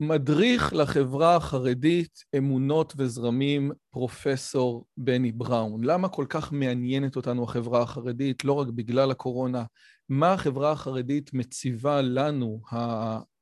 מדריך 0.00 0.72
לחברה 0.74 1.36
החרדית, 1.36 2.24
אמונות 2.38 2.92
וזרמים, 2.96 3.72
פרופסור 3.90 4.84
בני 4.96 5.32
בראון. 5.32 5.84
למה 5.84 6.08
כל 6.08 6.26
כך 6.28 6.52
מעניינת 6.52 7.16
אותנו 7.16 7.44
החברה 7.44 7.82
החרדית, 7.82 8.44
לא 8.44 8.52
רק 8.52 8.68
בגלל 8.68 9.10
הקורונה? 9.10 9.64
מה 10.08 10.32
החברה 10.32 10.72
החרדית 10.72 11.34
מציבה 11.34 12.02
לנו, 12.02 12.60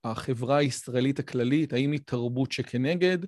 החברה 0.04 0.56
הישראלית 0.56 1.18
הכללית? 1.18 1.72
האם 1.72 1.92
היא 1.92 2.00
תרבות 2.04 2.52
שכנגד, 2.52 3.18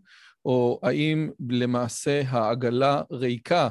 או 0.44 0.80
האם 0.82 1.30
למעשה 1.50 2.22
העגלה 2.28 3.02
ריקה, 3.12 3.68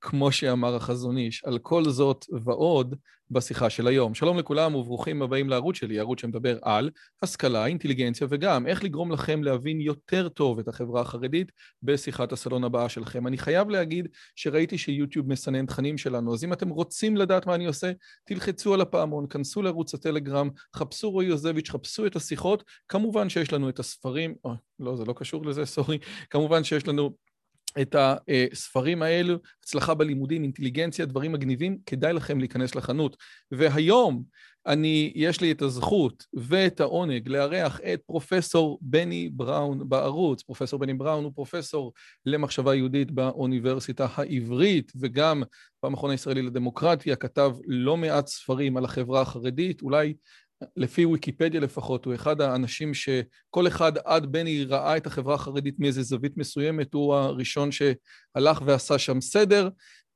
כמו 0.00 0.32
שאמר 0.32 0.76
החזון 0.76 1.18
איש? 1.18 1.44
על 1.44 1.58
כל 1.58 1.84
זאת 1.84 2.24
ועוד 2.44 2.94
בשיחה 3.30 3.70
של 3.70 3.86
היום. 3.86 4.14
שלום 4.14 4.38
לכולם 4.38 4.74
וברוכים 4.74 5.22
הבאים 5.22 5.48
לערוץ 5.48 5.76
שלי, 5.76 5.98
ערוץ 5.98 6.20
שמדבר 6.20 6.58
על 6.62 6.90
השכלה, 7.22 7.66
אינטליגנציה 7.66 8.26
וגם 8.30 8.66
איך 8.66 8.84
לגרום 8.84 9.12
לכם 9.12 9.42
להבין 9.42 9.80
יותר 9.80 10.28
טוב 10.28 10.58
את 10.58 10.68
החברה 10.68 11.00
החרדית 11.00 11.52
בשיחת 11.82 12.32
הסלון 12.32 12.64
הבאה 12.64 12.88
שלכם. 12.88 13.26
אני 13.26 13.38
חייב 13.38 13.70
להגיד 13.70 14.08
שראיתי 14.36 14.78
שיוטיוב 14.78 15.28
מסנן 15.28 15.66
תכנים 15.66 15.98
שלנו, 15.98 16.34
אז 16.34 16.44
אם 16.44 16.52
אתם 16.52 16.68
רוצים 16.68 17.16
לדעת 17.16 17.46
מה 17.46 17.54
אני 17.54 17.66
עושה, 17.66 17.92
תלחצו 18.26 18.74
על 18.74 18.80
הפעמון, 18.80 19.26
כנסו 19.28 19.62
לערוץ 19.62 19.94
הטלגרם, 19.94 20.50
חפשו 20.76 21.10
רועי 21.10 21.26
יוזביץ', 21.26 21.70
חפשו 21.70 22.06
את 22.06 22.16
השיחות. 22.16 22.64
כמובן 22.88 23.28
שיש 23.28 23.52
לנו 23.52 23.68
את 23.68 23.78
הספרים, 23.78 24.34
או, 24.44 24.54
לא, 24.80 24.96
זה 24.96 25.04
לא 25.04 25.12
קשור 25.12 25.46
לזה, 25.46 25.64
סורי. 25.64 25.98
כמובן 26.30 26.64
שיש 26.64 26.88
לנו 26.88 27.10
את 27.80 27.96
הספרים 27.98 29.02
האלו, 29.02 29.36
הצלחה 29.62 29.94
בלימודים, 29.94 30.42
אינטליגנציה, 30.42 31.06
דברים 31.06 31.32
מגניבים, 31.32 31.78
כדאי 31.86 32.12
לכם 32.12 32.38
להיכנס 32.38 32.74
לחנות. 32.74 33.16
והיום 33.50 34.22
אני, 34.66 35.12
יש 35.14 35.40
לי 35.40 35.52
את 35.52 35.62
הזכות 35.62 36.26
ואת 36.34 36.80
העונג 36.80 37.28
לארח 37.28 37.80
את 37.80 38.00
פרופסור 38.06 38.78
בני 38.82 39.30
בראון 39.32 39.88
בערוץ. 39.88 40.42
פרופסור 40.42 40.80
בני 40.80 40.94
בראון 40.94 41.24
הוא 41.24 41.32
פרופסור 41.34 41.92
למחשבה 42.26 42.74
יהודית 42.74 43.10
באוניברסיטה 43.10 44.06
העברית, 44.14 44.92
וגם 45.00 45.42
במכון 45.82 46.10
הישראלי 46.10 46.42
לדמוקרטיה, 46.42 47.16
כתב 47.16 47.52
לא 47.66 47.96
מעט 47.96 48.26
ספרים 48.26 48.76
על 48.76 48.84
החברה 48.84 49.20
החרדית, 49.20 49.82
אולי 49.82 50.14
לפי 50.76 51.06
ויקיפדיה 51.06 51.60
לפחות, 51.60 52.04
הוא 52.04 52.14
אחד 52.14 52.40
האנשים 52.40 52.94
שכל 52.94 53.66
אחד 53.66 53.92
עד 54.04 54.32
בני 54.32 54.64
ראה 54.64 54.96
את 54.96 55.06
החברה 55.06 55.34
החרדית 55.34 55.74
מאיזה 55.78 56.02
זווית 56.02 56.36
מסוימת, 56.36 56.94
הוא 56.94 57.14
הראשון 57.14 57.70
שהלך 57.72 58.62
ועשה 58.64 58.98
שם 58.98 59.20
סדר. 59.20 59.68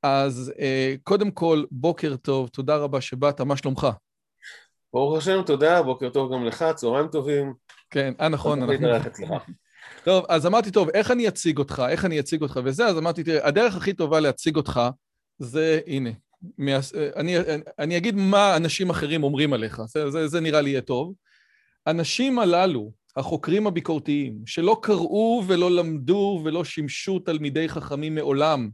אז 0.03 0.53
אה, 0.59 0.95
קודם 1.03 1.31
כל, 1.31 1.63
בוקר 1.71 2.15
טוב, 2.15 2.47
תודה 2.47 2.77
רבה 2.77 3.01
שבאת, 3.01 3.41
מה 3.41 3.57
שלומך? 3.57 3.87
ברוך 4.93 5.17
השם, 5.17 5.41
תודה, 5.45 5.83
בוקר 5.83 6.09
טוב 6.09 6.33
גם 6.33 6.45
לך, 6.45 6.65
צהריים 6.75 7.07
טובים. 7.07 7.53
כן, 7.89 8.13
אה 8.21 8.27
נכון, 8.27 8.63
אנחנו... 8.63 9.35
טוב, 10.03 10.25
אז 10.29 10.45
אמרתי, 10.45 10.71
טוב, 10.71 10.89
איך 10.89 11.11
אני 11.11 11.27
אציג 11.27 11.57
אותך, 11.57 11.83
איך 11.89 12.05
אני 12.05 12.19
אציג 12.19 12.41
אותך 12.41 12.59
וזה, 12.63 12.85
אז 12.85 12.97
אמרתי, 12.97 13.23
תראה, 13.23 13.47
הדרך 13.47 13.75
הכי 13.75 13.93
טובה 13.93 14.19
להציג 14.19 14.55
אותך 14.55 14.81
זה, 15.39 15.79
הנה, 15.87 16.09
אני, 17.15 17.35
אני 17.79 17.97
אגיד 17.97 18.15
מה 18.15 18.57
אנשים 18.57 18.89
אחרים 18.89 19.23
אומרים 19.23 19.53
עליך, 19.53 19.81
זה, 19.87 20.09
זה, 20.09 20.27
זה 20.27 20.39
נראה 20.39 20.61
לי 20.61 20.69
יהיה 20.69 20.81
טוב. 20.81 21.13
אנשים 21.87 22.39
הללו, 22.39 22.91
החוקרים 23.15 23.67
הביקורתיים, 23.67 24.37
שלא 24.45 24.79
קראו 24.81 25.43
ולא 25.47 25.71
למדו 25.71 26.41
ולא 26.43 26.63
שימשו 26.63 27.19
תלמידי 27.19 27.69
חכמים 27.69 28.15
מעולם, 28.15 28.69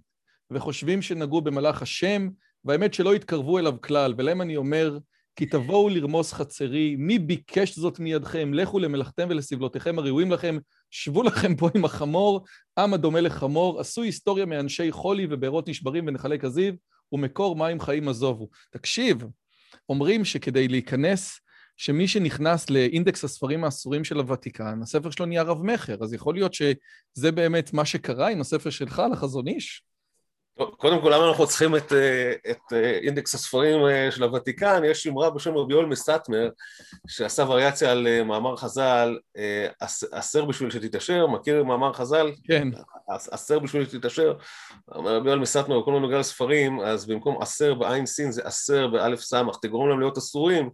וחושבים 0.52 1.02
שנגעו 1.02 1.42
במלאך 1.42 1.82
השם, 1.82 2.30
והאמת 2.66 2.94
שלא 2.94 3.14
התקרבו 3.14 3.60
אליו 3.60 3.82
כלל, 3.82 4.14
ולהם 4.18 4.42
אני 4.42 4.58
אומר, 4.58 4.98
כי 5.36 5.46
תבואו 5.46 5.90
לרמוס 5.90 6.34
חצרי, 6.34 6.96
מי 7.00 7.20
ביקש 7.20 7.76
זאת 7.76 8.00
מידכם? 8.00 8.54
לכו 8.54 8.80
למלאכתם 8.80 9.28
ולסבלותיכם 9.30 10.00
הראויים 10.00 10.32
לכם, 10.32 10.58
שבו 10.92 11.24
לכם 11.24 11.56
פה 11.56 11.70
עם 11.76 11.86
החמור, 11.86 12.46
עם 12.80 12.94
הדומה 12.94 13.22
לחמור, 13.22 13.80
עשו 13.80 14.02
היסטוריה 14.02 14.46
מאנשי 14.46 14.92
חולי 14.92 15.28
ובארות 15.30 15.70
נשברים 15.70 16.08
ונחלי 16.08 16.40
כזיב, 16.40 16.76
ומקור 17.12 17.56
מים 17.56 17.80
חיים 17.80 18.10
עזובו. 18.10 18.50
תקשיב, 18.72 19.24
אומרים 19.90 20.26
שכדי 20.26 20.68
להיכנס, 20.68 21.40
שמי 21.78 22.08
שנכנס 22.08 22.70
לאינדקס 22.70 23.24
הספרים 23.24 23.64
האסורים 23.64 24.04
של 24.04 24.20
הוותיקן, 24.20 24.80
הספר 24.82 25.10
שלו 25.10 25.26
נהיה 25.26 25.42
רב-מכר, 25.42 25.98
אז 26.02 26.14
יכול 26.14 26.34
להיות 26.34 26.54
שזה 26.54 27.32
באמת 27.32 27.74
מה 27.74 27.86
שקרה 27.86 28.30
עם 28.30 28.42
הספר 28.42 28.70
שלך 28.70 29.02
לחזון 29.12 29.48
איש? 29.48 29.84
קודם 30.78 31.02
כל, 31.02 31.14
למה 31.14 31.30
אנחנו 31.30 31.48
צריכים 31.48 31.76
את, 31.76 31.94
אה, 31.94 32.34
את 32.52 32.74
אה, 32.74 33.00
אינדקס 33.04 33.36
הספרים 33.36 33.86
אה, 33.86 34.12
של 34.12 34.24
הוותיקן? 34.24 34.82
יש 34.86 35.08
אמרה 35.08 35.30
בשם 35.30 35.58
רבי 35.58 35.74
יואל 35.74 35.86
מסטמר, 35.86 36.50
שעשה 37.08 37.44
וריאציה 37.44 37.92
על 37.92 38.24
מאמר 38.24 38.56
חז"ל, 38.56 39.18
אסר 40.12 40.46
בשביל 40.46 40.70
שתתעשר, 40.70 41.28
מכיר 41.28 41.64
מאמר 41.64 41.94
חז"ל? 41.94 42.32
כן. 42.44 42.68
אסר 43.10 43.60
בשביל 43.60 43.86
שתתעשר. 43.86 44.34
אומר 44.96 45.16
רבי 45.16 45.28
יואל 45.28 45.40
מסטמר, 45.40 45.80
בכל 45.80 45.96
הנוגע 45.96 46.20
לספרים, 46.20 46.80
אז 46.80 47.06
במקום 47.06 47.42
אסר 47.42 47.74
בעין 47.74 48.06
סין 48.06 48.32
זה 48.32 48.42
אסר 48.44 48.88
באלף 48.88 49.20
סמך, 49.20 49.58
תגרום 49.62 49.90
להם 49.90 50.00
להיות 50.00 50.18
אסורים, 50.18 50.70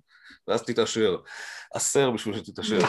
ואז 0.48 0.64
תתעשר. 0.64 1.18
אסר 1.74 2.12
בשביל 2.12 2.38
שתתעשר. 2.38 2.80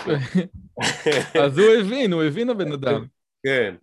אז 1.45 1.59
הוא 1.59 1.73
הבין, 1.81 2.13
הוא 2.13 2.23
הבין 2.23 2.51
הבן 2.51 2.73
אדם. 2.73 3.16
כן, 3.47 3.75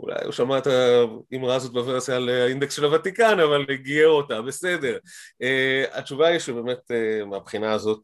אולי 0.00 0.24
הוא 0.24 0.32
שמע 0.32 0.58
את 0.58 0.66
האמרה 0.66 1.54
הזאת 1.54 1.72
בוורסיה 1.72 2.16
על 2.16 2.28
האינדקס 2.28 2.76
של 2.76 2.84
הוותיקן, 2.84 3.40
אבל 3.40 3.64
גייר 3.74 4.08
אותה, 4.08 4.42
בסדר. 4.42 4.98
Uh, 5.42 5.98
התשובה 5.98 6.28
היא 6.28 6.38
שבאמת 6.38 6.78
uh, 6.78 7.24
מהבחינה 7.24 7.72
הזאת, 7.72 7.98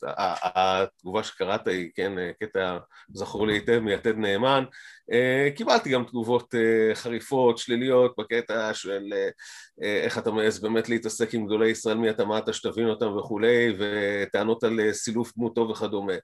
התגובה 0.55 1.23
שקראת 1.23 1.69
היא, 1.69 1.91
כן, 1.95 2.13
קטע 2.41 2.79
זכור 3.13 3.47
לי 3.47 3.55
היטב 3.55 3.79
מיתד 3.79 4.17
נאמן. 4.17 4.65
Uh, 5.11 5.57
קיבלתי 5.57 5.91
גם 5.91 6.05
תגובות 6.05 6.55
uh, 6.55 6.95
חריפות, 6.95 7.59
שליליות, 7.59 8.15
בקטע 8.19 8.75
של 8.75 9.03
uh, 9.13 9.85
איך 9.85 10.19
אתה 10.19 10.31
מעז 10.31 10.61
באמת 10.61 10.89
להתעסק 10.89 11.35
עם 11.35 11.47
גדולי 11.47 11.69
ישראל, 11.69 11.97
מי 11.97 12.11
אתה, 12.11 12.25
מה 12.25 12.39
אתה, 12.39 12.53
שתבין 12.53 12.89
אותם 12.89 13.17
וכולי, 13.17 13.77
וטענות 13.79 14.65
על 14.65 14.93
סילוף 14.93 15.33
דמותו 15.37 15.69
וכדומה. 15.69 16.15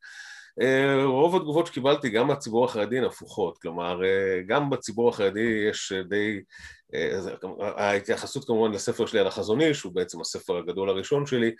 אה, 0.60 1.04
רוב 1.04 1.36
התגובות 1.36 1.66
שקיבלתי 1.66 2.10
גם 2.10 2.26
מהציבור 2.26 2.64
החרדי 2.64 2.98
הן 2.98 3.04
הפוכות, 3.04 3.58
כלומר 3.58 4.04
אה, 4.04 4.40
גם 4.46 4.70
בציבור 4.70 5.08
החרדי 5.08 5.64
יש 5.70 5.92
די, 6.08 6.40
אה, 6.94 7.18
ההתייחסות 7.76 8.44
כמובן 8.44 8.72
לספר 8.72 9.06
שלי 9.06 9.20
על 9.20 9.26
החזון 9.26 9.60
איש, 9.60 9.78
שהוא 9.78 9.94
בעצם 9.94 10.20
הספר 10.20 10.56
הגדול 10.56 10.88
הראשון 10.88 11.26
שלי, 11.26 11.50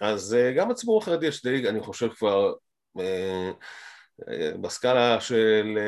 אז 0.00 0.36
גם 0.56 0.68
בציבור 0.68 0.98
החרדי 0.98 1.26
יש 1.26 1.42
די, 1.42 1.68
אני 1.68 1.80
חושב 1.80 2.08
כבר 2.08 2.52
בסקאלה 4.60 5.20
של, 5.20 5.78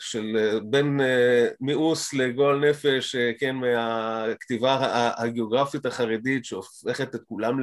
של 0.00 0.58
בין 0.64 1.00
מיאוס 1.60 2.14
לגועל 2.14 2.70
נפש, 2.70 3.16
כן, 3.38 3.56
מהכתיבה 3.56 4.78
הגיאוגרפית 5.16 5.86
החרדית 5.86 6.44
שהופכת 6.44 7.14
את 7.14 7.20
כולם 7.28 7.60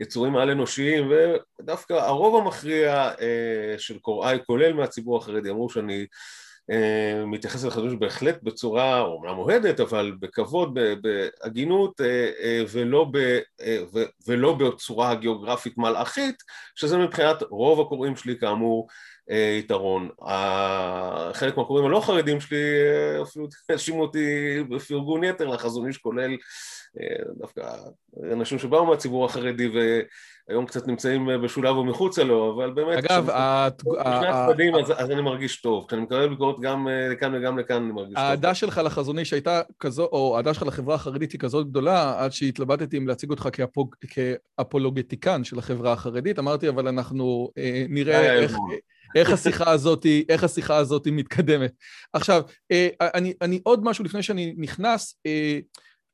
ליצורים 0.00 0.36
על-אנושיים 0.36 1.12
ודווקא 1.60 1.92
הרוב 1.92 2.42
המכריע 2.42 3.10
של 3.78 3.98
קוראי, 3.98 4.38
כולל 4.46 4.72
מהציבור 4.72 5.16
החרדי, 5.16 5.50
אמרו 5.50 5.70
שאני 5.70 6.06
מתייחס 7.26 7.64
לחדוש 7.64 7.94
בהחלט 7.94 8.42
בצורה 8.42 9.00
אומנם 9.00 9.38
אוהדת 9.38 9.80
אבל 9.80 10.12
בכבוד, 10.20 10.78
בהגינות 11.02 12.00
ולא, 12.70 13.06
ב, 13.12 13.38
ולא 14.26 14.52
בצורה 14.52 15.10
הגיאוגרפית 15.10 15.78
מלאכית 15.78 16.42
שזה 16.74 16.98
מבחינת 16.98 17.42
רוב 17.50 17.80
הקוראים 17.80 18.16
שלי 18.16 18.38
כאמור 18.38 18.88
אה, 18.88 19.11
יתרון. 19.58 20.08
חלק 21.32 21.56
מהקוראים 21.56 21.86
הלא 21.86 22.00
חרדים 22.00 22.40
שלי 22.40 22.58
אפילו 23.22 23.46
האשימו 23.68 24.02
אותי 24.02 24.56
בפרגון 24.68 25.24
יתר 25.24 25.48
לחזון 25.48 25.86
איש 25.86 25.98
כולל 25.98 26.36
דווקא 27.38 27.62
אנשים 28.32 28.58
שבאו 28.58 28.86
מהציבור 28.86 29.24
החרדי 29.24 29.68
והיום 30.48 30.66
קצת 30.66 30.86
נמצאים 30.86 31.28
בשולב 31.42 31.76
או 31.76 31.84
מחוצה 31.84 32.24
לו, 32.24 32.54
אבל 32.54 32.70
באמת... 32.70 32.98
אגב, 32.98 33.28
כשאני 33.80 34.26
הצדדים 34.26 34.74
אז 34.74 35.10
אני 35.10 35.22
מרגיש 35.22 35.60
טוב. 35.60 35.84
כשאני 35.88 36.02
מקבל 36.02 36.28
ביקורת 36.28 36.56
גם 36.60 36.88
לכאן 37.12 37.34
וגם 37.34 37.58
לכאן, 37.58 37.76
אני 37.82 37.92
מרגיש 37.92 38.14
טוב. 38.14 38.22
האהדה 38.22 38.54
שלך 38.54 38.80
לחזון 38.84 39.18
איש 39.18 39.32
הייתה 39.32 39.60
כזו, 39.78 40.08
או 40.12 40.32
האהדה 40.34 40.54
שלך 40.54 40.62
לחברה 40.62 40.94
החרדית 40.94 41.32
היא 41.32 41.40
כזאת 41.40 41.70
גדולה, 41.70 42.24
עד 42.24 42.32
שהתלבטתי 42.32 42.98
אם 42.98 43.08
להציג 43.08 43.30
אותך 43.30 43.48
כאפולוגטיקן 44.08 45.44
של 45.44 45.58
החברה 45.58 45.92
החרדית. 45.92 46.38
אמרתי, 46.38 46.68
אבל 46.68 46.88
אנחנו 46.88 47.50
נראה 47.88 48.34
איך... 48.34 48.56
איך 49.14 49.30
השיחה 49.30 49.70
הזאת, 49.70 50.06
איך 50.28 50.44
השיחה 50.44 50.76
הזאת 50.76 51.06
מתקדמת. 51.06 51.72
עכשיו, 52.12 52.42
אני, 53.00 53.32
אני 53.40 53.60
עוד 53.62 53.84
משהו 53.84 54.04
לפני 54.04 54.22
שאני 54.22 54.54
נכנס, 54.58 55.20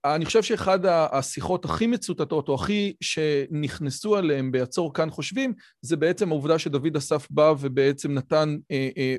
אני 0.04 0.24
חושב 0.24 0.42
שאחד 0.42 0.86
השיחות 0.86 1.64
הכי 1.64 1.86
מצוטטות, 1.86 2.48
או 2.48 2.54
הכי 2.54 2.94
שנכנסו 3.00 4.16
עליהן 4.16 4.50
בעצור 4.50 4.94
כאן 4.94 5.10
חושבים, 5.10 5.54
זה 5.82 5.96
בעצם 5.96 6.28
העובדה 6.28 6.58
שדוד 6.58 6.96
אסף 6.96 7.26
בא 7.30 7.54
ובעצם 7.60 8.14
נתן, 8.14 8.56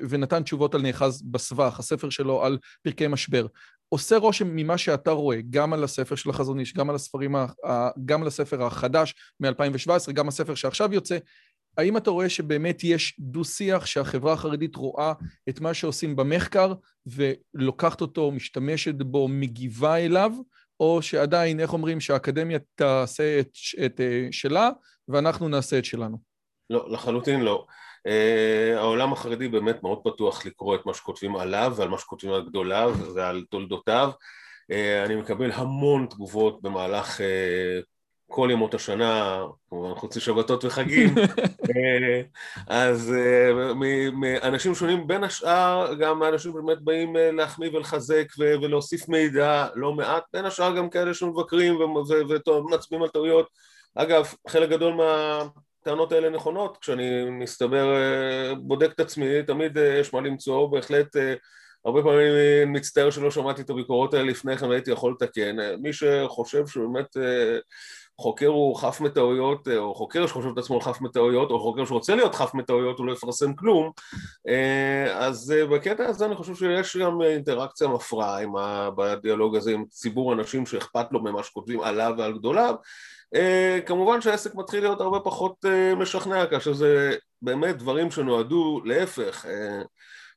ונתן 0.08 0.42
תשובות 0.42 0.74
על 0.74 0.82
נאחז 0.82 1.22
בסבך, 1.22 1.78
הספר 1.78 2.10
שלו 2.10 2.44
על 2.44 2.58
פרקי 2.82 3.06
משבר. 3.06 3.46
עושה 3.88 4.16
רושם 4.16 4.56
ממה 4.56 4.78
שאתה 4.78 5.10
רואה, 5.10 5.38
גם 5.50 5.72
על 5.72 5.84
הספר 5.84 6.14
של 6.14 6.30
החזון 6.30 6.60
איש, 6.60 6.74
גם 6.74 6.90
על 6.90 6.96
הספרים, 6.96 7.34
גם 8.04 8.22
על 8.22 8.28
הספר 8.28 8.62
החדש 8.64 9.14
מ-2017, 9.40 10.12
גם 10.12 10.28
הספר 10.28 10.54
שעכשיו 10.54 10.94
יוצא, 10.94 11.18
האם 11.78 11.96
אתה 11.96 12.10
רואה 12.10 12.28
שבאמת 12.28 12.84
יש 12.84 13.16
דו-שיח 13.18 13.86
שהחברה 13.86 14.32
החרדית 14.32 14.76
רואה 14.76 15.12
את 15.48 15.60
מה 15.60 15.74
שעושים 15.74 16.16
במחקר 16.16 16.72
ולוקחת 17.06 18.00
אותו, 18.00 18.30
משתמשת 18.30 18.94
בו, 18.94 19.28
מגיבה 19.28 19.96
אליו, 19.96 20.32
או 20.80 21.02
שעדיין, 21.02 21.60
איך 21.60 21.72
אומרים, 21.72 22.00
שהאקדמיה 22.00 22.58
תעשה 22.74 23.40
את, 23.40 23.50
את 23.84 24.00
שלה 24.30 24.70
ואנחנו 25.08 25.48
נעשה 25.48 25.78
את 25.78 25.84
שלנו? 25.84 26.18
לא, 26.70 26.90
לחלוטין 26.90 27.40
לא. 27.40 27.66
Uh, 28.08 28.78
העולם 28.78 29.12
החרדי 29.12 29.48
באמת 29.48 29.82
מאוד 29.82 30.00
פתוח 30.04 30.46
לקרוא 30.46 30.74
את 30.74 30.86
מה 30.86 30.94
שכותבים 30.94 31.36
עליו 31.36 31.74
ועל 31.76 31.88
מה 31.88 31.98
שכותבים 31.98 32.32
על 32.32 32.46
גדוליו 32.48 32.96
ועל 33.14 33.44
תולדותיו. 33.50 34.10
Uh, 34.72 35.06
אני 35.06 35.16
מקבל 35.16 35.52
המון 35.52 36.06
תגובות 36.10 36.62
במהלך 36.62 37.20
uh, 37.20 37.84
כל 38.30 38.48
ימות 38.52 38.74
השנה, 38.74 39.42
כמובן 39.70 39.94
חוץ 39.94 40.16
לשבתות 40.16 40.64
וחגים, 40.64 41.14
אה, 41.76 42.22
אז 42.68 43.14
אה, 43.14 44.48
אנשים 44.48 44.74
שונים, 44.74 45.06
בין 45.06 45.24
השאר 45.24 45.94
גם 45.94 46.22
אנשים 46.22 46.52
באמת 46.52 46.80
באים 46.80 47.16
אה, 47.16 47.32
להחמיא 47.32 47.70
ולחזק 47.72 48.26
ולהוסיף 48.38 49.08
מידע 49.08 49.66
לא 49.74 49.92
מעט, 49.92 50.22
בין 50.32 50.44
השאר 50.44 50.76
גם 50.76 50.90
כאלה 50.90 51.14
שמבקרים 51.14 51.76
ומצביעים 51.76 53.02
על 53.02 53.08
טעויות. 53.08 53.46
אגב, 53.94 54.34
חלק 54.48 54.68
גדול 54.68 54.94
מהטענות 54.94 56.12
האלה 56.12 56.30
נכונות, 56.30 56.78
כשאני 56.80 57.30
מסתבר, 57.30 57.94
בודק 58.60 58.92
את 58.92 59.00
עצמי, 59.00 59.42
תמיד 59.42 59.76
יש 60.00 60.14
מה 60.14 60.20
למצוא, 60.20 60.66
בהחלט 60.66 61.16
הרבה 61.84 62.02
פעמים 62.02 62.72
מצטער 62.72 63.10
שלא 63.10 63.30
שמעתי 63.30 63.62
את 63.62 63.70
הביקורות 63.70 64.14
האלה 64.14 64.30
לפני 64.30 64.56
כן 64.56 64.66
והייתי 64.66 64.90
יכול 64.90 65.12
לתקן. 65.12 65.56
מי 65.82 65.92
שחושב 65.92 66.66
שבאמת 66.66 67.16
חוקר 68.20 68.46
הוא 68.46 68.76
חף 68.76 69.00
מטעויות, 69.00 69.68
אה, 69.68 69.78
או 69.78 69.94
חוקר 69.94 70.26
שחושב 70.26 70.48
את 70.48 70.58
עצמו 70.58 70.80
חף 70.80 71.00
מטעויות, 71.00 71.50
או 71.50 71.60
חוקר 71.60 71.84
שרוצה 71.84 72.14
להיות 72.14 72.34
חף 72.34 72.54
מטעויות, 72.54 72.98
הוא 72.98 73.06
לא 73.06 73.12
יפרסם 73.12 73.54
כלום. 73.54 73.90
אה, 74.48 75.26
אז 75.26 75.54
אה, 75.56 75.66
בקטע 75.66 76.06
הזה 76.06 76.26
אני 76.26 76.36
חושב 76.36 76.54
שיש 76.54 76.96
גם 76.96 77.22
אינטראקציה 77.22 77.88
מפרה 77.88 78.38
עם 78.38 78.56
ה... 78.56 78.90
בדיאלוג 78.96 79.56
הזה 79.56 79.70
עם 79.70 79.84
ציבור 79.90 80.32
אנשים 80.32 80.66
שאכפת 80.66 81.06
לו 81.10 81.20
ממה 81.20 81.42
שכותבים 81.42 81.80
עליו 81.80 82.14
ועל 82.18 82.32
גדוליו. 82.32 82.74
כמובן 83.86 84.20
שהעסק 84.20 84.54
מתחיל 84.54 84.80
להיות 84.80 85.00
הרבה 85.00 85.20
פחות 85.20 85.64
משכנע, 85.96 86.46
כאשר 86.46 86.72
זה 86.72 87.14
באמת 87.42 87.78
דברים 87.78 88.10
שנועדו 88.10 88.80
להפך. 88.84 89.46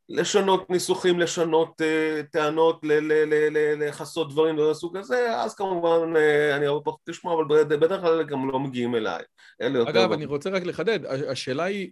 לשנות 0.09 0.69
ניסוחים, 0.69 1.19
לשנות 1.19 1.81
uh, 1.81 2.25
טענות, 2.31 2.79
לכסות 3.77 4.29
דברים 4.29 4.55
מהסוג 4.55 4.97
הזה, 4.97 5.41
אז 5.41 5.55
כמובן 5.55 6.15
uh, 6.15 6.55
אני 6.55 6.65
הרבה 6.65 6.81
פחות 6.85 6.99
תשמע, 7.09 7.31
אבל 7.33 7.63
בדרך 7.63 8.01
כלל 8.01 8.23
גם 8.23 8.49
לא 8.49 8.59
מגיעים 8.59 8.95
אליי. 8.95 9.23
אגב, 9.61 10.11
אני 10.11 10.25
רוצה 10.25 10.49
רק 10.49 10.63
לחדד, 10.65 10.99
השאלה 11.05 11.63
היא, 11.63 11.91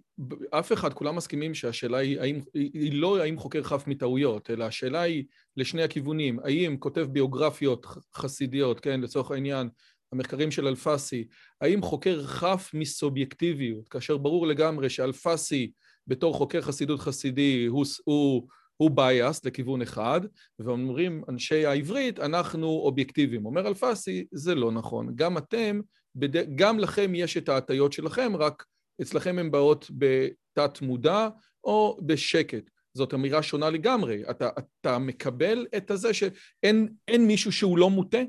אף 0.49 0.71
אחד, 0.71 0.93
כולם 0.93 1.15
מסכימים 1.15 1.53
שהשאלה 1.53 1.97
היא, 1.97 2.19
האם, 2.21 2.39
היא 2.53 3.01
לא 3.01 3.17
האם 3.17 3.37
חוקר 3.37 3.63
חף 3.63 3.83
מטעויות, 3.87 4.49
אלא 4.49 4.63
השאלה 4.63 5.01
היא 5.01 5.23
לשני 5.57 5.83
הכיוונים, 5.83 6.39
האם 6.43 6.77
כותב 6.79 7.01
ביוגרפיות 7.01 7.85
חסידיות, 8.15 8.79
כן, 8.79 9.01
לצורך 9.01 9.31
העניין, 9.31 9.69
המחקרים 10.13 10.51
של 10.51 10.67
אלפסי, 10.67 11.27
האם 11.61 11.81
חוקר 11.81 12.23
חף 12.23 12.71
מסובייקטיביות, 12.73 13.89
כאשר 13.89 14.17
ברור 14.17 14.47
לגמרי 14.47 14.89
שאלפסי 14.89 15.71
בתור 16.07 16.33
חוקר 16.33 16.61
חסידות 16.61 16.99
חסידי 16.99 17.65
הוא, 17.65 17.85
הוא, 18.03 18.47
הוא 18.77 18.91
בייס 18.91 19.45
לכיוון 19.45 19.81
אחד, 19.81 20.21
ואומרים 20.59 21.23
אנשי 21.29 21.65
העברית, 21.65 22.19
אנחנו 22.19 22.67
אובייקטיביים. 22.67 23.45
אומר 23.45 23.67
אלפסי, 23.67 24.25
זה 24.31 24.55
לא 24.55 24.71
נכון. 24.71 25.11
גם 25.15 25.37
אתם, 25.37 25.81
בד... 26.15 26.55
גם 26.55 26.79
לכם 26.79 27.15
יש 27.15 27.37
את 27.37 27.49
ההטיות 27.49 27.93
שלכם, 27.93 28.35
רק 28.35 28.65
אצלכם 29.01 29.39
הן 29.39 29.51
באות 29.51 29.91
בתת 29.91 30.81
מודע 30.81 31.29
או 31.63 31.99
בשקט. 32.05 32.69
זאת 32.93 33.13
אמירה 33.13 33.43
שונה 33.43 33.69
לגמרי. 33.69 34.23
אתה, 34.29 34.49
אתה 34.57 34.97
מקבל 34.97 35.65
את 35.77 35.91
הזה 35.91 36.13
שאין 36.13 36.87
מישהו 37.19 37.51
שהוא 37.51 37.77
לא 37.77 37.89
מוטה 37.89 38.21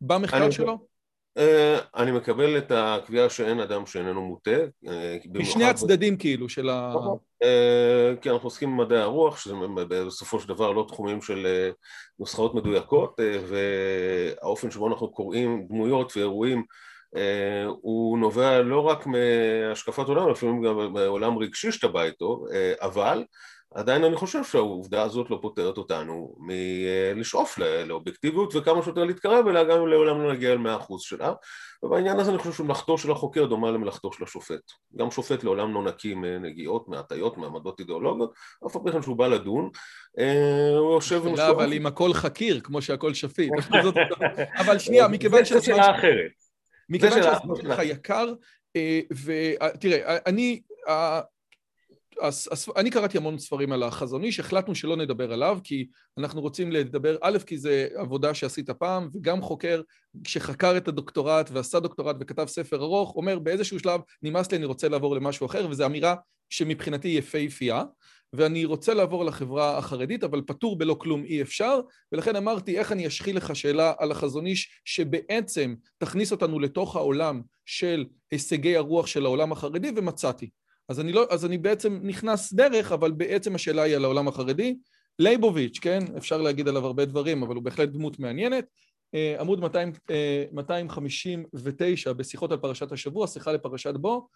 במחקר 0.00 0.44
אני... 0.44 0.52
שלו? 0.52 0.86
אה, 1.36 1.78
אני 1.96 2.12
מקבל 2.12 2.58
את 2.58 2.72
הקביעה 2.74 3.30
שאין 3.30 3.60
אדם 3.60 3.86
שאיננו 3.86 4.22
מוטה. 4.22 4.56
אה, 4.88 5.16
משני 5.34 5.64
הצדדים 5.64 6.16
כאילו 6.16 6.48
של 6.48 6.68
ה... 6.68 6.92
נכון. 6.96 7.18
אה, 7.42 8.12
כי 8.20 8.30
אנחנו 8.30 8.46
עוסקים 8.46 8.76
במדעי 8.76 8.98
הרוח, 8.98 9.38
שזה 9.38 9.54
בסופו 9.88 10.40
של 10.40 10.48
דבר 10.48 10.72
לא 10.72 10.84
תחומים 10.88 11.22
של 11.22 11.46
נוסחאות 12.18 12.54
מדויקות, 12.54 13.20
והאופן 13.48 14.70
שבו 14.70 14.88
אנחנו 14.88 15.12
קוראים 15.12 15.66
דמויות 15.68 16.16
ואירועים 16.16 16.62
הוא 17.80 18.18
נובע 18.18 18.62
לא 18.62 18.80
רק 18.80 19.06
מהשקפת 19.06 20.08
עולם, 20.08 20.30
לפעמים 20.30 20.62
גם 20.62 20.92
מעולם 20.92 21.38
רגשי 21.38 21.72
שאתה 21.72 21.88
בא 21.88 22.02
איתו, 22.02 22.44
אבל 22.80 23.24
עדיין 23.74 24.04
אני 24.04 24.16
חושב 24.16 24.44
שהעובדה 24.44 25.02
הזאת 25.02 25.30
לא 25.30 25.38
פותרת 25.42 25.78
אותנו 25.78 26.34
מלשאוף 26.38 27.58
לאובייקטיביות 27.58 28.56
וכמה 28.56 28.82
שיותר 28.82 29.04
להתקרב 29.04 29.48
אליה 29.48 29.64
גם 29.64 29.80
אם 29.80 29.86
לעולם 29.86 30.22
לא 30.22 30.32
נגיע 30.32 30.52
אל 30.52 30.58
מאה 30.58 30.76
אחוז 30.76 31.02
שלה. 31.02 31.32
ובעניין 31.82 32.20
הזה 32.20 32.30
אני 32.30 32.38
חושב 32.38 32.52
שמלאכתו 32.52 32.98
של 32.98 33.10
החוקר 33.10 33.46
דומה 33.46 33.70
למלאכתו 33.70 34.12
של 34.12 34.24
השופט. 34.24 34.60
גם 34.96 35.10
שופט 35.10 35.44
לעולם 35.44 35.74
לא 35.74 35.82
נקי 35.82 36.14
מנגיעות, 36.14 36.88
מהטיות, 36.88 37.38
מעמדות 37.38 37.80
אידיאולוגיות 37.80 38.32
אף 38.66 38.76
על 38.76 38.82
פי 38.84 38.92
כן 38.92 39.02
שהוא 39.02 39.16
בא 39.16 39.26
לדון 39.26 39.70
אה, 40.18 40.76
הוא 40.78 40.94
יושב 40.94 41.22
לא, 41.36 41.50
אבל 41.50 41.72
אם 41.72 41.86
הכל 41.86 42.12
חקיר 42.12 42.60
כמו 42.60 42.82
שהכל 42.82 43.14
שפיט. 43.14 43.52
אבל 44.60 44.78
שנייה, 44.78 45.08
מכיוון 45.08 45.44
שהזמן 45.44 45.60
שאלה 45.62 45.98
אחרת. 45.98 46.30
מכיוון 46.88 47.22
שהזמן 47.22 47.54
שלך 47.56 47.78
יקר 47.82 48.32
אה, 48.76 49.00
ותראה, 49.24 50.18
אני 50.26 50.60
אז, 50.86 51.22
אז 51.22 51.37
אני 52.76 52.90
קראתי 52.90 53.18
המון 53.18 53.38
ספרים 53.38 53.72
על 53.72 53.82
החזון 53.82 54.24
איש, 54.24 54.40
החלטנו 54.40 54.74
שלא 54.74 54.96
נדבר 54.96 55.32
עליו, 55.32 55.58
כי 55.64 55.86
אנחנו 56.18 56.40
רוצים 56.40 56.72
לדבר, 56.72 57.16
א', 57.20 57.38
כי 57.46 57.58
זה 57.58 57.88
עבודה 57.94 58.34
שעשית 58.34 58.70
פעם, 58.70 59.08
וגם 59.14 59.42
חוקר 59.42 59.82
שחקר 60.26 60.76
את 60.76 60.88
הדוקטורט 60.88 61.50
ועשה 61.52 61.80
דוקטורט 61.80 62.16
וכתב 62.20 62.46
ספר 62.46 62.82
ארוך, 62.82 63.16
אומר 63.16 63.38
באיזשהו 63.38 63.78
שלב, 63.78 64.00
נמאס 64.22 64.50
לי, 64.52 64.56
אני 64.56 64.66
רוצה 64.66 64.88
לעבור 64.88 65.16
למשהו 65.16 65.46
אחר, 65.46 65.66
וזו 65.70 65.86
אמירה 65.86 66.14
שמבחינתי 66.50 67.08
יפהפייה, 67.08 67.84
ואני 68.32 68.64
רוצה 68.64 68.94
לעבור 68.94 69.24
לחברה 69.24 69.78
החרדית, 69.78 70.24
אבל 70.24 70.42
פטור 70.46 70.78
בלא 70.78 70.96
כלום 71.00 71.24
אי 71.24 71.42
אפשר, 71.42 71.80
ולכן 72.12 72.36
אמרתי, 72.36 72.78
איך 72.78 72.92
אני 72.92 73.06
אשחיל 73.06 73.36
לך 73.36 73.56
שאלה 73.56 73.92
על 73.98 74.10
החזון 74.10 74.46
איש, 74.46 74.80
שבעצם 74.84 75.74
תכניס 75.98 76.32
אותנו 76.32 76.60
לתוך 76.60 76.96
העולם 76.96 77.42
של 77.66 78.06
הישגי 78.30 78.76
הרוח 78.76 79.06
של 79.06 79.24
העולם 79.24 79.52
החרדי, 79.52 79.90
ומצאתי. 79.96 80.50
אז 80.88 81.00
אני, 81.00 81.12
לא, 81.12 81.26
אז 81.30 81.44
אני 81.44 81.58
בעצם 81.58 82.00
נכנס 82.02 82.52
דרך, 82.52 82.92
אבל 82.92 83.12
בעצם 83.12 83.54
השאלה 83.54 83.82
היא 83.82 83.96
על 83.96 84.04
העולם 84.04 84.28
החרדי. 84.28 84.76
לייבוביץ', 85.18 85.78
כן? 85.78 85.98
אפשר 86.16 86.42
להגיד 86.42 86.68
עליו 86.68 86.86
הרבה 86.86 87.04
דברים, 87.04 87.42
אבל 87.42 87.54
הוא 87.54 87.62
בהחלט 87.62 87.88
דמות 87.88 88.18
מעניינת. 88.18 88.64
אה, 89.14 89.36
עמוד 89.40 89.60
200, 89.60 89.92
259 90.52 92.10
אה, 92.10 92.14
בשיחות 92.14 92.52
על 92.52 92.58
פרשת 92.58 92.92
השבוע, 92.92 93.26
שיחה 93.26 93.52
לפרשת 93.52 93.94
בו, 93.94 94.28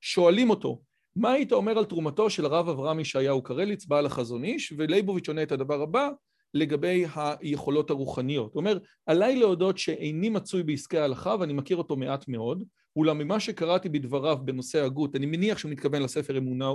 שואלים 0.00 0.50
אותו, 0.50 0.80
מה 1.16 1.32
היית 1.32 1.52
אומר 1.52 1.78
על 1.78 1.84
תרומתו 1.84 2.30
של 2.30 2.44
הרב 2.44 2.68
אברהם 2.68 3.00
ישעיהו 3.00 3.42
קרליץ, 3.42 3.86
בעל 3.86 4.06
החזון 4.06 4.44
איש? 4.44 4.72
ולייבוביץ' 4.76 5.28
עונה 5.28 5.42
את 5.42 5.52
הדבר 5.52 5.82
הבא, 5.82 6.08
לגבי 6.54 7.04
היכולות 7.14 7.90
הרוחניות. 7.90 8.54
הוא 8.54 8.60
אומר, 8.60 8.78
עליי 9.06 9.36
להודות 9.36 9.78
שאיני 9.78 10.28
מצוי 10.28 10.62
בעסקי 10.62 10.98
ההלכה, 10.98 11.36
ואני 11.40 11.52
מכיר 11.52 11.76
אותו 11.76 11.96
מעט 11.96 12.28
מאוד, 12.28 12.64
אולם 13.00 13.18
ממה 13.18 13.40
שקראתי 13.40 13.88
בדבריו 13.88 14.38
בנושא 14.44 14.84
הגות, 14.84 15.16
אני 15.16 15.26
מניח 15.26 15.58
שהוא 15.58 15.70
מתכוון 15.70 16.02
לספר 16.02 16.38
אמונה 16.38 16.70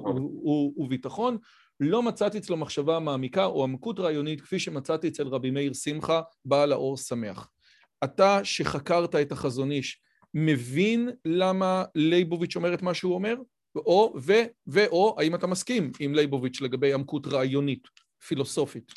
וביטחון, 0.78 1.38
לא 1.80 2.04
מצאתי 2.04 2.38
אצלו 2.38 2.58
מחשבה 2.58 3.00
מעמיקה 3.00 3.46
או 3.46 3.64
עמקות 3.64 4.00
רעיונית 4.00 4.42
כפי 4.42 4.60
שמצאתי 4.60 5.08
אצל 5.08 5.28
רבי 5.28 5.52
מאיר 5.52 5.74
שמחה, 5.74 6.22
בעל 6.46 6.72
האור 6.72 6.98
שמח. 6.98 7.50
אתה 8.04 8.40
שחקרת 8.44 9.16
את 9.16 9.32
החזון 9.32 9.72
איש, 9.72 10.02
מבין 10.34 11.10
למה 11.26 11.84
ליבוביץ' 11.96 12.56
אומר 12.56 12.74
את 12.74 12.82
מה 12.82 12.94
שהוא 12.94 13.16
אומר? 13.16 13.36
או, 13.76 14.14
ו, 14.22 14.34
ואו, 14.68 15.16
האם 15.20 15.36
אתה 15.36 15.48
מסכים 15.48 15.92
עם 16.00 16.16
ליבוביץ' 16.16 16.62
לגבי 16.62 16.94
עמקות 16.94 17.28
רעיונית, 17.28 17.88
פילוסופית? 18.28 18.92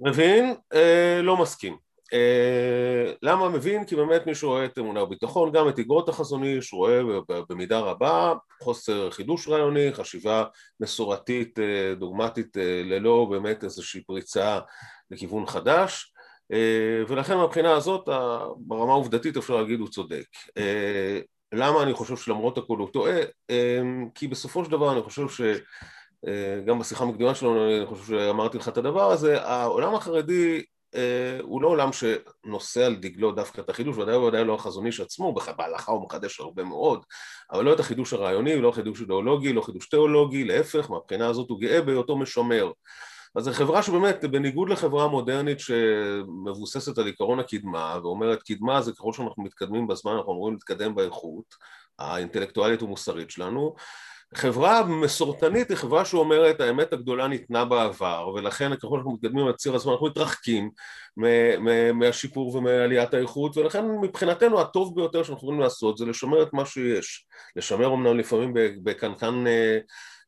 מבין, 0.00 0.54
אה, 0.72 1.20
לא 1.22 1.42
מסכים. 1.42 1.83
אה, 2.14 3.12
למה 3.22 3.48
מבין? 3.48 3.84
כי 3.84 3.96
באמת 3.96 4.26
מי 4.26 4.34
שרואה 4.34 4.64
את 4.64 4.78
אמונה 4.78 5.02
וביטחון, 5.02 5.52
גם 5.52 5.68
את 5.68 5.78
אגרות 5.78 6.08
החזון 6.08 6.44
איש, 6.44 6.72
רואה 6.72 7.00
במידה 7.48 7.80
רבה 7.80 8.34
חוסר 8.62 9.10
חידוש 9.10 9.48
רעיוני, 9.48 9.92
חשיבה 9.92 10.44
מסורתית, 10.80 11.58
אה, 11.58 11.94
דוגמטית, 11.94 12.56
אה, 12.56 12.82
ללא 12.84 13.26
באמת 13.30 13.64
איזושהי 13.64 14.00
פריצה 14.00 14.58
לכיוון 15.10 15.46
חדש. 15.46 16.10
ולכן 17.08 17.36
מהבחינה 17.36 17.72
הזאת 17.72 18.08
ברמה 18.56 18.92
העובדתית 18.92 19.36
אפשר 19.36 19.56
להגיד 19.56 19.80
הוא 19.80 19.88
צודק. 19.88 20.24
למה 21.52 21.82
אני 21.82 21.94
חושב 21.94 22.16
שלמרות 22.16 22.58
הכל 22.58 22.78
הוא 22.78 22.88
טועה? 22.92 23.20
כי 24.14 24.28
בסופו 24.28 24.64
של 24.64 24.70
דבר 24.70 24.92
אני 24.92 25.02
חושב 25.02 25.22
שגם 25.28 26.78
בשיחה 26.78 27.04
המקדימה 27.04 27.34
שלנו 27.34 27.76
אני 27.78 27.86
חושב 27.86 28.04
שאמרתי 28.06 28.58
לך 28.58 28.68
את 28.68 28.78
הדבר 28.78 29.10
הזה, 29.10 29.42
העולם 29.42 29.94
החרדי 29.94 30.62
הוא 31.42 31.62
לא 31.62 31.68
עולם 31.68 31.90
שנושא 31.92 32.86
על 32.86 32.94
דגלו 32.94 33.32
דווקא 33.32 33.60
את 33.60 33.70
החידוש, 33.70 33.96
ודאי 33.96 34.16
וודאי 34.16 34.44
לא 34.44 34.54
החזון 34.54 34.86
איש 34.86 35.00
עצמו, 35.00 35.34
בהלכה 35.56 35.92
הוא 35.92 36.04
מחדש 36.04 36.40
הרבה 36.40 36.64
מאוד, 36.64 37.04
אבל 37.52 37.64
לא 37.64 37.72
את 37.72 37.80
החידוש 37.80 38.12
הרעיוני, 38.12 38.60
לא 38.60 38.70
חידוש 38.70 39.00
אידיאולוגי, 39.00 39.52
לא 39.52 39.60
חידוש 39.60 39.88
תיאולוגי, 39.88 40.44
להפך, 40.44 40.90
מהבחינה 40.90 41.26
הזאת 41.26 41.50
הוא 41.50 41.60
גאה 41.60 41.82
בהיותו 41.82 42.16
משמר. 42.16 42.70
אז 43.36 43.44
זו 43.44 43.52
חברה 43.52 43.82
שבאמת, 43.82 44.24
בניגוד 44.24 44.68
לחברה 44.68 45.08
מודרנית 45.08 45.60
שמבוססת 45.60 46.98
על 46.98 47.06
עיקרון 47.06 47.40
הקדמה, 47.40 47.98
ואומרת 48.02 48.42
קדמה 48.42 48.82
זה 48.82 48.92
ככל 48.92 49.12
שאנחנו 49.12 49.42
מתקדמים 49.42 49.86
בזמן 49.86 50.12
אנחנו 50.12 50.32
אמורים 50.32 50.54
להתקדם 50.54 50.94
באיכות 50.94 51.54
האינטלקטואלית 51.98 52.82
ומוסרית 52.82 53.30
שלנו, 53.30 53.74
חברה 54.36 54.84
מסורתנית 54.84 55.68
היא 55.68 55.76
חברה 55.76 56.04
שאומרת 56.04 56.60
האמת 56.60 56.92
הגדולה 56.92 57.28
ניתנה 57.28 57.64
בעבר 57.64 58.32
ולכן 58.34 58.76
ככל 58.76 58.96
שאנחנו 58.96 59.12
מתקדמים 59.12 59.46
על 59.46 59.52
ציר 59.52 59.74
הזמן 59.74 59.92
אנחנו 59.92 60.06
מתרחקים 60.06 60.70
מהשיפור 61.94 62.56
ומעליית 62.56 63.14
האיכות 63.14 63.56
ולכן 63.56 63.84
מבחינתנו 64.02 64.60
הטוב 64.60 64.94
ביותר 64.96 65.22
שאנחנו 65.22 65.46
יכולים 65.46 65.60
לעשות 65.60 65.98
זה 65.98 66.06
לשמר 66.06 66.42
את 66.42 66.52
מה 66.52 66.66
שיש 66.66 67.26
לשמר 67.56 67.94
אמנם 67.94 68.18
לפעמים 68.18 68.54
בקנקן 68.82 69.46
אה, 69.46 69.78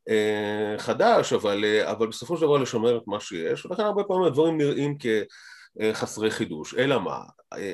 אה, 0.09 0.79
חדש, 0.79 1.33
אבל, 1.33 1.65
אה, 1.65 1.91
אבל 1.91 2.07
בסופו 2.07 2.37
של 2.37 2.43
דבר 2.43 2.59
לשמר 2.59 2.97
את 2.97 3.03
מה 3.07 3.21
שיש, 3.21 3.67
ולכן 3.67 3.83
הרבה 3.83 4.05
פעמים 4.05 4.25
הדברים 4.25 4.59
נראים 4.59 4.97
כחסרי 4.99 6.31
חידוש. 6.31 6.75
אלא 6.75 7.01
מה, 7.01 7.21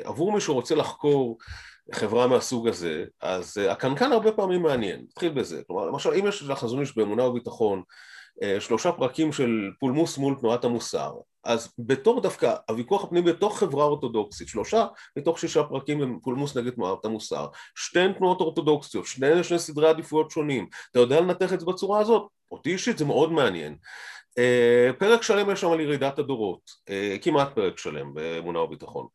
עבור 0.05 0.33
מי 0.33 0.41
שרוצה 0.41 0.75
לחקור 0.75 1.39
חברה 1.93 2.27
מהסוג 2.27 2.69
הזה, 2.69 3.05
אז 3.21 3.57
הקנקן 3.71 4.13
הרבה 4.13 4.33
פעמים 4.33 4.63
מעניין, 4.63 5.05
נתחיל 5.09 5.33
בזה. 5.33 5.63
כלומר, 5.67 5.87
למשל, 5.87 6.11
אם 6.11 6.27
יש 6.27 6.43
לחזון 6.43 6.81
איש 6.81 6.97
באמונה 6.97 7.25
וביטחון 7.25 7.83
שלושה 8.61 8.93
פרקים 8.93 9.33
של 9.33 9.71
פולמוס 9.81 10.19
מול 10.19 10.35
תנועת 10.41 10.65
המוסר, 10.65 11.13
אז 11.45 11.73
בתור 11.79 12.21
דווקא 12.21 12.55
הוויכוח 12.69 13.05
הפנימי 13.05 13.33
בתוך 13.33 13.59
חברה 13.59 13.85
אורתודוקסית, 13.85 14.49
שלושה 14.49 14.87
מתוך 15.17 15.39
שישה 15.39 15.63
פרקים 15.63 16.03
הם 16.03 16.19
פולמוס 16.23 16.57
נגד 16.57 16.71
תנועת 16.71 17.05
המוסר, 17.05 17.47
שתיהן 17.75 18.13
תנועות 18.13 18.41
אורתודוקסיות, 18.41 19.07
שניהן 19.07 19.43
שני 19.43 19.59
סדרי 19.59 19.89
עדיפויות 19.89 20.31
שונים, 20.31 20.67
אתה 20.91 20.99
יודע 20.99 21.21
לנתח 21.21 21.53
את 21.53 21.61
זה 21.61 21.67
בצורה 21.67 22.01
הזאת? 22.01 22.29
אותי 22.51 22.73
אישית 22.73 22.99
זה 22.99 23.05
מאוד 23.05 23.33
מעניין. 23.33 23.77
Uh, 24.31 24.93
פרק 24.99 25.23
שלם 25.23 25.51
יש 25.51 25.61
שם 25.61 25.73
על 25.73 25.81
ירידת 25.81 26.19
הדורות, 26.19 26.71
כמעט 27.23 27.55
פרק 27.55 27.79
שלם 27.79 28.15
באמונה 28.15 28.59
וביטחון, 28.59 29.07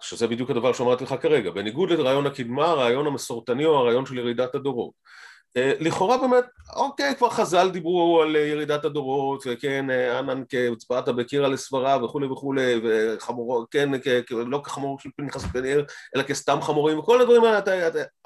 שזה 0.00 0.26
בדיוק 0.26 0.50
הדבר 0.50 0.72
שאמרתי 0.72 1.04
לך 1.04 1.14
כרגע, 1.20 1.50
בניגוד 1.50 1.90
לרעיון 1.90 2.26
הקדמה, 2.26 2.66
הרעיון 2.66 3.06
המסורתני 3.06 3.64
הוא 3.64 3.76
הרעיון 3.76 4.06
של 4.06 4.18
ירידת 4.18 4.54
הדורות. 4.54 4.92
אה, 5.56 5.72
לכאורה 5.80 6.18
באמת, 6.18 6.44
אוקיי, 6.76 7.14
כבר 7.16 7.30
חז"ל 7.30 7.70
דיברו 7.70 8.22
על 8.22 8.36
אה, 8.36 8.40
ירידת 8.40 8.84
הדורות, 8.84 9.44
וכן, 9.46 9.90
אה, 9.90 10.18
ענן 10.18 10.42
כהצבעת 10.48 11.08
בקירה 11.08 11.48
לסברה 11.48 12.04
וכולי 12.04 12.26
וכולי, 12.26 12.80
וחמורו, 12.84 13.64
כן, 13.70 13.90
לא 14.30 14.60
כחמור 14.64 14.98
של 15.00 15.10
פנחס 15.16 15.44
פנר, 15.44 15.84
אלא 16.16 16.22
כסתם 16.22 16.58
חמורים, 16.62 16.98
וכל 16.98 17.20
הדברים 17.20 17.44
האלה, 17.44 17.60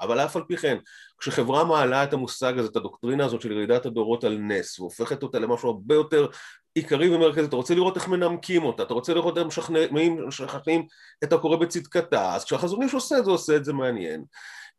אבל 0.01 0.19
אף 0.19 0.35
על 0.35 0.43
פי 0.47 0.57
כן, 0.57 0.77
כשחברה 1.19 1.63
מעלה 1.63 2.03
את 2.03 2.13
המושג 2.13 2.59
הזה, 2.59 2.67
את 2.67 2.75
הדוקטרינה 2.75 3.25
הזאת 3.25 3.41
של 3.41 3.51
ירידת 3.51 3.85
הדורות 3.85 4.23
על 4.23 4.37
נס, 4.37 4.79
והופכת 4.79 5.23
אותה 5.23 5.39
למשהו 5.39 5.69
הרבה 5.69 5.95
יותר 5.95 6.27
עיקרי 6.75 7.15
ומרכזי, 7.15 7.47
אתה 7.47 7.55
רוצה 7.55 7.75
לראות 7.75 7.97
איך 7.97 8.07
מנמקים 8.07 8.63
אותה, 8.63 8.83
אתה 8.83 8.93
רוצה 8.93 9.13
לראות 9.13 9.37
איך 9.37 9.47
משכנעים 10.27 10.85
את 11.23 11.33
הקורא 11.33 11.57
בצדקתה, 11.57 12.35
אז 12.35 12.45
כשהחזון 12.45 12.83
איש 12.83 12.93
עושה 12.93 13.17
את 13.17 13.25
זה, 13.25 13.31
עושה 13.31 13.55
את 13.55 13.65
זה 13.65 13.73
מעניין. 13.73 14.23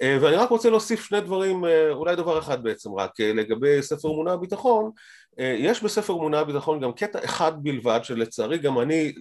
אה, 0.02 0.18
ואני 0.20 0.37
רק 0.37 0.50
רוצה 0.50 0.70
להוסיף 0.70 1.04
שני 1.04 1.20
דברים, 1.20 1.64
אה, 1.64 1.90
אולי 1.90 2.16
דבר 2.16 2.38
אחד 2.38 2.62
בעצם 2.62 2.94
רק, 2.94 3.20
אה, 3.20 3.32
לגבי 3.32 3.82
ספר 3.82 4.08
אמונה 4.08 4.32
הביטחון, 4.32 4.90
יש 5.38 5.82
בספר 5.82 6.12
אמונה 6.12 6.38
הביטחון 6.40 6.80
גם 6.80 6.92
קטע 6.92 7.25
אחד 7.25 7.52
בלבד 7.62 8.00
שלצערי 8.02 8.58
גם 8.58 8.80
אני 8.80 9.12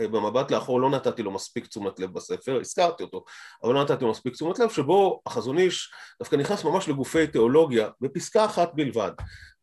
במבט 0.00 0.50
לאחור 0.50 0.80
לא 0.80 0.90
נתתי 0.90 1.22
לו 1.22 1.30
מספיק 1.30 1.66
תשומת 1.66 2.00
לב 2.00 2.12
בספר, 2.12 2.60
הזכרתי 2.60 3.02
אותו, 3.02 3.24
אבל 3.64 3.74
לא 3.74 3.82
נתתי 3.82 4.04
לו 4.04 4.10
מספיק 4.10 4.32
תשומת 4.32 4.58
לב, 4.58 4.70
שבו 4.70 5.20
החזון 5.26 5.58
איש 5.58 5.92
דווקא 6.18 6.36
נכנס 6.36 6.64
ממש 6.64 6.88
לגופי 6.88 7.26
תיאולוגיה 7.26 7.88
בפסקה 8.00 8.44
אחת 8.44 8.70
בלבד, 8.74 9.10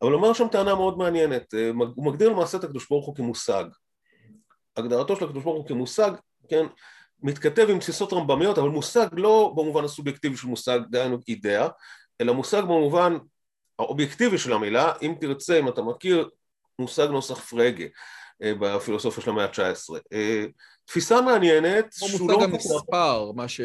אבל 0.02 0.14
אומר 0.14 0.32
שם 0.32 0.48
טענה 0.48 0.74
מאוד 0.74 0.98
מעניינת, 0.98 1.54
הוא 1.94 2.06
מגדיר 2.06 2.28
למעשה 2.28 2.58
את 2.58 2.64
הקדוש 2.64 2.88
ברוך 2.90 3.06
הוא 3.06 3.16
כמושג, 3.16 3.64
הגדרתו 4.76 5.16
של 5.16 5.24
הקדוש 5.24 5.44
ברוך 5.44 5.56
הוא 5.56 5.68
כמושג, 5.68 6.12
כן, 6.48 6.66
מתכתב 7.22 7.66
עם 7.70 7.78
תפיסות 7.78 8.12
רמב"מיות, 8.12 8.58
אבל 8.58 8.68
מושג 8.68 9.08
לא 9.12 9.52
במובן 9.56 9.84
הסובייקטיבי 9.84 10.36
של 10.36 10.46
מושג, 10.46 10.80
דהיינו 10.90 11.18
אידאה, 11.28 11.68
אלא 12.20 12.32
מושג 12.32 12.62
במובן 12.62 13.16
האובייקטיבי 13.78 14.38
של 14.38 14.52
המילה, 14.52 14.92
אם 15.02 15.14
תרצה, 15.20 15.58
אם 15.58 15.68
אתה 15.68 15.82
מכיר, 15.82 16.28
מושג 16.78 17.06
נוסח 17.06 17.40
פרגה. 17.40 17.84
אה, 17.84 17.90
בפילוסופיה 18.42 19.24
של 19.24 19.30
המאה 19.30 19.44
ה-19. 19.44 19.94
אה, 20.12 20.44
תפיסה 20.84 21.20
מעניינת, 21.20 21.92
שהוא 21.92 22.30
לא... 22.30 22.38
מושג 22.38 22.50
המספר, 22.50 23.32
מה 23.34 23.48
ש... 23.48 23.60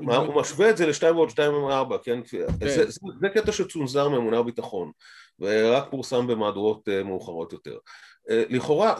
מה, 0.00 0.16
הוא 0.16 0.40
משווה 0.40 0.70
את 0.70 0.76
זה 0.76 0.86
לשתיים 0.86 1.16
ועוד 1.16 1.30
שתיים 1.30 1.54
וארבע, 1.54 1.96
כן? 2.02 2.20
כן. 2.30 2.46
זה, 2.60 2.90
זה, 2.90 3.00
זה 3.20 3.28
קטע 3.28 3.52
שצונזר 3.52 4.08
מאמונה 4.08 4.40
וביטחון, 4.40 4.90
ורק 5.40 5.90
פורסם 5.90 6.26
במהדורות 6.26 6.88
אה, 6.88 7.02
מאוחרות 7.02 7.52
יותר. 7.52 7.78
אה, 8.30 8.44
לכאורה, 8.50 8.94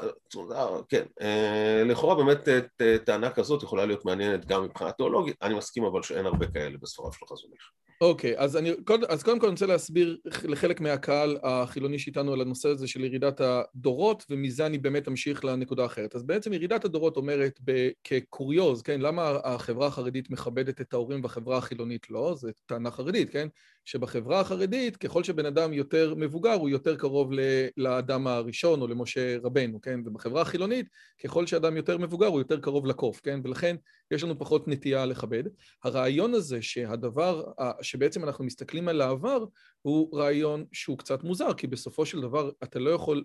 כן, 0.88 1.04
אה, 1.20 1.82
לכאורה 1.84 2.14
באמת 2.14 2.48
אה, 2.48 2.98
טענה 2.98 3.30
כזאת 3.30 3.62
יכולה 3.62 3.86
להיות 3.86 4.04
מעניינת 4.04 4.46
גם 4.46 4.64
מבחינה 4.64 4.92
תיאולוגית, 4.92 5.36
אני 5.42 5.54
מסכים 5.54 5.84
אבל 5.84 6.02
שאין 6.02 6.26
הרבה 6.26 6.46
כאלה 6.46 6.78
בספריו 6.78 7.12
של 7.12 7.26
חזון 7.26 7.50
איש. 7.52 7.70
אוקיי, 8.02 8.38
אז, 8.38 8.56
אני, 8.56 8.70
אז 9.08 9.22
קודם 9.22 9.38
כל 9.38 9.46
אני 9.46 9.52
רוצה 9.52 9.66
להסביר 9.66 10.18
לחלק 10.24 10.80
מהקהל 10.80 11.38
החילוני 11.42 11.98
שאיתנו 11.98 12.32
על 12.32 12.40
הנושא 12.40 12.68
הזה 12.68 12.86
של 12.86 13.04
ירידת 13.04 13.40
הדורות, 13.40 14.24
ומזה 14.30 14.66
אני 14.66 14.78
באמת 14.78 15.08
אמשיך 15.08 15.44
לנקודה 15.44 15.86
אחרת. 15.86 16.14
אז 16.14 16.22
בעצם 16.22 16.52
ירידת 16.52 16.84
הדורות 16.84 17.16
אומרת 17.16 17.60
כקוריוז, 18.04 18.82
כן, 18.82 19.00
למה 19.00 19.38
החברה 19.44 19.86
החרדית 19.86 20.30
מכבדת 20.30 20.80
את 20.80 20.94
ההורים 20.94 21.22
והחברה 21.22 21.58
החילונית 21.58 22.10
לא? 22.10 22.34
זו 22.34 22.48
טענה 22.66 22.90
חרדית, 22.90 23.30
כן? 23.30 23.48
שבחברה 23.84 24.40
החרדית, 24.40 24.96
ככל 24.96 25.24
שבן 25.24 25.46
אדם 25.46 25.72
יותר 25.72 26.14
מבוגר, 26.16 26.52
הוא 26.52 26.68
יותר 26.68 26.96
קרוב 26.96 27.30
לאדם 27.76 28.26
הראשון 28.26 28.80
או 28.80 28.86
למשה 28.86 29.11
רבנו, 29.42 29.80
כן? 29.80 30.00
ובחברה 30.04 30.42
החילונית, 30.42 30.86
ככל 31.24 31.46
שאדם 31.46 31.76
יותר 31.76 31.98
מבוגר, 31.98 32.26
הוא 32.26 32.40
יותר 32.40 32.60
קרוב 32.60 32.86
לקוף, 32.86 33.20
כן? 33.22 33.40
ולכן 33.44 33.76
יש 34.10 34.24
לנו 34.24 34.38
פחות 34.38 34.68
נטייה 34.68 35.06
לכבד. 35.06 35.44
הרעיון 35.84 36.34
הזה 36.34 36.62
שהדבר, 36.62 37.44
שבעצם 37.82 38.24
אנחנו 38.24 38.44
מסתכלים 38.44 38.88
על 38.88 39.00
העבר, 39.00 39.44
הוא 39.82 40.18
רעיון 40.18 40.64
שהוא 40.72 40.98
קצת 40.98 41.22
מוזר, 41.24 41.54
כי 41.54 41.66
בסופו 41.66 42.06
של 42.06 42.20
דבר 42.20 42.50
אתה 42.62 42.78
לא 42.78 42.90
יכול 42.90 43.24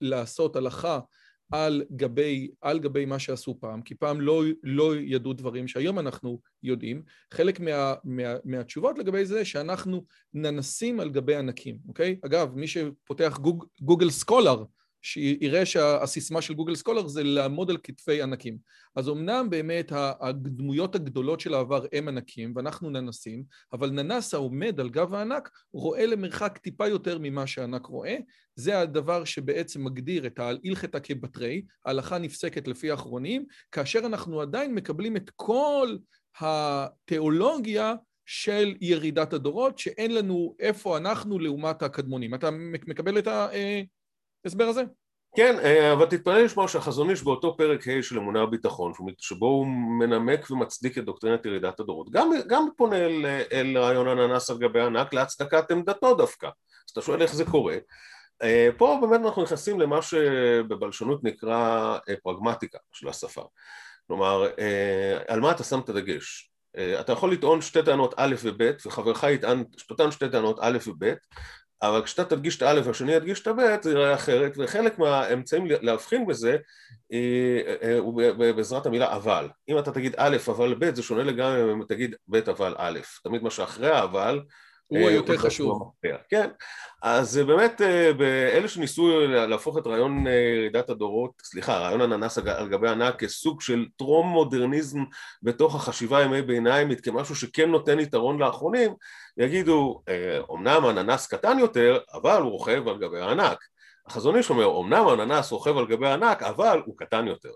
לעשות 0.00 0.56
הלכה 0.56 1.00
על 1.52 1.84
גבי, 1.96 2.50
על 2.60 2.78
גבי 2.78 3.04
מה 3.04 3.18
שעשו 3.18 3.56
פעם, 3.60 3.82
כי 3.82 3.94
פעם 3.94 4.20
לא, 4.20 4.44
לא 4.62 4.96
ידעו 4.96 5.32
דברים 5.32 5.68
שהיום 5.68 5.98
אנחנו 5.98 6.40
יודעים. 6.62 7.02
חלק 7.34 7.60
מה, 7.60 7.94
מה, 8.04 8.34
מהתשובות 8.44 8.98
לגבי 8.98 9.24
זה 9.24 9.44
שאנחנו 9.44 10.04
ננסים 10.34 11.00
על 11.00 11.10
גבי 11.10 11.34
ענקים, 11.34 11.78
אוקיי? 11.88 12.18
אגב, 12.24 12.54
מי 12.54 12.68
שפותח 12.68 13.38
גוג, 13.42 13.64
גוגל 13.80 14.10
סקולר, 14.10 14.64
שיראה 15.02 15.66
שהסיסמה 15.66 16.42
של 16.42 16.54
גוגל 16.54 16.74
סקולר 16.74 17.08
זה 17.08 17.22
לעמוד 17.22 17.70
על 17.70 17.76
כתפי 17.82 18.22
ענקים. 18.22 18.58
אז 18.96 19.08
אמנם 19.08 19.50
באמת 19.50 19.92
הדמויות 19.96 20.94
הגדולות 20.94 21.40
של 21.40 21.54
העבר 21.54 21.84
הם 21.92 22.08
ענקים, 22.08 22.52
ואנחנו 22.56 22.90
ננסים, 22.90 23.44
אבל 23.72 23.90
ננס 23.90 24.34
העומד 24.34 24.80
על 24.80 24.88
גב 24.88 25.14
הענק 25.14 25.50
רואה 25.72 26.06
למרחק 26.06 26.58
טיפה 26.58 26.88
יותר 26.88 27.18
ממה 27.20 27.46
שהענק 27.46 27.86
רואה. 27.86 28.16
זה 28.56 28.80
הדבר 28.80 29.24
שבעצם 29.24 29.84
מגדיר 29.84 30.26
את 30.26 30.38
ההלכתא 30.38 30.98
כבתרי, 31.02 31.62
ההלכה 31.86 32.18
נפסקת 32.18 32.68
לפי 32.68 32.90
האחרונים, 32.90 33.44
כאשר 33.72 33.98
אנחנו 33.98 34.40
עדיין 34.40 34.74
מקבלים 34.74 35.16
את 35.16 35.30
כל 35.36 35.96
התיאולוגיה 36.40 37.94
של 38.26 38.74
ירידת 38.80 39.32
הדורות, 39.32 39.78
שאין 39.78 40.14
לנו 40.14 40.54
איפה 40.60 40.96
אנחנו 40.96 41.38
לעומת 41.38 41.82
הקדמונים. 41.82 42.34
אתה 42.34 42.50
מקבל 42.86 43.18
את 43.18 43.26
ההסבר 44.46 44.64
הזה? 44.64 44.82
כן, 45.36 45.58
אה, 45.58 45.92
אבל 45.92 46.06
תתפלא 46.06 46.38
לשמוע 46.38 46.68
שהחזון 46.68 47.10
איש 47.10 47.22
באותו 47.22 47.56
פרק 47.56 47.88
ה' 47.88 48.02
של 48.02 48.18
אמונה 48.18 48.44
וביטחון, 48.44 48.92
שבו 49.18 49.46
הוא 49.46 49.66
מנמק 49.66 50.50
ומצדיק 50.50 50.98
את 50.98 51.04
דוקטרינת 51.04 51.46
ירידת 51.46 51.80
הדורות, 51.80 52.10
גם, 52.10 52.30
גם 52.46 52.68
פונה 52.76 52.96
אל, 52.96 53.26
אל 53.52 53.78
רעיון 53.78 54.08
הננס 54.08 54.50
על 54.50 54.58
גבי 54.58 54.80
ענק 54.80 55.14
להצדקת 55.14 55.70
עמדתו 55.70 56.14
דווקא. 56.14 56.46
אז 56.46 56.90
אתה 56.92 57.02
שואל 57.02 57.22
איך 57.22 57.34
זה 57.34 57.44
קורה. 57.44 57.76
אה, 58.42 58.68
פה 58.76 58.98
באמת 59.00 59.20
אנחנו 59.24 59.42
נכנסים 59.42 59.80
למה 59.80 60.02
שבבלשנות 60.02 61.24
נקרא 61.24 61.98
אה, 62.08 62.14
פרגמטיקה 62.22 62.78
של 62.92 63.08
השפה. 63.08 63.42
כלומר, 64.06 64.46
על 65.28 65.40
מה 65.40 65.50
אתה 65.50 65.64
שם 65.64 65.80
את 65.80 65.88
הדגש? 65.88 66.50
אתה 67.00 67.12
יכול 67.12 67.32
לטעון 67.32 67.60
שתי 67.60 67.82
טענות 67.82 68.14
א' 68.16 68.34
וב' 68.42 68.70
וחברך 68.86 69.22
יטען, 69.22 69.64
שתי 70.10 70.28
טענות 70.28 70.58
א' 70.60 70.78
וב' 70.86 71.14
אבל 71.82 72.02
כשאתה 72.02 72.24
תדגיש 72.24 72.56
את 72.56 72.62
האלף 72.62 72.86
והשני 72.86 73.12
ידגיש 73.12 73.40
את 73.40 73.46
הבית 73.46 73.82
זה 73.82 73.90
יראה 73.90 74.14
אחרת 74.14 74.52
וחלק 74.58 74.98
מהאמצעים 74.98 75.66
להבחין 75.68 76.26
בזה 76.26 76.56
אה, 77.12 77.74
אה, 77.82 77.98
הוא 77.98 78.22
בעזרת 78.38 78.86
המילה 78.86 79.16
אבל. 79.16 79.48
אם 79.68 79.78
אתה 79.78 79.92
תגיד 79.92 80.14
א' 80.16 80.36
אבל 80.48 80.74
ב' 80.78 80.94
זה 80.94 81.02
שונה 81.02 81.22
לגמרי 81.22 81.72
אם 81.72 81.82
תגיד 81.88 82.14
ב' 82.28 82.36
אבל 82.36 82.74
א' 82.78 82.98
תמיד 83.24 83.42
מה 83.42 83.50
שאחרי 83.50 83.90
האבל 83.90 84.40
הוא 84.86 84.98
אה, 84.98 85.08
היותר 85.08 85.38
חשוב. 85.38 85.90
כן, 86.28 86.50
אז 87.02 87.38
באמת 87.38 87.80
אלה 88.52 88.68
שניסו 88.68 89.20
להפוך 89.26 89.78
את 89.78 89.86
רעיון 89.86 90.26
ירידת 90.56 90.90
הדורות, 90.90 91.30
סליחה, 91.42 91.78
רעיון 91.78 92.00
הננס 92.00 92.38
על 92.38 92.68
גבי 92.68 92.88
ענק 92.88 93.18
כסוג 93.18 93.60
של 93.60 93.86
טרום 93.96 94.28
מודרניזם 94.28 95.04
בתוך 95.42 95.74
החשיבה 95.74 96.22
ימי 96.22 96.42
ביניימית 96.42 97.00
כמשהו 97.00 97.34
שכן 97.34 97.70
נותן 97.70 98.00
יתרון 98.00 98.38
לאחרונים, 98.38 98.94
יגידו, 99.38 100.02
אמנם 100.52 100.84
הננס 100.84 101.26
קטן 101.26 101.58
יותר, 101.58 101.98
אבל 102.12 102.42
הוא 102.42 102.50
רוכב 102.50 102.88
על 102.88 102.98
גבי 102.98 103.20
הענק. 103.20 103.58
החזון 104.06 104.36
איש 104.36 104.50
אומר, 104.50 104.80
אמנם 104.80 105.08
הננס 105.08 105.52
רוכב 105.52 105.78
על 105.78 105.86
גבי 105.86 106.06
הענק, 106.06 106.42
אבל 106.42 106.82
הוא 106.86 106.96
קטן 106.98 107.26
יותר. 107.26 107.52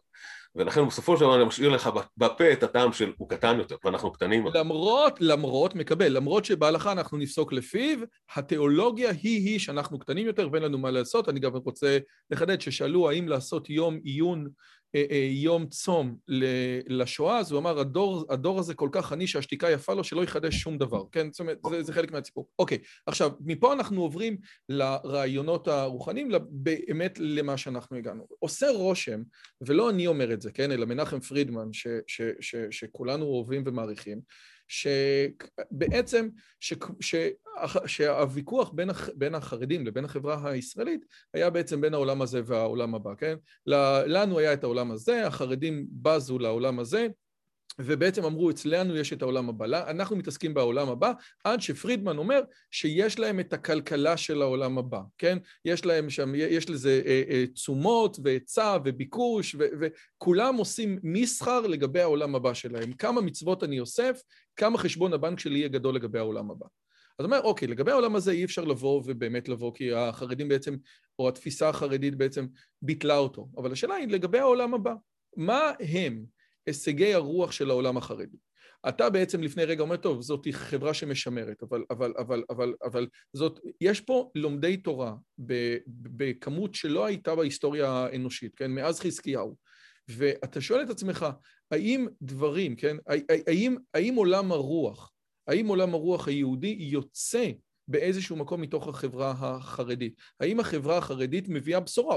ולכן 0.54 0.86
בסופו 0.86 1.16
של 1.16 1.20
דבר 1.20 1.36
אני 1.36 1.44
משאיר 1.44 1.68
לך 1.68 1.90
בפה 2.16 2.52
את 2.52 2.62
הטעם 2.62 2.92
של 2.92 3.12
הוא 3.16 3.28
קטן 3.28 3.58
יותר, 3.58 3.76
ואנחנו 3.84 4.12
קטנים. 4.12 4.46
למרות, 4.54 5.20
למרות, 5.20 5.74
מקבל, 5.74 6.08
למרות 6.08 6.44
שבהלכה 6.44 6.92
אנחנו 6.92 7.18
נפסוק 7.18 7.52
לפיו, 7.52 7.98
התיאולוגיה 8.34 9.10
היא-היא 9.10 9.58
שאנחנו 9.58 9.98
קטנים 9.98 10.26
יותר 10.26 10.48
ואין 10.52 10.62
לנו 10.62 10.78
מה 10.78 10.90
לעשות. 10.90 11.28
אני 11.28 11.40
גם 11.40 11.52
רוצה 11.52 11.98
לחדד 12.30 12.60
ששאלו 12.60 13.10
האם 13.10 13.28
לעשות 13.28 13.70
יום 13.70 13.98
עיון 14.04 14.48
יום 15.30 15.66
צום 15.66 16.16
לשואה, 16.88 17.38
אז 17.38 17.52
הוא 17.52 17.60
אמר, 17.60 17.78
הדור, 17.78 18.24
הדור 18.30 18.58
הזה 18.58 18.74
כל 18.74 18.88
כך 18.92 19.12
עני 19.12 19.26
שהשתיקה 19.26 19.70
יפה 19.70 19.94
לו 19.94 20.04
שלא 20.04 20.24
יחדש 20.24 20.54
שום 20.54 20.78
דבר, 20.78 21.04
כן? 21.12 21.32
זאת 21.32 21.40
אומרת, 21.40 21.58
זה, 21.70 21.82
זה 21.82 21.92
חלק 21.92 22.12
מהציפור. 22.12 22.48
אוקיי, 22.58 22.78
עכשיו, 23.06 23.30
מפה 23.40 23.72
אנחנו 23.72 24.02
עוברים 24.02 24.36
לרעיונות 24.68 25.68
הרוחניים, 25.68 26.30
באמת 26.50 27.18
למה 27.18 27.56
שאנחנו 27.56 27.96
הגענו. 27.96 28.26
עושה 28.38 28.70
רושם, 28.70 29.22
ולא 29.60 29.90
אני 29.90 30.06
אומר 30.06 30.32
את 30.32 30.42
זה, 30.42 30.52
כן? 30.52 30.72
אלא 30.72 30.86
מנחם 30.86 31.20
פרידמן, 31.20 31.72
ש, 31.72 31.86
ש, 32.06 32.22
ש, 32.40 32.56
ש, 32.70 32.80
שכולנו 32.80 33.24
אוהבים 33.24 33.62
ומעריכים, 33.66 34.20
שבעצם, 34.70 36.28
ש, 36.60 36.74
ש, 37.00 37.14
שהוויכוח 37.86 38.70
בין, 38.70 38.90
הח, 38.90 39.08
בין 39.14 39.34
החרדים 39.34 39.86
לבין 39.86 40.04
החברה 40.04 40.50
הישראלית 40.50 41.04
היה 41.34 41.50
בעצם 41.50 41.80
בין 41.80 41.94
העולם 41.94 42.22
הזה 42.22 42.40
והעולם 42.44 42.94
הבא, 42.94 43.14
כן? 43.14 43.34
לנו 44.06 44.38
היה 44.38 44.52
את 44.52 44.64
העולם 44.64 44.90
הזה, 44.90 45.26
החרדים 45.26 45.86
בזו 45.90 46.38
לעולם 46.38 46.78
הזה, 46.78 47.08
ובעצם 47.78 48.24
אמרו, 48.24 48.50
אצלנו 48.50 48.96
יש 48.96 49.12
את 49.12 49.22
העולם 49.22 49.48
הבא, 49.48 49.90
אנחנו 49.90 50.16
מתעסקים 50.16 50.54
בעולם 50.54 50.88
הבא, 50.88 51.12
עד 51.44 51.60
שפרידמן 51.60 52.18
אומר 52.18 52.40
שיש 52.70 53.18
להם 53.18 53.40
את 53.40 53.52
הכלכלה 53.52 54.16
של 54.16 54.42
העולם 54.42 54.78
הבא, 54.78 55.00
כן? 55.18 55.38
יש 55.64 55.84
להם 55.84 56.10
שם, 56.10 56.32
יש 56.34 56.70
לזה 56.70 57.02
אה, 57.06 57.22
אה, 57.30 57.46
תשומות 57.46 58.16
והיצע 58.24 58.78
וביקוש, 58.84 59.54
ו, 59.58 59.64
וכולם 59.80 60.56
עושים 60.56 60.98
מסחר 61.02 61.60
לגבי 61.60 62.00
העולם 62.00 62.34
הבא 62.34 62.54
שלהם. 62.54 62.92
כמה 62.92 63.20
מצוות 63.20 63.64
אני 63.64 63.80
אוסף, 63.80 64.22
כמה 64.56 64.78
חשבון 64.78 65.12
הבנק 65.12 65.40
שלי 65.40 65.58
יהיה 65.58 65.68
גדול 65.68 65.94
לגבי 65.94 66.18
העולם 66.18 66.50
הבא. 66.50 66.66
אז 67.18 67.24
אומר, 67.24 67.40
אוקיי, 67.40 67.68
לגבי 67.68 67.90
העולם 67.90 68.16
הזה 68.16 68.32
אי 68.32 68.44
אפשר 68.44 68.64
לבוא 68.64 69.02
ובאמת 69.06 69.48
לבוא, 69.48 69.72
כי 69.74 69.94
החרדים 69.94 70.48
בעצם, 70.48 70.76
או 71.18 71.28
התפיסה 71.28 71.68
החרדית 71.68 72.14
בעצם 72.14 72.46
ביטלה 72.82 73.16
אותו. 73.16 73.48
אבל 73.56 73.72
השאלה 73.72 73.94
היא 73.94 74.08
לגבי 74.08 74.38
העולם 74.38 74.74
הבא. 74.74 74.94
מה 75.36 75.72
הם 75.80 76.24
הישגי 76.66 77.14
הרוח 77.14 77.52
של 77.52 77.70
העולם 77.70 77.96
החרדי? 77.96 78.36
אתה 78.88 79.10
בעצם 79.10 79.42
לפני 79.42 79.64
רגע 79.64 79.82
אומר, 79.82 79.96
טוב, 79.96 80.22
זאת 80.22 80.46
חברה 80.52 80.94
שמשמרת, 80.94 81.62
אבל, 81.62 81.84
אבל, 81.90 82.12
אבל, 82.18 82.42
אבל, 82.50 82.74
אבל 82.84 83.06
זאת, 83.32 83.60
יש 83.80 84.00
פה 84.00 84.30
לומדי 84.34 84.76
תורה 84.76 85.14
בכמות 85.88 86.74
שלא 86.74 87.04
הייתה 87.04 87.34
בהיסטוריה 87.34 87.90
האנושית, 87.90 88.54
כן? 88.54 88.70
מאז 88.70 89.00
חזקיהו. 89.00 89.56
ואתה 90.08 90.60
שואל 90.60 90.82
את 90.82 90.90
עצמך, 90.90 91.26
האם 91.70 92.06
דברים, 92.22 92.76
כן? 92.76 92.96
האם, 93.46 93.76
האם 93.94 94.14
עולם 94.14 94.52
הרוח 94.52 95.12
האם 95.50 95.66
עולם 95.66 95.94
הרוח 95.94 96.28
היהודי 96.28 96.76
יוצא 96.80 97.50
באיזשהו 97.88 98.36
מקום 98.36 98.60
מתוך 98.60 98.88
החברה 98.88 99.34
החרדית? 99.38 100.14
האם 100.40 100.60
החברה 100.60 100.98
החרדית 100.98 101.44
מביאה 101.48 101.80
בשורה? 101.80 102.16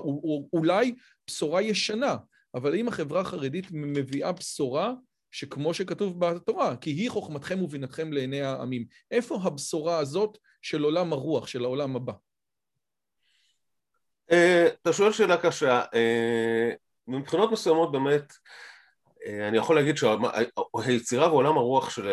אולי 0.53 0.95
בשורה 1.27 1.61
ישנה, 1.61 2.15
אבל 2.55 2.73
האם 2.73 2.87
החברה 2.87 3.21
החרדית 3.21 3.67
מביאה 3.71 4.31
בשורה 4.31 4.93
שכמו 5.31 5.73
שכתוב 5.73 6.19
בתורה, 6.19 6.75
כי 6.77 6.89
היא 6.89 7.11
חוכמתכם 7.11 7.61
ובינתכם 7.61 8.13
לעיני 8.13 8.41
העמים. 8.41 8.85
איפה 9.11 9.39
הבשורה 9.43 9.97
הזאת 9.97 10.37
של 10.61 10.83
עולם 10.83 11.13
הרוח, 11.13 11.47
של 11.47 11.63
העולם 11.63 11.95
הבא? 11.95 12.13
אה, 14.31 14.67
אתה 14.81 14.93
שואל 14.93 15.11
שאלה 15.11 15.37
קשה. 15.37 15.81
אה, 15.93 16.71
מבחינות 17.07 17.51
מסוימות 17.51 17.91
באמת 17.91 18.33
אני 19.47 19.57
יכול 19.57 19.75
להגיד 19.75 19.95
שהיצירה 19.97 21.31
ועולם 21.31 21.57
הרוח 21.57 21.89
של, 21.89 22.09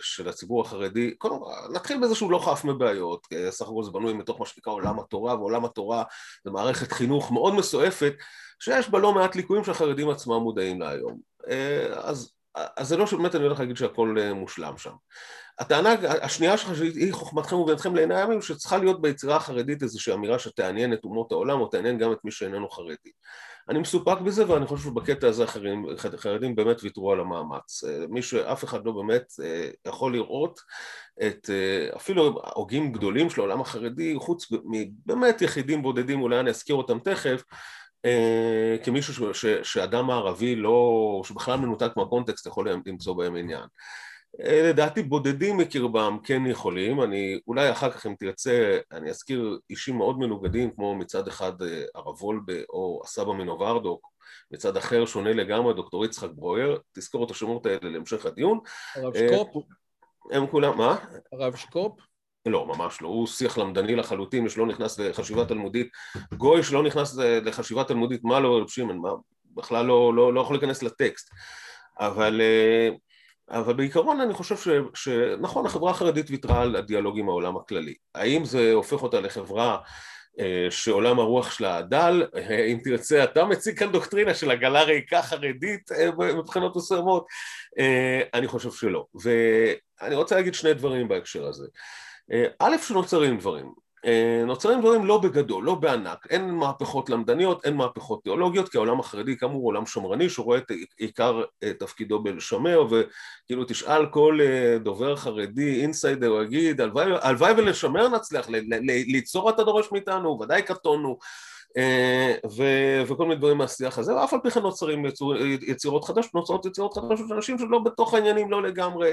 של 0.00 0.28
הציבור 0.28 0.62
החרדי, 0.62 1.14
קודם 1.14 1.38
כל 1.38 1.50
נתחיל 1.72 2.00
בזה 2.02 2.14
שהוא 2.14 2.30
לא 2.30 2.38
חף 2.38 2.64
מבעיות, 2.64 3.26
סך 3.50 3.68
הכל 3.68 3.82
זה 3.84 3.90
בנוי 3.90 4.12
מתוך 4.12 4.40
מה 4.40 4.46
שנקרא 4.46 4.72
עולם 4.72 4.98
התורה, 4.98 5.34
ועולם 5.34 5.64
התורה 5.64 6.02
זה 6.44 6.50
מערכת 6.50 6.92
חינוך 6.92 7.32
מאוד 7.32 7.54
מסועפת, 7.54 8.12
שיש 8.60 8.90
בה 8.90 8.98
לא 8.98 9.12
מעט 9.12 9.36
ליקויים 9.36 9.64
שהחרדים 9.64 10.10
עצמם 10.10 10.36
מודעים 10.36 10.80
לה 10.80 10.90
היום. 10.90 11.18
אה, 11.48 11.86
אז, 11.86 12.32
אז 12.54 12.88
זה 12.88 12.96
לא 12.96 13.06
שבאמת 13.06 13.34
אני 13.34 13.44
הולך 13.44 13.60
להגיד 13.60 13.76
שהכל 13.76 14.16
אה, 14.20 14.34
מושלם 14.34 14.76
שם. 14.78 14.92
הטענה 15.58 15.94
השנייה 16.22 16.58
שלך 16.58 16.76
שהיא 16.76 17.12
חוכמתכם 17.12 17.56
ובינתכם 17.56 17.94
לעיני 17.94 18.14
הימים, 18.14 18.42
שצריכה 18.42 18.78
להיות 18.78 19.02
ביצירה 19.02 19.36
החרדית 19.36 19.82
איזושהי 19.82 20.14
אמירה 20.14 20.38
שתעניין 20.38 20.92
את 20.92 21.04
אומות 21.04 21.32
העולם 21.32 21.60
או 21.60 21.66
תעניין 21.66 21.98
גם 21.98 22.12
את 22.12 22.18
מי 22.24 22.30
שאיננו 22.30 22.68
חרדי. 22.70 23.10
אני 23.68 23.78
מסופק 23.78 24.20
בזה 24.20 24.50
ואני 24.50 24.66
חושב 24.66 24.84
שבקטע 24.84 25.28
הזה 25.28 25.44
החרדים, 25.44 25.86
החרדים 26.14 26.56
באמת 26.56 26.82
ויתרו 26.82 27.12
על 27.12 27.20
המאמץ. 27.20 27.84
אה, 27.84 28.06
מי 28.08 28.22
שאף 28.22 28.64
אחד 28.64 28.86
לא 28.86 28.92
באמת 28.92 29.32
אה, 29.42 29.68
יכול 29.86 30.12
לראות 30.12 30.60
את 31.26 31.50
אה, 31.50 31.96
אפילו 31.96 32.40
הוגים 32.54 32.92
גדולים 32.92 33.30
של 33.30 33.40
העולם 33.40 33.60
החרדי, 33.60 34.14
חוץ 34.18 34.48
מבאמת 34.64 35.42
יחידים 35.42 35.82
בודדים, 35.82 36.22
אולי 36.22 36.40
אני 36.40 36.50
אזכיר 36.50 36.76
אותם 36.76 36.98
תכף, 36.98 37.42
כמישהו 38.84 39.34
שאדם 39.62 40.10
הערבי 40.10 40.56
לא, 40.56 41.20
שבכלל 41.24 41.58
מנותק 41.58 41.90
מהקונטקסט 41.96 42.46
יכול 42.46 42.68
למצוא 42.86 43.14
בהם 43.14 43.36
עניין. 43.36 43.64
אה, 44.44 44.68
לדעתי 44.68 45.02
בודדים 45.02 45.56
מקרבם 45.56 46.18
כן 46.24 46.46
יכולים, 46.46 47.02
אני 47.02 47.40
אולי 47.46 47.70
אחר 47.72 47.90
כך 47.90 48.06
אם 48.06 48.14
תרצה 48.18 48.78
אני 48.92 49.10
אזכיר 49.10 49.58
אישים 49.70 49.96
מאוד 49.96 50.18
מנוגדים 50.18 50.70
כמו 50.70 50.94
מצד 50.94 51.28
אחד 51.28 51.62
אה, 51.62 51.82
הרב 51.94 52.22
וולבה 52.22 52.52
או 52.70 53.00
הסבא 53.04 53.32
מנוברדוק 53.32 54.16
מצד 54.50 54.76
אחר 54.76 55.06
שונה 55.06 55.32
לגמרי 55.32 55.74
דוקטור 55.74 56.04
יצחק 56.04 56.28
ברויר, 56.34 56.78
תזכור 56.92 57.24
את 57.24 57.30
השמות 57.30 57.66
האלה 57.66 57.78
להמשך 57.82 58.26
הדיון. 58.26 58.58
הרב 58.96 59.14
שקופ? 59.16 59.64
הם 60.32 60.46
כולם, 60.46 60.78
מה? 60.78 60.96
הרב 61.32 61.56
שקופ? 61.56 62.00
לא, 62.46 62.66
ממש 62.66 63.02
לא, 63.02 63.08
הוא 63.08 63.26
שיח 63.26 63.58
למדני 63.58 63.96
לחלוטין 63.96 64.48
שלא 64.48 64.66
נכנס 64.66 64.98
לחשיבה 64.98 65.44
תלמודית, 65.44 65.88
גוי 66.36 66.62
שלא 66.62 66.82
נכנס 66.82 67.16
לחשיבה 67.18 67.84
תלמודית, 67.84 68.24
מה 68.24 68.40
לא 68.40 68.58
רב 68.58 68.68
שמעון, 68.68 68.98
מה, 68.98 69.10
בכלל 69.54 69.86
לא, 69.86 70.14
לא, 70.14 70.34
לא 70.34 70.40
יכול 70.40 70.56
להיכנס 70.56 70.82
לטקסט, 70.82 71.30
אבל 71.98 72.40
אבל 73.50 73.74
בעיקרון 73.74 74.20
אני 74.20 74.34
חושב 74.34 74.56
ש, 74.56 74.68
שנכון, 74.94 75.66
החברה 75.66 75.90
החרדית 75.90 76.30
ויתרה 76.30 76.62
על 76.62 76.76
הדיאלוג 76.76 77.18
עם 77.18 77.28
העולם 77.28 77.56
הכללי. 77.56 77.94
האם 78.14 78.44
זה 78.44 78.72
הופך 78.72 79.02
אותה 79.02 79.20
לחברה 79.20 79.78
אה, 80.40 80.66
שעולם 80.70 81.18
הרוח 81.18 81.50
שלה 81.50 81.82
דל? 81.82 82.26
אה, 82.36 82.64
אם 82.64 82.78
תרצה, 82.84 83.24
אתה 83.24 83.44
מציג 83.44 83.78
כאן 83.78 83.92
דוקטרינה 83.92 84.34
של 84.34 84.50
עגלה 84.50 84.82
ריקה 84.82 85.22
חרדית 85.22 85.92
אה, 85.92 86.10
מבחינות 86.34 86.76
מסוימות? 86.76 87.26
אני 88.34 88.46
חושב 88.48 88.70
שלא. 88.70 89.06
ואני 89.14 90.14
רוצה 90.14 90.36
להגיד 90.36 90.54
שני 90.54 90.74
דברים 90.74 91.08
בהקשר 91.08 91.46
הזה. 91.46 91.66
א', 92.58 92.76
שנוצרים 92.82 93.38
דברים. 93.38 93.85
אה, 94.06 94.42
נוצרים 94.46 94.80
דברים 94.80 95.06
לא 95.06 95.18
בגדול, 95.18 95.64
לא 95.64 95.74
בענק, 95.74 96.26
אין 96.30 96.50
מהפכות 96.50 97.10
למדניות, 97.10 97.64
אין 97.64 97.74
מהפכות 97.74 98.22
תיאולוגיות, 98.22 98.68
כי 98.68 98.76
העולם 98.76 99.00
החרדי 99.00 99.36
כאמור 99.36 99.56
הוא 99.56 99.68
עולם 99.68 99.86
שמרני 99.86 100.30
שרואה 100.30 100.58
את 100.58 100.72
עיקר 100.96 101.42
אה, 101.62 101.72
תפקידו 101.72 102.22
בלשמר, 102.22 102.84
וכאילו 102.90 103.64
תשאל 103.64 104.06
כל 104.06 104.38
אה, 104.40 104.78
דובר 104.78 105.16
חרדי, 105.16 105.82
אינסיידר, 105.82 106.28
הוא 106.28 106.42
יגיד, 106.42 106.80
הלוואי 107.20 107.52
ולשמר 107.56 108.08
נצליח, 108.08 108.48
ליצור 108.86 109.50
אתה 109.50 109.64
דורש 109.64 109.92
מאיתנו, 109.92 110.38
ודאי 110.40 110.62
קטונו 110.62 111.18
אה, 111.76 112.34
וכל 113.06 113.22
מיני 113.24 113.36
דברים 113.36 113.58
מהשיח 113.58 113.98
הזה, 113.98 114.14
ואף 114.14 114.34
על 114.34 114.40
פי 114.42 114.50
כן 114.50 114.60
נוצרים 114.60 115.06
יצירות 115.62 116.04
חדשות, 116.04 116.34
נוצרות 116.34 116.66
יצירות 116.66 116.94
חדשות 116.94 117.28
של 117.28 117.34
אנשים 117.34 117.58
שלא 117.58 117.78
בתוך 117.78 118.14
העניינים 118.14 118.50
לא 118.50 118.62
לגמרי 118.62 119.12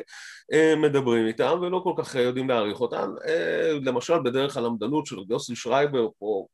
אה, 0.53 0.73
מדברים 0.77 1.27
איתם 1.27 1.59
ולא 1.61 1.81
כל 1.83 1.93
כך 1.97 2.15
יודעים 2.15 2.49
להעריך 2.49 2.81
אותם, 2.81 3.13
אה, 3.27 3.71
למשל 3.81 4.19
בדרך 4.23 4.57
הלמדנות 4.57 5.05
של 5.05 5.17
יוסי 5.29 5.55
שרייבר 5.55 6.07
פה 6.19 6.45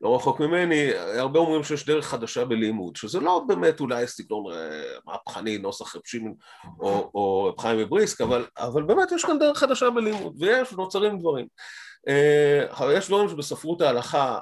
לא 0.00 0.16
רחוק 0.16 0.40
ממני, 0.40 0.90
הרבה 0.94 1.40
אומרים 1.40 1.62
שיש 1.62 1.86
דרך 1.86 2.06
חדשה 2.06 2.44
בלימוד, 2.44 2.96
שזה 2.96 3.20
לא 3.20 3.44
באמת 3.48 3.80
אולי 3.80 4.06
סגנון 4.06 4.44
מהפכני, 5.06 5.58
נוסח 5.58 5.96
רב 5.96 6.02
שמעון 6.04 6.34
או, 6.80 7.10
או 7.14 7.44
רב 7.44 7.60
חיים 7.60 7.78
מבריסק, 7.78 8.20
אבל, 8.20 8.46
אבל 8.58 8.82
באמת 8.82 9.12
יש 9.12 9.24
כאן 9.24 9.38
דרך 9.38 9.58
חדשה 9.58 9.90
בלימוד, 9.90 10.34
ויש, 10.38 10.72
נוצרים 10.72 11.18
דברים. 11.18 11.46
יש 12.92 13.08
דברים 13.08 13.28
שבספרות 13.28 13.80
ההלכה 13.80 14.34
אה, 14.34 14.40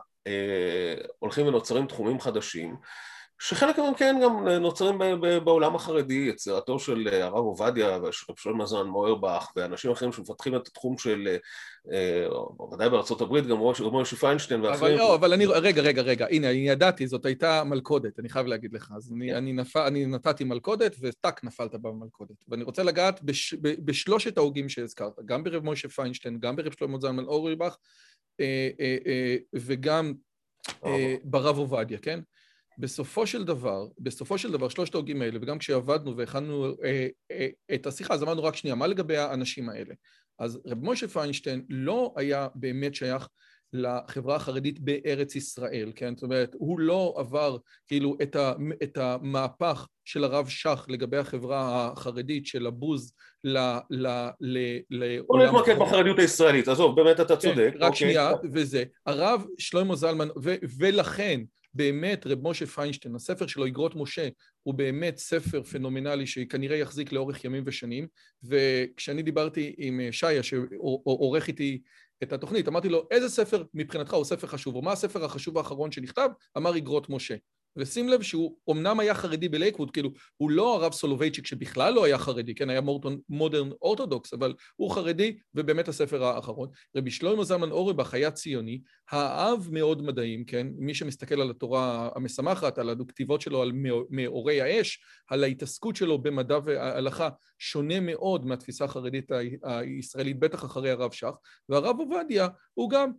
הולכים 1.19 1.47
ונוצרים 1.47 1.87
תחומים 1.87 2.21
חדשים 2.21 2.77
שחלק 3.39 3.79
מהם 3.79 3.95
כן 3.95 4.17
גם 4.23 4.49
נוצרים 4.49 4.99
בעולם 5.45 5.75
החרדי, 5.75 6.27
יצירתו 6.29 6.79
של 6.79 7.09
הרב 7.13 7.35
עובדיה 7.35 7.99
ושל 8.03 8.53
מזון 8.53 8.89
מוירבך 8.89 9.51
ואנשים 9.57 9.91
אחרים 9.91 10.13
שמפתחים 10.13 10.57
את 10.57 10.69
התחום 10.69 10.99
של, 10.99 11.37
אה, 11.93 12.27
ודאי 12.73 12.91
בארצות 12.91 13.21
הברית, 13.21 13.47
גם 13.47 13.57
מוישה 13.57 14.17
פיינשטיין 14.17 14.61
ואחרים. 14.61 14.95
אבל 14.95 14.99
לא, 14.99 15.15
אבל 15.15 15.33
אני, 15.33 15.47
רגע, 15.47 15.83
רגע, 15.83 16.03
רגע, 16.03 16.27
הנה, 16.31 16.51
אני 16.51 16.69
ידעתי, 16.69 17.07
זאת 17.07 17.27
הייתה 17.27 17.65
מלכודת, 17.65 18.19
אני 18.19 18.29
חייב 18.29 18.47
להגיד 18.47 18.73
לך. 18.73 18.93
אז 18.97 19.13
אני, 19.13 19.29
כן. 19.29 19.35
אני, 19.35 19.53
נפ... 19.53 19.77
אני 19.77 20.07
נתתי 20.07 20.45
מלכודת 20.45 20.97
וטאק 21.01 21.45
נפלת 21.45 21.75
במלכודת. 21.75 22.45
ואני 22.49 22.65
רוצה 22.65 22.83
לגעת 22.83 23.23
בש... 23.23 23.55
בשלושת 23.61 24.39
ההוגים 24.39 24.69
שהזכרת, 24.69 25.13
גם 25.27 25.45
ברב 25.45 25.65
מוישה 25.65 25.89
פיינשטיין, 25.89 26.39
גם 26.41 26.57
ברב 26.57 26.73
שלמה 26.79 26.99
זלמן 27.01 27.25
אוריבך, 27.25 27.63
אה, 27.65 27.77
וגם 29.55 30.15
אה, 30.85 31.17
ברב 31.25 31.59
עובדיה, 31.59 31.99
כן? 31.99 32.21
בסופו 32.79 33.27
של 33.27 33.45
דבר, 33.45 33.89
בסופו 33.99 34.39
של 34.39 34.53
דבר, 34.53 34.69
שלושת 34.69 34.95
ההוגים 34.95 35.23
האלה, 35.23 35.39
וגם 35.43 35.59
כשעבדנו 35.59 36.17
והכנו 36.17 36.67
אה, 36.85 37.09
אה, 37.31 37.49
את 37.75 37.87
השיחה, 37.87 38.15
אז 38.15 38.23
אמרנו 38.23 38.45
רק 38.45 38.57
שנייה, 38.57 38.75
מה 38.75 38.87
לגבי 38.87 39.17
האנשים 39.17 39.69
האלה? 39.69 39.95
אז 40.39 40.61
רב 40.67 40.79
משה 40.85 41.09
פיינשטיין 41.09 41.65
לא 41.69 42.15
היה 42.17 42.49
באמת 42.55 42.95
שייך 42.95 43.29
לחברה 43.77 44.37
החרדית 44.37 44.81
בארץ 44.81 45.37
ישראל, 45.37 45.93
כן? 45.97 46.17
זאת 46.17 46.23
אומרת, 46.23 46.55
הוא 46.59 46.81
לא 46.81 47.15
עבר 47.17 47.57
כאילו 47.87 48.17
את, 48.23 48.37
ה, 48.37 48.53
את 48.83 48.99
המהפך 48.99 49.87
של 50.05 50.25
הרב 50.25 50.49
שך 50.49 50.87
לגבי 50.89 51.17
החברה 51.17 51.91
החרדית 51.93 52.47
של 52.47 52.67
הבוז 52.67 53.13
ל... 53.45 53.59
ל, 53.91 54.07
ל, 54.41 54.59
ל 54.91 55.21
בוא 55.21 55.45
נתמקד 55.45 55.79
בחרדיות 55.79 56.19
הישראלית, 56.19 56.69
עזוב, 56.69 56.97
באמת 56.97 57.21
אתה 57.21 57.37
צודק. 57.37 57.71
כן, 57.73 57.79
רק 57.79 57.83
אוקיי. 57.83 57.97
שנייה, 57.97 58.31
וזה. 58.53 58.85
הרב 59.07 59.47
שלמה 59.59 59.97
זלמן, 59.97 60.29
ו, 60.43 60.55
ולכן 60.79 61.41
באמת 61.77 62.27
רב 62.27 62.49
משה 62.49 62.67
פיינשטיין, 62.67 63.15
הספר 63.15 63.47
שלו, 63.47 63.67
אגרות 63.67 63.97
משה, 63.97 64.29
הוא 64.63 64.75
באמת 64.75 65.17
ספר 65.17 65.63
פנומנלי 65.63 66.27
שכנראה 66.27 66.77
יחזיק 66.77 67.13
לאורך 67.13 67.45
ימים 67.45 67.63
ושנים, 67.67 68.07
וכשאני 68.45 69.23
דיברתי 69.23 69.75
עם 69.79 70.01
שיה, 70.11 70.43
שעורך 70.43 71.49
איתי 71.49 71.81
את 72.23 72.33
התוכנית, 72.33 72.69
אמרתי 72.69 72.89
לו, 72.89 73.09
איזה 73.11 73.29
ספר 73.29 73.63
מבחינתך 73.75 74.15
הוא 74.15 74.25
ספר 74.25 74.47
חשוב, 74.47 74.75
או 74.75 74.83
מה 74.83 74.93
הספר 74.93 75.25
החשוב 75.25 75.59
האחרון 75.59 75.93
שנכתב? 75.93 76.29
אמר 76.57 76.77
אגרות 76.77 77.11
משה. 77.11 77.37
ושים 77.77 78.09
לב 78.09 78.23
שהוא 78.23 78.57
אמנם 78.71 79.01
היה 79.01 79.15
חרדי 79.15 79.49
בלייקווד, 79.49 79.91
כאילו, 79.91 80.11
הוא 80.37 80.51
לא 80.51 80.77
הרב 80.77 80.93
סולובייצ'יק 80.93 81.47
שבכלל 81.47 81.95
לא 81.95 82.05
היה 82.05 82.19
חרדי, 82.19 82.55
כן, 82.55 82.71
היה 82.71 82.81
מורטון, 82.81 83.19
modern 83.29 83.71
orthodox, 83.83 84.33
אבל 84.33 84.55
הוא 84.77 84.91
חרדי, 84.91 85.37
ובאמת 85.55 85.89
הספר 85.89 86.25
האחרון. 86.25 86.69
רבי 86.97 87.11
שלמה 87.11 87.45
זלמן 87.45 87.71
אורבך 87.71 88.15
היה 88.15 88.31
ציוני, 88.31 88.81
אהב 89.11 89.69
מאוד 89.73 90.03
מדעים, 90.03 90.45
כן, 90.45 90.67
מי 90.77 90.95
שמסתכל 90.95 91.41
על 91.41 91.51
התורה 91.51 92.09
המשמחת, 92.15 92.79
על 92.79 92.91
הכתיבות 92.91 93.41
שלו 93.41 93.63
על 93.63 93.73
מאורי 94.11 94.61
האש, 94.61 95.01
על 95.29 95.45
ההתעסקות 95.45 95.97
שלו 95.97 96.19
במדע 96.19 96.59
והלכה, 96.65 97.29
שונה 97.59 98.01
מאוד 98.01 98.47
מהתפיסה 98.47 98.85
החרדית 98.85 99.31
הישראלית, 99.63 100.39
בטח 100.39 100.65
אחרי 100.65 100.91
הרב 100.91 101.13
שך, 101.13 101.33
והרב 101.69 101.97
עובדיה 101.99 102.49
הוא 102.75 102.91
גם, 102.91 103.11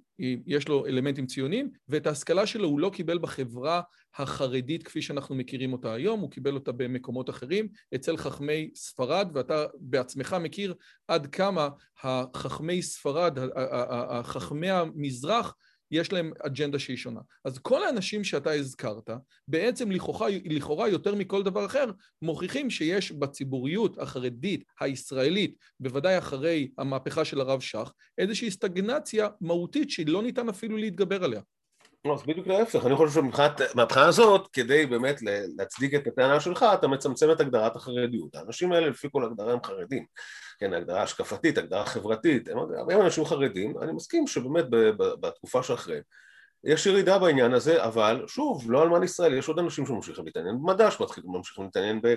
יש 0.47 0.67
לו 0.67 0.85
אלמנטים 0.85 1.25
ציוניים, 1.25 1.69
ואת 1.87 2.07
ההשכלה 2.07 2.47
שלו 2.47 2.67
הוא 2.67 2.79
לא 2.79 2.89
קיבל 2.93 3.17
בחברה 3.17 3.81
החרדית 4.17 4.83
כפי 4.83 5.01
שאנחנו 5.01 5.35
מכירים 5.35 5.73
אותה 5.73 5.93
היום, 5.93 6.19
הוא 6.19 6.31
קיבל 6.31 6.53
אותה 6.53 6.71
במקומות 6.71 7.29
אחרים, 7.29 7.67
אצל 7.95 8.17
חכמי 8.17 8.69
ספרד, 8.75 9.29
ואתה 9.33 9.65
בעצמך 9.79 10.35
מכיר 10.39 10.73
עד 11.07 11.27
כמה 11.27 11.69
החכמי 12.03 12.81
ספרד, 12.81 13.37
החכמי 14.09 14.69
המזרח, 14.69 15.53
יש 15.91 16.13
להם 16.13 16.31
אג'נדה 16.45 16.79
שהיא 16.79 16.97
שונה. 16.97 17.19
אז 17.45 17.57
כל 17.57 17.83
האנשים 17.83 18.23
שאתה 18.23 18.51
הזכרת, 18.51 19.09
בעצם 19.47 19.91
לכאורה, 19.91 20.27
לכאורה 20.45 20.89
יותר 20.89 21.15
מכל 21.15 21.43
דבר 21.43 21.65
אחר, 21.65 21.85
מוכיחים 22.21 22.69
שיש 22.69 23.11
בציבוריות 23.11 23.99
החרדית 23.99 24.63
הישראלית, 24.79 25.55
בוודאי 25.79 26.17
אחרי 26.17 26.69
המהפכה 26.77 27.25
של 27.25 27.41
הרב 27.41 27.59
שך, 27.59 27.91
איזושהי 28.17 28.51
סטגנציה 28.51 29.27
מהותית 29.41 29.89
שלא 29.89 30.23
ניתן 30.23 30.49
אפילו 30.49 30.77
להתגבר 30.77 31.23
עליה. 31.23 31.41
לא, 32.05 32.13
אז 32.13 32.23
בדיוק 32.23 32.47
להפך, 32.47 32.85
אני 32.85 32.95
חושב 32.95 33.21
שמבחינה 33.21 34.05
הזאת, 34.05 34.47
כדי 34.53 34.85
באמת 34.85 35.19
להצדיק 35.57 35.93
את 35.93 36.07
הטענה 36.07 36.39
שלך, 36.39 36.65
אתה 36.73 36.87
מצמצם 36.87 37.31
את 37.31 37.39
הגדרת 37.39 37.75
החרדיות. 37.75 38.35
האנשים 38.35 38.71
האלה 38.71 38.89
לפי 38.89 39.07
כל 39.11 39.23
הגדרה 39.25 39.53
הם 39.53 39.59
חרדים, 39.63 40.05
כן, 40.59 40.73
הגדרה 40.73 41.03
השקפתית, 41.03 41.57
הגדרה 41.57 41.85
חברתית, 41.85 42.49
הם, 42.49 42.57
הם 42.91 43.01
אנשים 43.01 43.25
חרדים, 43.25 43.73
אני 43.81 43.91
מסכים 43.91 44.27
שבאמת 44.27 44.65
בתקופה 45.21 45.63
שאחרי 45.63 45.99
יש 46.63 46.85
ירידה 46.85 47.19
בעניין 47.19 47.53
הזה, 47.53 47.83
אבל 47.83 48.23
שוב, 48.27 48.71
לא 48.71 48.83
אלמן 48.83 49.03
ישראל, 49.03 49.33
יש 49.33 49.47
עוד 49.47 49.59
אנשים 49.59 49.85
שממשיכים 49.85 50.25
להתעניין 50.25 50.55
במדע, 50.55 50.91
שממשיכים 50.91 51.63
להתעניין 51.63 52.01
ב... 52.01 52.15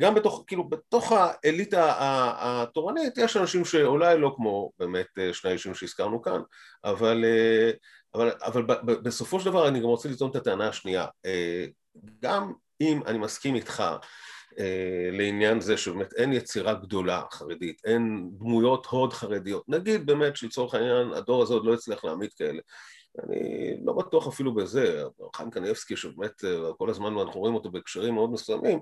גם 0.00 0.14
בתוך, 0.14 0.44
כאילו, 0.46 0.68
בתוך 0.68 1.12
האליטה 1.12 1.92
התורנית, 2.38 3.18
יש 3.18 3.36
אנשים 3.36 3.64
שאולי 3.64 4.18
לא 4.18 4.32
כמו 4.36 4.70
באמת 4.78 5.06
שני 5.32 5.50
האישים 5.50 5.74
שהזכרנו 5.74 6.22
כאן, 6.22 6.40
אבל 6.84 7.24
אבל, 8.14 8.30
אבל 8.42 8.62
בסופו 9.02 9.40
של 9.40 9.46
דבר 9.46 9.68
אני 9.68 9.80
גם 9.80 9.86
רוצה 9.86 10.08
לטעון 10.08 10.30
את 10.30 10.36
הטענה 10.36 10.68
השנייה. 10.68 11.06
אה, 11.26 11.66
גם 12.22 12.52
אם 12.80 13.00
אני 13.06 13.18
מסכים 13.18 13.54
איתך 13.54 13.82
אה, 14.58 15.08
לעניין 15.12 15.60
זה 15.60 15.76
שבאמת 15.76 16.12
אין 16.12 16.32
יצירה 16.32 16.74
גדולה 16.74 17.22
חרדית, 17.32 17.80
אין 17.84 18.30
דמויות 18.38 18.86
הוד 18.86 19.12
חרדיות, 19.12 19.68
נגיד 19.68 20.06
באמת 20.06 20.36
שלצורך 20.36 20.74
העניין 20.74 21.12
הדור 21.12 21.42
הזה 21.42 21.54
עוד 21.54 21.64
לא 21.64 21.74
הצליח 21.74 22.04
להעמיד 22.04 22.32
כאלה. 22.32 22.60
אני 23.22 23.76
לא 23.84 23.92
בטוח 23.92 24.28
אפילו 24.28 24.54
בזה, 24.54 25.02
חיים 25.36 25.50
קניבסקי 25.50 25.96
שבאמת 25.96 26.44
אה, 26.44 26.72
כל 26.78 26.90
הזמן 26.90 27.18
אנחנו 27.18 27.40
רואים 27.40 27.54
אותו 27.54 27.70
בהקשרים 27.70 28.14
מאוד 28.14 28.30
מסוימים, 28.30 28.80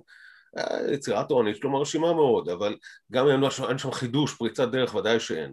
יצירה 0.93 1.25
תורנית 1.25 1.57
שלו 1.57 1.71
מרשימה 1.71 2.13
מאוד, 2.13 2.49
אבל 2.49 2.77
גם 3.13 3.29
אם 3.29 3.45
אין 3.69 3.79
שם 3.79 3.93
חידוש, 3.93 4.35
פריצת 4.35 4.69
דרך, 4.69 4.95
ודאי 4.95 5.21
שאין. 5.21 5.53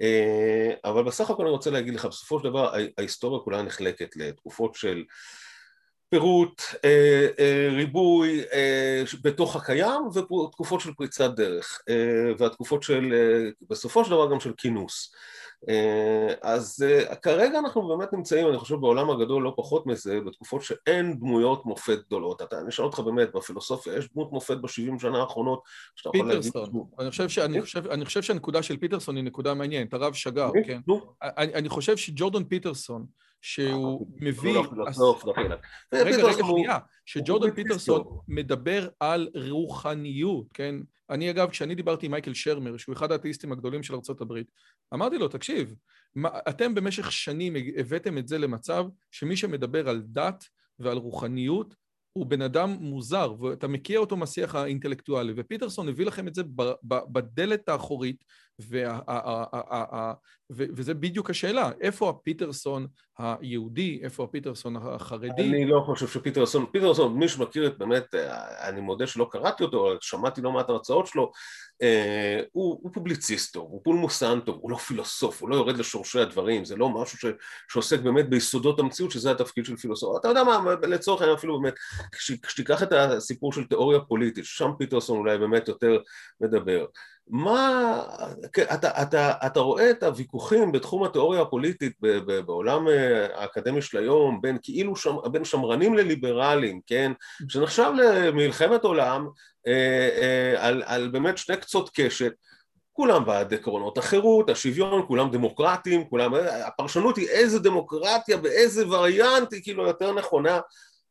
אה, 0.00 0.70
אבל 0.84 1.02
בסך 1.02 1.30
הכל 1.30 1.42
אני 1.42 1.50
רוצה 1.50 1.70
להגיד 1.70 1.94
לך, 1.94 2.06
בסופו 2.06 2.38
של 2.38 2.44
דבר 2.44 2.74
ההיסטוריה 2.98 3.40
כולה 3.40 3.62
נחלקת 3.62 4.16
לתקופות 4.16 4.74
של 4.74 5.04
פירוט, 6.12 6.62
אה, 6.84 7.26
אה, 7.38 7.68
ריבוי 7.70 8.42
בתוך 9.22 9.56
הקיים 9.56 10.02
ותקופות 10.14 10.80
של 10.80 10.94
פריצת 10.94 11.30
דרך 11.34 11.82
והתקופות 12.38 12.82
של, 12.82 13.14
בסופו 13.70 14.04
של 14.04 14.10
דבר 14.10 14.30
גם 14.30 14.40
של 14.40 14.52
כינוס 14.56 15.12
אה, 15.68 16.34
אז 16.42 16.86
אה, 16.88 17.14
כרגע 17.16 17.58
אנחנו 17.58 17.88
באמת 17.88 18.12
נמצאים, 18.12 18.48
אני 18.48 18.58
חושב, 18.58 18.74
בעולם 18.74 19.10
הגדול 19.10 19.42
לא 19.42 19.52
פחות 19.56 19.86
מזה, 19.86 20.20
בתקופות 20.20 20.62
שאין 20.62 21.18
דמויות 21.18 21.66
מופת 21.66 21.98
גדולות. 22.06 22.42
אתה, 22.42 22.60
אני 22.60 22.68
אשאל 22.68 22.84
אותך 22.84 22.98
באמת, 23.00 23.32
בפילוסופיה, 23.34 23.96
יש 23.96 24.08
דמות 24.14 24.32
מופת 24.32 24.56
בשבעים 24.56 24.98
שנה 24.98 25.18
האחרונות 25.18 25.62
שאתה 25.96 26.10
יכול 26.14 26.28
להגיד... 26.28 26.42
פיטרסון. 26.42 26.84
אני 26.98 27.10
חושב, 27.10 27.28
שאני 27.28 27.54
כן. 27.54 27.60
חושב, 27.60 27.86
אני 27.86 28.04
חושב 28.04 28.22
שהנקודה 28.22 28.62
של 28.62 28.76
פיטרסון 28.76 29.16
היא 29.16 29.24
נקודה 29.24 29.54
מעניינת, 29.54 29.94
הרב 29.94 30.12
שגר, 30.12 30.46
אוקיי, 30.46 30.64
כן? 30.64 30.80
אני, 31.22 31.54
אני 31.54 31.68
חושב 31.68 31.96
שג'ורדון 31.96 32.44
פיטרסון, 32.44 33.06
שהוא 33.42 34.06
אה, 34.06 34.16
מביא... 34.20 34.58
רגע, 35.92 36.24
רגע, 36.24 36.44
שנייה, 36.46 36.78
שג'ורדון 37.06 37.50
פיטרסון 37.50 38.02
מדבר 38.28 38.88
על 39.00 39.28
רוחניות, 39.48 40.46
כן? 40.54 40.74
אני 41.10 41.30
אגב, 41.30 41.50
כשאני 41.50 41.74
דיברתי 41.74 42.06
עם 42.06 42.12
מייקל 42.12 42.34
שרמר, 42.34 42.76
שהוא 42.76 42.92
אחד 42.92 43.12
האתאיסטים 43.12 43.52
הגדולים 43.52 43.82
של 43.82 43.94
ארה"ב, 43.94 44.34
אמרתי 44.94 45.18
לו, 45.18 45.28
תקשיב, 45.28 45.74
אתם 46.26 46.74
במשך 46.74 47.12
שנים 47.12 47.54
הבאתם 47.76 48.18
את 48.18 48.28
זה 48.28 48.38
למצב 48.38 48.84
שמי 49.10 49.36
שמדבר 49.36 49.88
על 49.88 50.02
דת 50.06 50.44
ועל 50.78 50.96
רוחניות 50.96 51.74
הוא 52.12 52.26
בן 52.26 52.42
אדם 52.42 52.70
מוזר, 52.70 53.34
ואתה 53.40 53.68
מכיר 53.68 54.00
אותו 54.00 54.16
מהשיח 54.16 54.54
האינטלקטואלי, 54.54 55.32
ופיטרסון 55.36 55.88
הביא 55.88 56.06
לכם 56.06 56.28
את 56.28 56.34
זה 56.34 56.42
בדלת 56.84 57.68
האחורית 57.68 58.24
וזה 60.50 60.94
בדיוק 60.94 61.30
השאלה, 61.30 61.70
איפה 61.80 62.10
הפיטרסון 62.10 62.86
היהודי, 63.18 64.00
איפה 64.02 64.24
הפיטרסון 64.24 64.76
החרדי? 64.76 65.42
אני 65.42 65.66
לא 65.66 65.82
חושב 65.86 66.08
שפיטרסון, 66.08 66.66
פיטרסון, 66.72 67.14
מי 67.14 67.28
שמכיר 67.28 67.66
את 67.66 67.78
באמת, 67.78 68.14
אני 68.68 68.80
מודה 68.80 69.06
שלא 69.06 69.28
קראתי 69.30 69.62
אותו, 69.62 69.88
אבל 69.88 69.98
שמעתי 70.00 70.40
לא 70.40 70.52
מעט 70.52 70.68
הרצאות 70.68 71.06
שלו, 71.06 71.32
אה, 71.82 72.40
הוא, 72.52 72.78
הוא 72.82 72.92
פובליציסט 72.92 73.56
הוא 73.56 73.80
פולמוסן 73.84 74.40
טוב, 74.40 74.58
הוא 74.60 74.70
לא 74.70 74.76
פילוסוף, 74.76 75.42
הוא 75.42 75.50
לא 75.50 75.56
יורד 75.56 75.76
לשורשי 75.76 76.20
הדברים, 76.20 76.64
זה 76.64 76.76
לא 76.76 76.88
משהו 76.88 77.30
שעוסק 77.68 78.00
באמת 78.00 78.30
ביסודות 78.30 78.78
המציאות, 78.78 79.10
שזה 79.10 79.30
התפקיד 79.30 79.64
של 79.64 79.76
פילוסוף. 79.76 80.16
אתה 80.20 80.28
יודע 80.28 80.44
מה, 80.44 80.74
לצורך 80.82 81.20
העניין 81.20 81.38
אפילו 81.38 81.60
באמת, 81.60 81.74
כשתיקח 82.42 82.82
את 82.82 82.92
הסיפור 82.92 83.52
של 83.52 83.64
תיאוריה 83.64 84.00
פוליטית, 84.00 84.44
שם 84.44 84.70
פיטרסון 84.78 85.18
אולי 85.18 85.38
באמת 85.38 85.68
יותר 85.68 85.98
מדבר. 86.40 86.86
מה, 87.32 88.02
כן, 88.52 88.64
אתה, 88.74 89.02
אתה, 89.02 89.32
אתה 89.46 89.60
רואה 89.60 89.90
את 89.90 90.02
הוויכוחים 90.02 90.72
בתחום 90.72 91.04
התיאוריה 91.04 91.42
הפוליטית 91.42 91.92
בעולם 92.46 92.88
אה, 92.88 93.26
האקדמי 93.40 93.82
של 93.82 93.98
היום 93.98 94.40
בין 94.42 94.58
כאילו 94.62 94.96
שם, 94.96 95.16
בין 95.32 95.44
שמרנים 95.44 95.94
לליברלים, 95.94 96.80
כן, 96.86 97.12
שנחשב 97.48 97.92
למלחמת 97.96 98.84
עולם 98.84 99.26
אה, 99.66 100.08
אה, 100.22 100.66
על, 100.66 100.82
על 100.86 101.08
באמת 101.08 101.38
שני 101.38 101.56
קצות 101.56 101.90
קשת. 101.94 102.32
כולם 102.92 103.24
בעד 103.24 103.54
עקרונות 103.54 103.98
החירות, 103.98 104.50
השוויון, 104.50 105.04
כולם 105.06 105.30
דמוקרטים, 105.30 106.04
כולם, 106.04 106.34
הפרשנות 106.66 107.16
היא 107.16 107.28
איזה 107.28 107.58
דמוקרטיה, 107.58 108.36
באיזה 108.36 108.88
וריאנט 108.88 109.52
היא 109.52 109.62
כאילו 109.62 109.86
יותר 109.86 110.12
נכונה 110.14 110.60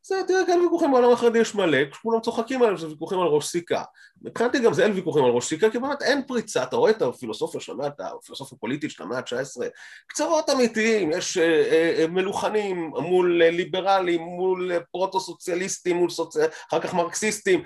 זה, 0.04 0.16
תראה, 0.28 0.46
כאלה 0.46 0.62
ויכוחים 0.62 0.92
בעולם 0.92 1.12
החרדי 1.12 1.40
יש 1.40 1.56
מלא, 1.56 1.78
כשכולם 1.92 2.20
צוחקים 2.20 2.62
עליהם, 2.62 2.78
זה 2.78 2.88
ויכוחים 2.88 3.20
על 3.20 3.28
ראש 3.28 3.48
סיכה. 3.48 3.84
מבחינתי 4.22 4.60
גם 4.60 4.74
זה 4.74 4.84
אין 4.84 4.92
ויכוחים 4.92 5.26
על 5.26 5.32
ראש 5.32 5.46
סיכה, 5.46 5.70
כי 5.70 5.80
באמת 5.80 6.02
אין 6.02 6.22
פריצה, 6.28 6.64
אתה 6.64 6.76
רואה 6.76 6.92
את 6.92 7.02
הפילוסופיה 7.02 7.62
של 7.62 7.72
המאה, 7.72 7.88
הפילוסופיה 7.88 8.56
הפוליטית 8.58 8.92
של 8.92 9.04
המאה 9.04 9.18
ה-19, 9.18 9.64
קצוות 10.08 10.50
אמיתיים, 10.50 11.12
יש 11.12 11.38
אה, 11.38 11.44
אה, 11.44 11.96
אה, 12.00 12.08
מלוכנים 12.08 12.92
מול 12.98 13.44
ליברלים, 13.44 14.22
מול 14.22 14.72
פרוטו-סוציאליסטים, 14.92 15.98
מול 15.98 16.10
סוצ... 16.10 16.38
אחר 16.70 16.80
כך 16.82 16.94
מרקסיסטים, 16.94 17.64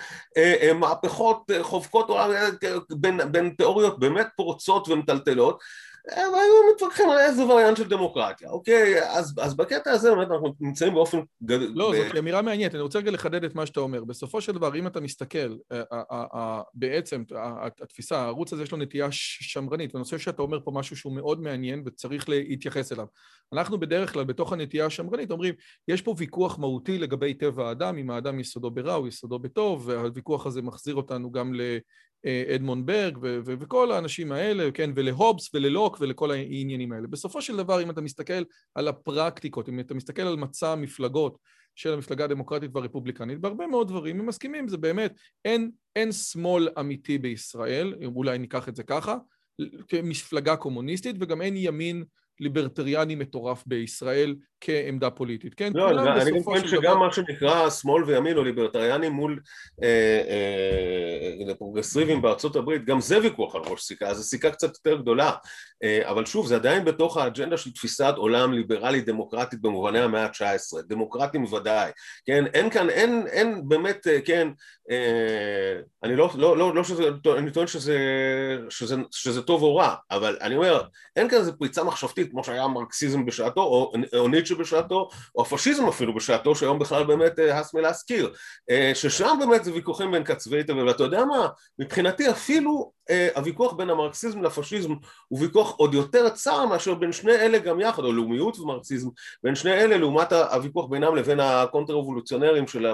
מהפכות 0.76 1.52
חובקות 1.62 2.08
בין, 2.89 3.17
בין, 3.17 3.32
בין 3.32 3.50
תיאוריות 3.58 4.00
באמת 4.00 4.28
פורצות 4.38 4.88
ומטלטלות, 4.89 5.60
הם 6.12 6.34
היו 6.34 6.74
מתווכחים 6.76 7.10
על 7.10 7.18
איזה 7.18 7.46
וריאנט 7.46 7.78
של 7.78 7.89
דמוקרטיה, 7.89 8.50
אוקיי? 8.50 9.10
אז, 9.10 9.34
אז 9.41 9.56
בקטע 9.56 9.91
הזה 9.91 10.15
באמת 10.15 10.28
אנחנו 10.32 10.54
נמצאים 10.60 10.94
באופן. 10.94 11.18
לא, 11.50 11.91
ב... 11.91 11.96
זאת 11.96 12.18
אמירה 12.20 12.41
מעניינת, 12.41 12.76
אני 12.76 12.82
רוצה 12.82 13.00
רגע 13.00 13.12
לחדד 13.12 13.44
את 13.44 13.56
מה 13.56 13.65
שאתה 13.65 13.80
אומר. 13.80 14.04
בסופו 14.04 14.41
של 14.41 14.52
דבר, 14.52 14.76
אם 14.76 14.88
אתה 14.88 15.00
מסתכל, 15.00 15.56
אה, 15.72 15.82
אה, 15.94 16.26
אה, 16.34 16.62
בעצם 16.74 17.24
התפיסה, 17.84 18.18
הערוץ 18.18 18.54
הזה 18.54 18.63
יש 18.63 18.72
לו 18.72 18.78
נטייה 18.78 19.08
שמרנית, 19.12 19.96
ואני 19.96 20.04
חושב 20.04 20.20
שאתה 20.20 20.41
אומר 20.41 20.60
פה 20.63 20.72
משהו 20.72 20.98
שהוא 20.98 21.13
מאוד 21.13 21.41
מעניין 21.41 21.84
וצריך 21.86 22.30
להתייחס 22.30 22.91
אליו. 22.91 23.06
אנחנו 23.54 23.80
בדרך 23.80 24.13
כלל, 24.13 24.24
בתוך 24.24 24.54
הנטייה 24.54 24.86
השמרנית, 24.86 25.32
אומרים, 25.32 25.54
יש 25.88 26.02
פה 26.02 26.15
ויכוח 26.18 26.60
מהותי 26.60 26.98
לגבי 26.98 27.34
טבע 27.34 27.68
האדם, 27.68 27.98
אם 27.98 28.10
האדם 28.10 28.39
יסודו 28.39 28.72
ברע 28.72 28.96
או 28.96 29.08
יסודו 29.08 29.39
בטוב, 29.39 29.88
והוויכוח 29.88 30.46
הזה 30.46 30.62
מחזיר 30.62 30.96
אותנו 30.96 31.32
גם 31.32 31.54
ל... 32.23 32.28
אדמון 32.56 32.86
ברג 32.86 33.17
וכל 33.45 33.91
האנשים 33.91 34.32
האלה, 34.32 34.71
כן, 34.71 34.91
ולהובס 34.95 35.49
וללוק 35.54 35.97
ולכל 36.01 36.32
העניינים 36.32 36.91
האלה. 36.91 37.08
בסופו 37.08 37.41
של 37.41 37.58
דבר, 37.58 37.82
אם 37.84 37.89
אתה 37.89 38.01
מסתכל 38.01 38.43
על 38.75 38.88
הפרקטיקות, 38.88 39.69
אם 39.69 39.80
אתה 39.80 39.93
מסתכל 39.93 40.21
על 40.21 40.36
מצע 40.36 40.71
המפלגות 40.71 41.38
של 41.75 41.93
המפלגה 41.93 42.23
הדמוקרטית 42.23 42.71
והרפובליקנית, 42.73 43.39
בהרבה 43.39 43.67
מאוד 43.67 43.88
דברים 43.88 44.19
הם 44.19 44.25
מסכימים, 44.25 44.67
זה 44.67 44.78
באמת, 44.78 45.13
אין, 45.45 45.71
אין 45.95 46.12
שמאל 46.12 46.69
אמיתי 46.80 47.17
בישראל, 47.17 47.93
אולי 48.06 48.38
ניקח 48.38 48.69
את 48.69 48.75
זה 48.75 48.84
ככה, 48.84 49.17
כמפלגה 49.88 50.56
קומוניסטית, 50.56 51.15
וגם 51.19 51.41
אין 51.41 51.54
ימין 51.58 52.04
ליברטריאני 52.39 53.15
מטורף 53.15 53.63
בישראל 53.65 54.36
כעמדה 54.62 55.10
פוליטית, 55.10 55.54
כן? 55.54 55.71
לא, 55.76 55.89
אני 56.21 56.32
גם 56.32 56.43
חושב 56.43 56.67
שגם 56.67 56.82
דבר... 56.82 56.95
מה 56.95 57.13
שנקרא 57.13 57.69
שמאל 57.69 58.04
וימין 58.04 58.38
או 58.38 58.43
ליברטריאני 58.43 59.10
מול 59.10 59.39
אה, 59.84 60.21
אה, 61.50 61.56
פרוגרסיבים 61.56 62.21
בארצות 62.21 62.56
הברית, 62.56 62.86
גם 62.86 63.02
זה 63.02 63.19
ויכוח 63.19 63.56
על 63.56 63.62
ראש 63.62 63.82
סיכה, 63.82 64.13
זו 64.13 64.24
סיכה 64.24 64.52
קצת 64.52 64.67
יותר 64.67 65.02
גדולה, 65.02 65.32
אה, 65.84 66.10
אבל 66.10 66.26
שוב, 66.26 66.48
זה 66.48 66.56
עדיין 66.56 66.86
בתוך 66.86 67.17
האג'נדה 67.17 67.58
של 67.58 67.71
תפיסת 67.71 68.13
עולם 68.17 68.54
ליברלית 68.54 69.06
דמוקרטית 69.06 69.62
במובני 69.62 70.00
המאה 70.00 70.26
ה-19, 70.26 70.82
דמוקרטים 70.88 71.54
ודאי, 71.54 71.91
כן? 72.26 72.45
אין 72.54 72.69
כאן, 72.69 72.89
אין, 72.89 73.28
אין 73.28 73.62
באמת, 73.67 74.08
אה, 74.08 74.21
כן, 74.21 74.48
אה, 74.91 75.80
אני 76.04 76.15
לא, 76.15 76.30
לא, 76.36 76.58
לא, 76.58 76.76
לא 76.76 76.84
שזה, 76.84 77.04
אני 77.38 77.52
טוען 77.52 77.67
שזה, 77.67 77.98
שזה, 78.69 78.95
שזה 79.12 79.41
טוב 79.41 79.63
או 79.63 79.76
רע, 79.76 79.95
אבל 80.12 80.38
אני 80.41 80.56
אומר, 80.56 80.82
אין 81.15 81.30
כאן 81.30 81.38
איזה 81.38 81.52
פריצה 81.52 81.84
מחשבתית 81.84 82.25
כמו 82.32 82.44
שהיה 82.44 82.64
המרקסיזם 82.64 83.26
בשעתו, 83.26 83.62
או, 83.62 83.94
או 84.18 84.28
ניטשה 84.28 84.56
בשעתו, 84.56 85.10
או 85.36 85.42
הפשיזם 85.42 85.88
אפילו 85.88 86.16
בשעתו, 86.16 86.56
שהיום 86.56 86.80
בכלל 86.80 87.04
באמת 87.04 87.40
אה, 87.40 87.60
הס 87.60 87.74
מלהזכיר, 87.74 88.34
אה, 88.70 88.92
ששם 88.94 89.38
באמת 89.40 89.64
זה 89.64 89.74
ויכוחים 89.74 90.12
בין 90.12 90.24
קצווי 90.24 90.64
תבל, 90.64 90.88
ואתה 90.88 91.04
יודע 91.04 91.26
מה, 91.26 91.48
מבחינתי 91.80 92.30
אפילו 92.30 92.72
אה, 92.74 92.95
הוויכוח 93.36 93.74
בין 93.74 93.89
המרקסיזם 93.89 94.41
לפשיזם 94.41 94.94
הוא 95.28 95.39
ויכוח 95.39 95.76
עוד 95.78 95.94
יותר 95.94 96.30
צר 96.30 96.65
מאשר 96.65 96.94
בין 96.94 97.12
שני 97.12 97.32
אלה 97.32 97.60
גם 97.60 97.80
יחד, 97.80 98.04
או 98.04 98.12
לאומיות 98.12 98.60
ומרקסיזם, 98.60 99.10
בין 99.44 99.56
שני 99.56 99.74
אלה 99.74 99.98
לעומת 99.98 100.34
הוויכוח 100.34 100.86
בינם 100.86 101.15
לבין 101.15 101.39
הקונטר 101.39 102.00
רבולוציונרים 102.00 102.68
של, 102.68 102.88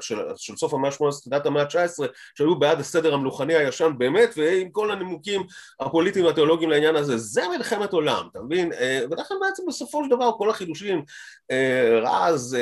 של, 0.00 0.18
של 0.36 0.56
סוף 0.56 0.74
המאה 0.74 0.90
ה-18, 0.90 1.20
תחילת 1.20 1.46
המאה 1.46 1.62
ה-19, 1.62 2.06
שהיו 2.34 2.58
בעד 2.58 2.80
הסדר 2.80 3.14
המלוכני 3.14 3.54
הישן 3.54 3.92
באמת, 3.98 4.34
ועם 4.36 4.70
כל 4.70 4.90
הנימוקים 4.90 5.42
הפוליטיים 5.80 6.24
והתיאולוגיים 6.24 6.70
לעניין 6.70 6.96
הזה, 6.96 7.16
זה 7.16 7.42
מלחמת 7.56 7.92
עולם, 7.92 8.28
אתה 8.32 8.42
מבין? 8.42 8.72
אה, 8.72 9.00
ולכן 9.10 9.34
בעצם 9.40 9.62
בסופו 9.68 10.04
של 10.04 10.10
דבר 10.10 10.30
כל 10.38 10.50
החידושים, 10.50 11.04
אה, 11.50 12.00
רז, 12.02 12.56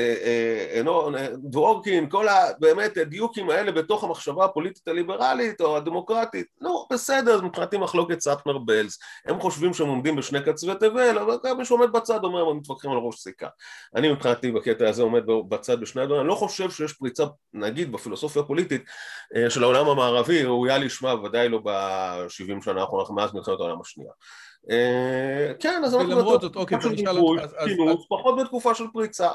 דבורקין, 1.37 2.11
כל 2.11 2.29
הבאמת 2.29 2.97
הדיוקים 2.97 3.51
האלה 3.51 3.73
בתוך 3.73 4.05
המחשבה 4.05 4.45
הפוליטית 4.45 4.89
הליברלית 4.89 5.61
או 5.61 5.77
הדמוקרטית, 5.77 6.47
לא, 6.61 6.87
בסדר, 6.93 7.41
מבחינתי 7.41 7.77
מחלוקת 7.77 8.21
סאטמר 8.21 8.59
בלס, 8.59 8.99
הם 9.25 9.41
חושבים 9.41 9.75
שהם 9.75 9.89
עומדים 9.89 10.17
בשני 10.17 10.43
קצווי 10.45 10.75
תבל, 10.75 11.19
אבל 11.19 11.37
גם 11.45 11.59
מי 11.59 11.65
שעומד 11.65 11.93
בצד 11.93 12.25
אומר, 12.25 12.49
הם 12.51 12.57
מתווכחים 12.57 12.91
על 12.91 12.99
ראש 12.99 13.17
סיכה. 13.17 13.49
אני 13.95 14.13
מבחינתי 14.13 14.51
בקטע 14.53 14.89
הזה 14.89 15.03
עומד 15.03 15.23
בצד 15.49 15.81
בשני 15.81 16.03
הדברים, 16.03 16.21
אני 16.21 16.29
לא 16.29 16.35
חושב 16.35 16.71
שיש 16.71 16.93
פריצה, 16.93 17.25
נגיד, 17.55 17.93
בפילוסופיה 17.93 18.43
הפוליטית 18.43 18.83
אה, 19.37 19.51
של 19.51 19.63
העולם 19.63 19.89
המערבי, 19.89 20.45
ראויה 20.45 20.79
לשמה, 20.79 21.15
ודאי 21.15 21.49
לא 21.49 21.59
ב-70 21.65 22.65
שנה 22.65 22.81
האחרונות, 22.81 23.11
מאז 23.11 23.35
מלחמת 23.35 23.61
העולם 23.61 23.81
השנייה. 23.81 24.13
אה, 24.71 25.53
כן, 25.61 25.83
אז 25.85 25.95
אנחנו... 25.95 26.09
ולמרות 26.09 26.41
זאת, 26.41 26.57
אוקיי, 26.57 26.79
אותך... 26.79 28.03
פחות 28.09 28.39
בתקופה 28.41 28.75
של 28.75 28.85
פריצה. 28.93 29.29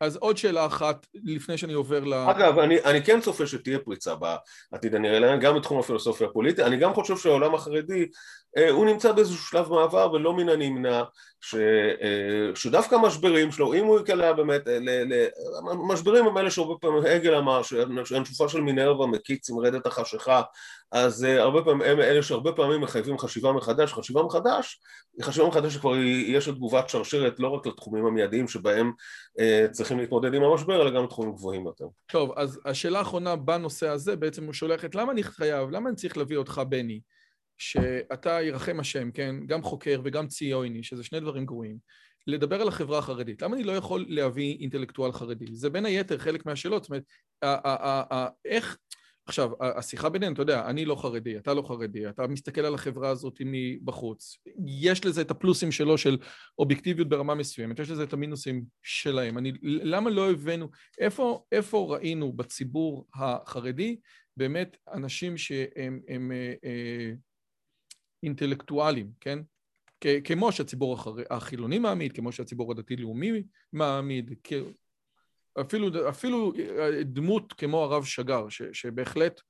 אז 0.00 0.16
עוד 0.16 0.36
שאלה 0.36 0.66
אחת 0.66 1.06
לפני 1.24 1.58
שאני 1.58 1.72
עובר 1.72 2.04
ל... 2.04 2.14
אגב, 2.14 2.58
אני, 2.58 2.84
אני 2.84 3.02
כן 3.02 3.20
צופה 3.20 3.46
שתהיה 3.46 3.78
פריצה 3.78 4.14
בעתיד 4.72 4.94
הנראה 4.94 5.36
גם 5.36 5.56
בתחום 5.56 5.78
הפילוסופיה 5.78 6.26
הפוליטית, 6.26 6.60
אני 6.60 6.76
גם 6.76 6.94
חושב 6.94 7.16
שהעולם 7.16 7.54
החרדי 7.54 8.06
אה, 8.56 8.70
הוא 8.70 8.86
נמצא 8.86 9.12
באיזשהו 9.12 9.38
שלב 9.38 9.68
מעבר 9.68 10.12
ולא 10.12 10.32
מן 10.32 10.48
הנמנע 10.48 11.02
ש, 11.40 11.54
אה, 11.54 12.54
שדווקא 12.54 12.94
המשברים 12.94 13.52
שלו, 13.52 13.74
אם 13.74 13.84
הוא 13.84 14.00
יקלע 14.00 14.32
באמת, 14.32 14.68
אה, 14.68 14.78
המשברים 15.88 16.26
הם 16.26 16.38
אלה 16.38 16.50
שהרבה 16.50 16.74
פעמים 16.80 17.02
הגל 17.06 17.34
אמר 17.34 17.62
שהנשופה 18.04 18.48
של 18.48 18.60
מינרווה 18.60 19.06
מקיץ 19.06 19.50
עם 19.50 19.58
רדת 19.58 19.86
החשיכה 19.86 20.42
אז 20.92 21.22
הרבה 21.22 21.62
פעמים 21.62 21.82
הם 21.82 22.00
אלה 22.00 22.22
שהרבה 22.22 22.52
פעמים 22.52 22.80
מחייבים 22.80 23.18
חשיבה 23.18 23.52
מחדש, 23.52 23.92
חשיבה 23.92 24.22
מחדש 24.22 24.80
חשיבה 25.22 25.48
מחדש 25.48 25.74
שכבר 25.74 25.96
יש 26.26 26.48
תגובת 26.48 26.88
שרשרת 26.88 27.40
לא 27.40 27.48
רק 27.48 27.66
לתחומים 27.66 28.06
המיידיים 28.06 28.48
שבהם 28.48 28.92
צריכים 29.70 29.98
להתמודד 29.98 30.34
עם 30.34 30.42
המשבר 30.42 30.82
אלא 30.82 30.90
גם 30.90 31.04
לתחומים 31.04 31.32
גבוהים 31.32 31.66
יותר. 31.66 31.84
טוב, 32.06 32.32
אז 32.36 32.60
השאלה 32.64 32.98
האחרונה 32.98 33.36
בנושא 33.36 33.88
הזה 33.88 34.16
בעצם 34.16 34.44
הוא 34.44 34.52
שולח 34.52 34.84
את 34.84 34.94
למה 34.94 35.12
אני 35.12 35.22
חייב, 35.22 35.70
למה 35.70 35.88
אני 35.88 35.96
צריך 35.96 36.16
להביא 36.16 36.36
אותך 36.36 36.62
בני 36.68 37.00
שאתה 37.58 38.38
ירחם 38.42 38.80
השם, 38.80 39.10
כן, 39.10 39.34
גם 39.46 39.62
חוקר 39.62 40.00
וגם 40.04 40.26
ציוני, 40.26 40.82
שזה 40.82 41.04
שני 41.04 41.20
דברים 41.20 41.46
גרועים, 41.46 41.78
לדבר 42.26 42.60
על 42.60 42.68
החברה 42.68 42.98
החרדית. 42.98 43.42
למה 43.42 43.56
אני 43.56 43.64
לא 43.64 43.72
יכול 43.72 44.04
להביא 44.08 44.58
אינטלקטואל 44.60 45.12
חרדי? 45.12 45.46
זה 45.52 45.70
בין 45.70 45.86
היתר 45.86 46.18
חלק 46.18 46.46
מהשאלות, 46.46 46.84
זאת 46.84 46.90
אומרת, 46.90 47.04
איך... 48.44 48.76
עכשיו, 49.26 49.50
השיחה 49.60 50.08
בינינו, 50.08 50.32
אתה 50.32 50.42
יודע, 50.42 50.66
אני 50.66 50.84
לא 50.84 50.94
חרדי, 50.94 51.36
אתה 51.36 51.54
לא 51.54 51.62
חרדי, 51.62 52.08
אתה 52.08 52.26
מסתכל 52.26 52.60
על 52.60 52.74
החברה 52.74 53.08
הזאת 53.08 53.38
מבחוץ. 53.44 54.38
יש 54.66 55.04
לזה 55.04 55.20
את 55.20 55.30
הפלוסים 55.30 55.72
שלו 55.72 55.98
של 55.98 56.18
אובייקטיביות 56.58 57.08
ברמה 57.08 57.34
מסוימת, 57.34 57.78
יש 57.78 57.90
לזה 57.90 58.02
את 58.02 58.12
המינוסים 58.12 58.64
שלהם. 58.82 59.38
אני, 59.38 59.52
למה 59.62 60.10
לא 60.10 60.30
הבאנו, 60.30 60.68
איפה, 60.98 61.44
איפה 61.52 61.86
ראינו 61.90 62.32
בציבור 62.32 63.06
החרדי 63.14 63.96
באמת 64.36 64.76
אנשים 64.92 65.36
שהם 65.36 66.00
הם, 66.08 66.32
אה, 66.32 66.54
אה, 66.64 67.12
אינטלקטואלים, 68.22 69.10
כן? 69.20 69.38
כמו 70.24 70.52
שהציבור 70.52 70.98
החילוני 71.30 71.78
מעמיד, 71.78 72.12
כמו 72.12 72.32
שהציבור 72.32 72.72
הדתי-לאומי 72.72 73.42
מעמיד, 73.72 74.34
אפילו, 75.60 76.08
אפילו 76.08 76.52
אה, 76.78 77.02
דמות 77.02 77.52
כמו 77.52 77.82
הרב 77.82 78.04
שגר, 78.04 78.48
ש, 78.48 78.62
שבהחלט, 78.72 79.40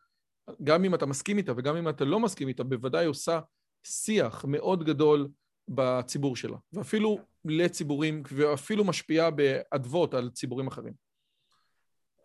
גם 0.65 0.85
אם 0.85 0.95
אתה 0.95 1.07
מסכים 1.07 1.39
איתה 1.39 1.53
וגם 1.57 1.77
אם 1.77 1.89
אתה 1.89 2.05
לא 2.05 2.21
מסכים 2.21 2.49
איתה, 2.49 2.65
בוודאי 2.65 3.07
עושה 3.07 3.41
שיח 3.87 4.45
מאוד 4.45 4.85
גדול 4.85 5.29
בציבור 5.69 6.37
שלה, 6.37 6.57
ואפילו 6.73 7.19
לציבורים, 7.45 8.23
ואפילו 8.29 8.85
משפיעה 8.85 9.31
באדוות 9.31 10.15
על 10.15 10.31
ציבורים 10.31 10.67
אחרים. 10.67 11.06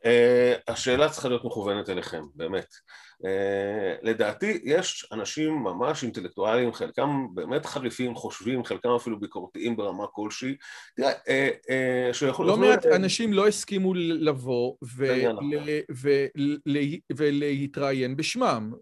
Uh, 0.04 0.72
השאלה 0.72 1.10
צריכה 1.10 1.30
להיות 1.30 1.46
מכוונת 1.46 1.90
אליכם, 1.90 2.24
באמת. 2.36 2.68
Uh, 3.24 3.26
לדעתי 4.02 4.60
יש 4.64 5.08
אנשים 5.12 5.54
ממש 5.54 6.04
אינטלקטואליים, 6.04 6.74
חלקם 6.74 7.28
באמת 7.34 7.66
חריפים, 7.66 8.16
חושבים, 8.16 8.64
חלקם 8.64 8.90
אפילו 8.90 9.20
ביקורתיים 9.20 9.78
ברמה 9.78 10.08
כלשהי. 10.12 10.56
תראה, 10.96 11.12
uh, 11.12 12.14
שיכול... 12.14 12.48
לא 12.48 12.58
מעט 12.58 12.86
אנשים 12.86 13.34
לא 13.34 13.48
הסכימו 13.48 13.94
לבוא 13.94 14.76
ולהתראיין 17.10 18.16
בשמם. 18.16 18.74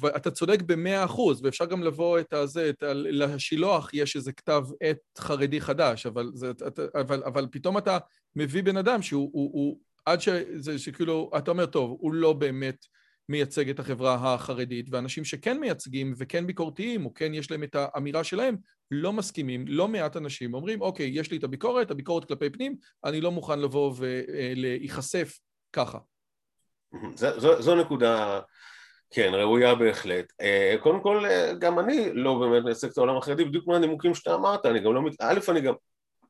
ואתה 0.00 0.30
צודק 0.30 0.62
במאה 0.62 1.04
אחוז, 1.04 1.44
ואפשר 1.44 1.64
גם 1.64 1.82
לבוא 1.82 2.18
את 2.18 2.32
הזה, 2.32 2.68
את 2.68 2.82
ה... 2.82 2.92
לשילוח 2.94 3.90
יש 3.94 4.16
איזה 4.16 4.32
כתב 4.32 4.64
עת 4.80 5.18
חרדי 5.18 5.60
חדש, 5.60 6.06
אבל, 6.06 6.30
זה, 6.34 6.52
אבל, 7.00 7.22
אבל 7.24 7.46
פתאום 7.50 7.78
אתה 7.78 7.98
מביא 8.36 8.62
בן 8.62 8.76
אדם 8.76 9.02
שהוא... 9.02 9.30
הוא, 9.32 9.50
הוא, 9.52 9.78
עד 10.06 10.20
שזה, 10.20 10.78
שכאילו, 10.78 11.30
אתה 11.38 11.50
אומר, 11.50 11.66
טוב, 11.66 11.96
הוא 12.00 12.14
לא 12.14 12.32
באמת 12.32 12.86
מייצג 13.28 13.68
את 13.68 13.78
החברה 13.78 14.34
החרדית, 14.34 14.86
ואנשים 14.90 15.24
שכן 15.24 15.60
מייצגים 15.60 16.14
וכן 16.18 16.46
ביקורתיים, 16.46 17.04
או 17.04 17.14
כן 17.14 17.34
יש 17.34 17.50
להם 17.50 17.64
את 17.64 17.76
האמירה 17.78 18.24
שלהם, 18.24 18.56
לא 18.90 19.12
מסכימים, 19.12 19.64
לא 19.68 19.88
מעט 19.88 20.16
אנשים 20.16 20.54
אומרים, 20.54 20.80
אוקיי, 20.80 21.10
יש 21.14 21.30
לי 21.30 21.36
את 21.36 21.44
הביקורת, 21.44 21.90
הביקורת 21.90 22.24
כלפי 22.24 22.50
פנים, 22.50 22.76
אני 23.04 23.20
לא 23.20 23.30
מוכן 23.30 23.58
לבוא 23.58 23.94
ולהיחשף 23.96 25.38
ככה. 25.72 25.98
זו, 27.14 27.40
זו, 27.40 27.62
זו 27.62 27.74
נקודה, 27.74 28.40
כן, 29.10 29.30
ראויה 29.34 29.74
בהחלט. 29.74 30.32
אה, 30.40 30.74
קודם 30.82 31.00
כל, 31.02 31.26
אה, 31.26 31.52
גם 31.58 31.78
אני 31.78 32.12
לא 32.12 32.38
באמת 32.40 32.64
מייצג 32.64 32.88
את 32.88 32.98
העולם 32.98 33.16
החרדי, 33.16 33.44
בדיוק 33.44 33.66
מהנימוקים 33.66 34.14
שאתה 34.14 34.34
אמרת, 34.34 34.66
אני 34.66 34.80
גם 34.80 34.94
לא, 34.94 35.00
א', 35.20 35.38
אני 35.48 35.60
גם 35.60 35.74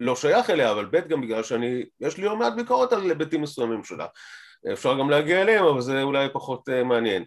לא 0.02 0.16
שייך 0.16 0.50
אליה, 0.50 0.70
אבל 0.70 0.84
ב' 0.84 1.08
גם 1.08 1.20
בגלל 1.20 1.42
שאני, 1.42 1.84
יש 2.00 2.16
לי 2.16 2.24
לא 2.24 2.36
מעט 2.36 2.52
ביקורת 2.56 2.92
על 2.92 3.02
היבטים 3.02 3.42
מסוימים 3.42 3.84
שלה. 3.84 4.06
אפשר 4.72 4.98
גם 4.98 5.10
להגיע 5.10 5.42
אליהם, 5.42 5.64
אבל 5.64 5.80
זה 5.80 6.02
אולי 6.02 6.28
פחות 6.32 6.68
uh, 6.68 6.84
מעניין. 6.84 7.24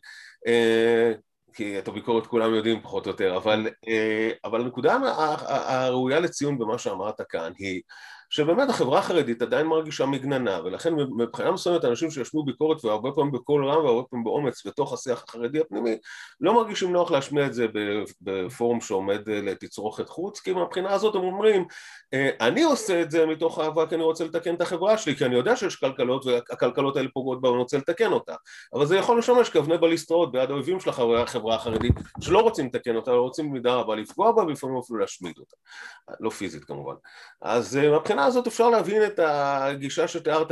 Uh, 0.48 1.18
כי 1.54 1.80
את 1.80 1.88
הביקורת 1.88 2.28
כולם 2.28 2.54
יודעים 2.54 2.82
פחות 2.82 3.06
או 3.06 3.12
יותר, 3.12 3.38
אבל, 3.38 3.68
uh, 3.68 4.34
אבל 4.44 4.62
הנקודה 4.62 4.98
הראויה 5.46 6.20
לציון 6.20 6.58
במה 6.58 6.78
שאמרת 6.78 7.22
כאן 7.30 7.52
היא 7.58 7.82
שבאמת 8.30 8.70
החברה 8.70 9.00
החרדית 9.00 9.42
עדיין 9.42 9.68
מרגישה 9.68 10.06
מגננה 10.06 10.60
ולכן 10.64 10.94
מבחינה 10.96 11.52
מסוימת 11.52 11.86
אנשים 11.86 12.12
שישמעו 12.12 12.46
ביקורת 12.46 12.86
והרבה 12.86 13.12
פעמים 13.12 13.32
בקול 13.32 13.66
רם 13.66 13.86
והרבה 13.86 14.04
פעמים 14.10 14.24
באומץ 14.24 14.66
בתוך 14.68 14.94
השיח 14.94 15.24
החרדי 15.28 15.60
הפנימי 15.60 15.98
לא 16.40 16.54
מרגישים 16.54 16.92
נוח 16.92 17.12
להשמיע 17.12 17.46
את 17.46 17.54
זה 17.54 17.68
בפורום 18.22 18.82
שעומד 18.82 19.30
לתצרוכת 19.30 20.10
חוץ 20.10 20.40
כי 20.40 20.54
מבחינה 20.54 20.94
הזאת 20.94 21.16
הם 21.16 21.22
אומרים 21.22 21.66
אה, 22.14 22.30
אני 22.42 22.64
עושה 22.64 23.02
את 23.02 23.12
זה 23.12 23.26
מתוך 23.26 23.60
אהבה 23.60 23.88
כי 23.88 23.96
אני 23.96 24.04
רוצה 24.04 24.24
לתקן 24.24 24.56
את 24.56 24.62
החברה 24.62 24.98
שלי 24.98 25.16
כי 25.16 25.26
אני 25.26 25.36
יודע 25.36 25.56
שיש 25.56 25.76
כלכלות 25.76 26.26
והכלכלות 26.26 26.98
האלה 26.98 27.10
פוגעות 27.14 27.42
בה 27.42 27.50
ואני 27.50 27.60
רוצה 27.60 27.78
לתקן 27.78 28.12
אותה. 28.12 28.36
אבל 28.74 28.86
זה 28.86 28.98
יכול 28.98 29.20
לשמש 29.20 29.50
כאבני 29.50 29.78
בליסטרות 29.78 30.32
ביד 30.32 30.50
האויבים 30.50 30.80
של 30.80 30.90
החברה 30.90 31.56
החרדית 31.56 31.94
שלא 32.22 32.40
רוצים 32.40 32.66
לתקן 32.66 32.96
אותה 32.96 33.12
ורוצים 33.12 33.50
במידה 33.50 33.76
רבה 33.76 33.96
לפגוע 33.96 34.32
בה 34.32 34.44
ולפעמים 34.44 34.78
אפילו 34.78 35.00
להשמיד 35.00 35.38
אותה. 35.40 35.56
לא 36.20 36.30
פיזית 36.30 36.64
כמובן. 36.64 36.96
אז 37.42 37.78
אה, 37.78 37.90
הזאת 38.26 38.48
אפשר 38.48 38.70
להבין 38.70 39.06
את 39.06 39.20
הגישה 39.24 40.08
שתיארת 40.08 40.52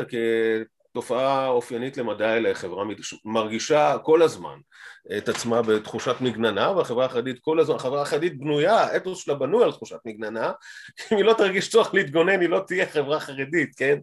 כתופעה 0.94 1.48
אופיינית 1.48 1.98
למדי 1.98 2.38
לחברה 2.42 2.84
מרגישה 3.26 3.98
כל 4.04 4.22
הזמן 4.22 4.58
את 5.18 5.30
עצמה 5.30 5.62
בתחושת 5.62 6.16
מגננה 6.22 6.72
והחברה 6.72 7.06
החרדית 7.06 7.40
כל 7.40 7.60
הזמן, 7.60 7.76
החברה 7.76 8.02
החרדית 8.02 8.40
בנויה, 8.40 8.76
האתוס 8.76 9.24
שלה 9.24 9.36
בנוי 9.36 9.64
על 9.64 9.72
תחושת 9.72 9.98
מגננה 10.06 10.52
אם 11.12 11.18
היא 11.18 11.26
לא 11.26 11.34
תרגיש 11.34 11.70
צורך 11.70 11.94
להתגונן 11.94 12.42
היא 12.42 12.50
לא 12.50 12.64
תהיה 12.68 12.86
חברה 12.86 13.20
חרדית, 13.20 13.76
כן? 13.78 13.98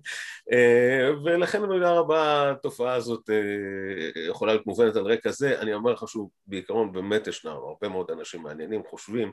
אה, 0.52 1.10
ולכן 1.24 1.62
במידה 1.62 1.90
רבה 1.92 2.50
התופעה 2.50 2.94
הזאת 2.94 3.30
אה, 3.30 4.28
יכולה 4.28 4.52
להיות 4.52 4.66
מובנת 4.66 4.96
על 4.96 5.04
רקע 5.04 5.30
זה, 5.30 5.60
אני 5.60 5.74
אומר 5.74 5.92
לך 5.92 6.08
שוב, 6.08 6.30
בעיקרון 6.46 6.92
באמת 6.92 7.26
ישנם 7.26 7.52
הרבה 7.52 7.88
מאוד 7.88 8.10
אנשים 8.10 8.42
מעניינים, 8.42 8.82
חושבים 8.90 9.32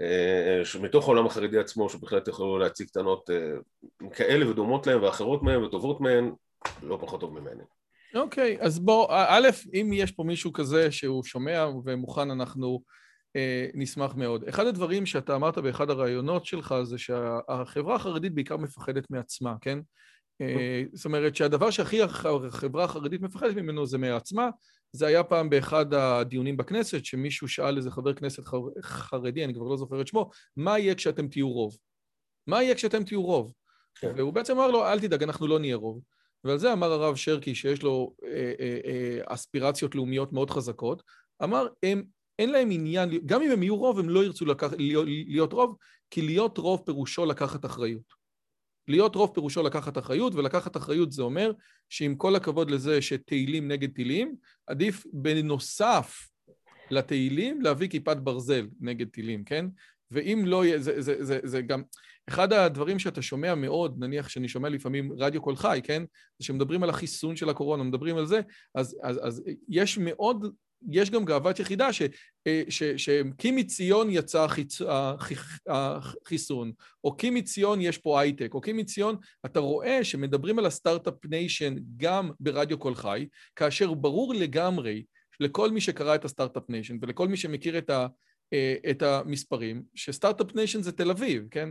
אה, 0.00 0.64
שמתוך 0.64 1.04
העולם 1.04 1.26
החרדי 1.26 1.58
עצמו 1.58 1.88
שבהחלט 1.88 2.28
יכולו 2.28 2.58
להציג 2.58 2.88
טענות 2.88 3.30
כאלה 4.12 4.50
ודומות 4.50 4.86
להם 4.86 5.02
ואחרות 5.02 5.42
מהם 5.42 5.64
וטובות 5.64 6.00
מהם 6.00 6.32
לא 6.82 6.98
פחות 7.00 7.20
טוב 7.20 7.40
ממני 7.40 7.62
אוקיי, 8.14 8.56
okay, 8.60 8.64
אז 8.64 8.78
בוא, 8.78 9.06
א', 9.10 9.48
אם 9.74 9.90
יש 9.92 10.12
פה 10.12 10.24
מישהו 10.24 10.52
כזה 10.52 10.92
שהוא 10.92 11.24
שומע 11.24 11.66
ומוכן, 11.84 12.30
אנחנו 12.30 12.82
אה, 13.36 13.66
נשמח 13.74 14.14
מאוד. 14.14 14.44
אחד 14.48 14.66
הדברים 14.66 15.06
שאתה 15.06 15.34
אמרת 15.34 15.58
באחד 15.58 15.90
הראיונות 15.90 16.46
שלך 16.46 16.74
זה 16.82 16.98
שהחברה 16.98 17.94
החרדית 17.94 18.34
בעיקר 18.34 18.56
מפחדת 18.56 19.10
מעצמה, 19.10 19.54
כן? 19.60 19.78
אה, 20.40 20.82
זאת 20.92 21.04
אומרת 21.04 21.36
שהדבר 21.36 21.70
שהכי 21.70 22.02
החברה 22.02 22.84
החרדית 22.84 23.20
מפחדת 23.20 23.56
ממנו 23.56 23.86
זה 23.86 23.98
מעצמה. 23.98 24.50
זה 24.92 25.06
היה 25.06 25.24
פעם 25.24 25.50
באחד 25.50 25.94
הדיונים 25.94 26.56
בכנסת, 26.56 27.04
שמישהו 27.04 27.48
שאל 27.48 27.76
איזה 27.76 27.90
חבר 27.90 28.14
כנסת 28.14 28.42
חרדי, 28.82 29.44
אני 29.44 29.54
כבר 29.54 29.64
לא 29.64 29.76
זוכר 29.76 30.00
את 30.00 30.06
שמו, 30.06 30.30
מה 30.56 30.78
יהיה 30.78 30.94
כשאתם 30.94 31.28
תהיו 31.28 31.50
רוב? 31.50 31.76
מה 32.46 32.62
יהיה 32.62 32.74
כשאתם 32.74 33.04
תהיו 33.04 33.22
רוב? 33.22 33.52
כן. 33.94 34.12
והוא 34.16 34.32
בעצם 34.32 34.52
אמר 34.52 34.70
לו, 34.70 34.86
אל 34.86 35.00
תדאג, 35.00 35.22
אנחנו 35.22 35.46
לא 35.46 35.58
נהיה 35.58 35.76
רוב. 35.76 36.00
ועל 36.44 36.58
זה 36.58 36.72
אמר 36.72 36.92
הרב 36.92 37.16
שרקי, 37.16 37.54
שיש 37.54 37.82
לו 37.82 38.14
אה, 38.24 38.52
אה, 38.60 38.78
אה, 38.84 39.18
אספירציות 39.26 39.94
לאומיות 39.94 40.32
מאוד 40.32 40.50
חזקות, 40.50 41.02
אמר, 41.42 41.66
הם, 41.82 42.02
אין 42.38 42.50
להם 42.50 42.70
עניין, 42.70 43.10
גם 43.26 43.42
אם 43.42 43.50
הם 43.50 43.62
יהיו 43.62 43.76
רוב, 43.76 43.98
הם 43.98 44.08
לא 44.08 44.24
ירצו 44.24 44.46
לקח, 44.46 44.72
להיות, 44.78 45.06
להיות 45.08 45.52
רוב, 45.52 45.76
כי 46.10 46.22
להיות 46.22 46.58
רוב 46.58 46.82
פירושו 46.86 47.24
לקחת 47.24 47.64
אחריות. 47.64 48.22
להיות 48.88 49.14
רוב 49.14 49.30
פירושו 49.34 49.62
לקחת 49.62 49.98
אחריות, 49.98 50.34
ולקחת 50.34 50.76
אחריות 50.76 51.12
זה 51.12 51.22
אומר 51.22 51.52
שעם 51.88 52.14
כל 52.14 52.36
הכבוד 52.36 52.70
לזה 52.70 53.02
שתהילים 53.02 53.68
נגד 53.68 53.92
טילים, 53.92 54.36
עדיף 54.66 55.06
בנוסף 55.12 56.28
לתהילים 56.90 57.62
להביא 57.62 57.88
כיפת 57.88 58.16
ברזל 58.16 58.68
נגד 58.80 59.08
טילים, 59.08 59.44
כן? 59.44 59.66
ואם 60.12 60.42
לא 60.46 60.64
יהיה, 60.64 60.78
זה, 60.78 61.00
זה, 61.00 61.24
זה, 61.24 61.40
זה 61.42 61.62
גם... 61.62 61.82
אחד 62.28 62.52
הדברים 62.52 62.98
שאתה 62.98 63.22
שומע 63.22 63.54
מאוד, 63.54 63.94
נניח 63.98 64.28
שאני 64.28 64.48
שומע 64.48 64.68
לפעמים 64.68 65.12
רדיו 65.18 65.42
קול 65.42 65.56
חי, 65.56 65.80
כן? 65.84 66.02
שמדברים 66.40 66.82
על 66.82 66.90
החיסון 66.90 67.36
של 67.36 67.48
הקורונה, 67.48 67.82
מדברים 67.82 68.16
על 68.16 68.26
זה, 68.26 68.40
אז, 68.74 68.96
אז, 69.02 69.20
אז 69.22 69.42
יש 69.68 69.98
מאוד, 69.98 70.54
יש 70.90 71.10
גם 71.10 71.24
גאוות 71.24 71.60
יחידה 71.60 71.92
ש, 71.92 72.02
אה, 72.46 72.62
ש, 72.68 72.82
שכי 72.82 73.50
מציון 73.50 74.10
יצא 74.10 74.44
החיצ, 74.44 74.78
החיסון, 75.68 76.72
או 77.04 77.16
כי 77.16 77.30
מציון 77.30 77.80
יש 77.80 77.98
פה 77.98 78.20
הייטק, 78.20 78.54
או 78.54 78.60
כי 78.60 78.72
מציון, 78.72 79.16
אתה 79.46 79.60
רואה 79.60 80.04
שמדברים 80.04 80.58
על 80.58 80.66
ה 80.66 80.71
start-up 80.71 81.14
nation 81.24 81.74
גם 81.96 82.30
ברדיו 82.40 82.78
קול 82.78 82.94
חי, 82.94 83.26
כאשר 83.56 83.94
ברור 83.94 84.34
לגמרי 84.34 85.04
לכל 85.40 85.70
מי 85.70 85.80
שקרא 85.80 86.14
את 86.14 86.24
ה 86.24 86.28
start-up 86.28 86.62
nation 86.68 86.96
ולכל 87.00 87.28
מי 87.28 87.36
שמכיר 87.36 87.78
את, 87.78 87.90
ה, 87.90 88.06
את 88.90 89.02
המספרים, 89.02 89.82
ש 89.94 90.06
start-up 90.06 90.54
nation 90.54 90.82
זה 90.82 90.92
תל 90.92 91.10
אביב, 91.10 91.44
כן? 91.50 91.68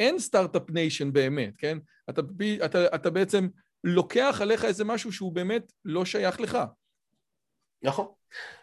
אין 0.00 0.18
start-up 0.18 0.70
nation 0.70 1.12
באמת, 1.12 1.54
כן? 1.58 1.78
אתה, 2.10 2.22
אתה, 2.64 2.86
אתה 2.94 3.10
בעצם 3.10 3.48
לוקח 3.84 4.38
עליך 4.42 4.64
איזה 4.64 4.84
משהו 4.84 5.12
שהוא 5.12 5.32
באמת 5.32 5.72
לא 5.84 6.04
שייך 6.04 6.40
לך. 6.40 6.58
נכון. 7.82 8.06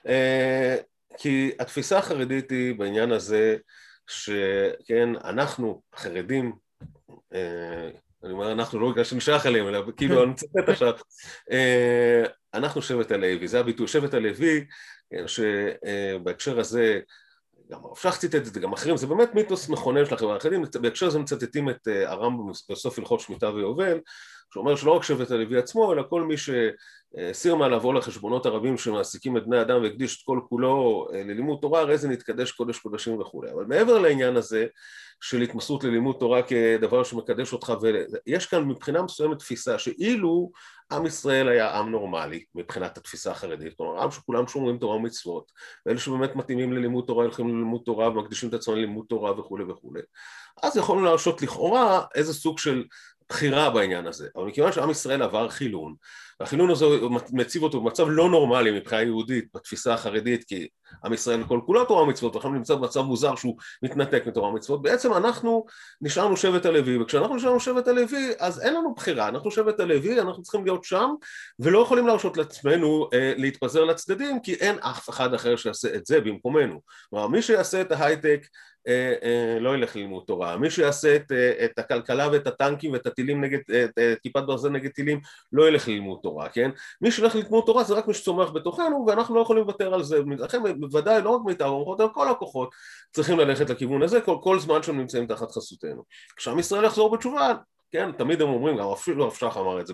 Uh, 0.06 0.10
כי 1.18 1.52
התפיסה 1.60 1.98
החרדית 1.98 2.52
היא 2.52 2.76
בעניין 2.76 3.12
הזה, 3.12 3.58
שכן, 4.08 5.10
אנחנו, 5.24 5.82
החרדים, 5.94 6.54
uh, 7.12 7.36
אני 8.24 8.32
אומר 8.32 8.52
אנחנו 8.52 8.80
לא 8.80 8.92
בגלל 8.92 9.04
שנשייך 9.04 9.46
אליהם, 9.46 9.68
אלא 9.68 9.84
כאילו 9.98 10.24
אני 10.24 10.32
מצטט 10.32 10.70
עכשיו, 10.70 10.94
אנחנו 12.54 12.82
שבט 12.82 13.12
הלוי, 13.12 13.48
זה 13.48 13.60
הביטוי, 13.60 13.88
שבט 13.88 14.14
הלוי, 14.14 14.66
שבהקשר 15.28 16.60
הזה 16.60 17.00
גם 17.72 17.80
שך 17.96 18.18
ציטט 18.18 18.36
את 18.36 18.54
זה, 18.54 18.60
גם 18.60 18.74
אחרים, 18.74 18.98
זה 18.98 19.08
באמת 19.08 19.36
מיתוס 19.36 19.70
מכונן 19.70 20.06
של 20.06 20.14
החברה 20.14 20.36
החרדית, 20.36 20.76
בהקשר 20.76 21.08
הזה 21.08 21.20
מצטטים 21.20 21.70
את 21.70 21.88
אה, 21.88 22.12
הרמב"ם 22.12 22.52
בסוף 22.70 23.00
הלכות 23.00 23.20
שמיטה 23.20 23.50
ויובל, 23.50 24.00
שאומר 24.54 24.76
שלא 24.76 24.92
רק 24.92 25.04
שבט 25.04 25.32
הלוי 25.32 25.58
עצמו, 25.58 25.94
אלא 25.94 26.04
כל 26.10 26.22
מי 26.22 26.36
שסיר 26.38 27.56
מעליו 27.56 27.94
לחשבונות 27.94 28.46
הרבים 28.46 28.78
שמעסיקים 28.78 29.38
את 29.38 29.46
בני 29.46 29.62
אדם 29.62 29.82
והקדיש 29.82 30.18
את 30.18 30.26
כל 30.26 30.40
כולו 30.50 31.08
אה, 31.14 31.24
ללימוד 31.24 31.60
תורה, 31.62 31.82
הרי 31.82 31.98
זה 31.98 32.08
נתקדש 32.08 32.52
קודש 32.52 32.80
קודשים 32.80 33.22
וכולי. 33.22 33.52
אבל 33.52 33.66
מעבר 33.66 34.00
לעניין 34.00 34.36
הזה 34.36 34.66
של 35.22 35.42
התמסרות 35.42 35.84
ללימוד 35.84 36.16
תורה 36.20 36.42
כדבר 36.44 37.04
שמקדש 37.04 37.54
אותך, 37.54 37.74
ויש 37.82 38.46
כאן 38.46 38.64
מבחינה 38.64 39.02
מסוימת 39.02 39.40
תפיסה 39.40 39.80
שאילו 39.80 40.52
עם 40.92 41.06
ישראל 41.06 41.48
היה 41.48 41.78
עם 41.78 41.92
נורמלי 41.92 42.44
מבחינת 42.56 42.98
התפיסה 42.98 43.32
החרדית, 43.32 43.74
כלומר 43.78 44.04
עם 44.04 44.12
שכולם 44.12 44.48
שומרים 44.48 44.78
תורה 44.78 44.96
ומצוות, 44.96 45.52
ואלה 45.86 46.00
שבאמת 46.00 46.36
מתאימים 46.36 46.74
ללימוד 46.74 47.04
תורה 47.08 47.24
הולכים 47.24 47.48
ללימוד 47.48 47.82
תורה 47.86 48.10
ומקדישים 48.10 48.50
את 48.50 48.54
עצמם 48.54 48.76
ללימוד 48.76 49.06
תורה 49.10 49.40
וכולי 49.40 49.64
וכולי, 49.64 50.02
אז 50.64 50.78
יכולנו 50.78 51.04
להרשות 51.04 51.42
לכאורה 51.42 52.06
איזה 52.16 52.34
סוג 52.34 52.60
של 52.60 52.84
בחירה 53.34 53.70
בעניין 53.70 54.08
הזה, 54.08 54.28
אבל 54.36 54.46
מכיוון 54.46 54.72
שעם 54.72 54.90
ישראל 54.90 55.22
עבר 55.22 55.50
חילון, 55.50 55.96
והחילון 56.40 56.70
הזה 56.70 56.86
מציב 57.32 57.64
אותו 57.64 57.82
במצב 57.82 58.06
לא 58.10 58.30
נורמלי 58.30 58.72
מבחינה 58.72 59.02
יהודית, 59.02 59.46
בתפיסה 59.56 59.94
החרדית, 59.94 60.44
כי 60.44 60.68
עם 61.06 61.14
ישראל 61.14 61.44
כל 61.48 61.60
כולו 61.66 61.86
תורה 61.86 62.04
ומצוות, 62.04 62.36
ועכשיו 62.36 62.52
נמצא 62.52 62.76
במצב 62.76 63.02
מוזר 63.02 63.36
שהוא 63.36 63.58
מתנתק 63.84 64.24
מתורה 64.28 64.50
ומצוות, 64.50 64.82
בעצם 64.82 65.14
אנחנו 65.14 65.66
נשארנו 66.02 66.38
שבט 66.38 66.66
הלוי, 66.66 66.98
וכשאנחנו 66.98 67.36
נשארנו 67.36 67.60
שבט 67.60 67.88
הלוי, 67.88 68.32
אז 68.40 68.62
אין 68.62 68.74
לנו 68.74 68.94
בחירה, 68.94 69.28
אנחנו 69.28 69.52
שבט 69.52 69.80
הלוי, 69.80 70.22
אנחנו 70.22 70.44
צריכים 70.44 70.66
להיות 70.66 70.84
שם, 70.84 71.10
ולא 71.60 71.80
יכולים 71.80 72.08
להרשות 72.08 72.38
לעצמנו 72.38 73.10
אה, 73.14 73.34
להתפזר 73.38 73.84
לצדדים, 73.84 74.40
כי 74.40 74.54
אין 74.54 74.76
אף 74.80 75.10
אחד 75.10 75.34
אחר 75.34 75.56
שיעשה 75.56 75.96
את 75.96 76.06
זה 76.06 76.22
במקומנו. 76.22 76.82
כלומר, 77.10 77.28
מי 77.28 77.42
שיעשה 77.42 77.82
את 77.82 77.92
ההייטק, 77.92 78.48
לא 79.60 79.76
ילך 79.76 79.96
ללמוד 79.96 80.24
תורה, 80.28 80.58
מי 80.58 80.70
שיעשה 80.70 81.16
את, 81.16 81.32
אה, 81.32 81.66
את 81.66 81.80
הכלכלה 81.80 82.30
ואת 82.32 82.48
הטנקים 82.48 82.94
ואת 82.94 83.06
הטילים 83.06 83.44
נגד, 83.44 83.60
את 83.60 84.20
כיפת 84.24 84.44
ברזל 84.44 84.70
נגד 84.70 84.92
טילים 84.92 85.20
לא 85.52 85.68
ילך 85.68 85.88
ללמוד 85.88 86.20
תורה, 86.24 86.50
כן? 86.50 86.72
מי 87.02 87.12
שילך 87.12 87.36
ללמוד 87.36 87.64
תורה 87.66 87.84
זה 87.84 87.94
רק 87.94 88.08
מי 88.08 88.14
שצומח 88.14 88.52
בתוכנו 88.52 89.06
ואנחנו 89.08 89.36
לא 89.36 89.42
יכולים 89.42 89.64
לוותר 89.64 89.94
על 89.94 90.04
זה, 90.04 90.20
לכן 90.40 90.80
בוודאי 90.80 91.22
לא 91.22 91.30
רק 91.30 91.42
מיטב 91.46 91.66
המוחות 91.66 92.02
אלא 92.02 92.10
כל 92.14 92.30
הכוחות 92.30 92.70
צריכים 93.12 93.40
ללכת 93.40 93.70
לכיוון 93.70 94.04
הזה 94.04 94.22
כל, 94.22 94.38
כל 94.44 94.60
זמן 94.60 94.84
שהם 94.84 94.98
נמצאים 94.98 95.28
תחת 95.28 95.52
חסותנו. 95.52 96.04
כשעם 96.38 96.60
ישראל 96.60 96.84
יחזור 96.84 97.12
בתשובה 97.16 97.54
כן, 97.94 98.12
תמיד 98.12 98.42
הם 98.42 98.50
אומרים, 98.50 98.78
גם 98.78 98.88
אפילו 98.88 99.28
רב 99.28 99.34
שך 99.34 99.58
אמר 99.58 99.82
את 99.82 99.88
זה 99.88 99.94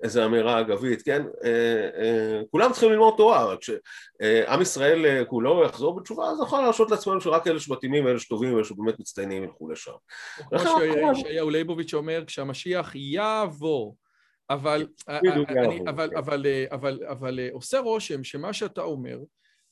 באיזו 0.00 0.24
אמירה 0.24 0.60
אגבית, 0.60 1.02
כן, 1.02 1.22
אה, 1.44 1.88
אה, 2.02 2.40
כולם 2.50 2.72
צריכים 2.72 2.90
ללמוד 2.90 3.14
תורה, 3.16 3.54
כשעם 3.56 4.62
ישראל 4.62 5.06
אה, 5.06 5.24
כולו 5.24 5.64
יחזור 5.64 6.00
בתשובה, 6.00 6.24
אז 6.24 6.40
יכול 6.42 6.60
להרשות 6.60 6.90
לעצמנו 6.90 7.20
שרק 7.20 7.46
אלה 7.46 7.60
שמתאימים 7.60 8.04
ואלה 8.04 8.18
שטובים 8.18 8.52
ואלה 8.54 8.64
שבאמת 8.64 9.00
מצטיינים 9.00 9.44
ילכו 9.44 9.70
לשם. 9.70 9.92
כמו 10.48 11.14
שישעיהו 11.14 11.50
ליבוביץ' 11.50 11.94
אומר, 11.94 12.24
כשהמשיח 12.26 12.92
יעבור, 12.94 13.96
אבל, 14.50 14.86
אבל, 15.08 16.10
אבל, 16.18 16.54
אבל, 16.70 17.00
אבל 17.08 17.40
עושה 17.52 17.78
רושם 17.78 18.24
שמה 18.24 18.52
שאתה 18.52 18.82
אומר 18.82 19.18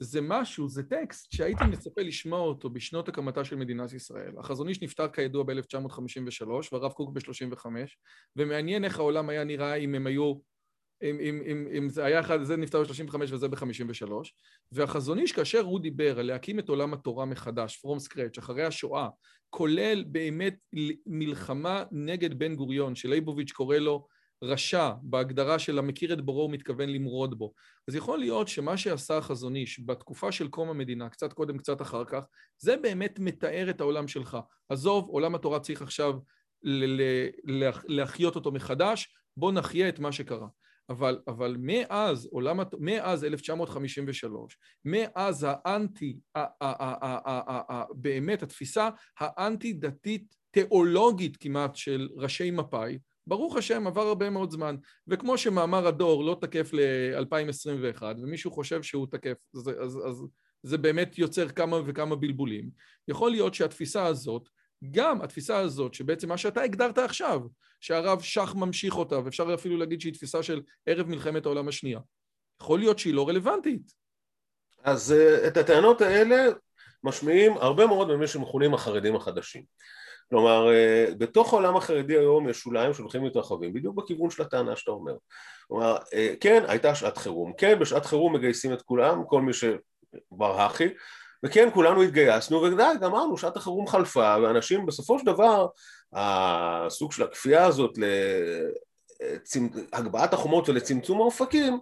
זה 0.00 0.20
משהו, 0.20 0.68
זה 0.68 0.82
טקסט 0.82 1.32
שהייתי 1.32 1.64
מצפה 1.64 2.02
לשמוע 2.02 2.40
אותו 2.40 2.70
בשנות 2.70 3.08
הקמתה 3.08 3.44
של 3.44 3.56
מדינת 3.56 3.92
ישראל. 3.92 4.32
החזון 4.38 4.68
איש 4.68 4.82
נפטר 4.82 5.08
כידוע 5.08 5.44
ב-1953 5.44 6.48
והרב 6.72 6.92
קוק 6.92 7.10
ב-35, 7.12 7.66
ומעניין 8.36 8.84
איך 8.84 8.98
העולם 8.98 9.28
היה 9.28 9.44
נראה 9.44 9.74
אם 9.74 9.94
הם 9.94 10.06
היו, 10.06 10.34
אם, 11.02 11.18
אם, 11.20 11.42
אם, 11.46 11.68
אם 11.78 11.88
זה 11.88 12.04
היה 12.04 12.20
אחד, 12.20 12.42
זה 12.42 12.56
נפטר 12.56 12.82
ב-35 12.82 13.16
וזה 13.20 13.48
ב-53, 13.48 14.12
והחזון 14.72 15.18
איש 15.18 15.32
כאשר 15.32 15.60
הוא 15.60 15.80
דיבר 15.80 16.18
על 16.18 16.26
להקים 16.26 16.58
את 16.58 16.68
עולם 16.68 16.94
התורה 16.94 17.24
מחדש, 17.24 17.82
from 17.86 18.08
scratch, 18.08 18.38
אחרי 18.38 18.64
השואה, 18.64 19.08
כולל 19.50 20.04
באמת 20.04 20.56
מלחמה 21.06 21.84
נגד 21.92 22.38
בן 22.38 22.54
גוריון, 22.54 22.94
שלייבוביץ' 22.94 23.52
קורא 23.52 23.76
לו 23.76 24.06
רשע, 24.42 24.90
בהגדרה 25.02 25.58
של 25.58 25.78
המכיר 25.78 26.12
את 26.12 26.20
בורו 26.20 26.44
ומתכוון 26.44 26.88
למרוד 26.88 27.38
בו. 27.38 27.52
אז 27.88 27.94
יכול 27.94 28.18
להיות 28.18 28.48
שמה 28.48 28.76
שעשה 28.76 29.16
החזון 29.16 29.56
איש 29.56 29.80
בתקופה 29.86 30.32
של 30.32 30.48
קום 30.48 30.70
המדינה, 30.70 31.08
קצת 31.08 31.32
קודם, 31.32 31.58
קצת 31.58 31.82
אחר 31.82 32.04
כך, 32.04 32.24
זה 32.58 32.76
באמת 32.76 33.18
מתאר 33.18 33.70
את 33.70 33.80
העולם 33.80 34.08
שלך. 34.08 34.38
עזוב, 34.68 35.08
עולם 35.08 35.34
התורה 35.34 35.60
צריך 35.60 35.82
עכשיו 35.82 36.14
להחיות 37.88 38.34
אותו 38.34 38.52
מחדש, 38.52 39.14
בוא 39.36 39.52
נחיה 39.52 39.88
את 39.88 39.98
מה 39.98 40.12
שקרה. 40.12 40.46
אבל, 40.88 41.20
אבל 41.28 41.56
מאז, 41.58 42.28
עולם, 42.32 42.60
מאז 42.78 43.24
1953, 43.24 44.58
מאז 44.84 45.46
האנטי, 45.48 46.18
באמת 47.94 48.42
התפיסה 48.42 48.88
האנטי-דתית 49.18 50.34
תיאולוגית 50.50 51.36
כמעט 51.36 51.76
של 51.76 52.08
ראשי 52.16 52.50
מפא"י, 52.50 52.98
ברוך 53.26 53.56
השם, 53.56 53.86
עבר 53.86 54.06
הרבה 54.06 54.30
מאוד 54.30 54.50
זמן. 54.50 54.76
וכמו 55.08 55.38
שמאמר 55.38 55.86
הדור 55.86 56.24
לא 56.24 56.38
תקף 56.40 56.70
ל-2021, 56.72 58.02
ומישהו 58.22 58.50
חושב 58.50 58.82
שהוא 58.82 59.06
תקף, 59.10 59.36
אז, 59.54 59.68
אז, 59.68 59.98
אז 60.08 60.24
זה 60.62 60.78
באמת 60.78 61.18
יוצר 61.18 61.48
כמה 61.48 61.80
וכמה 61.86 62.16
בלבולים. 62.16 62.70
יכול 63.08 63.30
להיות 63.30 63.54
שהתפיסה 63.54 64.06
הזאת, 64.06 64.48
גם 64.90 65.22
התפיסה 65.22 65.58
הזאת, 65.58 65.94
שבעצם 65.94 66.28
מה 66.28 66.36
שאתה 66.38 66.62
הגדרת 66.62 66.98
עכשיו, 66.98 67.40
שהרב 67.80 68.22
שך 68.22 68.54
ממשיך 68.56 68.96
אותה, 68.96 69.18
ואפשר 69.24 69.54
אפילו 69.54 69.76
להגיד 69.76 70.00
שהיא 70.00 70.14
תפיסה 70.14 70.42
של 70.42 70.62
ערב 70.86 71.08
מלחמת 71.08 71.46
העולם 71.46 71.68
השנייה, 71.68 72.00
יכול 72.62 72.78
להיות 72.78 72.98
שהיא 72.98 73.14
לא 73.14 73.28
רלוונטית. 73.28 73.92
אז 74.84 75.12
אה, 75.12 75.48
את 75.48 75.56
הטענות 75.56 76.00
האלה 76.00 76.46
משמיעים 77.04 77.56
הרבה 77.56 77.86
מאוד 77.86 78.08
ממי 78.08 78.26
שמכונים 78.26 78.74
החרדים 78.74 79.16
החדשים. 79.16 79.64
כלומר, 80.34 80.72
אה, 80.72 81.06
בתוך 81.18 81.52
העולם 81.52 81.76
החרדי 81.76 82.18
היום 82.18 82.48
יש 82.48 82.58
שוליים 82.58 82.94
שהולכים 82.94 83.22
ומתרחבים, 83.22 83.72
בדיוק 83.72 83.96
בכיוון 83.96 84.30
של 84.30 84.42
הטענה 84.42 84.76
שאתה 84.76 84.90
אומר. 84.90 85.14
כלומר, 85.68 85.96
אה, 86.14 86.34
כן, 86.40 86.64
הייתה 86.68 86.94
שעת 86.94 87.18
חירום, 87.18 87.52
כן, 87.58 87.78
בשעת 87.78 88.06
חירום 88.06 88.34
מגייסים 88.34 88.72
את 88.72 88.82
כולם, 88.82 89.24
כל 89.26 89.42
מי 89.42 89.52
שברחי, 89.52 90.88
וכן, 91.44 91.68
כולנו 91.74 92.02
התגייסנו, 92.02 92.62
ודי, 92.62 92.82
גמרנו, 93.00 93.36
שעת 93.36 93.56
החירום 93.56 93.86
חלפה, 93.86 94.36
ואנשים 94.42 94.86
בסופו 94.86 95.18
של 95.18 95.26
דבר, 95.26 95.66
הסוג 96.12 97.12
של 97.12 97.22
הכפייה 97.22 97.64
הזאת 97.64 97.98
להגבהת 99.92 100.34
החומות 100.34 100.68
ולצמצום 100.68 101.20
האופקים, 101.20 101.72
אה, 101.72 101.78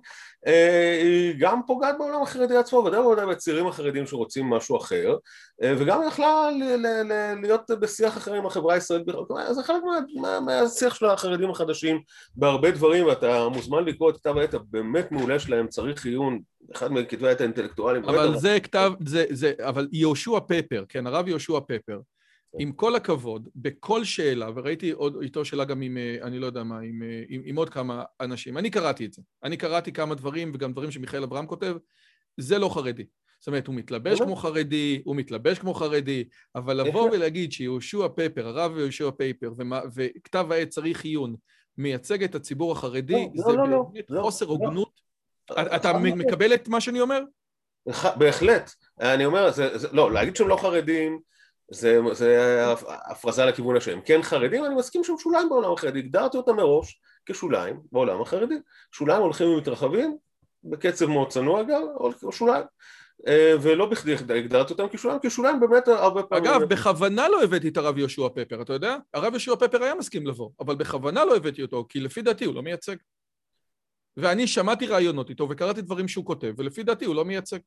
היא 0.46 1.34
גם 1.38 1.60
פוגעת 1.66 1.98
בעולם 1.98 2.22
החרדי 2.22 2.56
עצמו, 2.56 2.78
ודאי 2.78 3.00
וודאי 3.00 3.26
בצעירים 3.26 3.66
החרדים 3.66 4.06
שרוצים 4.06 4.50
משהו 4.50 4.76
אחר, 4.76 5.16
אה, 5.62 5.74
וגם 5.78 6.00
יכלה 6.08 6.48
להיות 7.42 7.70
בשיח 7.70 8.16
אחר 8.16 8.34
עם 8.34 8.46
החברה 8.46 8.74
הישראלית 8.74 9.06
זה 9.50 9.62
חלק 9.62 9.82
מהשיח 10.46 10.94
של 10.94 11.06
החרדים 11.06 11.50
החדשים 11.50 12.00
בהרבה 12.36 12.70
דברים, 12.70 13.06
ואתה 13.06 13.48
מוזמן 13.48 13.84
לקרוא 13.84 14.10
את 14.10 14.16
כתב 14.16 14.38
העת 14.38 14.54
הבאמת 14.54 15.12
מעולה 15.12 15.38
שלהם, 15.38 15.68
צריך 15.68 16.06
עיון, 16.06 16.40
אחד 16.74 16.92
מכתבי 16.92 17.28
העת 17.28 17.40
האינטלקטואליים. 17.40 18.04
אבל 18.04 18.38
זה 18.38 18.60
כתב, 18.62 18.92
זה, 19.06 19.24
זה, 19.30 19.52
אבל 19.60 19.88
יהושע 19.92 20.40
פפר, 20.40 20.84
כן, 20.88 21.06
הרב 21.06 21.28
יהושע 21.28 21.60
פפר, 21.60 21.98
עם 22.58 22.72
כל 22.72 22.96
הכבוד, 22.96 23.48
בכל 23.56 24.04
שאלה, 24.04 24.50
וראיתי 24.54 24.90
עוד 24.90 25.16
איתו 25.22 25.44
שאלה 25.44 25.64
גם 25.64 25.82
עם, 25.82 25.96
אה, 25.96 26.16
אני 26.22 26.38
לא 26.38 26.46
יודע 26.46 26.62
מה, 26.62 26.80
עם, 26.80 27.02
אה, 27.02 27.22
עם, 27.28 27.42
עם 27.44 27.56
עוד 27.56 27.70
כמה 27.70 28.04
אנשים, 28.20 28.58
אני 28.58 28.70
קראתי 28.70 29.06
את 29.06 29.12
זה. 29.12 29.22
אני 29.44 29.56
קראתי 29.56 29.92
כמה 29.92 30.14
דברים, 30.14 30.50
וגם 30.54 30.72
דברים 30.72 30.90
שמיכאל 30.90 31.22
אברהם 31.22 31.46
כותב, 31.46 31.76
זה 32.36 32.58
לא 32.58 32.68
חרדי. 32.68 33.04
זאת 33.40 33.46
אומרת, 33.46 33.66
הוא 33.66 33.74
מתלבש 33.74 34.20
כמו 34.20 34.36
חרדי, 34.36 35.02
הוא 35.04 35.16
מתלבש 35.16 35.58
כמו 35.58 35.74
חרדי, 35.74 36.24
אבל 36.54 36.80
לבוא 36.80 37.10
ולהגיד 37.12 37.52
שיהושע 37.52 38.08
פפר, 38.08 38.46
הרב 38.46 38.78
יהושע 38.78 39.10
פפר, 39.10 39.52
וכתב 39.94 40.52
העת 40.52 40.68
צריך 40.68 41.04
עיון, 41.04 41.34
מייצג 41.78 42.24
את 42.24 42.34
הציבור 42.34 42.72
החרדי, 42.72 43.28
לא, 43.34 43.44
זה 43.44 43.56
לא, 43.56 43.68
לא, 43.68 43.82
באמת 43.92 44.22
חוסר 44.22 44.46
הוגנות. 44.46 45.00
אתה 45.52 45.98
מקבל 45.98 46.54
את 46.54 46.68
מה 46.68 46.80
שאני 46.80 47.00
אומר? 47.00 47.22
בהחלט. 48.16 48.70
אני 49.00 49.24
אומר, 49.24 49.50
לא, 49.92 50.12
להגיד 50.12 50.36
שהם 50.36 50.48
לא 50.48 50.56
חרדים, 50.56 51.20
זה, 51.72 52.00
זה 52.12 52.62
הפרזה 52.86 53.44
לכיוון 53.44 53.76
השם. 53.76 54.00
כן 54.04 54.22
חרדים, 54.22 54.64
אני 54.64 54.74
מסכים 54.74 55.04
שהם 55.04 55.18
שוליים 55.18 55.48
בעולם 55.48 55.72
החרדי, 55.72 55.98
הגדרתי 55.98 56.36
אותם 56.36 56.56
מראש 56.56 57.00
כשוליים 57.26 57.80
בעולם 57.92 58.22
החרדי. 58.22 58.54
שוליים 58.92 59.22
הולכים 59.22 59.48
ומתרחבים, 59.48 60.16
בקצב 60.64 61.06
מאוד 61.06 61.28
צנוע 61.28 61.60
אגב, 61.60 61.82
או 62.22 62.32
שוליים. 62.32 62.64
אה, 63.28 63.54
ולא 63.62 63.86
בכדי 63.86 64.14
הגדרתי 64.38 64.72
אותם 64.72 64.88
כשוליים, 64.88 65.20
כי 65.20 65.30
שוליים 65.30 65.60
באמת 65.60 65.88
הרבה 65.88 66.22
פעמים... 66.22 66.50
אגב, 66.50 66.64
בכוונה 66.64 67.28
לא 67.28 67.42
הבאתי 67.42 67.68
את 67.68 67.76
הרב 67.76 67.98
יהושע 67.98 68.28
פפר, 68.28 68.62
אתה 68.62 68.72
יודע? 68.72 68.96
הרב 69.14 69.32
יהושע 69.32 69.56
פפר 69.56 69.82
היה 69.82 69.94
מסכים 69.94 70.26
לבוא, 70.26 70.50
אבל 70.60 70.74
בכוונה 70.74 71.24
לא 71.24 71.36
הבאתי 71.36 71.62
אותו, 71.62 71.86
כי 71.88 72.00
לפי 72.00 72.22
דעתי 72.22 72.44
הוא 72.44 72.54
לא 72.54 72.62
מייצג. 72.62 72.96
ואני 74.16 74.46
שמעתי 74.46 74.86
רעיונות 74.86 75.30
איתו 75.30 75.48
וקראתי 75.50 75.82
דברים 75.82 76.08
שהוא 76.08 76.26
כותב, 76.26 76.52
ולפי 76.58 76.82
דעתי 76.82 77.04
הוא 77.04 77.14
לא 77.14 77.24
מייצג. 77.24 77.58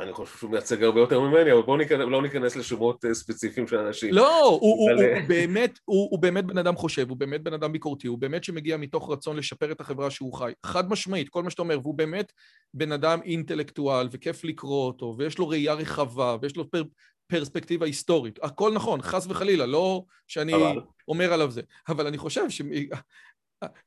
אני 0.00 0.12
חושב 0.12 0.38
שהוא 0.38 0.50
מייצג 0.50 0.82
הרבה 0.82 1.00
יותר 1.00 1.20
ממני, 1.20 1.52
אבל 1.52 1.62
בואו 1.62 1.76
ניכנס, 1.76 2.06
לא 2.10 2.22
ניכנס 2.22 2.56
לשמות 2.56 3.04
אה, 3.04 3.14
ספציפיים 3.14 3.66
של 3.66 3.78
אנשים. 3.78 4.14
לא, 4.14 4.44
הוא, 4.44 4.60
הוא, 4.60 4.90
הוא, 4.90 4.90
הוא, 4.90 5.28
באמת, 5.28 5.78
הוא, 5.84 6.08
הוא 6.10 6.18
באמת 6.18 6.44
בן 6.44 6.58
אדם 6.58 6.76
חושב, 6.76 7.08
הוא 7.08 7.16
באמת 7.16 7.42
בן 7.42 7.52
אדם 7.52 7.72
ביקורתי, 7.72 8.06
הוא 8.06 8.18
באמת 8.18 8.44
שמגיע 8.44 8.76
מתוך 8.76 9.10
רצון 9.10 9.36
לשפר 9.36 9.72
את 9.72 9.80
החברה 9.80 10.10
שהוא 10.10 10.34
חי. 10.34 10.52
חד 10.66 10.90
משמעית, 10.90 11.28
כל 11.28 11.42
מה 11.42 11.50
שאתה 11.50 11.62
אומר, 11.62 11.78
והוא 11.82 11.94
באמת 11.94 12.32
בן 12.74 12.92
אדם 12.92 13.20
אינטלקטואל, 13.24 14.08
וכיף 14.12 14.44
לקרוא 14.44 14.86
אותו, 14.86 15.14
ויש 15.18 15.38
לו 15.38 15.48
ראייה 15.48 15.74
רחבה, 15.74 16.36
ויש 16.42 16.56
לו 16.56 16.70
פר, 16.70 16.82
פרספקטיבה 17.26 17.86
היסטורית. 17.86 18.38
הכל 18.42 18.72
נכון, 18.74 19.02
חס 19.02 19.26
וחלילה, 19.26 19.66
לא 19.66 20.04
שאני 20.28 20.54
אבל... 20.54 20.80
אומר 21.08 21.32
עליו 21.32 21.50
זה. 21.50 21.62
אבל 21.88 22.06
אני 22.06 22.18
חושב 22.18 22.50
ש... 22.50 22.62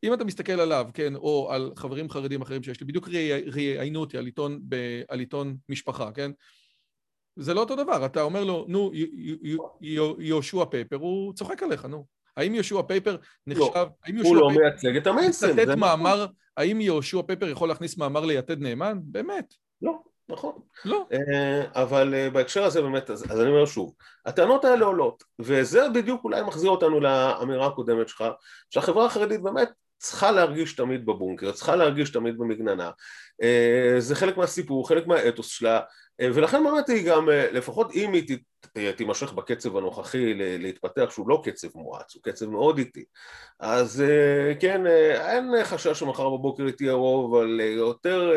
אם 0.03 0.13
אתה 0.13 0.23
מסתכל 0.23 0.59
עליו, 0.59 0.87
כן, 0.93 1.15
או 1.15 1.51
על 1.51 1.71
חברים 1.75 2.09
חרדים 2.09 2.41
אחרים 2.41 2.63
שיש 2.63 2.81
לי, 2.81 2.87
בדיוק 2.87 3.09
ראיינו 3.53 3.99
אותי 3.99 4.17
על 4.17 4.25
עיתון, 4.25 4.61
על 5.09 5.19
עיתון 5.19 5.57
משפחה, 5.69 6.11
כן? 6.11 6.31
זה 7.35 7.53
לא 7.53 7.59
אותו 7.59 7.75
דבר, 7.75 8.05
אתה 8.05 8.21
אומר 8.21 8.43
לו, 8.43 8.65
נו, 8.67 8.91
יהושע 10.19 10.65
פפר, 10.65 10.95
הוא 10.95 11.33
צוחק 11.33 11.63
עליך, 11.63 11.85
נו. 11.85 12.05
האם 12.37 12.55
יהושע 12.55 12.81
פפר 12.81 13.17
נחשב... 13.47 13.85
לא, 14.07 14.23
הוא 14.23 14.35
לא 14.35 14.49
מייצג 14.49 14.95
את 14.97 15.07
המיינסטרים. 15.07 15.57
לתת 15.57 15.77
מאמר, 15.77 16.25
האם 16.57 16.81
יהושע 16.81 17.21
פייפר 17.21 17.49
יכול 17.49 17.69
להכניס 17.69 17.97
מאמר 17.97 18.25
ליתד 18.25 18.59
נאמן? 18.59 18.99
באמת. 19.03 19.53
לא. 19.81 19.99
נכון. 20.29 20.51
לא. 20.85 21.05
אבל 21.75 22.29
בהקשר 22.33 22.63
הזה 22.63 22.81
באמת, 22.81 23.09
אז, 23.09 23.31
אז 23.31 23.41
אני 23.41 23.49
אומר 23.49 23.65
שוב, 23.65 23.93
הטענות 24.25 24.65
האלה 24.65 24.85
עולות, 24.85 25.23
וזה 25.39 25.89
בדיוק 25.93 26.23
אולי 26.23 26.41
מחזיר 26.41 26.69
אותנו 26.69 26.99
לאמירה 26.99 27.67
הקודמת 27.67 28.07
שלך, 28.07 28.23
שהחברה 28.69 29.05
החרדית 29.05 29.41
באמת 29.41 29.69
צריכה 29.99 30.31
להרגיש 30.31 30.75
תמיד 30.75 31.05
בבונקר, 31.05 31.51
צריכה 31.51 31.75
להרגיש 31.75 32.09
תמיד 32.09 32.37
במגננה. 32.37 32.91
זה 33.97 34.15
חלק 34.15 34.37
מהסיפור, 34.37 34.87
חלק 34.87 35.07
מהאתוס 35.07 35.47
שלה, 35.47 35.79
ולכן 36.21 36.63
באמת 36.63 36.89
היא 36.89 37.07
גם, 37.07 37.29
לפחות 37.31 37.91
אם 37.93 38.13
היא 38.13 38.37
תימשך 38.95 39.33
בקצב 39.33 39.77
הנוכחי 39.77 40.33
להתפתח, 40.33 41.09
שהוא 41.09 41.29
לא 41.29 41.41
קצב 41.43 41.67
מואץ, 41.75 42.15
הוא 42.15 42.23
קצב 42.23 42.49
מאוד 42.49 42.77
איטי, 42.77 43.03
אז 43.59 44.03
כן, 44.59 44.87
אין 45.13 45.63
חשש 45.63 45.99
שמחר 45.99 46.29
בבוקר 46.29 46.63
היא 46.63 46.73
תהיה 46.73 46.93
רוב, 46.93 47.35
אבל 47.35 47.59
יותר 47.59 48.33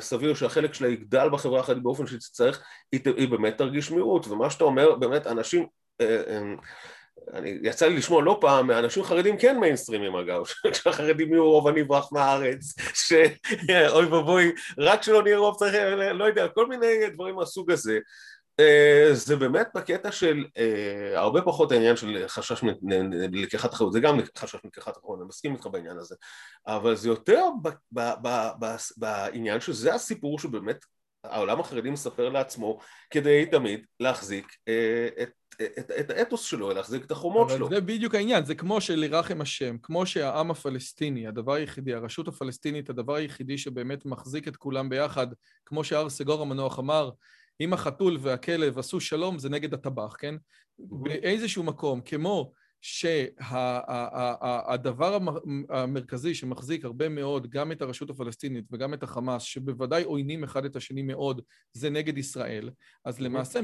סביר 0.00 0.34
שהחלק 0.34 0.74
שלה 0.74 0.88
יגדל 0.88 1.28
בחברה 1.32 1.60
החרדית 1.60 1.82
באופן 1.82 2.06
שתצטרך, 2.06 2.62
היא, 2.92 3.00
היא 3.16 3.28
באמת 3.28 3.58
תרגיש 3.58 3.90
מיעוט, 3.90 4.26
ומה 4.28 4.50
שאתה 4.50 4.64
אומר, 4.64 4.94
באמת 4.94 5.26
אנשים 5.26 5.66
אני, 7.32 7.58
יצא 7.62 7.86
לי 7.86 7.96
לשמוע 7.96 8.22
לא 8.22 8.38
פעם 8.40 8.66
מאנשים 8.66 9.04
חרדים 9.04 9.36
כן 9.38 9.58
מיינסטרימים 9.60 10.16
אגב, 10.16 10.42
שהחרדים 10.82 11.32
יהיו 11.32 11.50
רוב 11.50 11.68
אני 11.68 11.82
אברח 11.82 12.12
מהארץ, 12.12 12.74
שאוי 12.94 14.06
ואבוי, 14.06 14.52
רק 14.78 15.02
שלא 15.02 15.22
נהיה 15.22 15.38
רוב 15.38 15.56
צריך, 15.58 15.74
לא 16.14 16.24
יודע, 16.24 16.48
כל 16.48 16.66
מיני 16.66 17.10
דברים 17.12 17.34
מהסוג 17.34 17.70
הזה. 17.70 17.98
אה, 18.60 19.08
זה 19.12 19.36
באמת 19.36 19.68
בקטע 19.74 20.12
של 20.12 20.44
אה, 20.56 21.20
הרבה 21.20 21.42
פחות 21.42 21.72
העניין 21.72 21.96
של 21.96 22.24
חשש 22.28 22.62
מלקיחת 22.82 23.74
אחריות, 23.74 23.92
זה 23.92 24.00
גם 24.00 24.18
חשש 24.38 24.58
מלקיחת 24.64 24.96
אחריות, 24.96 25.20
אני 25.20 25.28
מסכים 25.28 25.52
איתך 25.52 25.66
בעניין 25.66 25.98
הזה, 25.98 26.14
אבל 26.66 26.96
זה 26.96 27.08
יותר 27.08 27.44
בעניין 28.96 29.60
שזה 29.60 29.94
הסיפור 29.94 30.38
שבאמת 30.38 30.84
העולם 31.24 31.60
החרדי 31.60 31.90
מספר 31.90 32.28
לעצמו 32.28 32.78
כדי 33.10 33.46
תמיד 33.46 33.86
להחזיק 34.00 34.46
אה, 34.68 35.08
את 35.22 35.30
את, 35.78 35.90
את 36.00 36.10
האתוס 36.10 36.42
שלו, 36.42 36.70
להחזיק 36.70 37.04
את 37.04 37.10
החומות 37.10 37.50
שלו. 37.50 37.68
זה 37.68 37.80
בדיוק 37.80 38.14
העניין, 38.14 38.44
זה 38.44 38.54
כמו 38.54 38.80
שלרחם 38.80 39.40
השם, 39.40 39.76
כמו 39.82 40.06
שהעם 40.06 40.50
הפלסטיני, 40.50 41.26
הדבר 41.26 41.52
היחידי, 41.52 41.94
הרשות 41.94 42.28
הפלסטינית, 42.28 42.90
הדבר 42.90 43.14
היחידי 43.14 43.58
שבאמת 43.58 44.06
מחזיק 44.06 44.48
את 44.48 44.56
כולם 44.56 44.88
ביחד, 44.88 45.26
כמו 45.66 45.84
שהר 45.84 46.08
סגור 46.08 46.42
המנוח 46.42 46.78
אמר, 46.78 47.10
אם 47.60 47.72
החתול 47.72 48.18
והכלב 48.20 48.78
עשו 48.78 49.00
שלום, 49.00 49.38
זה 49.38 49.48
נגד 49.48 49.74
הטבח, 49.74 50.16
כן? 50.18 50.34
באיזשהו 50.78 51.62
מקום, 51.62 52.00
כמו 52.00 52.52
שהדבר 52.80 54.38
המרכזי 55.68 56.34
שמחזיק 56.34 56.84
הרבה 56.84 57.08
מאוד 57.08 57.50
גם 57.50 57.72
את 57.72 57.82
הרשות 57.82 58.10
הפלסטינית 58.10 58.64
וגם 58.72 58.94
את 58.94 59.02
החמאס, 59.02 59.42
שבוודאי 59.42 60.04
עוינים 60.04 60.44
אחד 60.44 60.64
את 60.64 60.76
השני 60.76 61.02
מאוד, 61.02 61.42
זה 61.72 61.90
נגד 61.90 62.18
ישראל, 62.18 62.70
אז 63.04 63.20
למעשה, 63.20 63.60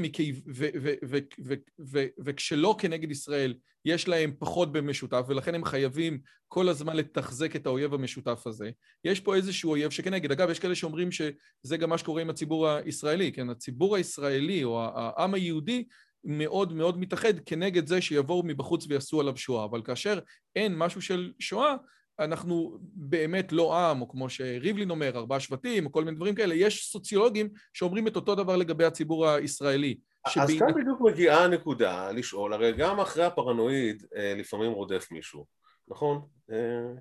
וכשלא 2.24 2.76
כנגד 2.78 3.10
ישראל, 3.10 3.54
יש 3.84 4.08
להם 4.08 4.32
פחות 4.38 4.72
במשותף, 4.72 5.24
ולכן 5.28 5.54
הם 5.54 5.64
חייבים 5.64 6.20
כל 6.48 6.68
הזמן 6.68 6.96
לתחזק 6.96 7.56
את 7.56 7.66
האויב 7.66 7.94
המשותף 7.94 8.46
הזה. 8.46 8.70
יש 9.04 9.20
פה 9.20 9.34
איזשהו 9.34 9.70
אויב 9.70 9.90
שכנגד. 9.90 10.32
אגב, 10.32 10.50
יש 10.50 10.58
כאלה 10.58 10.74
שאומרים 10.74 11.12
שזה 11.12 11.76
גם 11.76 11.90
מה 11.90 11.98
שקורה 11.98 12.22
עם 12.22 12.30
הציבור 12.30 12.68
הישראלי, 12.68 13.32
כן? 13.32 13.50
הציבור 13.50 13.96
הישראלי 13.96 14.64
או 14.64 14.84
העם 14.94 15.34
היהודי 15.34 15.84
מאוד 16.24 16.72
מאוד 16.72 16.98
מתאחד 16.98 17.40
כנגד 17.46 17.86
זה 17.86 18.00
שיבואו 18.00 18.42
מבחוץ 18.42 18.86
ויעשו 18.88 19.20
עליו 19.20 19.36
שואה, 19.36 19.64
אבל 19.64 19.82
כאשר 19.82 20.18
אין 20.56 20.78
משהו 20.78 21.02
של 21.02 21.32
שואה, 21.38 21.76
אנחנו 22.18 22.78
באמת 22.94 23.52
לא 23.52 23.78
עם, 23.78 24.00
או 24.00 24.08
כמו 24.08 24.30
שריבלין 24.30 24.90
אומר, 24.90 25.16
ארבעה 25.16 25.40
שבטים, 25.40 25.86
או 25.86 25.92
כל 25.92 26.04
מיני 26.04 26.16
דברים 26.16 26.34
כאלה, 26.34 26.54
יש 26.54 26.90
סוציולוגים 26.92 27.48
שאומרים 27.72 28.06
את 28.06 28.16
אותו 28.16 28.34
דבר 28.34 28.56
לגבי 28.56 28.84
הציבור 28.84 29.28
הישראלי. 29.28 29.96
אז 30.26 30.32
שבי... 30.32 30.58
כאן 30.58 30.74
בדיוק 30.74 31.00
מגיעה 31.00 31.44
הנקודה 31.44 32.10
לשאול, 32.10 32.52
הרי 32.52 32.72
גם 32.72 33.00
אחרי 33.00 33.24
הפרנואיד 33.24 34.06
אה, 34.16 34.34
לפעמים 34.36 34.72
רודף 34.72 35.08
מישהו, 35.10 35.46
נכון? 35.88 36.20
אה, 36.50 36.56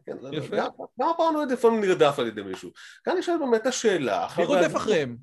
כן, 0.06 0.18
יפה. 0.32 0.56
גם, 0.58 0.70
גם 1.00 1.10
הפרנואיד 1.10 1.52
לפעמים 1.52 1.82
נרדף 1.82 2.20
על 2.20 2.28
ידי 2.28 2.42
מישהו. 2.42 2.72
כאן 3.04 3.18
נשאלת 3.18 3.40
באמת 3.40 3.66
השאלה... 3.66 4.28
מי 4.38 4.46
רודף 4.46 4.76
אחריהם? 4.76 5.18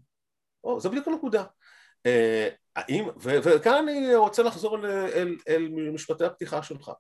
או, 0.64 0.80
זה 0.80 0.88
בדיוק 0.88 1.08
הנקודה. 1.08 1.44
אה, 2.06 2.48
האם, 2.76 3.08
וכאן 3.20 3.88
אני 3.88 4.14
רוצה 4.14 4.42
לחזור 4.42 4.76
אל, 4.76 4.86
אל, 4.86 5.36
אל 5.48 5.68
משפטי 5.68 6.24
הפתיחה 6.24 6.62
שלך. 6.62 6.90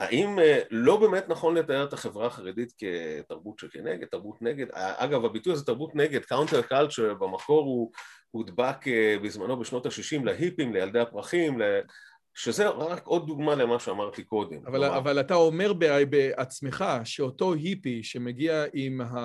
האם 0.00 0.38
אה, 0.38 0.60
לא 0.70 0.96
באמת 0.96 1.28
נכון 1.28 1.54
לתאר 1.54 1.84
את 1.84 1.92
החברה 1.92 2.26
החרדית 2.26 2.72
כתרבות 2.78 3.58
שכנגד, 3.58 4.06
תרבות 4.06 4.42
נגד? 4.42 4.66
אגב, 4.72 5.24
הביטוי 5.24 5.52
הזה 5.52 5.64
תרבות 5.64 5.94
נגד, 5.94 6.24
counter 6.24 6.62
culture, 6.62 7.14
במקור 7.14 7.64
הוא 7.64 7.92
הודבק 8.30 8.88
אה, 8.88 9.16
בזמנו 9.22 9.58
בשנות 9.58 9.86
ה-60 9.86 10.24
להיפים, 10.24 10.72
לילדי 10.72 11.00
הפרחים, 11.00 11.60
שזה 12.34 12.68
רק 12.68 13.06
עוד 13.06 13.26
דוגמה 13.26 13.54
למה 13.54 13.78
שאמרתי 13.78 14.22
קודם. 14.22 14.56
אבל, 14.66 14.84
אבל 14.84 15.20
אתה 15.20 15.34
אומר 15.34 15.72
בעצמך 16.08 16.84
שאותו 17.04 17.52
היפי 17.52 18.02
שמגיע 18.02 18.64
עם 18.74 19.00
ה... 19.00 19.16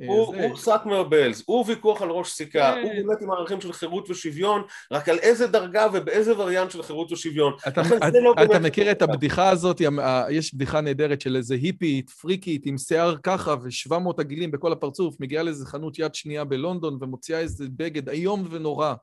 אה, 0.00 0.06
הוא, 0.06 0.34
זה... 0.36 0.46
הוא 0.46 0.56
הוא 1.46 1.64
ויכוח 1.68 2.02
על 2.02 2.10
ראש 2.10 2.30
סיכה, 2.30 2.80
הוא 2.80 2.90
באמת 2.92 3.22
עם 3.22 3.30
ערכים 3.30 3.60
של 3.60 3.72
חירות 3.72 4.10
ושוויון, 4.10 4.62
רק 4.92 5.08
על 5.08 5.18
איזה 5.18 5.46
דרגה 5.46 5.86
ובאיזה 5.92 6.38
וריאנט 6.38 6.70
של 6.70 6.82
חירות 6.82 7.12
ושוויון. 7.12 7.52
אתה, 7.68 7.80
אתה, 7.80 8.20
לא 8.20 8.34
אתה 8.44 8.58
מכיר 8.58 8.90
את 8.90 9.02
הבדיחה 9.02 9.50
הזאת, 9.50 9.82
יש 10.30 10.54
בדיחה 10.54 10.80
נהדרת 10.80 11.20
של 11.20 11.36
איזה 11.36 11.54
היפית, 11.54 12.10
פריקית, 12.10 12.66
עם 12.66 12.78
שיער 12.78 13.16
ככה 13.22 13.54
ו-700 13.62 14.12
עגילים 14.18 14.50
בכל 14.50 14.72
הפרצוף, 14.72 15.16
מגיעה 15.20 15.42
לאיזה 15.42 15.66
חנות 15.66 15.98
יד 15.98 16.14
שנייה 16.14 16.44
בלונדון 16.44 16.98
ומוציאה 17.00 17.38
איזה 17.38 17.64
בגד 17.76 18.08
איום 18.08 18.44
ונורא. 18.50 18.94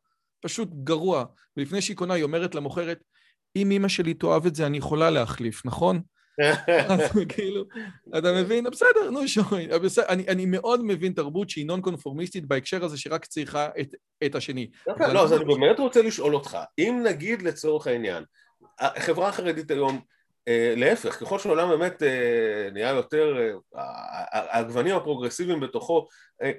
פשוט 0.41 0.69
גרוע. 0.83 1.25
ולפני 1.57 1.81
שהיא 1.81 1.97
קונה, 1.97 2.13
היא 2.13 2.23
אומרת 2.23 2.55
למוכרת, 2.55 2.99
אם 3.55 3.71
אימא 3.71 3.87
שלי 3.87 4.13
תאהב 4.13 4.45
את 4.45 4.55
זה, 4.55 4.65
אני 4.65 4.77
יכולה 4.77 5.09
להחליף, 5.09 5.65
נכון? 5.65 6.01
אז 6.89 6.99
כאילו, 7.29 7.63
אתה 8.17 8.31
מבין? 8.41 8.63
בסדר, 8.63 9.09
נו 9.11 9.27
שוי. 9.27 9.67
אני, 10.09 10.27
אני 10.27 10.45
מאוד 10.45 10.83
מבין 10.83 11.13
תרבות 11.13 11.49
שהיא 11.49 11.65
נון 11.65 11.81
קונפורמיסטית 11.81 12.45
בהקשר 12.45 12.83
הזה 12.83 12.97
שרק 12.97 13.25
צריכה 13.25 13.69
את, 13.79 13.95
את 14.25 14.35
השני. 14.35 14.69
לא, 14.87 15.13
לא, 15.13 15.23
אז 15.23 15.33
אני 15.33 15.45
באמת 15.45 15.79
רוצה 15.79 16.01
לשאול 16.01 16.35
אותך, 16.35 16.57
אם 16.77 17.03
נגיד 17.05 17.41
לצורך 17.41 17.87
העניין, 17.87 18.23
החברה 18.79 19.29
החרדית 19.29 19.71
היום, 19.71 20.01
אה, 20.47 20.73
להפך, 20.77 21.19
ככל 21.19 21.39
שהעולם 21.39 21.69
באמת 21.69 22.03
אה, 22.03 22.69
נהיה 22.73 22.89
יותר, 22.89 23.37
אה, 23.77 24.59
הגוונים 24.59 24.95
הפרוגרסיביים 24.95 25.59
בתוכו 25.59 26.07
אה, 26.43 26.51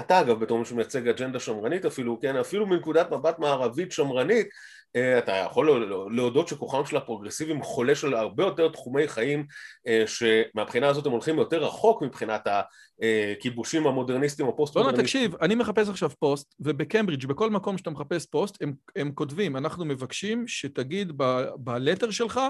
אתה 0.00 0.20
אגב 0.20 0.40
בתור 0.40 0.58
מי 0.58 0.64
שמייצג 0.64 1.08
אג'נדה 1.08 1.40
שמרנית 1.40 1.84
אפילו, 1.84 2.20
כן, 2.20 2.36
אפילו 2.36 2.66
מנקודת 2.66 3.10
מבט 3.10 3.38
מערבית 3.38 3.92
שמרנית, 3.92 4.48
אה, 4.96 5.18
אתה 5.18 5.32
יכול 5.32 5.90
להודות 6.10 6.48
שכוחם 6.48 6.86
של 6.86 6.96
הפרוגרסיבים 6.96 7.62
חולש 7.62 8.04
על 8.04 8.14
הרבה 8.14 8.44
יותר 8.44 8.68
תחומי 8.68 9.08
חיים 9.08 9.46
אה, 9.86 10.04
שמבחינה 10.06 10.88
הזאת 10.88 11.06
הם 11.06 11.12
הולכים 11.12 11.38
יותר 11.38 11.64
רחוק 11.64 12.02
מבחינת 12.02 12.46
הכיבושים 12.46 13.86
המודרניסטיים 13.86 14.48
הפוסט-מודרניסטיים. 14.48 14.96
לא, 14.96 15.02
לא, 15.02 15.06
תקשיב, 15.06 15.42
אני 15.42 15.54
מחפש 15.54 15.88
עכשיו 15.88 16.10
פוסט, 16.18 16.54
ובקיימברידג' 16.60 17.26
בכל 17.26 17.50
מקום 17.50 17.78
שאתה 17.78 17.90
מחפש 17.90 18.26
פוסט, 18.26 18.62
הם, 18.62 18.72
הם 18.96 19.12
כותבים, 19.14 19.56
אנחנו 19.56 19.84
מבקשים 19.84 20.48
שתגיד 20.48 21.12
ב 21.56 21.64
letter 21.64 22.10
שלך 22.10 22.40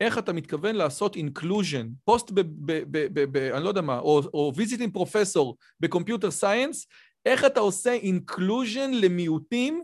איך 0.00 0.18
אתה 0.18 0.32
מתכוון 0.32 0.74
לעשות 0.74 1.16
inclusion, 1.16 1.88
פוסט 2.04 2.30
ב... 2.30 2.40
ב, 2.40 2.72
ב, 2.90 3.06
ב, 3.12 3.38
ב 3.38 3.52
אני 3.52 3.64
לא 3.64 3.68
יודע 3.68 3.80
מה, 3.80 3.98
או, 3.98 4.20
או 4.34 4.52
visiting 4.56 4.92
professor 4.92 5.56
ב 5.80 5.86
computer 5.86 6.30
science, 6.30 6.86
איך 7.26 7.44
אתה 7.44 7.60
עושה 7.60 7.92
inclusion 7.92 8.90
למיעוטים, 8.90 9.82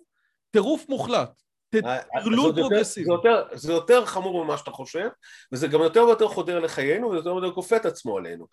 טירוף 0.50 0.88
מוחלט. 0.88 1.42
טרלול 1.70 2.52
פרוגרסיבי. 2.54 3.06
זה, 3.06 3.12
יותר, 3.12 3.42
זה 3.52 3.72
יותר 3.72 4.06
חמור 4.06 4.44
ממה 4.44 4.58
שאתה 4.58 4.70
חושב, 4.70 5.08
וזה 5.52 5.68
גם 5.68 5.80
יותר 5.80 6.04
ויותר 6.04 6.28
חודר 6.28 6.58
לחיינו, 6.58 7.10
ויותר 7.10 7.34
ויותר 7.34 7.54
כופה 7.54 7.76
את 7.76 7.86
עצמו 7.86 8.18
עלינו. 8.18 8.46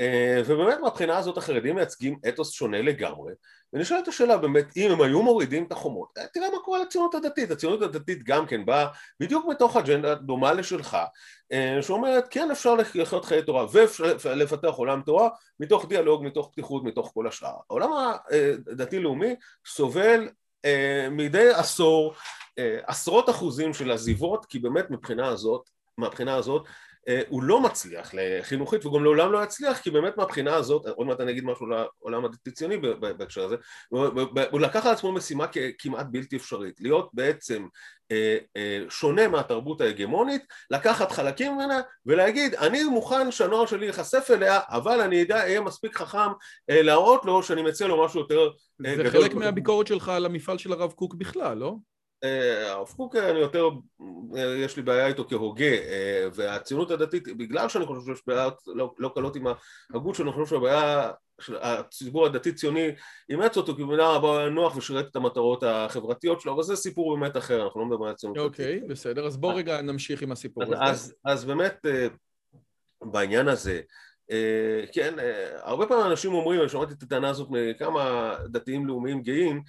אה, 0.00 0.42
ובאמת 0.46 0.78
מהבחינה 0.80 1.18
הזאת 1.18 1.36
החרדים 1.36 1.74
מייצגים 1.74 2.18
אתוס 2.28 2.52
שונה 2.52 2.82
לגמרי, 2.82 3.32
ונשאלת 3.72 4.08
השאלה 4.08 4.36
באמת, 4.36 4.76
אם 4.76 4.90
הם 4.90 5.02
היו 5.02 5.22
מורידים 5.22 5.64
את 5.64 5.72
החומות, 5.72 6.08
אה, 6.18 6.26
תראה 6.26 6.50
מה 6.50 6.58
קורה 6.64 6.82
לציונות 6.82 7.14
הדתית, 7.14 7.50
הציונות 7.50 7.82
הדתית 7.82 8.22
גם 8.22 8.46
כן 8.46 8.66
באה 8.66 8.86
בדיוק 9.20 9.46
מתוך 9.48 9.76
אג'נדה 9.76 10.14
דומה 10.14 10.52
לשלך, 10.52 10.96
אה, 11.52 11.78
שאומרת 11.82 12.24
כן 12.30 12.50
אפשר 12.50 12.74
לחיות 12.74 13.24
חיי 13.24 13.42
תורה 13.42 13.66
ואפשר 13.72 14.34
לפתח 14.34 14.72
עולם 14.76 15.02
תורה 15.06 15.28
מתוך 15.60 15.88
דיאלוג, 15.88 16.24
מתוך 16.24 16.50
פתיחות, 16.52 16.84
מתוך 16.84 17.10
כל 17.14 17.26
השאר. 17.26 17.54
העולם 17.70 17.90
הדתי-לאומי 18.72 19.34
סובל 19.66 20.28
מדי 21.10 21.50
עשור 21.50 22.14
עשרות 22.86 23.30
אחוזים 23.30 23.74
של 23.74 23.90
עזיבות, 23.90 24.46
כי 24.46 24.58
באמת 24.58 24.90
מבחינה 24.90 25.28
הזאת, 25.28 25.70
מהבחינה 25.98 26.34
הזאת 26.34 26.66
הוא 27.28 27.42
לא 27.42 27.60
מצליח 27.60 28.10
לחינוכית 28.14 28.86
וגם 28.86 29.04
לעולם 29.04 29.32
לא 29.32 29.44
יצליח 29.44 29.78
כי 29.78 29.90
באמת 29.90 30.16
מהבחינה 30.16 30.54
הזאת, 30.54 30.86
עוד 30.86 31.06
מעט 31.06 31.20
אני 31.20 31.32
אגיד 31.32 31.44
משהו 31.44 31.66
לעולם 31.66 32.24
הדתי-ציוני 32.24 32.76
בהקשר 33.00 33.44
הזה, 33.44 33.56
הוא 34.50 34.60
לקח 34.60 34.86
על 34.86 34.92
עצמו 34.92 35.12
משימה 35.12 35.46
כמעט 35.78 36.06
בלתי 36.10 36.36
אפשרית, 36.36 36.80
להיות 36.80 37.10
בעצם 37.12 37.66
שונה 38.88 39.28
מהתרבות 39.28 39.80
ההגמונית, 39.80 40.42
לקחת 40.70 41.12
חלקים 41.12 41.54
ממנה 41.54 41.80
ולהגיד 42.06 42.54
אני 42.54 42.84
מוכן 42.84 43.30
שהנוער 43.30 43.66
שלי 43.66 43.86
ייחשף 43.86 44.30
אליה 44.30 44.60
אבל 44.68 45.00
אני 45.00 45.24
אהיה 45.30 45.60
מספיק 45.60 45.96
חכם 45.96 46.30
להראות 46.68 47.24
לו 47.24 47.42
שאני 47.42 47.62
מציע 47.62 47.86
לו 47.86 48.04
משהו 48.04 48.20
יותר 48.20 48.48
גדול. 48.82 49.04
זה 49.04 49.10
חלק 49.10 49.34
מהביקורת 49.34 49.86
שלך 49.86 50.08
על 50.08 50.26
המפעל 50.26 50.58
של 50.58 50.72
הרב 50.72 50.92
קוק 50.92 51.14
בכלל, 51.14 51.58
לא? 51.58 51.74
הרב 52.22 52.88
קוק 52.96 53.16
אני 53.16 53.38
יותר, 53.38 53.68
יש 54.36 54.76
לי 54.76 54.82
בעיה 54.82 55.06
איתו 55.06 55.24
כהוגה 55.28 55.76
והציונות 56.34 56.90
הדתית, 56.90 57.36
בגלל 57.36 57.68
שאני 57.68 57.86
חושב 57.86 58.00
שיש 58.06 58.22
בעיות 58.26 58.54
לא, 58.66 58.94
לא 58.98 59.10
קלות 59.14 59.36
עם 59.36 59.46
ההגות 59.90 60.14
שלו, 60.14 60.26
אני 60.26 60.32
חושב 60.32 60.54
שהבעיה 60.54 61.10
הציבור 61.60 62.26
הדתי-ציוני 62.26 62.88
אימץ 63.30 63.56
אותו 63.56 63.76
כי 63.76 63.82
במידה 63.82 64.08
רבה 64.08 64.48
נוח 64.48 64.76
ושירת 64.76 65.06
את 65.10 65.16
המטרות 65.16 65.62
החברתיות 65.62 66.40
שלו, 66.40 66.54
אבל 66.54 66.62
זה 66.62 66.76
סיפור 66.76 67.16
באמת 67.16 67.36
אחר, 67.36 67.64
אנחנו 67.64 67.80
לא 67.80 67.86
מדברים 67.86 68.08
על 68.08 68.14
ציונות 68.14 68.52
דתית. 68.52 68.66
אוקיי, 68.66 68.80
בסדר, 68.88 69.26
אז 69.26 69.36
בוא 69.36 69.52
רגע 69.52 69.80
נמשיך 69.80 70.22
עם 70.22 70.32
הסיפור 70.32 70.62
הזה. 70.62 70.76
אז, 70.80 71.14
אז 71.24 71.44
באמת 71.44 71.86
בעניין 73.02 73.48
הזה 73.48 73.72
אה, 73.72 73.80
כן, 74.92 75.18
אה, 75.18 75.48
הרבה 75.62 75.86
פעמים 75.86 76.06
אנשים 76.06 76.34
אומרים, 76.34 76.60
אני 76.60 76.68
שמעתי 76.68 76.94
את 76.94 77.02
הטענה 77.02 77.28
הזאת 77.28 77.48
מכמה 77.50 78.34
דתיים 78.46 78.86
לאומיים 78.86 79.22
גאים, 79.22 79.62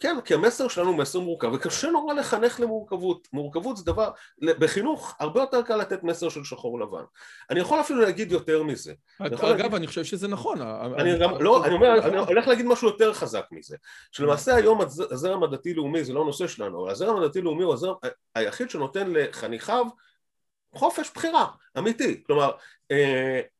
כן, 0.00 0.16
כי 0.24 0.34
המסר 0.34 0.68
שלנו 0.68 0.88
הוא 0.88 0.98
מסר 0.98 1.20
מורכב, 1.20 1.52
וקשה 1.52 1.90
נורא 1.90 2.14
לחנך 2.14 2.60
למורכבות. 2.60 3.28
מורכבות 3.32 3.76
זה 3.76 3.84
דבר, 3.84 4.10
בחינוך 4.42 5.16
הרבה 5.20 5.40
יותר 5.40 5.62
קל 5.62 5.76
לתת 5.76 6.02
מסר 6.02 6.28
של 6.28 6.44
שחור 6.44 6.80
לבן. 6.80 7.02
אני 7.50 7.60
יכול 7.60 7.80
אפילו 7.80 8.00
להגיד 8.00 8.32
יותר 8.32 8.62
מזה. 8.62 8.92
אגב, 9.20 9.74
אני 9.74 9.86
חושב 9.86 10.04
שזה 10.04 10.28
נכון. 10.28 10.60
אני 10.98 11.18
גם, 11.18 11.42
לא, 11.42 11.64
אני 11.64 11.74
אומר, 11.74 12.06
אני 12.06 12.16
הולך 12.16 12.48
להגיד 12.48 12.66
משהו 12.66 12.88
יותר 12.88 13.12
חזק 13.12 13.44
מזה. 13.50 13.76
שלמעשה 14.12 14.54
היום 14.54 14.80
הזרם 14.80 15.42
הדתי-לאומי 15.42 16.04
זה 16.04 16.12
לא 16.12 16.24
נושא 16.24 16.46
שלנו, 16.46 16.82
אבל 16.82 16.90
הזרם 16.90 17.22
הדתי-לאומי 17.22 17.64
הוא 17.64 17.74
הזרם 17.74 17.94
היחיד 18.34 18.70
שנותן 18.70 19.12
לחניכיו 19.12 19.86
חופש 20.76 21.10
בחירה, 21.14 21.46
אמיתי. 21.78 22.22
כלומר, 22.26 22.44
אה, 22.44 22.50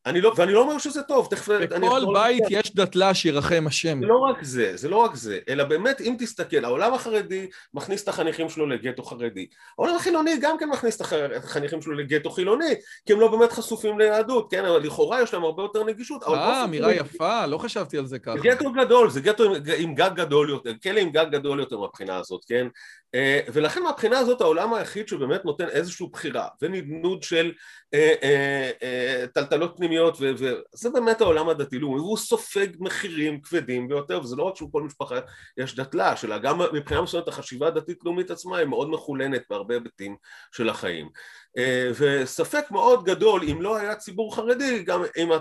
אני 0.05 0.21
לא, 0.21 0.33
ואני 0.37 0.53
לא 0.53 0.61
אומר 0.61 0.77
שזה 0.77 1.01
טוב, 1.01 1.27
תכף 1.29 1.49
אני... 1.49 1.87
בכל 1.87 2.05
בית 2.13 2.43
לזה. 2.45 2.59
יש 2.59 2.75
דתלה 2.75 3.13
שירחם 3.13 3.63
השם. 3.67 3.99
זה 4.01 4.07
לא 4.07 4.17
רק 4.17 4.43
זה, 4.43 4.77
זה 4.77 4.89
לא 4.89 4.97
רק 4.97 5.15
זה, 5.15 5.39
אלא 5.49 5.63
באמת 5.63 6.01
אם 6.01 6.15
תסתכל, 6.19 6.65
העולם 6.65 6.93
החרדי 6.93 7.47
מכניס 7.73 8.03
את 8.03 8.07
החניכים 8.07 8.49
שלו 8.49 8.65
לגטו 8.65 9.03
חרדי. 9.03 9.47
העולם 9.77 9.95
החילוני 9.95 10.31
גם 10.41 10.57
כן 10.57 10.69
מכניס 10.69 11.01
את 11.01 11.05
החניכים 11.43 11.81
שלו 11.81 11.93
לגטו 11.93 12.29
חילוני, 12.29 12.75
כי 13.05 13.13
הם 13.13 13.19
לא 13.19 13.27
באמת 13.27 13.51
חשופים 13.51 13.99
ליהדות, 13.99 14.51
כן? 14.51 14.65
אבל 14.65 14.79
לכאורה 14.79 15.21
יש 15.21 15.33
להם 15.33 15.43
הרבה 15.43 15.63
יותר 15.63 15.83
נגישות. 15.83 16.23
אה, 16.23 16.63
אמירה 16.63 16.93
יפה, 16.93 17.45
לא 17.45 17.57
חשבתי 17.57 17.97
על 17.97 18.05
זה 18.05 18.19
ככה. 18.19 18.37
זה 18.37 18.43
גטו 18.43 18.71
גדול, 18.71 19.09
זה 19.09 19.21
גטו 19.21 19.43
עם 19.77 19.95
גג 19.95 20.11
גדול 20.15 20.49
יותר, 20.49 20.71
כלא 20.83 20.99
עם 20.99 21.09
גג 21.09 21.25
גדול 21.31 21.59
יותר 21.59 21.77
מהבחינה 21.77 22.17
הזאת, 22.17 22.41
כן? 22.47 22.67
אה, 23.15 23.39
ולכן 23.53 23.83
מהבחינה 23.83 24.19
הזאת 24.19 24.41
העולם 24.41 24.73
היחיד 24.73 25.07
שבאמת 25.07 25.45
נותן 25.45 25.67
איזושהי 25.67 26.07
בחירה 26.11 26.47
ונדנוד 26.61 27.23
של 27.23 27.51
אה, 27.93 29.16
טלטלות 29.33 29.73
פנימיות 29.77 30.17
וזה 30.21 30.89
באמת 30.93 31.21
העולם 31.21 31.49
הדתי-לאומי 31.49 31.99
והוא 31.99 32.17
סופג 32.17 32.67
מחירים 32.79 33.41
כבדים 33.41 33.87
ביותר 33.87 34.19
וזה 34.19 34.35
לא 34.35 34.43
רק 34.43 34.55
שהוא 34.55 34.71
כל 34.71 34.81
משפחה 34.81 35.15
יש 35.57 35.75
דתלה 35.75 36.15
שלה 36.15 36.37
גם 36.37 36.59
מבחינה 36.73 37.01
מסוימת 37.01 37.27
החשיבה 37.27 37.67
הדתית-לאומית 37.67 38.31
עצמה 38.31 38.57
היא 38.57 38.65
מאוד 38.67 38.89
מחולנת 38.89 39.41
בהרבה 39.49 39.73
היבטים 39.73 40.15
של 40.51 40.69
החיים 40.69 41.09
וספק 41.99 42.71
מאוד 42.71 43.03
גדול 43.03 43.41
אם 43.51 43.61
לא 43.61 43.77
היה 43.77 43.95
ציבור 43.95 44.35
חרדי 44.35 44.83
גם 44.83 45.03
אם 45.17 45.31
אה, 45.31 45.37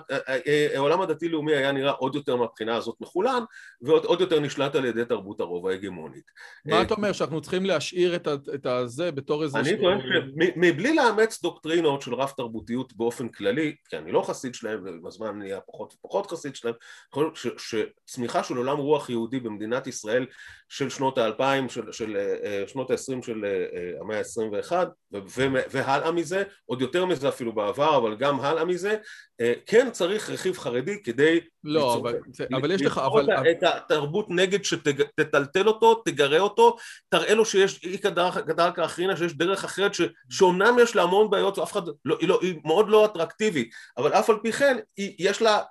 אה, 0.47 0.69
העולם 0.75 1.01
הדתי-לאומי 1.01 1.55
היה 1.55 1.73
נראה 1.73 1.93
עוד 1.93 2.15
יותר 2.15 2.37
מהבחינה 2.37 2.77
הזאת 2.77 2.97
מחולן 3.01 3.43
ועוד 3.83 4.21
יותר 4.21 4.41
נשלט 4.41 4.75
על 4.75 4.85
ידי 4.85 5.05
תרבות 5.05 5.41
הרוב 5.41 5.67
ההגמונית. 5.67 6.25
מה 6.65 6.83
אתה 6.83 6.95
אומר 6.95 7.13
שאנחנו 7.13 7.41
צריכים 7.41 7.67
להשאיר 7.67 8.17
את 8.55 8.67
הזה 8.67 9.13
בתור 9.13 9.43
איזה... 9.43 9.59
אני 9.59 9.77
טוען 9.81 9.99
שמבלי 10.01 10.95
לאמץ 10.95 11.43
דוקטרינות 11.43 12.03
של 12.03 12.15
רב 12.15 12.33
תרבותיות 12.37 12.93
באופן 12.97 13.29
כללי 13.29 13.75
כי 13.89 13.97
אני 13.97 14.13
לא 14.13 14.23
חסיד 14.27 14.55
שלהם 14.55 14.81
ובזמן 14.85 15.39
נהיה 15.39 15.61
פחות 15.61 15.95
ופחות 15.95 16.31
חסיד 16.31 16.57
שלהם 16.57 16.75
שצמיחה 17.57 18.43
של 18.43 18.57
עולם 18.57 18.79
רוח 18.79 19.11
יהודי 19.11 19.41
במדינת 19.41 19.87
ישראל 19.87 20.27
של 20.69 20.89
שנות 20.89 21.19
האלפיים, 21.19 21.69
של, 21.69 22.13
שנות 22.67 22.91
העשרים 22.91 23.23
של 23.23 23.45
המאה 24.01 24.19
ה-21 24.19 24.73
והלאה 25.13 25.95
הלאה 25.95 26.13
מזה, 26.13 26.43
עוד 26.65 26.81
יותר 26.81 27.05
מזה 27.05 27.29
אפילו 27.29 27.53
בעבר, 27.53 27.97
אבל 27.97 28.17
גם 28.17 28.41
הלאה 28.41 28.65
מזה, 28.65 28.97
אה, 29.41 29.53
כן 29.67 29.89
צריך 29.93 30.31
רכיב 30.31 30.59
חרדי 30.59 31.03
כדי... 31.03 31.41
לא, 31.65 31.81
ליצור, 31.81 31.99
אבל, 31.99 32.19
אבל 32.57 32.71
יש 32.71 32.83
לך... 32.83 32.99
אבל... 32.99 33.51
את 33.51 33.63
התרבות 33.63 34.27
נגד 34.31 34.65
שתטלטל 34.65 35.69
אותו, 35.69 35.95
תגרה 35.95 36.39
אותו, 36.39 36.77
תראה 37.09 37.35
לו 37.35 37.45
שיש 37.45 37.85
אי 37.85 37.99
כדרכה 37.99 38.85
אחרינה, 38.85 39.17
שיש 39.17 39.33
דרך 39.33 39.65
אחרת, 39.65 39.95
ש, 39.95 40.01
שאומנם 40.31 40.77
יש 40.83 40.97
לה 40.97 41.03
המון 41.03 41.31
בעיות 41.31 41.59
ואף 41.59 41.73
אחד, 41.73 41.83
לא, 42.05 42.17
היא, 42.21 42.29
לא, 42.29 42.39
היא 42.43 42.61
מאוד 42.65 42.89
לא 42.89 43.05
אטרקטיבית, 43.05 43.71
אבל 43.97 44.13
אף 44.13 44.31
על 44.31 44.37
פי 44.43 44.53
כן, 44.53 44.77
היא, 44.97 45.15
יש 45.19 45.43
לה 45.43 45.63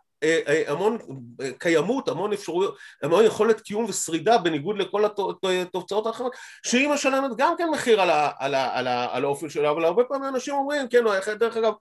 המון 0.68 0.98
אה, 1.42 1.50
קיימות, 1.58 2.08
המון 2.08 2.34
אפשרויות, 2.34 2.78
המון 3.04 3.26
יכולת 3.26 3.62
קיום 3.62 3.86
ושרידה 3.86 4.38
בניגוד 4.38 4.78
לכל 4.78 5.06
התוצאות 5.06 6.08
האחרות 6.08 6.36
שהיא 6.66 6.90
משלמת 6.90 7.32
גם 7.38 7.54
כן 7.58 7.70
מחיר 7.70 8.02
על, 8.02 8.10
ה, 8.10 8.30
על, 8.40 8.56
ה, 8.56 8.78
על, 8.78 8.88
ה, 8.88 9.16
על 9.16 9.24
האופן 9.24 9.50
שלה 9.50 9.72
אבל 9.72 9.86
הרבה 9.86 10.04
פעמים 10.04 10.30
אנשים 10.30 10.54
אומרים 10.54 10.88
כן 10.88 11.04
דרך 11.40 11.58
אגב 11.58 11.74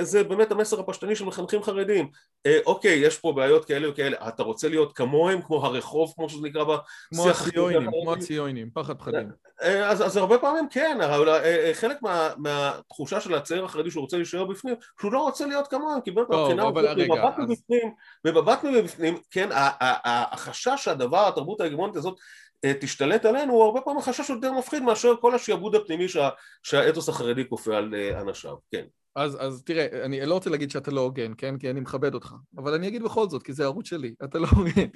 זה 0.00 0.24
באמת 0.24 0.50
המסר 0.50 0.80
הפשטני 0.80 1.16
של 1.16 1.24
מחנכים 1.24 1.62
חרדים. 1.62 2.08
אוקיי 2.66 2.94
יש 2.94 3.18
פה 3.18 3.32
בעיות 3.32 3.64
כאלה 3.64 3.90
וכאלה 3.90 4.28
אתה 4.28 4.42
רוצה 4.42 4.68
להיות 4.68 4.92
כמוהם 4.92 5.42
כמו 5.42 5.66
הרחוב 5.66 6.12
כמו 6.16 6.28
שזה 6.28 6.42
נקרא 6.42 6.64
כמו 7.14 7.28
הציונים, 7.28 7.90
כמו 8.02 8.12
הציונים, 8.12 8.70
פחד 8.74 8.98
פחדים. 8.98 9.28
אז, 9.60 10.06
אז 10.06 10.16
הרבה 10.16 10.38
פעמים 10.38 10.68
כן, 10.70 10.98
אבל 11.00 11.28
חלק 11.72 12.02
מה, 12.02 12.30
מהתחושה 12.36 13.20
של 13.20 13.34
הצעיר 13.34 13.64
החרדי 13.64 13.90
שהוא 13.90 14.00
רוצה 14.00 14.16
להישאר 14.16 14.44
בפנים, 14.44 14.74
שהוא 15.00 15.12
לא 15.12 15.18
רוצה 15.18 15.46
להיות 15.46 15.68
כמוהם, 15.68 16.00
כי 16.00 16.10
באמת 16.10 16.30
מבחינה 16.30 16.70
מבט 16.70 16.84
מבפנים, 17.68 17.94
במבט 18.24 18.64
מבפנים, 18.64 19.18
כן, 19.30 19.48
החשש 20.32 20.84
שהדבר, 20.84 21.28
התרבות 21.28 21.60
ההגמונית 21.60 21.96
הזאת 21.96 22.18
אה, 22.64 22.72
תשתלט 22.80 23.24
עלינו 23.24 23.52
הוא 23.52 23.64
הרבה 23.64 23.80
פעמים 23.80 24.00
חשש 24.00 24.30
יותר 24.30 24.52
מפחיד 24.52 24.82
מאשר 24.82 25.14
כל 25.20 25.34
השיעבוד 25.34 25.74
הפנימי 25.74 26.08
שה, 26.08 26.28
שהאתוס 26.62 27.08
החרדי 27.08 27.48
כופה 27.48 27.76
על 27.76 27.94
אה, 27.94 28.20
אנשיו, 28.20 28.56
כן. 28.72 28.84
אז, 29.16 29.36
אז 29.40 29.62
תראה, 29.64 30.04
אני 30.04 30.26
לא 30.26 30.34
רוצה 30.34 30.50
להגיד 30.50 30.70
שאתה 30.70 30.90
לא 30.90 31.00
הוגן, 31.00 31.32
כן? 31.38 31.58
כי 31.58 31.70
אני 31.70 31.80
מכבד 31.80 32.14
אותך. 32.14 32.34
אבל 32.58 32.74
אני 32.74 32.88
אגיד 32.88 33.02
בכל 33.02 33.28
זאת, 33.28 33.42
כי 33.42 33.52
זה 33.52 33.62
הערוץ 33.62 33.86
שלי, 33.86 34.14
אתה 34.24 34.38
לא 34.38 34.46
הוגן. 34.56 34.86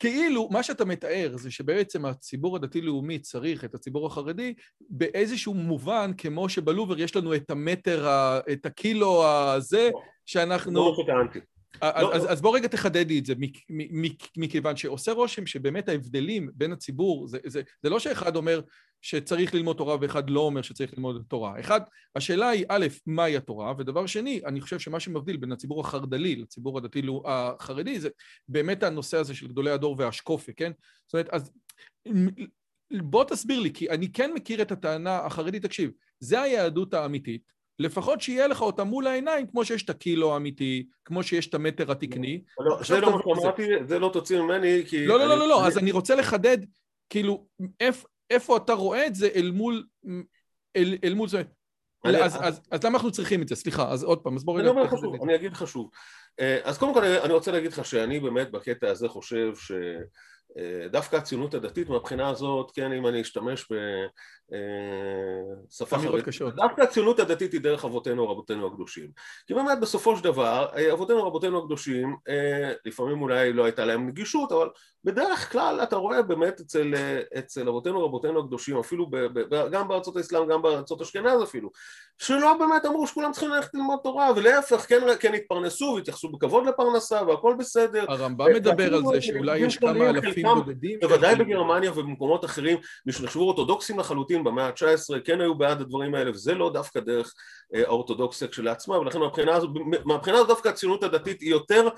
כאילו, 0.00 0.48
מה 0.50 0.62
שאתה 0.62 0.84
מתאר 0.84 1.30
זה 1.36 1.50
שבעצם 1.50 2.04
הציבור 2.04 2.56
הדתי-לאומי 2.56 3.18
צריך 3.18 3.64
את 3.64 3.74
הציבור 3.74 4.06
החרדי 4.06 4.54
באיזשהו 4.90 5.54
מובן, 5.54 6.10
כמו 6.18 6.48
שבלובר 6.48 7.00
יש 7.00 7.16
לנו 7.16 7.34
את 7.34 7.50
המטר, 7.50 8.06
את 8.52 8.66
הקילו 8.66 9.26
הזה, 9.26 9.90
שאנחנו... 10.26 10.74
לא 10.74 10.96
שטענתי. 11.02 11.38
אז, 11.38 11.44
לא, 11.44 11.57
אז, 11.80 12.24
לא. 12.24 12.30
אז 12.30 12.40
בוא 12.40 12.56
רגע 12.56 12.68
תחדד 12.68 13.08
לי 13.08 13.18
את 13.18 13.26
זה, 13.26 13.34
מכיוון 14.36 14.76
שעושה 14.76 15.12
רושם 15.12 15.46
שבאמת 15.46 15.88
ההבדלים 15.88 16.50
בין 16.54 16.72
הציבור, 16.72 17.28
זה, 17.28 17.38
זה, 17.46 17.62
זה 17.82 17.90
לא 17.90 17.98
שאחד 17.98 18.36
אומר 18.36 18.60
שצריך 19.02 19.54
ללמוד 19.54 19.76
תורה 19.76 19.96
ואחד 20.00 20.30
לא 20.30 20.40
אומר 20.40 20.62
שצריך 20.62 20.92
ללמוד 20.92 21.24
תורה. 21.28 21.60
אחד, 21.60 21.80
השאלה 22.16 22.48
היא, 22.48 22.64
א', 22.68 22.86
מהי 23.06 23.36
התורה, 23.36 23.72
ודבר 23.78 24.06
שני, 24.06 24.40
אני 24.46 24.60
חושב 24.60 24.78
שמה 24.78 25.00
שמבדיל 25.00 25.36
בין 25.36 25.52
הציבור 25.52 25.80
החרד"לי 25.80 26.36
לציבור 26.36 26.78
הדתי 26.78 27.02
החרדי 27.24 28.00
זה 28.00 28.08
באמת 28.48 28.82
הנושא 28.82 29.16
הזה 29.16 29.34
של 29.34 29.48
גדולי 29.48 29.70
הדור 29.70 29.96
והשקופה, 29.98 30.52
כן? 30.52 30.72
זאת 31.06 31.14
אומרת, 31.14 31.28
אז 31.28 31.52
בוא 33.02 33.24
תסביר 33.24 33.60
לי, 33.60 33.72
כי 33.72 33.90
אני 33.90 34.12
כן 34.12 34.30
מכיר 34.34 34.62
את 34.62 34.72
הטענה 34.72 35.18
החרדית, 35.18 35.62
תקשיב, 35.62 35.90
זה 36.20 36.40
היהדות 36.40 36.94
האמיתית, 36.94 37.42
לפחות 37.78 38.20
שיהיה 38.20 38.46
לך 38.46 38.62
אותה 38.62 38.84
מול 38.84 39.06
העיניים, 39.06 39.46
כמו 39.46 39.64
שיש 39.64 39.82
את 39.82 39.90
הקילו 39.90 40.32
האמיתי, 40.32 40.86
כמו 41.04 41.22
שיש 41.22 41.46
את 41.46 41.54
המטר 41.54 41.92
התקני. 41.92 42.42
לא, 42.60 42.82
זה 42.82 43.00
לא 43.00 43.12
מה 43.12 43.18
שאמרתי, 43.22 43.62
זה 43.84 43.98
לא 43.98 44.10
תוציא 44.12 44.40
ממני, 44.40 44.82
כי... 44.86 45.06
לא, 45.06 45.18
לא, 45.18 45.38
לא, 45.38 45.48
לא, 45.48 45.66
אז 45.66 45.78
אני 45.78 45.90
רוצה 45.90 46.14
לחדד, 46.14 46.58
כאילו, 47.10 47.46
איפה 48.30 48.56
אתה 48.56 48.72
רואה 48.72 49.06
את 49.06 49.14
זה 49.14 49.28
אל 49.34 49.50
מול... 49.50 49.84
אל 50.76 51.14
מול 51.14 51.28
זה. 51.28 51.42
אז 52.04 52.84
למה 52.84 52.94
אנחנו 52.98 53.10
צריכים 53.10 53.42
את 53.42 53.48
זה? 53.48 53.56
סליחה, 53.56 53.90
אז 53.90 54.02
עוד 54.02 54.18
פעם, 54.18 54.36
אז 54.36 54.44
בוא 54.44 54.60
רגע... 54.60 54.70
אני 55.22 55.34
אגיד 55.34 55.52
לך 55.52 55.66
שוב. 55.66 55.90
אה, 56.40 56.58
אז 56.64 56.78
קודם 56.78 56.94
כל 56.94 57.04
אני 57.04 57.32
רוצה 57.32 57.52
להגיד 57.52 57.72
לך 57.72 57.84
שאני 57.84 58.20
באמת 58.20 58.50
בקטע 58.50 58.90
הזה 58.90 59.08
חושב 59.08 59.56
ש... 59.56 59.72
דווקא 60.90 61.16
הציונות 61.16 61.54
הדתית 61.54 61.88
מהבחינה 61.88 62.28
הזאת, 62.28 62.70
כן, 62.70 62.92
אם 62.92 63.06
אני 63.06 63.20
אשתמש 63.20 63.66
בשפה 65.70 65.98
חרדית, 65.98 66.24
קשות. 66.24 66.54
דווקא 66.54 66.82
הציונות 66.82 67.20
הדתית 67.20 67.52
היא 67.52 67.60
דרך 67.60 67.84
אבותינו 67.84 68.22
ורבותינו 68.22 68.66
הקדושים. 68.66 69.10
כי 69.46 69.54
באמת 69.54 69.80
בסופו 69.80 70.16
של 70.16 70.24
דבר, 70.24 70.68
אבותינו 70.92 71.18
ורבותינו 71.18 71.58
הקדושים, 71.58 72.16
לפעמים 72.84 73.22
אולי 73.22 73.52
לא 73.52 73.64
הייתה 73.64 73.84
להם 73.84 74.06
נגישות, 74.06 74.52
אבל 74.52 74.68
בדרך 75.08 75.52
כלל 75.52 75.80
אתה 75.82 75.96
רואה 75.96 76.22
באמת 76.22 76.60
אצל, 76.60 76.94
אצל 77.38 77.68
אבותינו 77.68 77.98
ורבותינו 77.98 78.40
הקדושים, 78.40 78.78
אפילו 78.78 79.06
ב, 79.10 79.16
ב, 79.16 79.68
גם 79.70 79.88
בארצות 79.88 80.16
האסלאם, 80.16 80.48
גם 80.48 80.62
בארצות 80.62 81.00
אשכנז 81.00 81.42
אפילו, 81.42 81.70
שלא 82.18 82.56
באמת 82.58 82.86
אמרו 82.86 83.06
שכולם 83.06 83.32
צריכים 83.32 83.50
ללכת 83.50 83.74
ללמוד 83.74 83.98
תורה, 84.02 84.30
ולהפך, 84.36 84.88
כן, 84.88 85.00
כן 85.20 85.34
התפרנסו 85.34 85.92
והתייחסו 85.96 86.28
בכבוד 86.28 86.66
לפרנסה 86.66 87.22
והכל 87.26 87.54
בסדר. 87.58 88.04
הרמב"ם 88.08 88.46
מדבר 88.54 88.94
על 88.94 89.02
זה 89.12 89.20
שאולי 89.20 89.58
יש 89.58 89.76
כמה 89.76 90.10
אלפים 90.10 90.46
בודדים. 90.54 90.98
בוודאי 91.00 91.34
בגרמניה 91.34 91.92
ובמקומות 91.92 92.44
אחרים, 92.44 92.78
שנחשבו 93.10 93.42
אורתודוקסים 93.42 93.98
לחלוטין 93.98 94.44
במאה 94.44 94.66
ה-19, 94.66 95.20
כן 95.24 95.40
היו 95.40 95.54
בעד 95.54 95.80
הדברים 95.80 96.14
האלה, 96.14 96.30
וזה 96.30 96.54
לא 96.54 96.70
דווקא 96.72 97.00
דרך 97.00 97.34
אה, 97.74 97.82
האורתודוקסיה 97.86 98.48
כשלעצמה, 98.48 98.98
ולכן 98.98 99.18
מהבחינה 99.18 99.56
הזאת, 99.56 99.70
מהבחינה 100.04 100.36
הזאת 100.36 100.48
דווקא 100.48 100.68
הציונות 100.68 101.02
הדתית 101.02 101.40
היא 101.40 101.50
יותר 101.50 101.88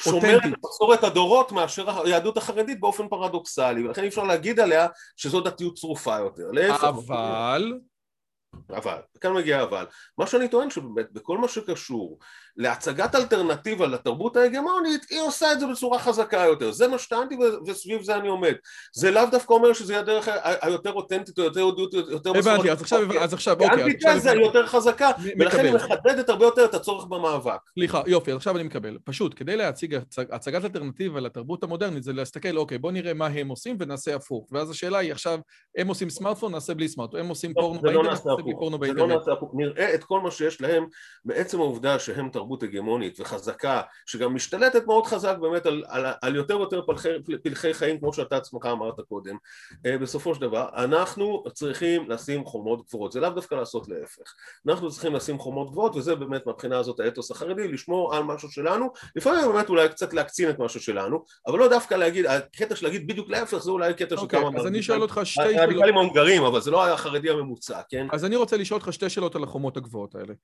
שומרת 0.00 0.42
את 0.46 0.58
מסורת 0.64 1.04
הדורות 1.04 1.52
מאשר 1.52 2.00
היהדות 2.04 2.36
החרדית 2.36 2.80
באופן 2.80 3.08
פרדוקסלי, 3.08 3.86
ולכן 3.86 4.02
אי 4.02 4.08
אפשר 4.08 4.24
להגיד 4.24 4.60
עליה 4.60 4.88
שזו 5.16 5.40
דתיות 5.40 5.74
צרופה 5.74 6.16
יותר. 6.18 6.50
אבל... 6.88 7.78
אבל, 8.70 8.98
כאן 9.20 9.32
מגיע 9.32 9.62
אבל, 9.62 9.86
מה 10.18 10.26
שאני 10.26 10.48
טוען 10.48 10.70
שבאמת 10.70 11.12
בכל 11.12 11.38
מה 11.38 11.48
שקשור 11.48 12.18
להצגת 12.56 13.14
אלטרנטיבה 13.14 13.86
לתרבות 13.86 14.36
ההגמונית, 14.36 15.06
היא 15.10 15.20
עושה 15.20 15.52
את 15.52 15.60
זה 15.60 15.66
בצורה 15.66 15.98
חזקה 15.98 16.36
יותר. 16.36 16.72
זה 16.72 16.88
מה 16.88 16.98
שטענתי 16.98 17.36
וסביב 17.66 18.02
זה 18.02 18.16
אני 18.16 18.28
עומד. 18.28 18.54
זה 18.92 19.10
לאו 19.10 19.22
דווקא 19.30 19.52
אומר 19.52 19.72
שזה 19.72 19.98
הדרך 19.98 20.28
היותר 20.62 20.92
אותנטית 20.92 21.38
או 21.38 21.44
יותר 21.44 21.60
יהודיות, 21.60 21.94
יותר 21.94 22.32
מסורת. 22.32 22.54
הבנתי, 22.54 22.70
אז 22.70 22.82
עכשיו, 22.82 23.00
אז 23.20 23.34
עכשיו, 23.34 23.60
אוקיי. 23.60 23.82
האנטיתזה 23.82 24.30
היא 24.30 24.40
יותר 24.40 24.66
חזקה, 24.66 25.10
ולכן 25.38 25.64
היא 25.64 25.74
מחדדת 25.74 26.28
הרבה 26.28 26.44
יותר 26.44 26.64
את 26.64 26.74
הצורך 26.74 27.04
במאבק. 27.04 27.60
סליחה, 27.74 28.02
יופי, 28.06 28.32
עכשיו 28.32 28.56
אני 28.56 28.64
מקבל. 28.64 28.98
פשוט, 29.04 29.34
כדי 29.36 29.56
להציג 29.56 29.98
הצגת 30.30 30.64
אלטרנטיבה 30.64 31.20
לתרבות 31.20 31.62
המודרנית, 31.62 32.02
זה 32.02 32.12
להסתכל, 32.12 32.56
אוקיי, 32.56 32.78
בוא 32.78 32.92
נראה 32.92 33.14
מה 33.14 33.26
הם 33.26 33.48
עושים 33.48 33.76
ונעשה 33.80 34.14
הפוך. 34.14 34.48
ואז 34.52 34.70
השאלה 34.70 34.98
היא 34.98 35.12
עכשיו, 35.12 35.38
הם 35.76 35.88
עושים 35.88 36.10
סמארטפון, 36.10 36.52
נעשה 36.52 36.74
בלי 36.74 36.88
סמארטפון. 36.88 37.20
הם 37.20 37.28
עושים 37.28 37.54
פורנו 37.54 37.80
באינטרנט, 37.80 38.08
נעשה 38.10 38.30
בלי 38.44 38.52
פורנו 38.58 38.78
באינטרנט. 38.78 39.22
נראה 39.54 39.94
את 39.94 40.04
כל 40.04 40.20
מה 40.20 40.30
שיש 40.30 40.60
להם 40.60 40.86
בעצם 41.24 41.60
העובדה 41.60 41.98
שהם 41.98 42.28
תרבות 42.42 42.62
הגמונית 42.62 43.20
וחזקה, 43.20 43.80
שגם 44.06 44.34
משתלטת 44.34 44.86
מאוד 44.86 45.06
חזק 45.06 45.36
באמת 45.40 45.66
על, 45.66 45.84
על, 45.88 46.06
על 46.22 46.36
יותר 46.36 46.58
ויותר 46.58 46.82
פלחי, 46.86 47.08
פלחי 47.42 47.74
חיים 47.74 47.98
כמו 47.98 48.12
שאתה 48.12 48.36
עצמך 48.36 48.66
אמרת 48.66 49.00
קודם. 49.08 49.36
אה, 49.86 49.98
בסופו 49.98 50.34
של 50.34 50.40
דבר, 50.40 50.68
אנחנו 50.76 51.42
צריכים 51.52 52.10
לשים 52.10 52.44
חומות 52.44 52.86
גבוהות, 52.88 53.12
זה 53.12 53.20
לאו 53.20 53.30
דווקא 53.30 53.54
לעשות 53.54 53.88
להפך. 53.88 54.34
אנחנו 54.68 54.90
צריכים 54.90 55.14
לשים 55.14 55.38
חומות 55.38 55.70
גבוהות 55.70 55.96
וזה 55.96 56.14
באמת 56.14 56.46
מהבחינה 56.46 56.78
הזאת 56.78 57.00
האתוס 57.00 57.30
החרדי, 57.30 57.68
לשמור 57.68 58.14
על 58.14 58.22
משהו 58.22 58.50
שלנו, 58.50 58.90
לפעמים 59.16 59.52
באמת 59.52 59.68
אולי 59.68 59.88
קצת 59.88 60.12
להקצין 60.12 60.50
את 60.50 60.58
משהו 60.58 60.80
שלנו, 60.80 61.24
אבל 61.46 61.58
לא 61.58 61.68
דווקא 61.68 61.94
להגיד, 61.94 62.26
הקטע 62.26 62.76
של 62.76 62.86
להגיד 62.86 63.06
בדיוק 63.06 63.30
להפך 63.30 63.58
זה 63.58 63.70
אולי 63.70 63.94
קטע 63.94 64.16
של 64.16 64.22
אוקיי, 64.22 64.40
כמה... 64.40 64.60
אז 64.60 64.66
אני 64.66 64.82
שואל 64.82 65.02
אותך 65.02 65.20
שתי 65.24 65.42
שאלות. 65.42 65.56
הרדיקלים 65.56 65.96
ההונגרים, 65.96 66.42
אבל 66.42 66.60
זה 66.60 66.70
לא 66.70 66.86
החרדי 66.86 67.30
הממוצע, 67.30 67.80
כן? 67.88 68.06
אז 68.12 68.24
אני 68.24 68.36
רוצה 68.36 68.56
לשאול 68.56 68.80
אותך 68.80 68.92
שתי 68.92 69.10
שאלות 69.10 69.36
על 69.36 69.42
החומות 69.42 69.76
הגבוהות 69.76 70.14
האלה. 70.14 70.34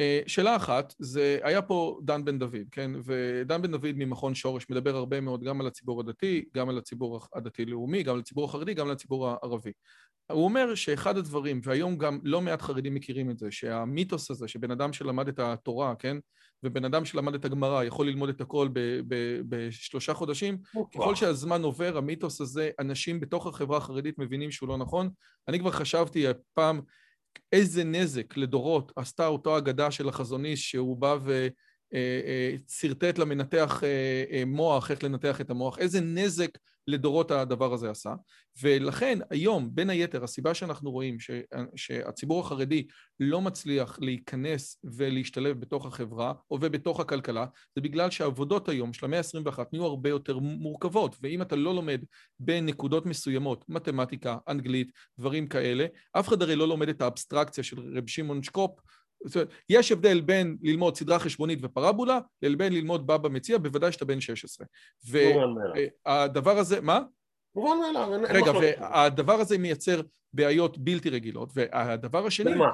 אה, 0.00 0.20
שאלה 0.26 0.56
אחת, 0.56 0.94
זה 0.98 1.38
היה 1.46 1.62
פה 1.62 1.98
דן 2.02 2.24
בן 2.24 2.38
דוד, 2.38 2.66
כן? 2.70 2.90
ודן 3.04 3.62
בן 3.62 3.70
דוד 3.70 3.92
ממכון 3.96 4.34
שורש 4.34 4.66
מדבר 4.70 4.96
הרבה 4.96 5.20
מאוד 5.20 5.44
גם 5.44 5.60
על 5.60 5.66
הציבור 5.66 6.00
הדתי, 6.00 6.44
גם 6.54 6.68
על 6.68 6.78
הציבור 6.78 7.20
הדתי-לאומי, 7.34 8.02
גם 8.02 8.14
על 8.14 8.20
הציבור 8.20 8.44
החרדי, 8.44 8.74
גם 8.74 8.86
על 8.86 8.92
הציבור 8.92 9.28
הערבי. 9.28 9.72
הוא 10.32 10.44
אומר 10.44 10.74
שאחד 10.74 11.16
הדברים, 11.16 11.60
והיום 11.64 11.98
גם 11.98 12.18
לא 12.22 12.40
מעט 12.40 12.62
חרדים 12.62 12.94
מכירים 12.94 13.30
את 13.30 13.38
זה, 13.38 13.50
שהמיתוס 13.50 14.30
הזה 14.30 14.48
שבן 14.48 14.70
אדם 14.70 14.92
שלמד 14.92 15.28
את 15.28 15.38
התורה, 15.38 15.94
כן? 15.98 16.16
ובן 16.62 16.84
אדם 16.84 17.04
שלמד 17.04 17.34
את 17.34 17.44
הגמרא 17.44 17.84
יכול 17.84 18.06
ללמוד 18.06 18.28
את 18.28 18.40
הכל 18.40 18.68
בשלושה 19.48 20.14
חודשים, 20.14 20.58
ככל 20.94 21.14
שהזמן 21.14 21.62
עובר, 21.62 21.96
המיתוס 21.96 22.40
הזה, 22.40 22.70
אנשים 22.80 23.20
בתוך 23.20 23.46
החברה 23.46 23.76
החרדית 23.76 24.18
מבינים 24.18 24.50
שהוא 24.50 24.68
לא 24.68 24.76
נכון. 24.76 25.10
אני 25.48 25.58
כבר 25.58 25.70
חשבתי 25.70 26.26
פעם 26.54 26.80
איזה 27.52 27.84
נזק 27.84 28.36
לדורות 28.36 28.92
עשתה 28.96 29.26
אותו 29.26 29.58
אגדה 29.58 29.90
של 29.90 30.08
החזון 30.08 30.44
איש 30.44 30.70
שהוא 30.70 30.96
בא 30.96 31.16
ושרטט 31.92 33.18
למנתח 33.18 33.82
מוח, 34.46 34.90
איך 34.90 35.04
לנתח 35.04 35.40
את 35.40 35.50
המוח, 35.50 35.78
איזה 35.78 36.00
נזק 36.00 36.58
לדורות 36.86 37.30
הדבר 37.30 37.72
הזה 37.72 37.90
עשה. 37.90 38.14
ולכן 38.62 39.18
היום, 39.30 39.74
בין 39.74 39.90
היתר, 39.90 40.24
הסיבה 40.24 40.54
שאנחנו 40.54 40.90
רואים 40.90 41.20
ש, 41.20 41.30
שהציבור 41.76 42.40
החרדי 42.40 42.86
לא 43.20 43.40
מצליח 43.40 43.98
להיכנס 44.00 44.78
ולהשתלב 44.84 45.60
בתוך 45.60 45.86
החברה 45.86 46.32
או 46.50 46.58
ובתוך 46.60 47.00
הכלכלה, 47.00 47.46
זה 47.74 47.80
בגלל 47.80 48.10
שהעבודות 48.10 48.68
היום 48.68 48.92
של 48.92 49.06
המאה 49.06 49.18
ה-21 49.18 49.58
נהיו 49.72 49.84
הרבה 49.84 50.10
יותר 50.10 50.38
מורכבות, 50.38 51.16
ואם 51.22 51.42
אתה 51.42 51.56
לא 51.56 51.74
לומד 51.74 52.00
בנקודות 52.40 53.06
מסוימות, 53.06 53.64
מתמטיקה, 53.68 54.36
אנגלית, 54.48 54.92
דברים 55.18 55.46
כאלה, 55.46 55.86
אף 56.12 56.28
אחד 56.28 56.42
הרי 56.42 56.56
לא 56.56 56.68
לומד 56.68 56.88
את 56.88 57.00
האבסטרקציה 57.00 57.64
של 57.64 57.96
רב 57.96 58.08
שמעון 58.08 58.42
שקופ, 58.42 58.80
יש 59.68 59.92
הבדל 59.92 60.20
בין 60.20 60.56
ללמוד 60.62 60.96
סדרה 60.96 61.18
חשבונית 61.18 61.58
ופרבולה 61.62 62.18
לבין 62.42 62.72
ללמוד 62.72 63.06
בבא 63.06 63.28
מציע, 63.28 63.58
בוודאי 63.58 63.92
שאתה 63.92 64.04
בן 64.04 64.20
16. 64.20 64.66
והדבר 65.08 66.58
הזה, 66.58 66.80
מה? 66.80 67.00
מובן 67.54 67.78
מאליו, 67.80 68.14
אין. 68.14 68.24
רגע, 68.24 68.52
והדבר 68.52 69.32
הזה 69.32 69.58
מייצר 69.58 70.00
בעיות 70.32 70.78
בלתי 70.78 71.10
רגילות, 71.10 71.50
והדבר 71.54 72.26
השני... 72.26 72.54
במה? 72.54 72.70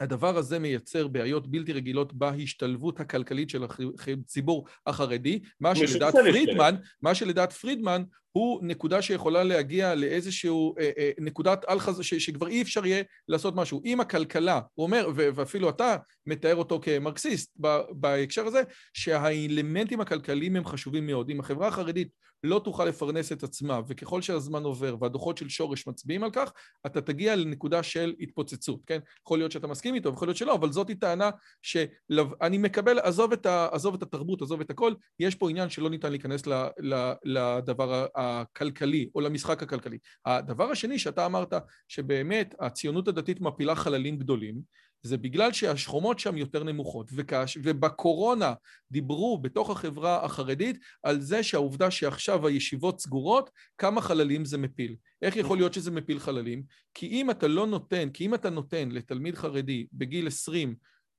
הדבר 0.00 0.36
הזה 0.36 0.58
מייצר 0.58 1.08
בעיות 1.08 1.46
בלתי 1.46 1.72
רגילות 1.72 2.12
בהשתלבות 2.12 3.00
הכלכלית 3.00 3.50
של 3.50 3.64
הציבור 3.64 4.66
החרדי, 4.86 5.40
מה 5.60 5.74
שלדעת 5.76 6.14
פרידמן, 6.14 6.74
מה 7.02 7.14
שלדעת 7.14 7.52
פרידמן 7.52 8.02
הוא 8.32 8.60
נקודה 8.62 9.02
שיכולה 9.02 9.44
להגיע 9.44 9.94
לאיזשהו 9.94 10.74
אה, 10.78 10.90
אה, 10.98 11.10
נקודת 11.18 11.64
אל 11.68 11.78
חז... 11.78 12.02
ש, 12.02 12.14
שכבר 12.14 12.48
אי 12.48 12.62
אפשר 12.62 12.86
יהיה 12.86 13.02
לעשות 13.28 13.54
משהו. 13.54 13.82
אם 13.84 14.00
הכלכלה, 14.00 14.60
הוא 14.74 14.86
אומר, 14.86 15.08
ואפילו 15.14 15.70
אתה 15.70 15.96
מתאר 16.26 16.56
אותו 16.56 16.80
כמרקסיסט 16.82 17.56
בהקשר 17.90 18.46
הזה, 18.46 18.62
שהאלמנטים 18.92 20.00
הכלכליים 20.00 20.56
הם 20.56 20.64
חשובים 20.64 21.06
מאוד. 21.06 21.30
אם 21.30 21.40
החברה 21.40 21.68
החרדית 21.68 22.08
לא 22.44 22.60
תוכל 22.64 22.84
לפרנס 22.84 23.32
את 23.32 23.42
עצמה, 23.42 23.80
וככל 23.88 24.22
שהזמן 24.22 24.62
עובר 24.62 24.96
והדוחות 25.00 25.38
של 25.38 25.48
שורש 25.48 25.86
מצביעים 25.86 26.24
על 26.24 26.30
כך, 26.30 26.52
אתה 26.86 27.00
תגיע 27.00 27.36
לנקודה 27.36 27.82
של 27.82 28.14
התפוצצות, 28.20 28.80
כן? 28.86 28.98
יכול 29.26 29.38
להיות 29.38 29.52
שאתה 29.52 29.66
מסכים 29.66 29.94
איתו, 29.94 30.08
יכול 30.08 30.28
להיות 30.28 30.36
שלא, 30.36 30.54
אבל 30.54 30.72
זאת 30.72 30.88
היא 30.88 30.96
טענה 31.00 31.30
שאני 31.62 32.58
מקבל, 32.58 32.98
עזוב 32.98 33.32
את, 33.32 33.46
ה, 33.46 33.68
עזוב 33.72 33.94
את 33.94 34.02
התרבות, 34.02 34.42
עזוב 34.42 34.60
את 34.60 34.70
הכל, 34.70 34.94
יש 35.20 35.34
פה 35.34 35.50
עניין 35.50 35.70
שלא 35.70 35.90
ניתן 35.90 36.10
להיכנס 36.10 36.46
ל, 36.46 36.52
ל, 36.78 37.12
לדבר 37.24 38.06
הכלכלי 38.22 39.08
או 39.14 39.20
למשחק 39.20 39.62
הכלכלי. 39.62 39.98
הדבר 40.26 40.70
השני 40.70 40.98
שאתה 40.98 41.26
אמרת, 41.26 41.52
שבאמת 41.88 42.54
הציונות 42.60 43.08
הדתית 43.08 43.40
מפילה 43.40 43.74
חללים 43.74 44.18
גדולים, 44.18 44.62
זה 45.02 45.16
בגלל 45.16 45.52
שהשכומות 45.52 46.18
שם 46.18 46.36
יותר 46.36 46.64
נמוכות, 46.64 47.10
וכש... 47.14 47.58
ובקורונה 47.62 48.54
דיברו 48.90 49.38
בתוך 49.38 49.70
החברה 49.70 50.24
החרדית 50.24 50.78
על 51.02 51.20
זה 51.20 51.42
שהעובדה 51.42 51.90
שעכשיו 51.90 52.46
הישיבות 52.46 53.00
סגורות, 53.00 53.50
כמה 53.78 54.00
חללים 54.00 54.44
זה 54.44 54.58
מפיל. 54.58 54.96
איך 55.22 55.36
יכול 55.36 55.56
להיות 55.56 55.74
שזה 55.74 55.90
מפיל 55.90 56.18
חללים? 56.18 56.62
כי 56.94 57.06
אם 57.06 57.30
אתה 57.30 57.48
לא 57.48 57.66
נותן, 57.66 58.10
כי 58.10 58.26
אם 58.26 58.34
אתה 58.34 58.50
נותן 58.50 58.88
לתלמיד 58.92 59.34
חרדי 59.34 59.86
בגיל 59.92 60.26
20 60.26 60.74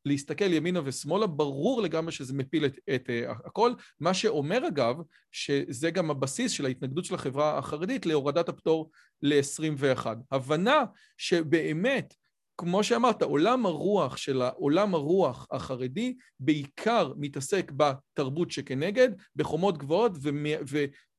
להסתכל 0.05 0.53
ימינה 0.53 0.81
ושמאלה, 0.83 1.27
ברור 1.27 1.81
לגמרי 1.81 2.11
שזה 2.11 2.33
מפיל 2.33 2.65
את, 2.65 2.79
את 2.95 3.09
uh, 3.09 3.31
הכל, 3.45 3.73
מה 3.99 4.13
שאומר 4.13 4.67
אגב, 4.67 4.95
שזה 5.31 5.91
גם 5.91 6.11
הבסיס 6.11 6.51
של 6.51 6.65
ההתנגדות 6.65 7.05
של 7.05 7.15
החברה 7.15 7.57
החרדית 7.57 8.05
להורדת 8.05 8.49
הפטור 8.49 8.89
ל-21. 9.21 10.07
הבנה 10.31 10.83
שבאמת 11.17 12.13
כמו 12.57 12.83
שאמרת, 12.83 13.21
עולם 13.21 13.65
הרוח 13.65 14.17
של 14.17 14.41
העולם 14.41 14.95
הרוח 14.95 15.47
החרדי 15.51 16.15
בעיקר 16.39 17.13
מתעסק 17.17 17.71
בתרבות 17.71 18.51
שכנגד, 18.51 19.09
בחומות 19.35 19.77
גבוהות, 19.77 20.11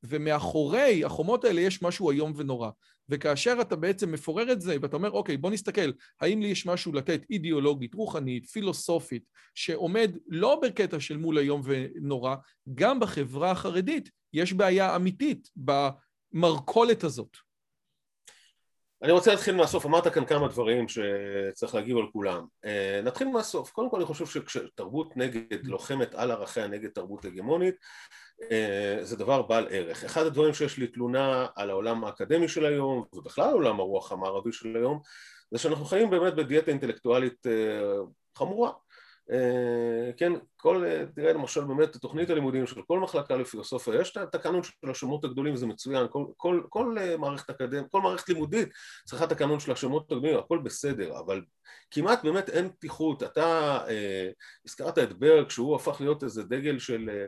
ומאחורי 0.03 1.05
החומות 1.05 1.45
האלה 1.45 1.61
יש 1.61 1.81
משהו 1.81 2.11
איום 2.11 2.33
ונורא. 2.35 2.69
וכאשר 3.09 3.57
אתה 3.61 3.75
בעצם 3.75 4.11
מפורר 4.11 4.51
את 4.51 4.61
זה, 4.61 4.75
ואתה 4.81 4.95
אומר, 4.95 5.11
אוקיי, 5.11 5.37
בוא 5.37 5.51
נסתכל, 5.51 5.91
האם 6.21 6.41
לי 6.41 6.47
יש 6.47 6.65
משהו 6.65 6.93
לתת 6.93 7.21
אידיאולוגית, 7.29 7.93
רוחנית, 7.93 8.45
פילוסופית, 8.45 9.23
שעומד 9.55 10.11
לא 10.27 10.59
בקטע 10.63 10.99
של 10.99 11.17
מול 11.17 11.37
איום 11.37 11.61
ונורא, 11.63 12.35
גם 12.73 12.99
בחברה 12.99 13.51
החרדית 13.51 14.09
יש 14.33 14.53
בעיה 14.53 14.95
אמיתית 14.95 15.49
במרכולת 15.55 17.03
הזאת. 17.03 17.37
אני 19.03 19.11
רוצה 19.11 19.31
להתחיל 19.31 19.55
מהסוף, 19.55 19.85
אמרת 19.85 20.07
כאן 20.07 20.25
כמה 20.25 20.47
דברים 20.47 20.85
שצריך 20.87 21.75
להגיב 21.75 21.97
על 21.97 22.05
כולם. 22.13 22.45
נתחיל 23.03 23.27
מהסוף. 23.27 23.71
קודם 23.71 23.89
כל 23.89 23.97
אני 23.97 24.05
חושב 24.05 24.25
שכשתרבות 24.25 25.17
נגד 25.17 25.65
לוחמת 25.65 26.15
על 26.15 26.31
ערכיה 26.31 26.67
נגד 26.67 26.89
תרבות 26.89 27.25
הגמונית, 27.25 27.75
זה 29.01 29.15
דבר 29.15 29.41
בעל 29.41 29.67
ערך. 29.69 30.03
אחד 30.03 30.25
הדברים 30.25 30.53
שיש 30.53 30.77
לי 30.77 30.87
תלונה 30.87 31.47
על 31.55 31.69
העולם 31.69 32.03
האקדמי 32.03 32.47
של 32.47 32.65
היום, 32.65 33.05
ובכלל 33.13 33.53
עולם 33.53 33.79
הרוח 33.79 34.11
המערבי 34.11 34.51
של 34.51 34.75
היום, 34.75 34.99
זה 35.51 35.59
שאנחנו 35.59 35.85
חיים 35.85 36.09
באמת 36.09 36.35
בדיאטה 36.35 36.71
אינטלקטואלית 36.71 37.45
חמורה. 38.37 38.71
אה, 39.31 40.11
כן, 40.17 40.33
כל, 40.57 40.83
תראה 41.15 41.33
למשל 41.33 41.63
באמת 41.63 41.97
תוכנית 41.97 42.29
הלימודים 42.29 42.67
של 42.67 42.81
כל 42.81 42.99
מחלקה 42.99 43.35
לפילוסופיה, 43.35 44.01
יש 44.01 44.17
את 44.17 44.35
הקאנון 44.35 44.63
של 44.63 44.89
השמות 44.89 45.23
הגדולים 45.25 45.53
וזה 45.53 45.65
מצוין, 45.67 46.07
כל, 46.09 46.25
כל, 46.37 46.61
כל 46.69 46.95
אה, 46.99 47.17
מערכת 47.17 47.49
אקדמית, 47.49 47.91
כל 47.91 48.01
מערכת 48.01 48.29
לימודית 48.29 48.69
צריכה 49.05 49.25
את 49.25 49.31
הקאנון 49.31 49.59
של 49.59 49.71
השמות 49.71 50.11
הגדולים, 50.11 50.37
הכל 50.37 50.59
בסדר, 50.63 51.19
אבל 51.19 51.41
כמעט 51.91 52.23
באמת 52.23 52.49
אין 52.49 52.69
פתיחות, 52.69 53.23
אתה 53.23 53.77
אה, 53.87 54.29
הזכרת 54.65 54.97
את 54.97 55.13
ברג 55.13 55.49
שהוא 55.49 55.75
הפך 55.75 56.01
להיות 56.01 56.23
איזה 56.23 56.43
דגל 56.43 56.79
של 56.79 57.09
אה, 57.09 57.25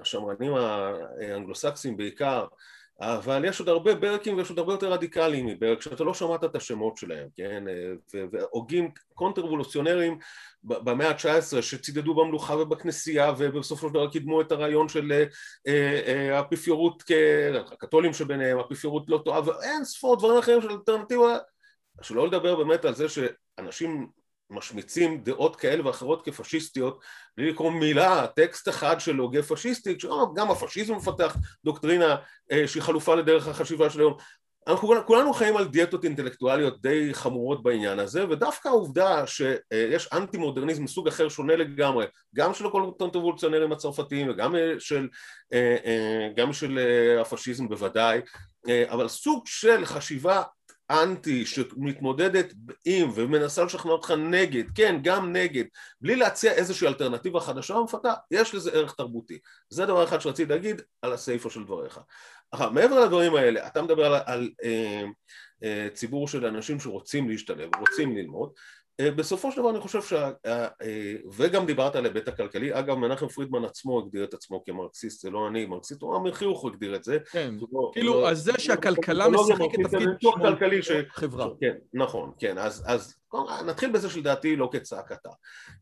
השמרנים 0.00 0.54
האנגלוסקסים 0.54 1.96
בעיקר 1.96 2.46
אבל 3.00 3.44
יש 3.44 3.60
עוד 3.60 3.68
הרבה 3.68 3.94
ברקים 3.94 4.36
ויש 4.36 4.48
עוד 4.48 4.58
הרבה 4.58 4.72
יותר 4.72 4.92
רדיקליים 4.92 5.46
מברק 5.46 5.82
שאתה 5.82 6.04
לא 6.04 6.14
שמעת 6.14 6.44
את 6.44 6.56
השמות 6.56 6.96
שלהם, 6.96 7.28
כן? 7.36 7.64
והוגים 8.32 8.90
קונטרוולוציונרים 9.14 10.18
במאה 10.62 11.08
ה-19 11.08 11.62
שצידדו 11.62 12.14
במלוכה 12.14 12.56
ובכנסייה 12.56 13.32
ובסופו 13.38 13.88
של 13.88 13.94
דבר 13.94 14.10
קידמו 14.10 14.40
את 14.40 14.52
הרעיון 14.52 14.88
של 14.88 15.12
אה, 15.12 15.24
אה, 16.06 16.36
האפיפיורות, 16.38 17.02
הקתולים 17.72 18.12
שביניהם, 18.12 18.58
האפיפיורות 18.58 19.04
לא 19.08 19.22
טועה 19.24 19.48
ואין 19.48 19.84
ספור 19.84 20.18
דברים 20.18 20.38
אחרים 20.38 20.62
של 20.62 20.70
אלטרנטיבה 20.70 21.38
שלא 22.02 22.26
לדבר 22.26 22.56
באמת 22.56 22.84
על 22.84 22.94
זה 22.94 23.06
שאנשים 23.08 24.08
משמיצים 24.52 25.20
דעות 25.22 25.56
כאלה 25.56 25.86
ואחרות 25.86 26.24
כפשיסטיות 26.24 27.00
בלי 27.36 27.50
לקרוא 27.50 27.70
מילה, 27.70 28.26
טקסט 28.26 28.68
אחד 28.68 29.00
של 29.00 29.16
הוגה 29.16 29.42
פשיסטי, 29.42 29.96
גם 30.36 30.50
הפשיזם 30.50 30.94
מפתח 30.94 31.36
דוקטרינה 31.64 32.16
אה, 32.52 32.68
שהיא 32.68 32.82
חלופה 32.82 33.14
לדרך 33.14 33.48
החשיבה 33.48 33.90
של 33.90 34.00
היום. 34.00 34.16
אנחנו 34.66 34.88
כולנו 35.06 35.32
חיים 35.32 35.56
על 35.56 35.68
דיאטות 35.68 36.04
אינטלקטואליות 36.04 36.82
די 36.82 37.14
חמורות 37.14 37.62
בעניין 37.62 37.98
הזה 37.98 38.28
ודווקא 38.28 38.68
העובדה 38.68 39.26
שיש 39.26 40.08
אנטי 40.12 40.36
מודרניזם 40.36 40.84
מסוג 40.84 41.08
אחר 41.08 41.28
שונה 41.28 41.56
לגמרי 41.56 42.06
גם 42.34 42.54
של 42.54 42.66
הקונטרבולציונרים 42.66 43.72
הצרפתיים 43.72 44.30
וגם 44.30 44.54
של, 44.78 45.08
אה, 45.52 45.76
אה, 45.84 46.28
גם 46.36 46.52
של 46.52 46.78
הפשיזם 47.20 47.68
בוודאי 47.68 48.20
אבל 48.88 49.08
סוג 49.08 49.42
של 49.46 49.84
חשיבה 49.84 50.42
אנטי 50.92 51.46
שמתמודדת 51.46 52.52
עם 52.84 53.10
ומנסה 53.14 53.64
לשכנע 53.64 53.92
אותך 53.92 54.10
נגד, 54.10 54.64
כן, 54.74 54.96
גם 55.02 55.32
נגד, 55.32 55.64
בלי 56.00 56.16
להציע 56.16 56.52
איזושהי 56.52 56.88
אלטרנטיבה 56.88 57.40
חדשה 57.40 57.74
ומפתה, 57.74 58.12
יש 58.30 58.54
לזה 58.54 58.70
ערך 58.72 58.94
תרבותי. 58.94 59.38
זה 59.68 59.86
דבר 59.86 60.04
אחד 60.04 60.20
שרציתי 60.20 60.52
להגיד 60.52 60.82
על 61.02 61.12
הסיפה 61.12 61.50
של 61.50 61.64
דבריך. 61.64 62.00
אחר, 62.50 62.70
מעבר 62.70 63.04
לדברים 63.04 63.34
האלה, 63.34 63.66
אתה 63.66 63.82
מדבר 63.82 64.06
על, 64.06 64.22
על 64.26 64.50
אה, 64.64 65.04
אה, 65.64 65.88
ציבור 65.94 66.28
של 66.28 66.46
אנשים 66.46 66.80
שרוצים 66.80 67.28
להשתלב, 67.28 67.70
רוצים 67.78 68.16
ללמוד, 68.16 68.52
בסופו 69.00 69.52
של 69.52 69.60
דבר 69.60 69.70
אני 69.70 69.80
חושב 69.80 70.02
ש... 70.02 70.12
אה, 70.46 70.68
וגם 71.32 71.66
דיברת 71.66 71.96
על 71.96 72.04
ההיבט 72.04 72.28
הכלכלי, 72.28 72.78
אגב 72.78 72.96
מנחם 72.96 73.28
פרידמן 73.28 73.64
עצמו 73.64 73.98
הגדיר 73.98 74.24
את 74.24 74.34
עצמו 74.34 74.64
כמרקסיסט, 74.64 75.20
זה 75.20 75.30
לא 75.30 75.48
אני, 75.48 75.66
מרקסיסט, 75.66 76.02
הוא 76.02 76.16
אמר 76.16 76.32
חיוך 76.32 76.64
הגדיר 76.64 76.96
את 76.96 77.04
זה. 77.04 77.18
כן, 77.30 77.54
לא, 77.72 77.90
כאילו, 77.92 78.12
לא, 78.12 78.30
אז 78.30 78.38
זה 78.38 78.52
שהכלכלה 78.58 79.28
משחקת 79.28 79.80
תפקיד 79.82 80.30
כלכלי 80.42 80.80
בחברה. 81.08 81.48
כן, 81.60 81.74
נכון, 81.94 82.32
כן, 82.38 82.58
אז 82.58 83.14
נתחיל 83.66 83.92
בזה 83.92 84.10
שלדעתי 84.10 84.56
לא 84.56 84.68
כצעקתה. 84.72 85.30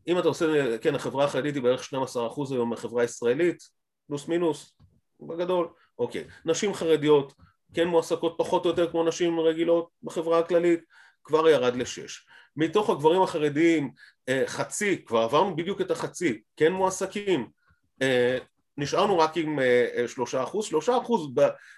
אם 0.07 0.19
אתה 0.19 0.27
עושה, 0.27 0.77
כן, 0.77 0.95
החברה 0.95 1.25
החרדית 1.25 1.55
היא 1.55 1.63
בערך 1.63 1.93
12% 1.93 2.51
היום 2.51 2.69
מהחברה 2.69 3.01
הישראלית, 3.01 3.63
פלוס 4.07 4.27
מינוס, 4.27 4.77
בגדול, 5.19 5.67
אוקיי. 5.99 6.23
נשים 6.45 6.73
חרדיות 6.73 7.33
כן 7.73 7.87
מועסקות 7.87 8.35
פחות 8.37 8.65
או 8.65 8.69
יותר 8.69 8.91
כמו 8.91 9.03
נשים 9.03 9.39
רגילות 9.39 9.89
בחברה 10.03 10.39
הכללית, 10.39 10.79
כבר 11.23 11.49
ירד 11.49 11.75
לשש. 11.75 12.25
מתוך 12.55 12.89
הגברים 12.89 13.21
החרדיים 13.21 13.91
אה, 14.29 14.43
חצי, 14.47 15.05
כבר 15.05 15.19
עברנו 15.19 15.55
בדיוק 15.55 15.81
את 15.81 15.91
החצי, 15.91 16.41
כן 16.57 16.73
מועסקים, 16.73 17.47
אה, 18.01 18.37
נשארנו 18.77 19.19
רק 19.19 19.37
עם 19.37 19.59
אה, 19.59 20.07
שלושה 20.07 20.43
אחוז, 20.43 20.65
שלושה 20.65 20.97
אחוז, 20.97 21.33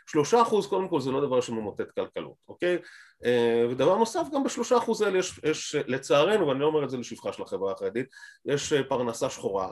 שלושה 0.08 0.42
אחוז 0.42 0.68
קודם 0.68 0.88
כל 0.88 1.02
זה 1.02 1.12
לא 1.12 1.22
דבר 1.22 1.42
שממוטט 1.42 1.92
כלכלות, 1.92 2.36
אוקיי? 2.48 2.78
ודבר 3.70 3.98
נוסף, 3.98 4.22
גם 4.34 4.44
בשלושה 4.44 4.78
אחוז 4.78 5.02
האלה 5.02 5.20
יש, 5.20 5.40
יש 5.44 5.76
לצערנו, 5.88 6.48
ואני 6.48 6.60
לא 6.60 6.66
אומר 6.66 6.84
את 6.84 6.90
זה 6.90 6.98
לשבחה 6.98 7.34
של 7.34 7.44
החברה 7.44 7.72
החרדית, 7.72 8.06
יש 8.46 8.74
פרנסה 8.74 9.30
שחורה, 9.30 9.70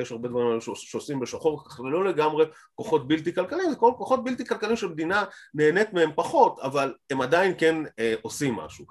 יש 0.00 0.12
הרבה 0.12 0.28
דברים 0.28 0.60
שעושים 0.74 1.20
בשחור, 1.20 1.64
ולא 1.78 2.04
לגמרי 2.04 2.44
כוחות 2.74 3.08
בלתי 3.08 3.34
כלכליים, 3.34 3.70
זה 3.70 3.76
כל 3.76 3.92
כוחות 3.96 4.24
בלתי 4.24 4.46
כלכליים 4.46 4.76
שהמדינה 4.76 5.24
נהנית 5.54 5.92
מהם 5.92 6.10
פחות, 6.16 6.58
אבל 6.60 6.94
הם 7.10 7.20
עדיין 7.20 7.54
כן 7.58 7.76
עושים 8.22 8.54
משהו. 8.54 8.86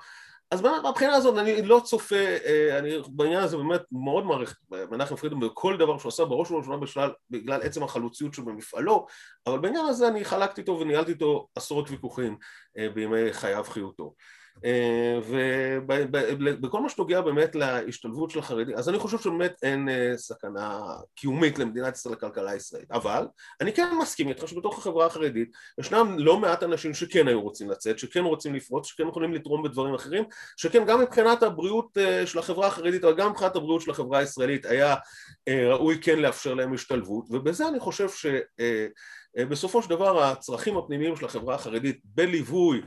אז 0.52 0.62
מהבחינה 0.62 1.16
הזאת 1.16 1.38
אני 1.38 1.62
לא 1.62 1.82
צופה, 1.84 2.16
אה, 2.16 2.80
אני 2.80 2.98
בעניין 3.10 3.44
הזה 3.44 3.58
באמת 3.58 3.82
מאוד 3.92 4.26
מעריך 4.26 4.60
מנחם 4.72 5.16
פרידמן 5.16 5.40
בכל 5.40 5.78
דבר 5.78 5.98
שהוא 5.98 6.10
עשה 6.10 6.26
בראש 6.26 6.52
ובראשונה 6.52 6.78
בשלל 6.78 7.12
בגלל 7.30 7.62
עצם 7.62 7.84
החלוציות 7.84 8.34
שלו 8.34 8.46
במפעלו, 8.46 9.06
אבל 9.48 9.60
בעניין 9.60 9.86
הזה 9.86 10.08
אני 10.08 10.26
חלקתי 10.26 10.62
איתו 10.62 10.80
וניהלתי 10.80 11.12
איתו 11.12 11.48
עשרות 11.56 11.90
ויכוחים 11.90 12.38
אה, 12.78 12.90
בימי 12.90 13.34
חייו 13.34 13.64
חיותו. 13.64 14.14
אה, 14.66 15.20
ובכל 15.28 16.82
מה 16.82 16.90
שנוגע 16.90 17.22
באמת 17.22 17.56
להשתלבות 17.56 18.32
של 18.32 18.40
החרדים, 18.40 18.78
אז 18.78 18.90
אני 18.90 19.00
חושב 19.00 19.20
שבאמת 19.20 19.54
אין 19.64 19.90
אה, 19.90 20.14
סכנה 20.18 20.82
קיומית 21.16 21.60
למדינת 21.60 21.96
ישראל 21.96 22.16
לכלכלה 22.16 22.52
הישראלית, 22.52 22.92
אבל 22.92 23.28
אני 23.62 23.74
כן 23.74 23.96
מסכים 24.02 24.30
איתך 24.30 24.48
שבתוך 24.48 24.78
החברה 24.78 25.06
החרדית 25.06 25.52
ישנם 25.80 26.16
לא 26.20 26.40
מעט 26.40 26.64
אנשים 26.64 26.94
שכן 26.94 27.28
היו 27.28 27.42
רוצים 27.42 27.70
לצאת, 27.70 28.00
שכן 28.00 28.24
רוצים 28.24 28.56
לפרוץ, 28.56 28.88
שכן 28.88 29.08
יכולים 29.08 29.34
לתרום 29.34 29.64
בדברים 29.64 29.94
אחרים, 29.94 30.24
שכן 30.58 30.86
גם 30.86 31.02
מבחינת 31.02 31.44
הבריאות 31.44 31.98
אה, 31.98 32.28
של 32.28 32.40
החברה 32.40 32.68
החרדית, 32.68 33.04
אבל 33.04 33.16
גם 33.16 33.30
מבחינת 33.30 33.56
הבריאות 33.56 33.82
של 33.82 33.92
החברה 33.92 34.20
הישראלית 34.20 34.66
היה 34.66 34.96
ראוי 35.50 35.98
כן 36.02 36.20
לאפשר 36.20 36.54
להם 36.54 36.74
השתלבות, 36.74 37.26
ובזה 37.30 37.68
אני 37.68 37.80
חושב 37.80 38.10
ש... 38.10 38.26
של 39.82 39.90
דבר 39.90 40.24
הצרכים 40.24 40.78
הפנימיים 40.78 41.16
של 41.16 41.26
החברה 41.26 41.56
החרדית 41.56 42.00
בליווי 42.06 42.82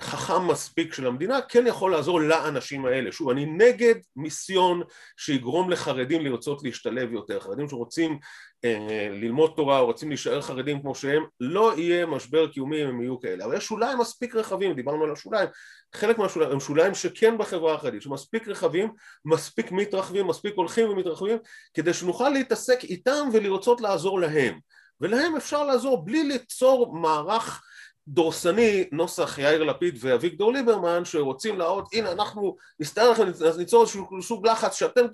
חכם 0.00 0.46
מספיק 0.46 0.94
של 0.94 1.06
המדינה 1.06 1.40
כן 1.48 1.66
יכול 1.66 1.92
לעזור 1.92 2.20
לאנשים 2.20 2.86
האלה. 2.86 3.12
שוב, 3.12 3.30
אני 3.30 3.46
נגד 3.46 3.94
מיסיון 4.16 4.82
שיגרום 5.16 5.70
לחרדים 5.70 6.26
לרצות 6.26 6.62
להשתלב 6.62 7.12
יותר. 7.12 7.40
חרדים 7.40 7.68
שרוצים 7.68 8.18
אה, 8.64 9.08
ללמוד 9.10 9.52
תורה 9.56 9.78
או 9.78 9.86
רוצים 9.86 10.08
להישאר 10.08 10.42
חרדים 10.42 10.80
כמו 10.80 10.94
שהם, 10.94 11.24
לא 11.40 11.72
יהיה 11.76 12.06
משבר 12.06 12.46
קיומי 12.46 12.82
אם 12.82 12.88
הם 12.88 13.00
יהיו 13.00 13.20
כאלה. 13.20 13.44
אבל 13.44 13.56
יש 13.56 13.64
שוליים 13.64 13.98
מספיק 13.98 14.34
רחבים, 14.34 14.74
דיברנו 14.74 15.04
על 15.04 15.12
השוליים, 15.12 15.48
חלק 15.94 16.18
מהשוליים 16.18 16.52
הם 16.52 16.60
שוליים 16.60 16.94
שכן 16.94 17.38
בחברה 17.38 17.74
החרדית, 17.74 18.02
שמספיק 18.02 18.48
רחבים, 18.48 18.92
מספיק 19.24 19.72
מתרחבים, 19.72 20.26
מספיק 20.26 20.54
הולכים 20.56 20.88
ומתרחבים, 20.88 21.38
כדי 21.74 21.94
שנוכל 21.94 22.28
להתעסק 22.28 22.84
איתם 22.84 23.28
ולרצות 23.32 23.80
לעזור 23.80 24.20
להם. 24.20 24.58
ולהם 25.00 25.36
אפשר 25.36 25.64
לעזור 25.64 26.04
בלי 26.04 26.24
ליצור 26.24 26.96
מערך 26.96 27.62
דורסני 28.08 28.84
נוסח 28.92 29.38
יאיר 29.38 29.64
לפיד 29.64 29.98
ואביגדור 30.00 30.52
ליברמן 30.52 31.04
שרוצים 31.04 31.58
להראות 31.58 31.88
הנה 31.92 32.12
אנחנו 32.12 32.56
נסתר 32.80 33.10
לכם 33.10 33.26
אז 33.28 33.58
ניצור 33.58 33.82
איזשהו 33.82 34.22
סוג 34.22 34.46
לחץ 34.46 34.78
שאתם 34.78 35.06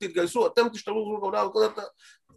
תתגייסו 0.00 0.46
אתם 0.46 0.68
תשתלבו 0.72 1.30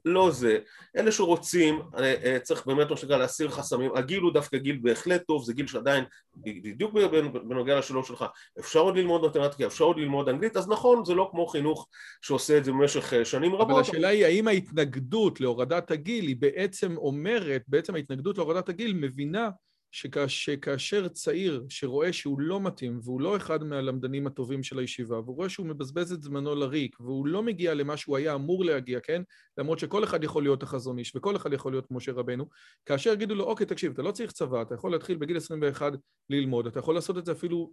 לא 0.06 0.32
זה. 0.32 0.58
אלה 0.98 1.12
שרוצים 1.12 1.82
אה, 1.98 2.16
אה, 2.24 2.40
צריך 2.40 2.68
באמת 2.68 2.90
מה 2.90 2.98
שנקרא 2.98 3.18
להסיר 3.18 3.50
חסמים. 3.50 3.92
הגיל 3.96 4.22
הוא 4.22 4.34
דווקא 4.34 4.58
גיל 4.58 4.80
בהחלט 4.82 5.24
טוב 5.28 5.44
זה 5.44 5.54
גיל 5.54 5.68
שעדיין 5.68 6.04
בדיוק 6.36 6.94
בנוגע 7.34 7.80
לשאלות 7.80 8.06
שלך. 8.06 8.26
אפשר 8.60 8.80
עוד 8.80 8.98
ללמוד 8.98 9.26
מתמטיקה 9.26 9.66
אפשר 9.66 9.86
עוד 9.86 9.98
ללמוד 9.98 10.30
אנגלית 10.30 10.58
אז 10.58 10.70
נכון 10.70 11.06
זה 11.06 11.14
לא 11.14 11.30
כמו 11.32 11.48
חינוך 11.48 11.88
שעושה 12.22 12.58
את 12.58 12.66
זה 12.66 12.72
במשך 12.72 13.14
אה, 13.14 13.26
שנים 13.26 13.56
רבות. 13.56 13.70
אבל 13.70 13.82
השאלה 13.82 14.08
היא 14.08 14.26
האם 14.26 14.48
ההתנגדות 14.48 15.42
להורדת 15.42 15.92
הגיל 15.92 16.28
היא 16.28 16.36
בעצם 16.40 16.98
אומרת 16.98 17.64
בעצם 17.68 17.96
ההתנגדות 17.96 18.38
להורדת 18.38 18.70
הגיל 18.70 18.94
מבינה 18.94 19.50
שכאשר 19.92 21.08
צעיר 21.08 21.66
שרואה 21.70 22.14
שהוא 22.14 22.40
לא 22.40 22.62
מתאים 22.62 23.00
והוא 23.04 23.22
לא 23.22 23.38
אחד 23.38 23.64
מהלמדנים 23.64 24.28
הטובים 24.28 24.64
של 24.64 24.80
הישיבה 24.80 25.20
והוא 25.20 25.36
רואה 25.36 25.50
שהוא 25.50 25.68
מבזבז 25.68 26.14
את 26.14 26.22
זמנו 26.22 26.56
לריק 26.56 27.00
והוא 27.00 27.28
לא 27.28 27.44
מגיע 27.44 27.74
למה 27.74 27.98
שהוא 27.98 28.18
היה 28.18 28.36
אמור 28.36 28.66
להגיע, 28.66 29.00
כן? 29.00 29.22
למרות 29.58 29.80
שכל 29.80 30.04
אחד 30.04 30.24
יכול 30.24 30.44
להיות 30.44 30.64
החזון 30.64 31.00
איש 31.00 31.16
וכל 31.16 31.36
אחד 31.36 31.54
יכול 31.54 31.72
להיות 31.72 31.92
משה 31.92 32.12
רבנו 32.12 32.46
כאשר 32.86 33.14
יגידו 33.14 33.36
לו, 33.36 33.44
אוקיי, 33.44 33.66
תקשיב, 33.66 33.92
אתה 33.92 34.02
לא 34.02 34.12
צריך 34.12 34.32
צבא, 34.32 34.62
אתה 34.62 34.76
יכול 34.76 34.92
להתחיל 34.92 35.18
בגיל 35.18 35.38
21 35.38 35.94
ללמוד, 36.30 36.68
אתה 36.68 36.80
יכול 36.80 36.96
לעשות 36.96 37.18
את 37.18 37.26
זה 37.26 37.32
אפילו 37.32 37.72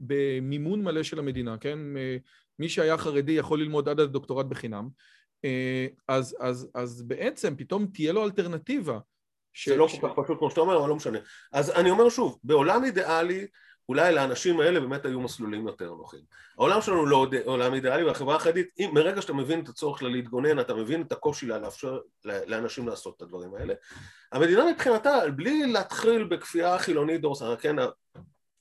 במימון 0.00 0.82
מלא 0.82 1.02
של 1.02 1.18
המדינה, 1.18 1.58
כן? 1.58 1.78
מי 2.58 2.68
שהיה 2.68 2.98
חרדי 2.98 3.32
יכול 3.32 3.60
ללמוד 3.60 3.88
עד 3.88 4.00
הדוקטורט 4.00 4.46
בחינם 4.46 4.88
אה, 5.44 5.86
אז, 6.08 6.36
אז, 6.40 6.68
אז 6.74 7.02
בעצם 7.02 7.56
פתאום 7.56 7.86
תהיה 7.86 8.12
לו 8.12 8.24
אלטרנטיבה. 8.24 8.98
זה 9.64 9.76
לא 9.76 9.88
כל 10.00 10.08
כך 10.08 10.14
פשוט 10.16 10.38
כמו 10.38 10.50
שאתה 10.50 10.60
אומר, 10.60 10.76
אבל 10.76 10.88
לא 10.88 10.96
משנה. 10.96 11.18
אז 11.52 11.70
אני 11.70 11.90
אומר 11.90 12.08
שוב, 12.08 12.38
בעולם 12.44 12.84
אידיאלי 12.84 13.46
אולי 13.88 14.14
לאנשים 14.14 14.60
האלה 14.60 14.80
באמת 14.80 15.04
היו 15.04 15.20
מסלולים 15.20 15.66
יותר 15.66 15.94
נוחים. 15.94 16.20
העולם 16.58 16.80
שלנו 16.80 17.06
לא 17.06 17.26
עולם 17.44 17.74
אידיאלי 17.74 18.04
והחברה 18.04 18.36
החרדית, 18.36 18.68
מרגע 18.92 19.22
שאתה 19.22 19.32
מבין 19.32 19.60
את 19.60 19.68
הצורך 19.68 19.98
שלה 19.98 20.08
להתגונן, 20.08 20.60
אתה 20.60 20.74
מבין 20.74 21.02
את 21.02 21.12
הקושי 21.12 21.46
לה 21.46 21.58
לאפשר 21.58 22.00
לאנשים 22.24 22.88
לעשות 22.88 23.16
את 23.16 23.22
הדברים 23.22 23.54
האלה. 23.54 23.74
המדינה 24.32 24.64
מבחינתה, 24.72 25.18
בלי 25.36 25.72
להתחיל 25.72 26.24
בכפייה 26.24 26.78
חילונית 26.78 27.20
דורסנית, 27.20 27.60
כן, 27.60 27.76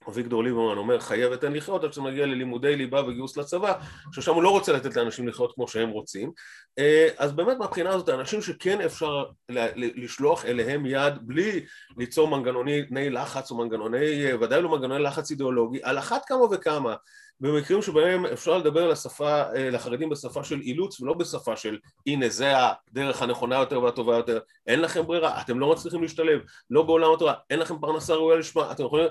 אביגדור 0.07 0.43
ליברמן 0.43 0.77
אומר 0.77 0.99
חייבת 0.99 1.43
אין 1.43 1.53
לחיות 1.53 1.83
עד 1.83 1.93
שזה 1.93 2.01
מגיע 2.01 2.25
ללימודי 2.25 2.75
ליבה 2.75 3.05
וגיוס 3.07 3.37
לצבא 3.37 3.73
ששם 4.11 4.33
הוא 4.33 4.43
לא 4.43 4.49
רוצה 4.49 4.73
לתת 4.73 4.95
לאנשים 4.95 5.27
לחיות 5.27 5.51
כמו 5.55 5.67
שהם 5.67 5.89
רוצים. 5.89 6.31
אה, 6.79 7.07
אז 7.17 7.33
באמת 7.33 7.57
מהבחינה 7.57 7.89
הזאת 7.89 8.09
האנשים 8.09 8.41
שכן 8.41 8.81
אפשר 8.81 9.25
לשלוח 9.75 10.45
אליהם 10.45 10.85
יד 10.85 11.13
בלי 11.21 11.65
ליצור 11.97 12.27
מנגנוני 12.27 12.81
לחץ 12.91 13.51
או 13.51 13.57
מנגנוני 13.57 14.33
ודאי 14.33 14.61
לא 14.61 14.69
מנגנוני 14.69 15.03
לחץ 15.03 15.31
אידיאולוגי 15.31 15.79
על 15.83 15.99
אחת 15.99 16.21
כמה 16.25 16.43
וכמה 16.51 16.95
במקרים 17.39 17.81
שבהם 17.81 18.25
אפשר 18.25 18.57
לדבר 18.57 18.87
לשפה, 18.87 19.41
אה, 19.41 19.69
לחרדים 19.69 20.09
בשפה 20.09 20.43
של 20.43 20.61
אילוץ 20.61 21.01
ולא 21.01 21.13
בשפה 21.13 21.55
של 21.55 21.77
הנה 22.07 22.29
זה 22.29 22.53
הדרך 22.57 23.21
הנכונה 23.21 23.55
יותר 23.55 23.81
והטובה 23.81 24.15
יותר 24.15 24.39
אין 24.67 24.81
לכם 24.81 25.07
ברירה, 25.07 25.41
אתם 25.41 25.59
לא 25.59 25.71
מצליחים 25.71 26.01
להשתלב 26.01 26.39
לא 26.69 26.83
בעולם 26.83 27.13
התורה, 27.13 27.33
אין 27.49 27.59
לכם 27.59 27.79
פרנסה 27.79 28.13
ראויה 28.13 28.39
לשמה, 28.39 28.71
אתם 28.71 28.83
יכולים 28.85 29.07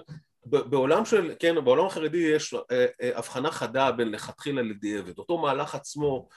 בעולם 0.47 1.05
של, 1.05 1.35
כן, 1.39 1.65
בעולם 1.65 1.87
החרדי 1.87 2.19
יש 2.19 2.55
אה, 2.55 2.87
אה, 3.03 3.11
הבחנה 3.19 3.51
חדה 3.51 3.93
בין 3.93 4.11
לכתחילה 4.11 4.63
לדיעבד. 4.63 5.19
אותו 5.19 5.39
מהלך 5.39 5.75
עצמו, 5.75 6.29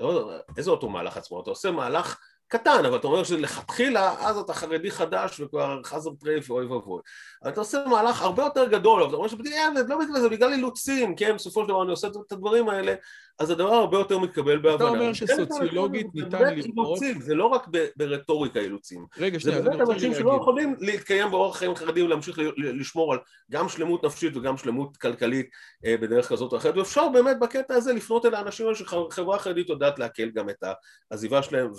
אה, 0.00 0.38
איזה 0.56 0.70
אותו 0.70 0.88
מהלך 0.88 1.16
עצמו? 1.16 1.42
אתה 1.42 1.50
עושה 1.50 1.70
מהלך 1.70 2.18
קטן, 2.48 2.84
אבל 2.84 2.96
אתה 2.96 3.06
אומר 3.06 3.24
שלכתחילה, 3.24 4.14
אז 4.26 4.38
אתה 4.38 4.54
חרדי 4.54 4.90
חדש 4.90 5.40
וכבר 5.40 5.80
חזר 5.84 6.10
טרייף 6.20 6.50
ואוי 6.50 6.66
ואבוי. 6.66 7.00
אבל 7.42 7.50
אתה 7.50 7.60
עושה 7.60 7.84
מהלך 7.86 8.22
הרבה 8.22 8.42
יותר 8.42 8.68
גדול, 8.68 9.00
אבל 9.00 9.08
אתה 9.08 9.16
אומר 9.16 9.28
שבדיעבד, 9.28 9.88
לא 9.88 9.98
בגלל 9.98 10.20
זה, 10.20 10.28
בגלל 10.28 10.52
אילוצים, 10.52 11.16
כן, 11.16 11.34
בסופו 11.34 11.62
של 11.62 11.68
דבר 11.68 11.82
אני 11.82 11.90
עושה 11.90 12.08
את 12.08 12.32
הדברים 12.32 12.68
האלה, 12.68 12.94
אז 13.38 13.50
הדבר 13.50 13.74
הרבה 13.74 13.98
יותר 13.98 14.18
מתקבל 14.18 14.58
בהבנה. 14.58 14.74
אתה 14.74 14.98
אומר 14.98 15.12
שסוציולוגית 15.12 16.06
ניתן 16.14 16.54
לראות... 16.54 16.98
זה 17.18 17.34
לא 17.34 17.46
רק 17.46 17.66
ברטוריקה 17.96 18.60
אילוצים. 18.60 19.06
רגע, 19.18 19.40
שנייה, 19.40 19.62
זה 19.62 19.70
באמת 19.70 19.88
אנשים 19.88 20.14
שלא 20.14 20.38
יכולים 20.40 20.76
להתקיים 20.78 21.30
באורח 21.30 21.56
חיים 21.56 21.74
חרדי 21.74 22.02
ולהמשיך 22.02 22.38
לשמור 22.56 23.12
על 23.12 23.18
גם 23.50 23.68
שלמות 23.68 24.04
נפשית 24.04 24.36
וגם 24.36 24.56
שלמות 24.56 24.96
כלכלית 24.96 25.48
אה, 25.86 25.96
בדרך 25.96 26.28
כזאת 26.28 26.52
או 26.52 26.56
אחרת, 26.56 26.76
ואפשר 26.76 27.08
באמת 27.08 27.38
בקטע 27.38 27.74
הזה 27.74 27.92
לפנות 27.92 28.26
אל 28.26 28.34
האנשים 28.34 28.66
האלה 28.66 28.76
שחברה 28.76 29.38
חרדית 29.38 29.68
יודעת 29.68 29.98
לעכל 29.98 30.30
גם 30.30 30.48
את 30.48 30.64
העזיבה 31.10 31.42
שלהם, 31.42 31.70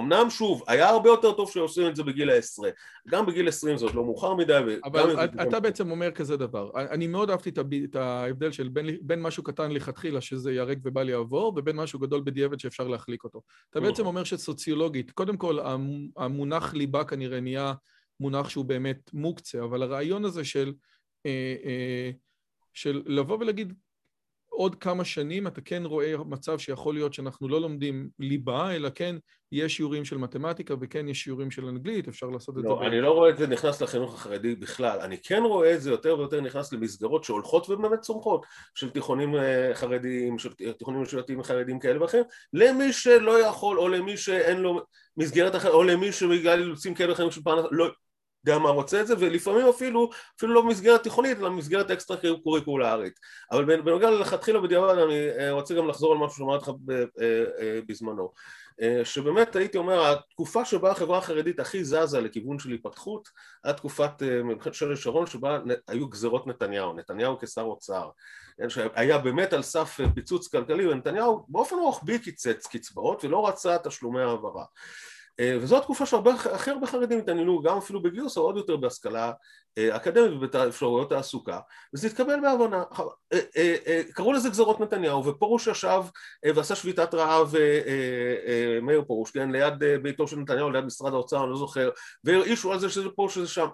אמנם 0.00 0.30
שוב, 0.30 0.62
היה 0.66 0.88
הרבה 0.88 1.08
יותר 1.08 1.32
טוב 1.32 1.50
שעושים 1.50 1.88
את 1.88 1.96
זה 1.96 2.02
בגיל 2.02 2.30
העשרה, 2.30 2.70
גם 3.08 3.26
בגיל 3.26 3.48
עשרים 3.48 3.76
עוד 3.82 3.94
לא 3.94 4.04
מאוחר 4.04 4.34
מדי. 4.34 4.76
אבל 4.84 5.24
אתה 5.24 5.60
בעצם 5.60 5.90
אומר 5.90 6.10
כזה 6.10 6.36
דבר, 6.36 6.70
אני 6.74 7.06
מאוד 7.06 7.30
אהבתי 7.30 7.50
את 7.84 7.96
ההבדל 7.96 8.52
של 8.52 8.68
בין 9.00 9.22
משהו 9.22 9.42
קטן 9.42 9.70
לכתחילה 9.70 10.20
שזה 10.20 10.52
ייהרג 10.52 10.78
ובל 10.84 11.08
יעבור, 11.08 11.52
ובין 11.56 11.76
משהו 11.76 11.98
גדול 11.98 12.22
בדיעבד 12.24 12.60
שאפשר 12.60 12.88
להחליק 12.88 13.24
אותו. 13.24 13.42
אתה 13.70 13.80
בעצם 13.80 13.92
נכון. 13.92 14.06
אומר 14.06 14.24
שסוציולוגית, 14.24 15.10
קודם 15.10 15.36
כל 15.36 15.58
המונח 16.16 16.74
ליבה 16.74 17.04
כנראה 17.04 17.40
נהיה 17.40 17.74
מונח 18.20 18.48
שהוא 18.48 18.64
באמת 18.64 19.10
מוקצה, 19.12 19.64
אבל 19.64 19.82
הרעיון 19.82 20.24
הזה 20.24 20.44
של, 20.44 20.74
אה, 21.26 21.54
אה, 21.64 22.10
של 22.74 23.02
לבוא 23.06 23.38
ולהגיד 23.40 23.72
עוד 24.56 24.74
כמה 24.74 25.04
שנים 25.04 25.46
אתה 25.46 25.60
כן 25.60 25.82
רואה 25.84 26.16
מצב 26.16 26.58
שיכול 26.58 26.94
להיות 26.94 27.14
שאנחנו 27.14 27.48
לא 27.48 27.60
לומדים 27.60 28.08
ליבה, 28.18 28.76
אלא 28.76 28.88
כן 28.94 29.16
יש 29.52 29.76
שיעורים 29.76 30.04
של 30.04 30.18
מתמטיקה 30.18 30.74
וכן 30.80 31.08
יש 31.08 31.24
שיעורים 31.24 31.50
של 31.50 31.66
אנגלית, 31.66 32.08
אפשר 32.08 32.26
לעשות 32.26 32.58
את 32.58 32.64
לא, 32.64 32.74
זה. 32.74 32.80
לא, 32.80 32.86
אני 32.86 33.00
לא 33.00 33.10
רואה 33.10 33.30
את 33.30 33.38
זה 33.38 33.46
נכנס 33.46 33.82
לחינוך 33.82 34.14
החרדי 34.14 34.54
בכלל. 34.54 35.00
אני 35.00 35.16
כן 35.22 35.42
רואה 35.42 35.74
את 35.74 35.82
זה 35.82 35.90
יותר 35.90 36.18
ויותר 36.18 36.40
נכנס 36.40 36.72
למסגרות 36.72 37.24
שהולכות 37.24 37.70
ובאמת 37.70 38.00
צומחות, 38.00 38.46
של 38.74 38.90
תיכונים 38.90 39.34
אה, 39.34 39.70
חרדיים, 39.74 40.38
של 40.38 40.52
תיכונים 40.78 41.02
משולטים 41.02 41.42
חרדיים 41.42 41.78
כאלה 41.78 42.02
ואחרים, 42.02 42.24
למי 42.52 42.92
שלא 42.92 43.46
יכול, 43.46 43.78
או 43.78 43.88
למי 43.88 44.16
שאין 44.16 44.60
לו 44.60 44.80
מסגרת 45.16 45.56
אחרת, 45.56 45.72
או 45.72 45.82
למי 45.82 46.12
שבגלל 46.12 46.60
אילוצים 46.60 46.94
כאלה 46.94 47.10
ואחרים 47.10 47.30
של 47.30 47.42
פרנס, 47.42 47.64
לא, 47.70 47.90
יודע 48.46 48.58
מה 48.58 48.70
רוצה 48.70 49.00
את 49.00 49.06
זה, 49.06 49.14
ולפעמים 49.18 49.68
אפילו, 49.68 50.10
אפילו 50.38 50.54
לא 50.54 50.62
במסגרת 50.62 51.02
תיכונית, 51.02 51.38
אלא 51.38 51.48
במסגרת 51.48 51.90
אקסטרה 51.90 52.16
קוריקולרית. 52.42 53.20
אבל 53.52 53.80
בנוגע 53.80 54.10
לכתחילה 54.10 54.60
בדיעבד, 54.60 54.98
אני 54.98 55.28
אה, 55.38 55.50
רוצה 55.50 55.74
גם 55.74 55.88
לחזור 55.88 56.12
על 56.12 56.18
משהו 56.18 56.36
שאמרתי 56.36 56.62
לך 56.62 56.70
אה, 56.90 57.44
אה, 57.60 57.80
בזמנו. 57.86 58.32
שבאמת 59.04 59.56
הייתי 59.56 59.78
אומר, 59.78 60.12
התקופה 60.12 60.64
שבה 60.64 60.90
החברה 60.90 61.18
החרדית 61.18 61.60
הכי 61.60 61.84
זזה 61.84 62.20
לכיוון 62.20 62.58
של 62.58 62.72
התפתחות, 62.72 63.28
היה 63.64 63.74
תקופת 63.74 64.22
מבחינת 64.44 64.74
שלי 64.74 64.96
שרון 64.96 65.26
שבה 65.26 65.58
היו 65.88 66.08
גזרות 66.08 66.46
נתניהו, 66.46 66.92
נתניהו 66.92 67.38
כשר 67.40 67.62
אוצר, 67.62 68.10
כן, 68.58 68.68
שהיה 68.68 69.18
באמת 69.18 69.52
על 69.52 69.62
סף 69.62 70.00
פיצוץ 70.14 70.48
כלכלי, 70.48 70.86
ונתניהו 70.86 71.44
באופן 71.48 71.76
רוחבי 71.76 72.18
קיצץ 72.18 72.66
קצבאות 72.66 73.24
ולא 73.24 73.48
רצה 73.48 73.78
תשלומי 73.78 74.20
העברה. 74.20 74.64
אה, 75.40 75.56
וזו 75.60 75.78
התקופה 75.78 76.06
שהרבה 76.06 76.34
הכי 76.34 76.70
הרבה 76.70 76.86
חרדים 76.86 77.18
התעניינו 77.18 77.62
גם 77.62 77.78
אפילו 77.78 78.02
בגיוס 78.02 78.36
או 78.36 78.42
עוד 78.42 78.56
יותר 78.56 78.76
בהשכלה 78.76 79.32
אה, 79.78 79.96
אקדמית 79.96 80.32
ובאפשרויות 80.32 81.10
תעסוקה. 81.10 81.60
וזה 81.94 82.06
התקבל 82.06 82.40
בהבנה. 82.42 82.82
אה, 83.32 84.02
קראו 84.12 84.32
לזה 84.32 84.48
גזרות 84.48 84.80
נתניהו 84.80 85.24
ופרוש 85.24 85.66
ישב 85.66 86.02
ועשה 86.54 86.74
שביתת 86.74 87.14
רעב 87.14 87.54
מאיר 88.82 89.02
פרוש 89.06 89.30
כן? 89.30 89.50
ליד 89.50 89.74
ביתו 90.02 90.28
של 90.28 90.36
נתניהו 90.36 90.70
ליד 90.70 90.84
משרד 90.84 91.12
האוצר 91.12 91.42
אני 91.42 91.50
לא 91.50 91.56
זוכר 91.56 91.90
והרעישו 92.24 92.72
על 92.72 92.78
זה 92.78 92.90
שזה 92.90 93.08
פה 93.14 93.26
שזה 93.30 93.48
שם 93.48 93.66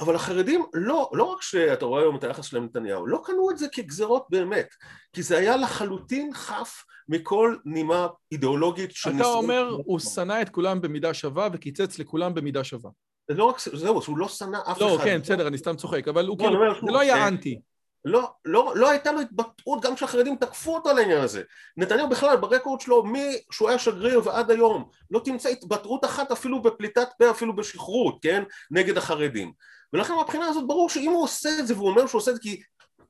אבל 0.00 0.14
החרדים 0.14 0.64
לא, 0.74 1.10
לא 1.12 1.24
רק 1.24 1.42
שאתה 1.42 1.84
רואה 1.84 2.02
היום 2.02 2.16
את 2.16 2.24
היחס 2.24 2.44
שלהם 2.44 2.62
לנתניהו, 2.62 3.06
לא 3.06 3.20
קנו 3.24 3.50
את 3.50 3.58
זה 3.58 3.66
כגזרות 3.72 4.26
באמת, 4.30 4.68
כי 5.12 5.22
זה 5.22 5.38
היה 5.38 5.56
לחלוטין 5.56 6.34
חף 6.34 6.84
מכל 7.08 7.56
נימה 7.64 8.06
אידיאולוגית 8.32 8.90
של 8.92 9.10
אתה 9.16 9.24
אומר, 9.24 9.76
הוא 9.84 9.98
שנא 9.98 10.42
את 10.42 10.48
כולם 10.48 10.80
במידה 10.80 11.14
שווה 11.14 11.48
וקיצץ 11.52 11.98
לכולם 11.98 12.34
במידה 12.34 12.64
שווה. 12.64 12.90
זה 13.30 13.36
לא 13.36 13.44
רק, 13.44 13.56
זהו, 13.72 14.02
שהוא 14.02 14.18
לא 14.18 14.28
שנא 14.28 14.58
אף 14.70 14.80
לא, 14.80 14.94
אחד. 14.94 15.04
לא, 15.04 15.04
כן, 15.04 15.20
בסדר, 15.22 15.46
אני 15.46 15.58
סתם 15.58 15.76
צוחק, 15.76 16.08
אבל 16.08 16.26
הוא 16.26 16.36
לא, 16.40 16.44
כאילו, 16.44 16.74
זה 16.86 16.92
לא 16.92 17.00
היה 17.00 17.28
אנטי. 17.28 17.60
לא, 18.04 18.30
לא, 18.44 18.72
לא 18.76 18.90
הייתה 18.90 19.12
לו 19.12 19.20
התבטאות 19.20 19.82
גם 19.82 19.94
כשהחרדים 19.94 20.36
תקפו 20.36 20.74
אותו 20.74 20.90
על 20.90 20.98
העניין 20.98 21.20
הזה. 21.20 21.42
נתניהו 21.76 22.08
בכלל 22.08 22.36
ברקורד 22.36 22.80
שלו, 22.80 23.04
משהוא 23.04 23.68
היה 23.68 23.78
שגריר 23.78 24.20
ועד 24.24 24.50
היום, 24.50 24.88
לא 25.10 25.20
תמצא 25.24 25.48
התבטאות 25.48 26.04
אחת 26.04 26.32
אפילו 26.32 26.62
בפליטת 26.62 27.08
פה, 27.18 27.30
אפילו 27.30 27.56
בשכרות, 27.56 28.18
כן? 28.22 28.42
נגד 28.70 28.98
החרדים. 28.98 29.52
ולכן 29.92 30.14
מהבחינה 30.14 30.46
הזאת 30.46 30.66
ברור 30.66 30.88
שאם 30.88 31.10
הוא 31.10 31.24
עושה 31.24 31.50
את 31.58 31.66
זה 31.66 31.74
והוא 31.74 31.90
אומר 31.90 32.06
שהוא 32.06 32.18
עושה 32.18 32.30
את 32.30 32.36
זה 32.36 32.42
כי 32.42 32.62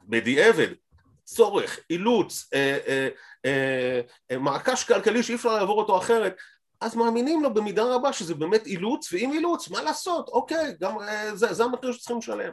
בדיעבד, 0.09 0.69
צורך, 1.25 1.79
אילוץ, 1.91 2.49
אה, 2.55 2.79
אה, 2.89 3.09
אה, 3.45 4.01
אה, 4.31 4.39
מעקש 4.39 4.85
כלכלי 4.85 5.23
שאי 5.23 5.35
אפשר 5.35 5.55
לעבור 5.55 5.79
אותו 5.79 5.99
אחרת, 5.99 6.37
אז 6.81 6.97
מאמינים 6.97 7.43
לו 7.43 7.55
במידה 7.55 7.95
רבה 7.95 8.13
שזה 8.13 8.35
באמת 8.35 8.67
אילוץ, 8.67 9.13
ואם 9.13 9.33
אילוץ, 9.33 9.71
מה 9.71 9.83
לעשות? 9.83 10.29
אוקיי, 10.29 10.75
גם 10.81 11.01
אה, 11.01 11.37
זה, 11.37 11.53
זה 11.53 11.65
המחיר 11.65 11.93
שצריכים 11.93 12.19
לשלם. 12.19 12.53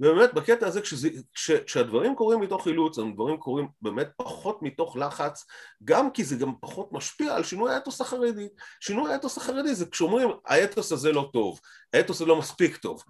ובאמת 0.00 0.34
בקטע 0.34 0.66
הזה 0.66 0.80
כשזה, 0.80 1.08
כש, 1.34 1.50
כשהדברים 1.50 2.14
קורים 2.14 2.40
מתוך 2.40 2.66
אילוץ, 2.66 2.98
הדברים 2.98 3.36
קורים 3.36 3.68
באמת 3.82 4.08
פחות 4.16 4.62
מתוך 4.62 4.96
לחץ, 4.96 5.44
גם 5.84 6.10
כי 6.10 6.24
זה 6.24 6.36
גם 6.36 6.52
פחות 6.60 6.92
משפיע 6.92 7.34
על 7.34 7.44
שינוי 7.44 7.74
האתוס 7.74 8.00
החרדי. 8.00 8.48
שינוי 8.80 9.12
האתוס 9.12 9.36
החרדי 9.36 9.74
זה 9.74 9.86
כשאומרים 9.86 10.28
האתוס 10.46 10.92
הזה 10.92 11.12
לא 11.12 11.30
טוב, 11.32 11.60
האתוס 11.92 12.16
הזה 12.16 12.28
לא 12.28 12.36
מספיק 12.36 12.76
טוב. 12.76 13.02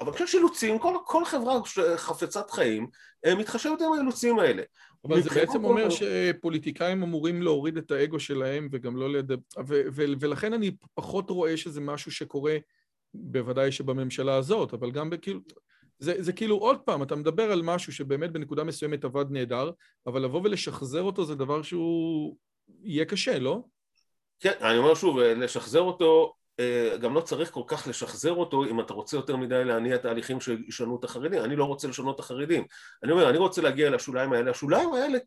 אבל 0.00 0.12
כשיש 0.12 0.34
אילוצים, 0.34 0.78
כל, 0.78 0.94
כל 1.04 1.24
חברה 1.24 1.54
חפצת 1.96 2.50
חיים 2.50 2.86
מתחשבת 3.26 3.80
עם 3.80 3.92
האילוצים 3.92 4.38
האלה. 4.38 4.62
אבל 5.04 5.20
זה 5.22 5.30
בעצם 5.30 5.64
אומר 5.64 5.88
שפוליטיקאים 5.90 7.02
אמורים 7.02 7.42
להוריד 7.42 7.76
את 7.76 7.90
האגו 7.90 8.20
שלהם 8.20 8.68
וגם 8.72 8.96
לא 8.96 9.12
לדבר... 9.12 9.82
ולכן 9.96 10.52
אני 10.52 10.70
פחות 10.94 11.30
רואה 11.30 11.56
שזה 11.56 11.80
משהו 11.80 12.12
שקורה, 12.12 12.56
בוודאי 13.14 13.72
שבממשלה 13.72 14.34
הזאת, 14.34 14.74
אבל 14.74 14.90
גם 14.90 15.10
כאילו... 15.22 15.40
זה, 15.98 16.22
זה 16.22 16.32
כאילו 16.32 16.56
עוד 16.56 16.80
פעם, 16.80 17.02
אתה 17.02 17.16
מדבר 17.16 17.52
על 17.52 17.62
משהו 17.62 17.92
שבאמת 17.92 18.32
בנקודה 18.32 18.64
מסוימת 18.64 19.04
עבד 19.04 19.24
נהדר, 19.30 19.70
אבל 20.06 20.22
לבוא 20.24 20.40
ולשחזר 20.44 21.02
אותו 21.02 21.24
זה 21.24 21.34
דבר 21.34 21.62
שהוא 21.62 22.36
יהיה 22.82 23.04
קשה, 23.04 23.38
לא? 23.38 23.62
כן, 24.40 24.52
אני 24.60 24.78
אומר 24.78 24.94
שוב, 24.94 25.18
לשחזר 25.18 25.80
אותו, 25.80 26.32
אה, 26.32 26.35
גם 27.00 27.14
לא 27.14 27.20
צריך 27.20 27.50
כל 27.50 27.62
כך 27.66 27.88
לשחזר 27.88 28.32
אותו 28.32 28.64
אם 28.64 28.80
אתה 28.80 28.94
רוצה 28.94 29.16
יותר 29.16 29.36
מדי 29.36 29.64
להניע 29.64 29.96
תהליכים 29.96 30.40
שישנו 30.40 30.96
את 30.96 31.04
החרדים, 31.04 31.42
אני 31.42 31.56
לא 31.56 31.64
רוצה 31.64 31.88
לשנות 31.88 32.14
את 32.14 32.20
החרדים, 32.20 32.64
אני 33.02 33.12
אומר, 33.12 33.30
אני 33.30 33.38
רוצה 33.38 33.62
להגיע 33.62 33.90
לשוליים 33.90 34.32
האלה, 34.32 34.50
השוליים 34.50 34.92
האלה 34.94 35.18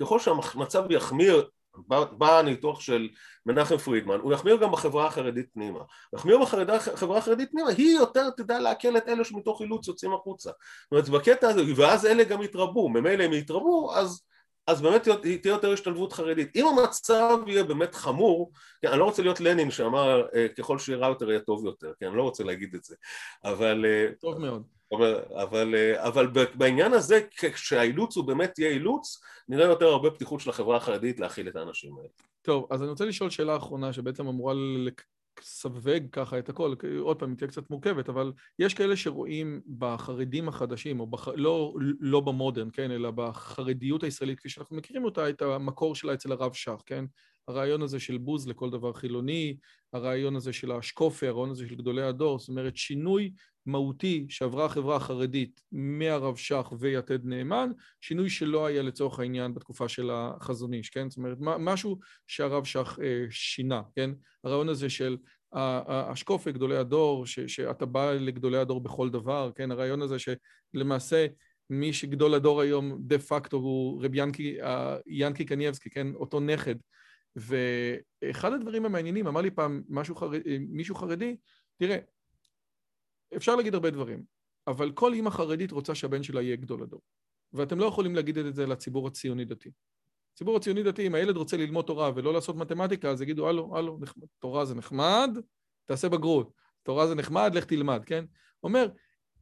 ככל 0.00 0.18
שהמצב 0.18 0.90
יחמיר 0.90 1.48
בא 1.88 2.38
הניתוח 2.38 2.80
של 2.80 3.08
מנחם 3.46 3.76
פרידמן, 3.76 4.18
הוא 4.20 4.32
יחמיר 4.32 4.56
גם 4.56 4.72
בחברה 4.72 5.06
החרדית 5.06 5.46
פנימה. 5.54 5.80
יחמיר 6.14 6.38
בחברה 6.38 7.18
החרדית 7.18 7.50
פנימה, 7.50 7.70
היא 7.70 7.96
יותר 7.96 8.30
תדע 8.30 8.60
לעכל 8.60 8.96
את 8.96 9.08
אלה 9.08 9.24
שמתוך 9.24 9.60
אילוץ 9.60 9.88
יוצאים 9.88 10.14
החוצה. 10.14 10.50
זאת 10.50 10.92
אומרת, 10.92 11.08
בקטע 11.08 11.48
הזה, 11.48 11.62
ואז 11.76 12.06
אלה 12.06 12.24
גם 12.24 12.42
יתרבו, 12.42 12.88
ממילא 12.88 13.24
הם 13.24 13.32
יתרבו, 13.32 13.94
אז, 13.94 14.22
אז 14.66 14.82
באמת 14.82 15.08
תהיה 15.22 15.38
יותר 15.44 15.72
השתלבות 15.72 16.12
חרדית. 16.12 16.56
אם 16.56 16.66
המצב 16.66 17.38
יהיה 17.46 17.64
באמת 17.64 17.94
חמור, 17.94 18.52
כן, 18.82 18.88
אני 18.88 18.98
לא 18.98 19.04
רוצה 19.04 19.22
להיות 19.22 19.40
לנין 19.40 19.70
שאמר, 19.70 20.26
אה, 20.34 20.46
ככל 20.48 20.78
שיהיה 20.78 20.98
רע 20.98 21.08
יותר 21.08 21.30
יהיה 21.30 21.40
טוב 21.40 21.64
יותר, 21.64 21.92
כן, 22.00 22.06
אני 22.06 22.16
לא 22.16 22.22
רוצה 22.22 22.44
להגיד 22.44 22.74
את 22.74 22.84
זה, 22.84 22.96
אבל... 23.44 23.84
אה, 23.84 24.08
טוב 24.20 24.38
מאוד. 24.38 24.62
אבל, 25.40 25.74
אבל 25.96 26.26
בעניין 26.54 26.92
הזה, 26.92 27.20
כשהאילוץ 27.54 28.16
הוא 28.16 28.24
באמת 28.24 28.58
יהיה 28.58 28.70
אילוץ, 28.70 29.22
נראה 29.48 29.66
יותר 29.66 29.86
הרבה 29.86 30.10
פתיחות 30.10 30.40
של 30.40 30.50
החברה 30.50 30.76
החרדית 30.76 31.20
להכיל 31.20 31.48
את 31.48 31.56
האנשים 31.56 31.96
האלה. 31.96 32.08
טוב, 32.42 32.66
אז 32.70 32.82
אני 32.82 32.90
רוצה 32.90 33.04
לשאול 33.04 33.30
שאלה 33.30 33.56
אחרונה 33.56 33.92
שבעצם 33.92 34.26
אמורה 34.26 34.54
לסווג 35.40 36.02
ככה 36.12 36.38
את 36.38 36.48
הכל, 36.48 36.74
עוד 37.00 37.18
פעם, 37.18 37.30
היא 37.30 37.38
תהיה 37.38 37.48
קצת 37.48 37.70
מורכבת, 37.70 38.08
אבל 38.08 38.32
יש 38.58 38.74
כאלה 38.74 38.96
שרואים 38.96 39.60
בחרדים 39.78 40.48
החדשים, 40.48 41.00
או 41.00 41.06
בח... 41.06 41.28
לא, 41.28 41.74
לא 42.00 42.20
במודרן, 42.20 42.68
כן, 42.72 42.90
אלא 42.90 43.10
בחרדיות 43.10 44.02
הישראלית 44.02 44.38
כפי 44.38 44.48
שאנחנו 44.48 44.76
מכירים 44.76 45.04
אותה, 45.04 45.28
את 45.28 45.42
המקור 45.42 45.94
שלה 45.94 46.14
אצל 46.14 46.32
הרב 46.32 46.52
שך, 46.52 46.82
כן? 46.86 47.04
הרעיון 47.48 47.82
הזה 47.82 48.00
של 48.00 48.18
בוז 48.18 48.48
לכל 48.48 48.70
דבר 48.70 48.92
חילוני, 48.92 49.56
הרעיון 49.92 50.36
הזה 50.36 50.52
של 50.52 50.72
השקופי, 50.72 51.26
הרעיון 51.26 51.50
הזה 51.50 51.68
של 51.68 51.74
גדולי 51.74 52.02
הדור, 52.02 52.38
זאת 52.38 52.48
אומרת 52.48 52.76
שינוי 52.76 53.32
מהותי 53.66 54.26
שעברה 54.28 54.64
החברה 54.64 54.96
החרדית 54.96 55.60
מהרב 55.72 56.36
שך 56.36 56.72
ויתד 56.78 57.24
נאמן, 57.24 57.70
שינוי 58.00 58.30
שלא 58.30 58.66
היה 58.66 58.82
לצורך 58.82 59.18
העניין 59.18 59.54
בתקופה 59.54 59.88
של 59.88 60.10
החזון 60.12 60.74
איש, 60.74 60.90
כן? 60.90 61.10
זאת 61.10 61.16
אומרת, 61.16 61.38
משהו 61.40 61.98
שהרב 62.26 62.64
שך 62.64 62.98
אה, 63.02 63.26
שינה, 63.30 63.82
כן? 63.94 64.10
הרעיון 64.44 64.68
הזה 64.68 64.90
של 64.90 65.16
השקופי, 65.52 66.52
גדולי 66.52 66.76
הדור, 66.76 67.26
ש, 67.26 67.40
שאתה 67.40 67.86
בא 67.86 68.12
לגדולי 68.12 68.58
הדור 68.58 68.80
בכל 68.80 69.10
דבר, 69.10 69.50
כן? 69.54 69.70
הרעיון 69.70 70.02
הזה 70.02 70.16
שלמעשה 70.18 71.26
מי 71.70 71.92
שגדול 71.92 72.34
הדור 72.34 72.60
היום 72.60 72.98
דה 73.00 73.18
פקטו 73.18 73.56
הוא 73.56 74.04
רב 74.04 74.14
ינקי, 74.14 74.58
ינקי 75.06 75.44
קנייבסקי, 75.44 75.90
כן? 75.90 76.14
אותו 76.14 76.40
נכד. 76.40 76.74
ואחד 77.36 78.52
הדברים 78.52 78.84
המעניינים, 78.84 79.26
אמר 79.26 79.40
לי 79.40 79.50
פעם 79.50 79.82
משהו 79.88 80.16
חרד, 80.16 80.40
מישהו 80.68 80.94
חרדי, 80.94 81.36
תראה, 81.76 81.98
אפשר 83.36 83.56
להגיד 83.56 83.74
הרבה 83.74 83.90
דברים, 83.90 84.22
אבל 84.66 84.92
כל 84.92 85.12
אימא 85.12 85.30
חרדית 85.30 85.72
רוצה 85.72 85.94
שהבן 85.94 86.22
שלה 86.22 86.42
יהיה 86.42 86.56
גדול 86.56 86.82
הדור. 86.82 87.00
ואתם 87.52 87.78
לא 87.78 87.86
יכולים 87.86 88.14
להגיד 88.14 88.38
את 88.38 88.54
זה 88.54 88.66
לציבור 88.66 89.06
הציוני-דתי. 89.06 89.70
הציבור 90.32 90.56
הציוני-דתי, 90.56 91.06
אם 91.06 91.14
הילד 91.14 91.36
רוצה 91.36 91.56
ללמוד 91.56 91.84
תורה 91.84 92.10
ולא 92.14 92.32
לעשות 92.32 92.56
מתמטיקה, 92.56 93.10
אז 93.10 93.22
יגידו, 93.22 93.48
הלו, 93.48 93.76
הלו, 93.76 93.98
תורה 94.38 94.64
זה 94.64 94.74
נחמד, 94.74 95.30
תעשה 95.84 96.08
בגרות. 96.08 96.52
תורה 96.82 97.06
זה 97.06 97.14
נחמד, 97.14 97.50
לך 97.54 97.64
תלמד, 97.64 98.04
כן? 98.04 98.24
אומר, 98.62 98.88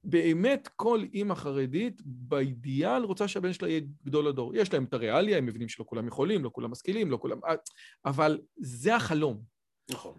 באמת 0.05 0.69
כל 0.77 1.05
אימא 1.15 1.35
חרדית 1.35 2.03
באידיאל 2.05 3.03
רוצה 3.03 3.29
שהבן 3.29 3.53
שלה 3.53 3.69
יהיה 3.69 3.81
גדול 4.07 4.27
הדור. 4.27 4.57
יש 4.57 4.73
להם 4.73 4.85
את 4.85 4.95
הריאליה, 4.95 5.39
הם 5.39 5.47
מבינים 5.47 5.69
שלא 5.69 5.85
כולם 5.89 6.09
יכולים, 6.09 6.45
לא 6.45 6.51
כולם 6.53 6.71
משכילים, 6.71 7.11
לא 7.11 7.17
כולם... 7.17 7.39
אבל 8.05 8.41
זה 8.57 8.97
החלום. 8.97 9.55
נכון. 9.91 10.19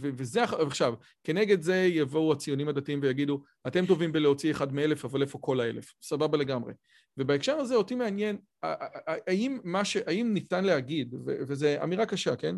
וזה, 0.00 0.44
עכשיו, 0.44 0.94
כנגד 1.24 1.62
זה 1.62 1.76
יבואו 1.76 2.32
הציונים 2.32 2.68
הדתיים 2.68 3.00
ויגידו, 3.02 3.42
אתם 3.66 3.86
טובים 3.86 4.12
בלהוציא 4.12 4.50
אחד 4.50 4.74
מאלף, 4.74 5.04
אבל 5.04 5.22
איפה 5.22 5.38
כל 5.38 5.60
האלף? 5.60 5.94
סבבה 6.02 6.38
לגמרי. 6.38 6.72
ובהקשר 7.16 7.56
הזה 7.56 7.74
אותי 7.74 7.94
מעניין, 7.94 8.38
האם, 8.62 9.58
ש... 9.84 9.96
האם 9.96 10.34
ניתן 10.34 10.64
להגיד, 10.64 11.14
וזו 11.26 11.66
אמירה 11.82 12.06
קשה, 12.06 12.36
כן? 12.36 12.56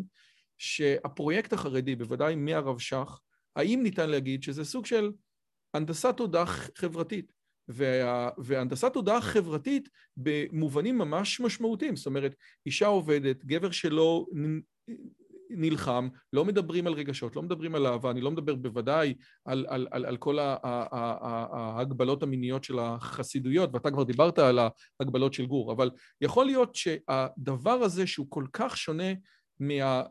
שהפרויקט 0.57 1.53
החרדי, 1.53 1.95
בוודאי 1.95 2.35
מהרב 2.35 2.79
שך, 2.79 3.19
האם 3.55 3.79
ניתן 3.83 4.09
להגיד 4.09 4.43
שזה 4.43 4.65
סוג 4.65 4.85
של 4.85 5.11
הנדסת 5.73 6.17
תודעה 6.17 6.45
חברתית? 6.75 7.31
וה... 7.67 8.29
והנדסת 8.37 8.93
תודעה 8.93 9.21
חברתית 9.21 9.89
במובנים 10.17 10.97
ממש 10.97 11.39
משמעותיים, 11.39 11.95
זאת 11.95 12.05
אומרת, 12.05 12.35
אישה 12.65 12.87
עובדת, 12.87 13.45
גבר 13.45 13.71
שלא 13.71 14.25
נלחם, 15.49 16.07
לא 16.33 16.45
מדברים 16.45 16.87
על 16.87 16.93
רגשות, 16.93 17.35
לא 17.35 17.41
מדברים 17.41 17.75
על 17.75 17.87
אהבה, 17.87 18.11
אני 18.11 18.21
לא 18.21 18.31
מדבר 18.31 18.55
בוודאי 18.55 19.13
על, 19.45 19.65
על, 19.69 19.87
על, 19.91 20.05
על 20.05 20.17
כל 20.17 20.37
ההגבלות 20.91 22.23
המיניות 22.23 22.63
של 22.63 22.79
החסידויות, 22.79 23.69
ואתה 23.73 23.91
כבר 23.91 24.03
דיברת 24.03 24.39
על 24.39 24.59
ההגבלות 24.99 25.33
של 25.33 25.45
גור, 25.45 25.71
אבל 25.71 25.91
יכול 26.21 26.45
להיות 26.45 26.75
שהדבר 26.75 27.71
הזה 27.71 28.07
שהוא 28.07 28.27
כל 28.29 28.45
כך 28.53 28.77
שונה 28.77 29.13
מה... 29.59 30.03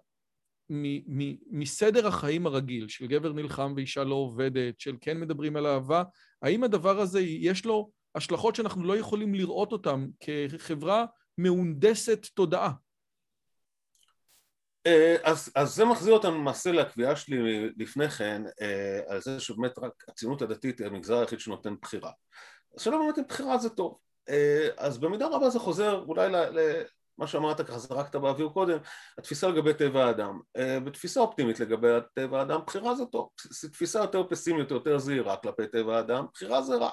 מסדר 1.51 2.07
החיים 2.07 2.47
הרגיל 2.47 2.89
של 2.89 3.07
גבר 3.07 3.33
נלחם 3.33 3.73
ואישה 3.77 4.05
לא 4.05 4.15
עובדת, 4.15 4.81
של 4.81 4.97
כן 5.01 5.21
מדברים 5.21 5.57
על 5.57 5.67
אהבה, 5.67 6.03
האם 6.43 6.65
הדבר 6.65 7.01
הזה 7.01 7.21
יש 7.21 7.65
לו 7.65 7.91
השלכות 8.15 8.55
שאנחנו 8.55 8.85
לא 8.85 8.97
יכולים 8.97 9.35
לראות 9.35 9.73
אותן 9.73 10.07
כחברה 10.21 11.05
מהונדסת 11.39 12.27
תודעה? 12.35 12.73
אה, 14.87 15.17
אז, 15.23 15.51
אז 15.55 15.75
זה 15.75 15.85
מחזיר 15.85 16.15
אותנו 16.15 16.39
למעשה 16.39 16.73
לקביעה 16.73 17.17
שלי 17.17 17.71
לפני 17.77 18.11
כן, 18.11 18.43
אה, 18.61 19.01
על 19.07 19.21
זה 19.21 19.41
שבאמת 19.41 19.79
רק 19.79 20.05
הציונות 20.09 20.43
הדתית 20.43 20.79
היא 20.79 20.87
המגזר 20.87 21.19
היחיד 21.19 21.41
שנותן 21.41 21.75
בחירה. 21.83 22.11
אז 22.77 22.83
שלא 22.83 22.99
באמת 22.99 23.29
בחירה 23.29 23.59
זה 23.59 23.69
טוב. 23.69 23.99
אה, 24.29 24.69
אז 24.77 24.99
במידה 24.99 25.27
רבה 25.27 25.51
זה 25.51 25.59
חוזר 25.59 26.05
אולי 26.09 26.29
למה 27.19 27.27
שאמרת 27.27 27.61
ככה 27.61 27.79
זרקת 27.79 28.17
באוויר 28.17 28.49
קודם, 28.49 28.79
התפיסה 29.19 29.49
לגבי 29.49 29.75
טבע 29.75 30.05
האדם. 30.05 30.41
בתפיסה 30.85 31.21
אופטימית 31.21 31.61
לגבי 31.61 31.89
טבע 32.15 32.39
האדם, 32.39 32.61
בחירה 32.67 32.95
זה 32.95 33.05
טוב. 33.05 33.29
תפיסה 33.73 33.99
יותר 33.99 34.23
פסימית, 34.31 34.71
יותר 34.71 34.99
זהירה 34.99 35.37
כלפי 35.37 35.67
טבע 35.67 35.97
האדם, 35.97 36.27
בחירה 36.35 36.63
זה 36.63 36.77
רע. 36.77 36.91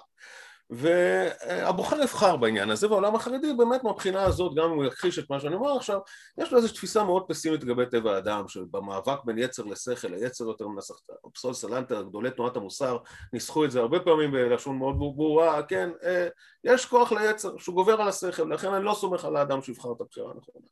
והבוחר 0.69 2.01
יבחר 2.01 2.35
בעניין 2.35 2.69
הזה, 2.69 2.89
והעולם 2.89 3.15
החרדי 3.15 3.53
באמת 3.57 3.83
מהבחינה 3.83 4.23
הזאת, 4.23 4.55
גם 4.55 4.63
אם 4.63 4.75
הוא 4.75 4.85
יכחיש 4.85 5.19
את 5.19 5.29
מה 5.29 5.39
שאני 5.39 5.55
אומר 5.55 5.77
עכשיו, 5.77 5.99
יש 6.37 6.51
לו 6.51 6.57
איזושהי 6.57 6.77
תפיסה 6.77 7.03
מאוד 7.03 7.23
פסימית 7.27 7.63
לגבי 7.63 7.85
טבע 7.85 8.15
האדם, 8.15 8.47
שבמאבק 8.47 9.23
בין 9.25 9.37
יצר 9.37 9.63
לשכל, 9.63 10.13
היצר 10.13 10.43
יותר 10.45 10.67
מנסח, 10.67 10.95
פסול 11.33 11.53
סלנטר, 11.53 12.01
גדולי 12.01 12.31
תנועת 12.31 12.57
המוסר, 12.57 12.97
ניסחו 13.33 13.65
את 13.65 13.71
זה 13.71 13.79
הרבה 13.79 13.99
פעמים 13.99 14.31
בלשון 14.31 14.77
מאוד 14.77 14.95
ברורה, 14.97 15.63
כן, 15.63 15.89
אה, 16.03 16.27
יש 16.63 16.85
כוח 16.85 17.11
ליצר 17.11 17.57
שהוא 17.57 17.75
גובר 17.75 18.01
על 18.01 18.07
השכל, 18.07 18.43
לכן 18.43 18.73
אני 18.73 18.85
לא 18.85 18.93
סומך 18.93 19.25
על 19.25 19.35
האדם 19.35 19.61
שיבחר 19.61 19.91
את 19.91 20.01
הבחירה 20.01 20.31
הנכונה. 20.31 20.65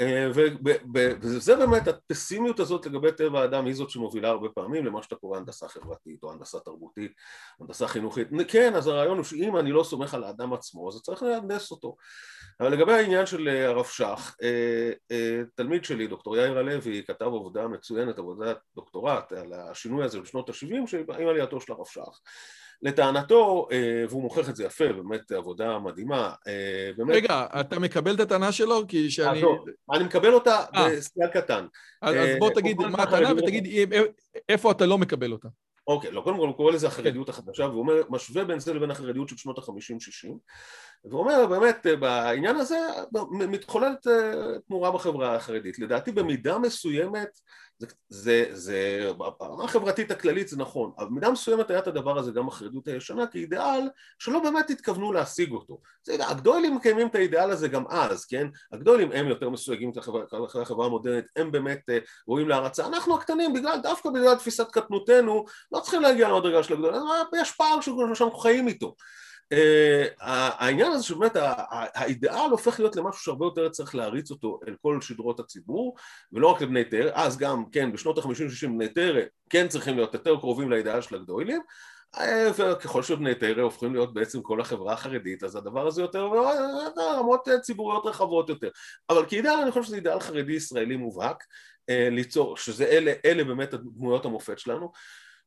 אה, 0.00 0.30
וזה 1.22 1.56
באמת, 1.56 1.88
הפסימיות 1.88 2.60
הזאת 2.60 2.86
לגבי 2.86 3.12
טבע 3.12 3.40
האדם 3.40 3.66
היא 3.66 3.74
זאת 3.74 3.90
שמובילה 3.90 4.28
הרבה 4.28 4.48
פעמים 4.48 4.86
למה 4.86 5.02
שאתה 5.02 5.16
קורא 5.16 5.38
הנדסה 5.38 5.68
חברתית 5.68 6.22
או 6.22 6.32
הנדסה 6.32 6.60
תרבותית, 6.60 7.12
הנדסה 7.60 7.88
חינוכית. 7.88 8.28
כן, 8.48 8.74
אז 8.74 8.86
הרעיון 8.86 9.16
הוא 9.16 9.24
שאם 9.24 9.56
אני 9.56 9.72
לא 9.72 9.82
סומך 9.82 10.14
על 10.14 10.24
האדם 10.24 10.52
עצמו, 10.52 10.88
אז 10.88 11.02
צריך 11.02 11.22
להנדס 11.22 11.70
אותו. 11.70 11.96
אבל 12.60 12.72
לגבי 12.72 12.92
העניין 12.92 13.26
של 13.26 13.48
אה, 13.48 13.68
הרב 13.68 13.84
שך, 13.84 14.36
אה, 14.42 15.42
תלמיד 15.54 15.84
שלי, 15.84 16.06
דוקטור 16.06 16.36
יאיר 16.36 16.58
הלוי, 16.58 17.04
כתב 17.06 17.26
עבודה 17.26 17.68
מצוינת, 17.68 18.18
עבודת 18.18 18.58
דוקטורט 18.76 19.32
על 19.32 19.52
השינוי 19.52 20.04
הזה 20.04 20.20
בשנות 20.20 20.48
ה-70 20.48 20.96
עם 21.18 21.28
עלייתו 21.28 21.60
של 21.60 21.72
הרב 21.72 21.86
שך. 21.86 22.20
לטענתו, 22.84 23.68
אה, 23.72 24.04
והוא 24.08 24.22
מוכיח 24.22 24.48
את 24.48 24.56
זה 24.56 24.64
יפה, 24.64 24.92
באמת 24.92 25.32
עבודה 25.32 25.78
מדהימה. 25.78 26.32
אה, 26.46 26.90
באמת... 26.96 27.14
רגע, 27.14 27.46
אתה 27.60 27.78
מקבל 27.78 28.14
את 28.14 28.20
הטענה 28.20 28.52
שלו? 28.52 28.82
כי 28.88 29.10
שאני... 29.10 29.42
לא, 29.42 29.64
אני 29.92 30.04
מקבל 30.04 30.32
אותה 30.32 30.64
בסייג 30.72 31.30
קטן. 31.32 31.66
אז, 32.02 32.14
אז 32.14 32.28
בוא 32.38 32.50
תגיד 32.50 32.76
מה 32.76 33.02
הטענה 33.02 33.32
ותגיד 33.32 33.88
איפה 34.48 34.70
אתה 34.70 34.86
לא 34.86 34.98
מקבל 34.98 35.32
אותה. 35.32 35.48
אוקיי, 35.86 36.10
לא, 36.10 36.20
קודם 36.20 36.36
כל 36.36 36.46
הוא 36.46 36.56
קורא 36.56 36.72
לזה 36.72 36.86
החרדיות 36.86 37.28
החדשה, 37.28 37.64
והוא 37.64 37.80
אומר, 37.80 37.94
משווה 38.08 38.44
בין 38.44 38.58
זה 38.58 38.74
לבין 38.74 38.90
החרדיות 38.90 39.28
של 39.28 39.36
שנות 39.36 39.58
החמישים-שישים, 39.58 40.38
והוא 41.04 41.20
אומר, 41.20 41.46
באמת, 41.46 41.86
בעניין 42.00 42.56
הזה 42.56 42.78
מתחוללת 43.30 44.06
תמורה 44.66 44.90
בחברה 44.90 45.34
החרדית. 45.34 45.78
לדעתי 45.78 46.12
במידה 46.12 46.58
מסוימת 46.58 47.28
זה, 47.78 47.86
זה, 48.08 48.46
זה, 48.52 49.08
ברמה 49.38 49.64
החברתית 49.64 50.10
הכללית 50.10 50.48
זה 50.48 50.56
נכון, 50.56 50.92
אבל 50.98 51.06
במידה 51.06 51.30
מסוימת 51.30 51.70
היה 51.70 51.78
את 51.78 51.86
הדבר 51.86 52.18
הזה 52.18 52.32
גם 52.32 52.46
בחרדות 52.46 52.88
הישנה 52.88 53.26
כאידיאל 53.26 53.88
שלא 54.18 54.40
באמת 54.40 54.70
התכוונו 54.70 55.12
להשיג 55.12 55.52
אותו. 55.52 55.80
זה, 56.04 56.26
הגדולים 56.28 56.74
מקיימים 56.76 57.06
את 57.06 57.14
האידיאל 57.14 57.50
הזה 57.50 57.68
גם 57.68 57.84
אז, 57.88 58.24
כן? 58.24 58.46
הגדולים 58.72 59.12
הם 59.12 59.28
יותר 59.28 59.50
מסויגים 59.50 59.92
החברה 60.62 60.86
המודרנית, 60.86 61.24
הם 61.36 61.52
באמת 61.52 61.80
uh, 61.90 62.04
רואים 62.26 62.48
להערצה. 62.48 62.86
אנחנו 62.86 63.14
הקטנים, 63.14 63.52
בגלל, 63.52 63.78
דווקא 63.82 64.10
בגלל 64.10 64.34
תפיסת 64.34 64.70
קטנותנו, 64.70 65.44
לא 65.72 65.80
צריכים 65.80 66.02
להגיע 66.02 66.28
למדרגה 66.28 66.62
של 66.62 66.74
הגדולים, 66.74 67.00
יש 67.40 67.50
פער 67.52 67.80
שאנחנו 67.80 68.38
חיים 68.38 68.68
איתו. 68.68 68.94
Uh, 69.52 69.56
העניין 70.20 70.92
הזה 70.92 71.04
שבאמת 71.04 71.32
האידאל 71.94 72.50
הופך 72.50 72.80
להיות 72.80 72.96
למשהו 72.96 73.22
שהרבה 73.22 73.46
יותר 73.46 73.68
צריך 73.68 73.94
להריץ 73.94 74.30
אותו 74.30 74.60
אל 74.68 74.74
כל 74.82 75.00
שדרות 75.00 75.40
הציבור 75.40 75.96
ולא 76.32 76.46
רק 76.50 76.62
לבני 76.62 76.84
תרא, 76.84 77.10
אז 77.14 77.38
גם 77.38 77.64
כן 77.72 77.92
בשנות 77.92 78.18
ה-50-60 78.18 78.66
בני 78.68 78.88
תרא 78.88 79.20
כן 79.50 79.68
צריכים 79.68 79.96
להיות 79.96 80.14
יותר 80.14 80.36
קרובים 80.36 80.70
לאידאל 80.70 81.00
של 81.00 81.14
הגדולים 81.14 81.62
אה, 82.18 82.50
וככל 82.58 83.02
שבני 83.02 83.34
תרא 83.34 83.62
הופכים 83.62 83.94
להיות 83.94 84.14
בעצם 84.14 84.42
כל 84.42 84.60
החברה 84.60 84.92
החרדית 84.92 85.44
אז 85.44 85.56
הדבר 85.56 85.86
הזה 85.86 86.02
יותר 86.02 86.30
רמות 86.98 87.48
ציבוריות 87.62 88.06
רחבות 88.06 88.48
יותר. 88.48 88.68
אבל 89.10 89.26
כאידאל 89.28 89.58
אני 89.62 89.70
חושב 89.70 89.82
שזה 89.82 89.96
אידאל 89.96 90.20
חרדי 90.20 90.52
ישראלי 90.52 90.96
מובהק 90.96 91.44
ליצור, 91.88 92.56
שזה 92.56 92.84
אלה, 92.84 93.12
אלה 93.24 93.44
באמת 93.44 93.74
הדמויות 93.74 94.24
המופת 94.24 94.58
שלנו 94.58 94.92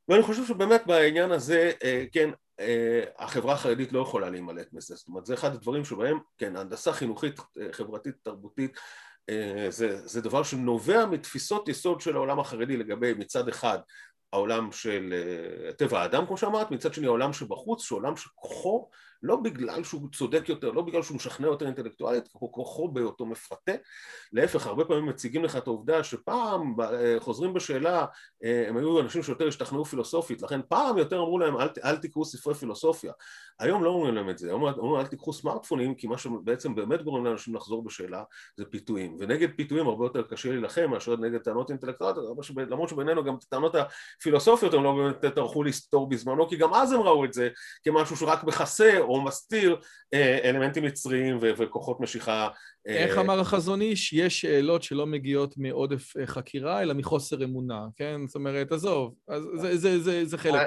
ואני 0.10 0.24
חושב 0.24 0.46
שבאמת 0.46 0.84
בעניין 0.88 1.32
הזה, 1.32 1.72
כן, 2.12 2.30
אה, 2.60 3.04
החברה 3.18 3.54
החרדית 3.54 3.94
לא 3.94 4.00
יכולה 4.00 4.30
להימלט 4.30 4.74
מזה, 4.74 4.96
זאת 4.96 5.08
אומרת 5.08 5.26
זה 5.26 5.34
אחד 5.34 5.54
הדברים 5.54 5.86
שבהם, 5.86 6.20
כן, 6.38 6.56
הנדסה 6.56 6.94
חינוכית, 6.94 7.40
אה, 7.40 7.68
חברתית, 7.72 8.16
תרבותית 8.24 8.78
אה, 9.30 9.68
זה, 9.70 10.08
זה 10.08 10.22
דבר 10.22 10.44
שנובע 10.44 11.06
מתפיסות 11.06 11.70
יסוד 11.70 12.02
של 12.02 12.16
העולם 12.16 12.40
החרדי 12.40 12.78
לגבי 12.78 13.14
מצד 13.14 13.48
אחד 13.48 13.80
העולם 14.34 14.72
של 14.72 15.14
טבע 15.78 16.02
האדם 16.02 16.26
כמו 16.26 16.38
שאמרת, 16.38 16.72
מצד 16.72 16.94
שני 16.94 17.08
העולם 17.08 17.34
שבחוץ, 17.34 17.84
שהוא 17.84 18.00
עולם 18.00 18.18
שכוחו 18.18 18.90
לא 19.24 19.36
בגלל 19.36 19.84
שהוא 19.84 20.10
צודק 20.14 20.50
יותר, 20.50 20.72
לא 20.72 20.82
בגלל 20.82 21.02
שהוא 21.02 21.16
משכנע 21.16 21.48
יותר 21.48 21.66
אינטלקטואלית, 21.66 22.28
כוחו 22.28 22.88
בהיותו 22.88 23.26
מפתה, 23.26 23.72
להפך 24.34 24.68
הרבה 24.68 24.86
פעמים 24.86 25.06
מציגים 25.06 25.44
לך 25.44 25.56
את 25.56 25.68
העובדה 25.68 26.04
שפעם 26.04 26.76
חוזרים 27.20 27.54
בשאלה, 27.54 28.06
הם 28.68 28.78
היו 28.78 29.00
אנשים 29.00 29.24
שיותר 29.24 29.48
השתכנעו 29.48 29.86
פילוסופית, 29.86 30.42
לכן 30.42 30.60
פעם 30.70 30.98
יותר 30.98 31.20
אמרו 31.20 31.40
להם 31.40 31.58
אל, 31.58 31.68
אל 31.84 31.98
תקראו 31.98 32.26
ספרי 32.26 32.54
פילוסופיה, 32.54 33.12
היום 33.60 33.84
לא 33.84 33.90
אומרים 33.90 34.16
להם 34.16 34.30
את 34.30 34.38
זה, 34.38 34.48
היום 34.48 34.64
אומרים 34.64 35.02
אל 35.02 35.08
תקחו 35.08 35.34
סמארטפונים 35.34 35.96
כי 35.96 36.08
מה 36.08 36.18
שבעצם 36.18 36.76
באמת 36.76 37.02
גורם 37.02 37.26
לאנשים 37.26 37.56
לחזור 37.56 37.84
בשאלה 37.84 38.24
זה 38.58 38.66
פיתויים, 38.66 39.18
ונגד 39.20 39.48
פיתויים 39.56 39.88
הרבה 39.88 40.06
יותר 40.06 40.22
קשה 40.22 40.50
להילחם 40.50 40.90
מאשר 40.92 41.16
נגד 41.16 41.40
טענות 41.40 41.70
אינטלקטואליות, 41.70 42.38
למרות 42.58 42.90
שבינינו 42.90 43.24
גם 43.24 43.36
הטענות 43.36 43.76
הפילוסופיות 43.76 44.74
הם 44.74 44.84
לא 44.84 44.96
באמת 44.96 45.36
טרחו 45.36 45.64
לסתור 45.64 46.10
בזמנו, 46.10 46.50
כי 46.50 46.56
גם 46.56 46.74
אז 46.74 46.92
הם 46.92 47.02
ראו 47.02 47.26
את 47.26 47.34
זה 47.34 47.50
כמשהו 47.84 48.16
שרק 48.16 48.44
מכסה 48.44 49.00
או 49.08 49.22
מסתיר 49.22 49.76
אה, 50.14 50.40
אלמנטים 50.44 50.86
יצריים 50.86 51.38
וכוחות 51.42 52.00
משיכה. 52.00 52.48
איך 52.88 53.18
אה, 53.18 53.22
אמר 53.22 53.40
החזון 53.40 53.82
איש? 53.82 54.14
יש 54.14 54.42
שאלות 54.42 54.84
שלא 54.84 55.08
מגיעות 55.08 55.58
מעודף 55.58 56.18
אה, 56.18 56.28
חקירה, 56.28 56.82
אלא 56.82 56.94
מחוסר 56.94 57.44
אמונה, 57.44 57.86
כן? 57.96 58.22
זאת 58.28 58.36
אומרת, 58.36 58.72
עזוב, 58.72 59.14
זה 60.24 60.38
חלק. 60.38 60.62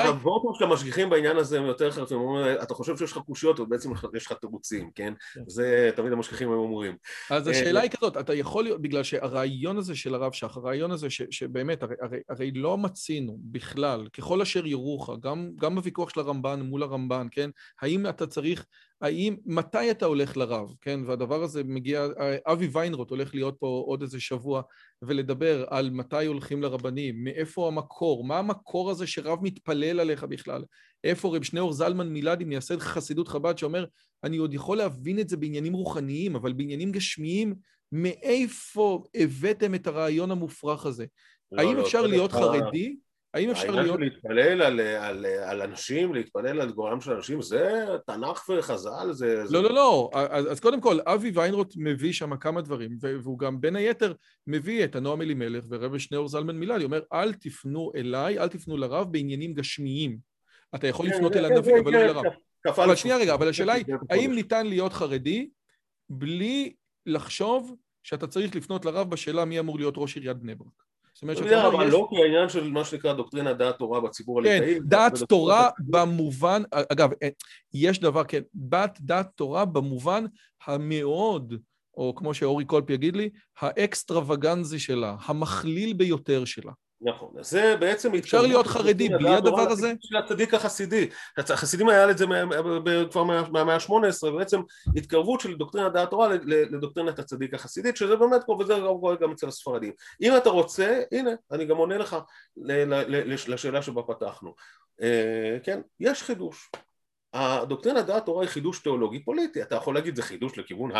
הוורטים 0.00 0.50
של 0.58 0.64
המשגיחים 0.64 1.10
בעניין 1.10 1.36
הזה 1.36 1.58
הם 1.58 1.64
יותר 1.64 1.90
חרפים, 1.90 2.18
אתה 2.62 2.74
חושב 2.74 2.96
שיש 2.96 3.12
לך 3.12 3.18
קושיות, 3.18 3.60
ובעצם 3.60 3.90
יש 4.14 4.26
לך 4.26 4.32
תירוצים, 4.32 4.90
כן? 4.94 5.12
כן? 5.34 5.42
זה 5.46 5.90
תמיד 5.96 6.12
המשגיחים 6.12 6.48
הם 6.48 6.58
אומרים. 6.58 6.96
אז 7.30 7.48
השאלה 7.48 7.80
היא 7.80 7.90
כזאת, 7.90 8.16
אתה 8.16 8.34
יכול 8.34 8.64
להיות, 8.64 8.82
בגלל 8.82 9.02
שהרעיון 9.02 9.78
הזה 9.78 9.94
של 9.94 10.14
הרב 10.14 10.32
שח, 10.32 10.56
הרעיון 10.56 10.90
הזה 10.90 11.06
שבאמת, 11.10 11.82
הרי 12.28 12.50
לא 12.54 12.78
מצינו 12.78 13.38
בכלל, 13.42 14.08
ככל 14.12 14.42
אשר 14.42 14.66
יורוך, 14.66 15.10
גם 15.56 15.74
בוויכוח 15.74 16.10
של 16.10 16.20
הרמב"ן 16.20 16.60
מול 16.60 16.82
הרמב"ן, 16.82 17.26
כן? 17.30 17.50
האם 17.80 18.06
אתה 18.06 18.26
צריך, 18.26 18.66
האם, 19.02 19.36
מתי 19.46 19.90
אתה 19.90 20.06
הולך 20.06 20.36
לרב, 20.36 20.74
כן? 20.80 21.00
והדבר 21.06 21.42
הזה 21.42 21.64
מגיע, 21.64 22.06
אבי 22.46 22.68
ויינרוט 22.72 23.10
הולך 23.10 23.34
להיות 23.34 23.56
פה 23.58 23.84
עוד 23.86 24.02
איזה 24.02 24.20
שבוע 24.20 24.62
ולדבר 25.02 25.64
על 25.68 25.90
מתי 25.90 26.26
הולכים 26.26 26.62
לרבנים, 26.62 27.24
מאיפה 27.24 27.68
המקור, 27.68 28.24
מה 28.24 28.38
המקור 28.38 28.90
הזה 28.90 29.06
שרב 29.06 29.38
מתפלל 29.42 30.00
עליך 30.00 30.24
בכלל, 30.24 30.64
איפה 31.04 31.36
רב 31.36 31.42
שניאור 31.42 31.72
זלמן 31.72 32.08
מילדי 32.08 32.44
מייסד 32.44 32.78
חסידות 32.78 33.28
חב"ד 33.28 33.58
שאומר, 33.58 33.84
אני 34.24 34.36
עוד 34.36 34.54
יכול 34.54 34.78
להבין 34.78 35.18
את 35.18 35.28
זה 35.28 35.36
בעניינים 35.36 35.72
רוחניים, 35.72 36.36
אבל 36.36 36.52
בעניינים 36.52 36.92
גשמיים, 36.92 37.54
מאיפה 37.92 39.04
הבאתם 39.14 39.74
את 39.74 39.86
הרעיון 39.86 40.30
המופרך 40.30 40.86
הזה? 40.86 41.06
לא, 41.52 41.62
האם 41.62 41.76
לא, 41.76 41.82
אפשר 41.82 42.06
להיות 42.06 42.32
חרדי? 42.32 42.96
האם 43.34 43.50
אפשר 43.50 43.70
להיות... 43.70 43.78
העניין 43.78 43.96
של 43.98 44.00
להתפלל 44.00 44.62
על, 44.62 44.80
על, 44.80 45.26
על 45.26 45.62
אנשים, 45.62 46.14
להתפלל 46.14 46.60
על 46.60 46.72
גורלם 46.72 47.00
של 47.00 47.12
אנשים, 47.12 47.42
זה 47.42 47.86
תנ"ך 48.06 48.48
וחז"ל, 48.48 49.12
זה... 49.12 49.44
לא, 49.50 49.62
לא, 49.62 49.70
לא. 49.74 50.10
אז, 50.14 50.52
אז 50.52 50.60
קודם 50.60 50.80
כל, 50.80 50.98
אבי 51.06 51.30
ויינרוט 51.34 51.74
מביא 51.76 52.12
שם 52.12 52.36
כמה 52.36 52.60
דברים, 52.60 52.96
והוא 53.00 53.38
גם 53.38 53.60
בין 53.60 53.76
היתר 53.76 54.12
מביא 54.46 54.84
את 54.84 54.96
הנועם 54.96 55.22
אלימלך 55.22 55.64
ורבי 55.68 55.98
שניאור 55.98 56.28
זלמן 56.28 56.56
מילדי, 56.56 56.84
אומר, 56.84 57.00
אל 57.12 57.34
תפנו 57.34 57.92
אליי, 57.94 58.38
אל 58.38 58.48
תפנו 58.48 58.76
לרב 58.76 59.12
בעניינים 59.12 59.54
גשמיים. 59.54 60.18
אתה 60.74 60.86
יכול 60.86 61.08
כן, 61.08 61.16
לפנות 61.16 61.36
אל 61.36 61.44
הנביא, 61.44 61.80
אבל 61.80 61.92
לא 61.92 62.02
לרב. 62.02 62.24
אבל 62.66 62.94
שנייה 62.94 63.16
רגע, 63.16 63.34
אבל 63.34 63.48
השאלה 63.48 63.72
היא, 63.72 63.84
האם 64.10 64.32
ניתן 64.34 64.66
להיות 64.66 64.92
חרדי 64.92 65.50
בלי 66.10 66.74
לחשוב 67.06 67.76
שאתה 68.02 68.26
צריך 68.26 68.56
לפנות 68.56 68.84
לרב 68.84 69.10
בשאלה 69.10 69.44
מי 69.44 69.58
אמור 69.58 69.78
להיות 69.78 69.94
ראש 69.96 70.16
עיריית 70.16 70.36
בני 70.36 70.54
ברק? 70.54 70.91
זאת 71.14 71.22
אומרת 71.22 71.36
שאתה 71.36 71.66
אומר, 71.66 71.76
אבל 71.76 71.86
לא 71.90 72.08
כי 72.10 72.22
העניין 72.22 72.48
של 72.48 72.70
מה 72.70 72.84
שנקרא 72.84 73.12
דוקטרינת 73.12 73.56
דעת 73.56 73.78
תורה 73.78 74.00
בציבור 74.00 74.42
כן, 74.42 74.48
הליטאי. 74.48 74.74
כן, 74.74 74.80
דעת 74.84 75.12
תורה 75.28 75.70
במובן, 75.78 76.62
אגב, 76.92 77.10
אה, 77.22 77.28
יש 77.74 78.00
דבר, 78.00 78.24
כן, 78.24 78.42
בדעת 78.54 79.28
תורה 79.34 79.64
במובן 79.64 80.24
המאוד, 80.66 81.54
או 81.96 82.14
כמו 82.14 82.34
שאורי 82.34 82.64
קולפ 82.64 82.90
יגיד 82.90 83.16
לי, 83.16 83.30
האקסטרווגנטי 83.60 84.78
שלה, 84.78 85.16
המכליל 85.24 85.92
ביותר 85.92 86.44
שלה. 86.44 86.72
נכון, 87.04 87.30
אז 87.38 87.50
זה 87.50 87.76
בעצם... 87.80 88.14
אפשר 88.14 88.42
להיות 88.42 88.66
חרדי 88.66 89.08
בלי 89.08 89.34
הדבר 89.34 89.70
הזה? 89.70 89.92
של 90.00 90.16
הצדיק 90.16 90.54
החסידי. 90.54 91.08
החסידים 91.36 91.88
היה 91.88 92.10
את 92.10 92.18
זה 92.18 92.26
כבר 93.10 93.24
מהמאה 93.24 93.74
ה-18, 93.74 94.26
ובעצם 94.26 94.60
התקרבות 94.96 95.40
של 95.40 95.54
דוקטרינת 95.54 95.92
דעת 95.92 96.10
תורה 96.10 96.28
לדוקטרינת 96.46 97.18
הצדיק 97.18 97.54
החסידית, 97.54 97.96
שזה 97.96 98.16
באמת 98.16 98.44
קורה, 98.44 98.64
וזה 98.64 98.74
קורה 98.74 99.16
גם 99.16 99.32
אצל 99.32 99.48
הספרדים. 99.48 99.92
אם 100.22 100.36
אתה 100.36 100.50
רוצה, 100.50 101.02
הנה, 101.12 101.30
אני 101.52 101.64
גם 101.64 101.76
עונה 101.76 101.98
לך 101.98 102.16
לשאלה 102.56 103.82
שבה 103.82 104.02
פתחנו. 104.02 104.54
אה, 105.02 105.56
כן, 105.62 105.80
יש 106.00 106.22
חידוש. 106.22 106.70
הדוקטרינת 107.32 108.06
דעת 108.06 108.26
תורה 108.26 108.42
היא 108.42 108.50
חידוש 108.50 108.78
תיאולוגי 108.78 109.24
פוליטי, 109.24 109.62
אתה 109.62 109.74
יכול 109.74 109.94
להגיד 109.94 110.16
זה 110.16 110.22
חידוש 110.22 110.58
לכיוון 110.58 110.92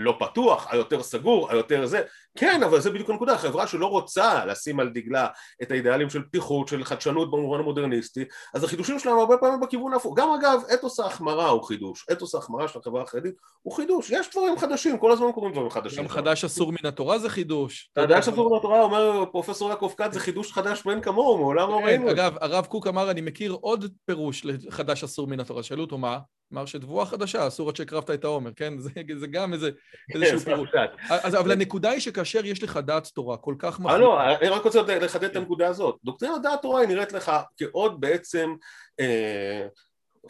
לא 0.00 0.16
פתוח, 0.18 0.66
היותר 0.70 1.02
סגור, 1.02 1.50
היותר 1.50 1.86
זה, 1.86 2.02
כן, 2.38 2.62
אבל 2.62 2.80
זה 2.80 2.90
בדיוק 2.90 3.10
הנקודה, 3.10 3.38
חברה 3.38 3.66
שלא 3.66 3.86
רוצה 3.86 4.44
לשים 4.44 4.80
על 4.80 4.88
דגלה 4.88 5.28
את 5.62 5.70
האידיאלים 5.70 6.10
של 6.10 6.22
פתיחות, 6.22 6.68
של 6.68 6.84
חדשנות 6.84 7.30
במובן 7.30 7.58
המודרניסטי, 7.58 8.24
אז 8.54 8.64
החידושים 8.64 8.98
שלנו 8.98 9.20
הרבה 9.20 9.36
פעמים 9.36 9.60
בכיוון 9.60 9.92
ההפוך. 9.92 10.18
גם 10.18 10.28
אגב, 10.40 10.60
אתוס 10.74 11.00
ההחמרה 11.00 11.48
הוא 11.48 11.62
חידוש, 11.62 12.06
אתוס 12.12 12.34
ההחמרה 12.34 12.68
של 12.68 12.78
החברה 12.78 13.02
החרדית 13.02 13.34
הוא 13.62 13.74
חידוש, 13.74 14.10
יש 14.10 14.30
דברים 14.30 14.58
חדשים, 14.58 14.98
כל 14.98 15.12
הזמן 15.12 15.32
קורים 15.32 15.52
דברים 15.52 15.70
חדשים. 15.70 16.02
גם 16.02 16.08
חדש 16.08 16.44
אסור 16.44 16.72
מן 16.72 16.88
התורה 16.88 17.18
זה 17.18 17.28
חידוש. 17.28 17.90
חדש 17.98 18.28
אסור 18.28 18.50
מן 18.50 18.56
התורה, 18.56 18.82
אומר 18.82 19.24
פרופסור 19.32 19.70
יעקב 19.70 19.92
כץ, 19.96 20.12
זה 20.12 20.20
חידוש 20.20 20.52
חדש 20.52 20.86
מאין 20.86 21.00
כמוהו, 21.00 21.38
מעולם 21.38 21.70
לא 21.70 21.78
כן, 21.78 21.84
ראינו. 21.84 22.10
אגב, 22.10 22.36
הרב 22.40 22.66
קוק 22.66 22.86
אמר, 22.86 23.10
אני 23.10 23.20
מכיר 23.20 23.52
עוד 23.60 23.84
פירוש 24.06 24.44
לחדש 24.44 25.04
אסור 25.04 25.26
מן 25.26 25.40
התורה, 25.40 25.62
שאלו 25.62 25.82
אותו 25.82 25.98
מה? 25.98 26.18
אמר 26.52 26.66
שתבואה 26.66 27.06
חדשה, 27.06 27.46
אסור 27.46 27.68
עד 27.68 27.76
שהקרבת 27.76 28.10
את 28.10 28.24
העומר, 28.24 28.50
כן? 28.56 28.78
זה, 28.78 28.90
זה 29.18 29.26
גם 29.26 29.52
איזה, 29.52 29.70
איזשהו 30.14 30.40
פירוט. 30.40 30.68
אז, 31.08 31.34
אבל 31.34 31.52
הנקודה 31.52 31.90
היא 31.90 32.00
שכאשר 32.00 32.46
יש 32.46 32.62
לך 32.62 32.76
דעת 32.76 33.06
תורה 33.06 33.36
כל 33.36 33.54
כך 33.58 33.80
מחליטה... 33.80 33.98
לא, 33.98 34.22
אני 34.22 34.48
רק 34.48 34.64
רוצה 34.64 34.82
לחדד 34.82 35.24
את 35.24 35.36
הנקודה 35.36 35.68
הזאת. 35.68 35.96
דוקטרינת 36.04 36.42
דעת 36.42 36.62
תורה 36.62 36.80
היא 36.80 36.88
נראית 36.88 37.12
לך 37.12 37.32
כעוד 37.56 38.00
בעצם... 38.00 38.54
אה, 39.00 39.66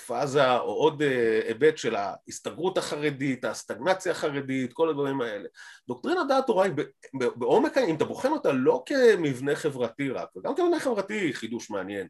פאזה 0.07 0.57
או 0.57 0.73
עוד 0.73 1.03
אה, 1.03 1.41
היבט 1.49 1.79
של 1.79 1.97
ההסתגרות 1.97 2.79
החרדית, 2.79 3.45
הסטגנציה 3.45 4.13
החרדית, 4.13 4.73
כל 4.73 4.89
הדברים 4.89 5.21
האלה. 5.21 5.49
דוקטרינת 5.89 6.29
דעת 6.29 6.47
תורה 6.47 6.65
היא 6.65 6.73
בעומק, 7.15 7.79
אם 7.79 7.97
אתה 7.97 8.05
בוחן 8.05 8.33
אותה 8.33 8.53
לא 8.53 8.83
כמבנה 8.87 9.57
חברתי 9.57 10.11
רק, 10.11 10.37
וגם 10.37 10.55
כמבנה 10.55 10.81
חברתי 10.81 11.15
היא 11.15 11.35
חידוש 11.35 11.71
מעניין, 11.71 12.07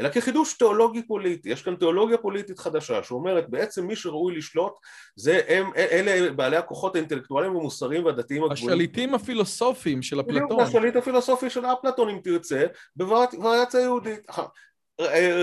אלא 0.00 0.08
כחידוש 0.08 0.54
תיאולוגי 0.54 1.02
פוליטי. 1.02 1.48
יש 1.48 1.62
כאן 1.62 1.76
תיאולוגיה 1.76 2.18
פוליטית 2.18 2.58
חדשה 2.58 3.02
שאומרת 3.02 3.50
בעצם 3.50 3.86
מי 3.86 3.96
שראוי 3.96 4.36
לשלוט 4.36 4.72
זה 5.16 5.40
הם, 5.48 5.70
אלה 5.76 6.32
בעלי 6.32 6.56
הכוחות 6.56 6.94
האינטלקטואליים 6.94 7.56
והמוסריים 7.56 8.04
והדתיים 8.04 8.44
הגבוהים. 8.44 8.68
השליטים 8.68 9.14
הפילוסופיים 9.14 10.02
של 10.02 10.20
אפלטון. 10.20 10.44
בדיוק, 10.44 10.60
השליט 10.60 10.96
הפילוסופי 10.96 11.50
של 11.50 11.66
אפלטון 11.66 12.08
אם 12.08 12.18
תרצה, 12.24 12.66
בווריאציה 12.96 13.80
יהודית. 13.80 14.26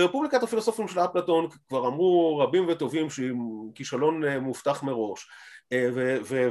רפובליקת 0.04 0.42
הפילוסופים 0.42 0.88
של 0.88 1.00
אפלטון 1.00 1.48
כבר 1.68 1.88
אמרו 1.88 2.38
רבים 2.38 2.68
וטובים 2.68 3.10
שהיא 3.10 3.32
כישלון 3.74 4.24
אה, 4.24 4.40
מובטח 4.40 4.82
מראש 4.82 5.26
אה, 5.72 5.88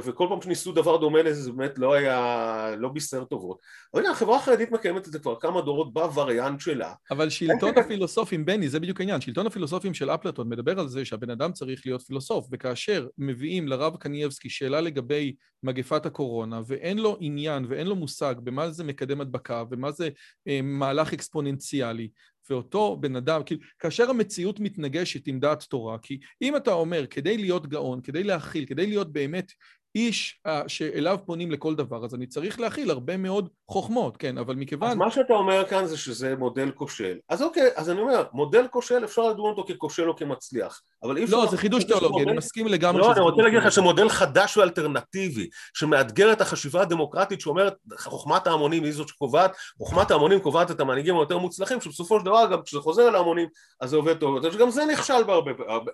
וכל 0.04 0.26
פעם 0.28 0.42
שניסו 0.42 0.72
דבר 0.72 0.96
דומה 0.96 1.22
לזה 1.22 1.42
זה 1.42 1.52
באמת 1.52 1.78
לא 1.78 1.94
היה, 1.94 2.74
לא 2.78 2.88
בישר 2.88 3.24
טובות. 3.24 3.58
אבל 3.94 4.02
הנה 4.02 4.10
החברה 4.10 4.36
החרדית 4.36 4.70
מקיימת 4.70 5.06
את 5.06 5.12
זה 5.12 5.18
כבר 5.18 5.36
כמה 5.40 5.60
דורות 5.60 5.92
בווריאנט 5.92 6.60
שלה. 6.60 6.92
אבל 7.10 7.30
שלטון 7.30 7.78
הפילוסופים, 7.78 8.44
בני, 8.44 8.68
זה 8.68 8.80
בדיוק 8.80 9.00
העניין, 9.00 9.20
שלטון 9.20 9.46
הפילוסופים 9.46 9.94
של 9.94 10.10
אפלטון 10.10 10.48
מדבר 10.48 10.80
על 10.80 10.88
זה 10.88 11.04
שהבן 11.04 11.30
אדם 11.30 11.52
צריך 11.52 11.82
להיות 11.86 12.02
פילוסוף, 12.02 12.48
וכאשר 12.52 13.06
מביאים 13.18 13.68
לרב 13.68 13.96
קנייבסקי 13.96 14.50
שאלה 14.50 14.80
לגבי 14.80 15.34
מגפת 15.62 16.06
הקורונה, 16.06 16.60
ואין 16.66 16.98
לו 16.98 17.16
עניין 17.20 17.66
ואין 17.68 17.86
לו 17.86 17.96
מושג 17.96 18.34
במה 18.44 18.70
זה 18.70 18.84
מקדם 18.84 19.20
הדבקה 19.20 19.64
ומה 19.70 19.90
זה 19.90 20.08
אה, 20.48 20.60
מהלך 20.62 21.12
אקספוננציאלי, 21.12 22.08
ואותו 22.50 22.96
בן 23.00 23.16
אדם, 23.16 23.42
כאילו, 23.46 23.60
כאשר 23.78 24.10
המציאות 24.10 24.60
מתנגשת 24.60 25.26
עם 25.26 25.40
דעת 25.40 25.62
תורה, 25.62 25.98
כי 25.98 26.18
אם 26.42 26.56
אתה 26.56 26.72
אומר, 26.72 27.06
כדי 27.06 27.38
להיות 27.38 27.66
גאון, 27.66 28.00
כדי 28.00 28.24
להכיל, 28.24 28.66
כדי 28.66 28.86
להיות 28.86 29.12
באמת 29.12 29.52
איש 29.98 30.40
uh, 30.48 30.50
שאליו 30.68 31.18
פונים 31.26 31.50
לכל 31.50 31.74
דבר, 31.74 32.04
אז 32.04 32.14
אני 32.14 32.26
צריך 32.26 32.60
להכיל 32.60 32.90
הרבה 32.90 33.16
מאוד 33.16 33.48
חוכמות, 33.68 34.16
כן, 34.16 34.38
אבל 34.38 34.54
מכיוון... 34.54 34.90
אז 34.90 34.96
מה 34.96 35.10
שאתה 35.10 35.32
אומר 35.32 35.64
כאן 35.68 35.86
זה 35.86 35.98
שזה 35.98 36.36
מודל 36.36 36.70
כושל. 36.70 37.18
אז 37.28 37.42
אוקיי, 37.42 37.70
אז 37.76 37.90
אני 37.90 38.00
אומר, 38.00 38.24
מודל 38.32 38.66
כושל 38.70 39.04
אפשר 39.04 39.22
לדון 39.22 39.50
אותו 39.50 39.64
ככושל 39.64 40.08
או 40.08 40.16
כמצליח, 40.16 40.80
אבל 41.02 41.16
אי 41.16 41.24
אפשר... 41.24 41.36
לא, 41.36 41.46
זה 41.46 41.56
חידוש 41.56 41.84
תיאולוגי, 41.84 42.22
אני 42.22 42.36
מסכים 42.36 42.66
לגמרי 42.66 43.00
לא, 43.00 43.12
אני 43.12 43.20
רוצה 43.20 43.42
להגיד 43.42 43.58
לך 43.58 43.72
שמודל 43.72 44.08
חדש 44.08 44.56
ואלטרנטיבי, 44.56 45.48
שמאתגר 45.74 46.32
את 46.32 46.40
החשיבה 46.40 46.82
הדמוקרטית 46.82 47.40
שאומרת, 47.40 47.74
חוכמת 47.98 48.46
ההמונים 48.46 48.84
היא 48.84 48.92
זאת 48.92 49.08
שקובעת, 49.08 49.56
חוכמת 49.78 50.10
ההמונים 50.10 50.40
קובעת 50.40 50.70
את 50.70 50.80
המנהיגים 50.80 51.16
היותר 51.16 51.38
מוצלחים, 51.38 51.80
שבסופו 51.80 52.18
של 52.18 52.24
דבר, 52.24 52.46
גם 52.52 52.62
כשזה 52.62 52.80
חוזר 52.80 53.08
אל 53.08 53.14
ההמונים, 53.14 53.48
אז 53.80 53.90
זה 53.90 53.96
עובד 53.96 54.14
טוב 54.14 54.36
יותר, 54.36 54.50
שגם 54.50 54.70
זה 54.70 54.84
נכשל 54.84 55.22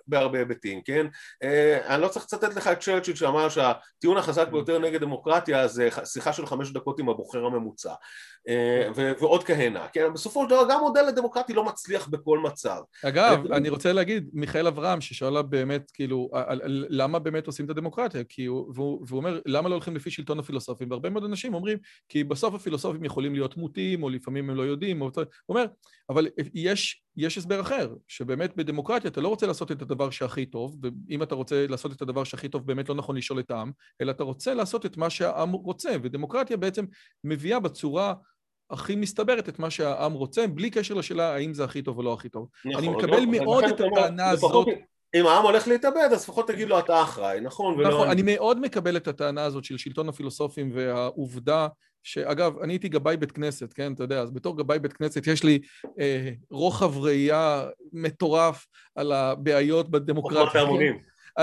בהרבה, 0.07 0.39
היבטים, 0.39 0.81
כן? 0.85 1.07
אה, 1.43 1.95
אני 1.95 2.01
לא 2.01 2.07
צריך 2.07 2.25
לצטט 2.25 2.55
לך 2.55 2.67
את 2.67 2.79
צ'רצ'יל 2.79 3.15
שאמר 3.15 3.49
שה... 3.49 3.71
הטיעון 3.97 4.17
החזק 4.17 4.47
ביותר 4.47 4.79
נגד 4.79 5.01
דמוקרטיה 5.01 5.67
זה 5.67 5.89
שיחה 6.05 6.33
של 6.33 6.45
חמש 6.45 6.71
דקות 6.71 6.99
עם 6.99 7.09
הבוחר 7.09 7.45
הממוצע 7.45 7.93
אה, 8.49 9.13
ועוד 9.19 9.43
כהנה, 9.43 9.87
כן, 9.93 10.13
בסופו 10.13 10.43
של 10.43 10.49
דבר 10.49 10.63
גם 10.69 10.79
מודל 10.79 11.05
הדמוקרטי 11.07 11.53
לא 11.53 11.65
מצליח 11.65 12.07
בכל 12.07 12.39
מצב. 12.39 12.77
אגב, 13.05 13.51
אני 13.51 13.69
רוצה 13.69 13.93
להגיד, 13.93 14.29
מיכאל 14.33 14.67
אברהם 14.67 15.01
ששאלה 15.01 15.41
באמת, 15.41 15.91
כאילו, 15.91 16.29
למה 16.89 17.19
באמת 17.19 17.47
עושים 17.47 17.65
את 17.65 17.69
הדמוקרטיה? 17.69 18.23
כי 18.29 18.45
הוא, 18.45 18.71
והוא, 18.75 19.05
והוא 19.07 19.17
אומר, 19.17 19.39
למה 19.45 19.69
לא 19.69 19.73
הולכים 19.73 19.95
לפי 19.95 20.11
שלטון 20.11 20.39
הפילוסופים? 20.39 20.91
והרבה 20.91 21.09
מאוד 21.09 21.23
אנשים 21.23 21.53
אומרים, 21.53 21.77
כי 22.09 22.23
בסוף 22.23 22.53
הפילוסופים 22.53 23.03
יכולים 23.03 23.33
להיות 23.33 23.57
מוטים, 23.57 24.03
או 24.03 24.09
לפעמים 24.09 24.49
הם 24.49 24.55
לא 24.55 24.63
יודעים, 24.63 25.01
או... 25.01 25.11
הוא 25.15 25.25
אומר, 25.49 25.65
אבל 26.09 26.27
יש, 26.53 27.03
יש 27.17 27.37
הסבר 27.37 27.61
אחר, 27.61 27.93
שבאמת 28.07 28.55
בדמוקרטיה 28.55 29.09
אתה 29.09 29.21
לא 29.21 29.27
רוצה 29.27 29.47
לעשות 29.47 29.71
את 29.71 29.81
הדבר 29.81 30.09
שהכי 30.09 30.45
טוב, 30.45 30.77
ואם 30.81 31.23
אתה 31.23 31.35
רוצה 31.35 31.67
לעשות 31.67 31.91
את 31.91 32.01
הדבר 32.01 32.23
שהכי 32.23 32.49
טוב, 32.49 32.67
באמת 32.67 32.89
לא 32.89 32.95
נכון 32.95 33.15
לשאול 33.17 33.39
את 33.39 33.51
העם, 33.51 33.71
אלא 34.01 34.11
אתה 34.11 34.23
רוצה 34.23 34.53
לעשות 34.53 34.85
את 34.85 34.97
מה 34.97 35.09
שהעם 35.09 35.51
רוצה, 35.51 35.95
ודמוקרטיה 36.03 36.57
בעצם 36.57 36.85
מביאה 37.23 37.59
בצורה 37.59 38.13
הכי 38.69 38.95
מסתברת 38.95 39.49
את 39.49 39.59
מה 39.59 39.69
שהעם 39.69 40.13
רוצה, 40.13 40.47
בלי 40.47 40.69
קשר 40.69 40.93
לשאלה 40.93 41.33
האם 41.33 41.53
זה 41.53 41.63
הכי 41.63 41.81
טוב 41.81 41.97
או 41.97 42.03
לא 42.03 42.13
הכי 42.13 42.29
טוב. 42.29 42.47
נכון, 42.65 42.83
אני 42.83 42.89
מקבל 42.89 43.19
לא, 43.19 43.25
מאוד 43.25 43.63
את 43.63 43.79
הטענה 43.79 44.29
הזאת. 44.29 44.67
אם 45.15 45.27
העם 45.27 45.43
הולך 45.43 45.67
להתאבד, 45.67 46.09
אז 46.11 46.23
לפחות 46.23 46.47
תגיד 46.47 46.67
לו 46.67 46.79
אתה 46.79 47.01
אחראי, 47.01 47.41
נכון? 47.41 47.81
נכון, 47.81 48.09
אני 48.09 48.21
מאוד 48.21 48.59
מקבל 48.59 48.97
את 48.97 49.07
הטענה 49.07 49.43
הזאת 49.43 49.63
של 49.63 49.77
שלטון 49.77 50.09
הפילוסופים 50.09 50.71
והעובדה 50.73 51.67
שאגב, 52.05 52.59
אני 52.59 52.73
הייתי 52.73 52.89
גבאי 52.89 53.17
בית 53.17 53.31
כנסת, 53.31 53.73
כן, 53.73 53.93
אתה 53.93 54.03
יודע, 54.03 54.21
אז 54.21 54.31
בתור 54.31 54.57
גבאי 54.57 54.79
בית 54.79 54.93
כנסת 54.93 55.27
יש 55.27 55.43
לי 55.43 55.59
אה, 55.99 56.31
רוחב 56.49 56.97
ראייה 56.97 57.65
מטורף 57.93 58.67
על 58.95 59.11
הבעיות 59.11 59.89
בדמוקרטיה. 59.89 60.65
כן? 60.65 60.97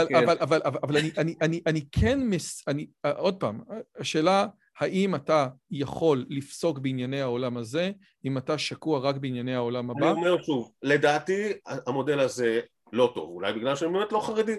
כן. 0.09 0.15
אבל, 0.17 0.37
אבל, 0.41 0.61
אבל, 0.65 0.79
אבל 0.83 0.97
אני, 0.97 1.11
אני, 1.19 1.35
אני, 1.41 1.61
אני 1.67 1.81
כן, 1.93 2.21
מס, 2.23 2.69
אני, 2.69 2.87
עוד 3.17 3.41
פעם, 3.41 3.61
השאלה 3.99 4.47
האם 4.79 5.15
אתה 5.15 5.49
יכול 5.71 6.27
לפסוק 6.29 6.79
בענייני 6.79 7.21
העולם 7.21 7.57
הזה, 7.57 7.91
אם 8.25 8.39
אתה 8.39 8.59
שקוע 8.59 8.99
רק 8.99 9.17
בענייני 9.17 9.55
העולם 9.55 9.91
הבא? 9.91 10.11
אני 10.11 10.19
אומר 10.19 10.43
שוב, 10.43 10.73
לדעתי 10.83 11.53
המודל 11.87 12.21
הזה 12.21 12.61
לא 12.93 13.13
טוב, 13.15 13.31
אולי 13.31 13.53
בגלל 13.53 13.77
שאני 13.77 13.93
באמת 13.93 14.13
לא 14.13 14.21
חרדי. 14.21 14.57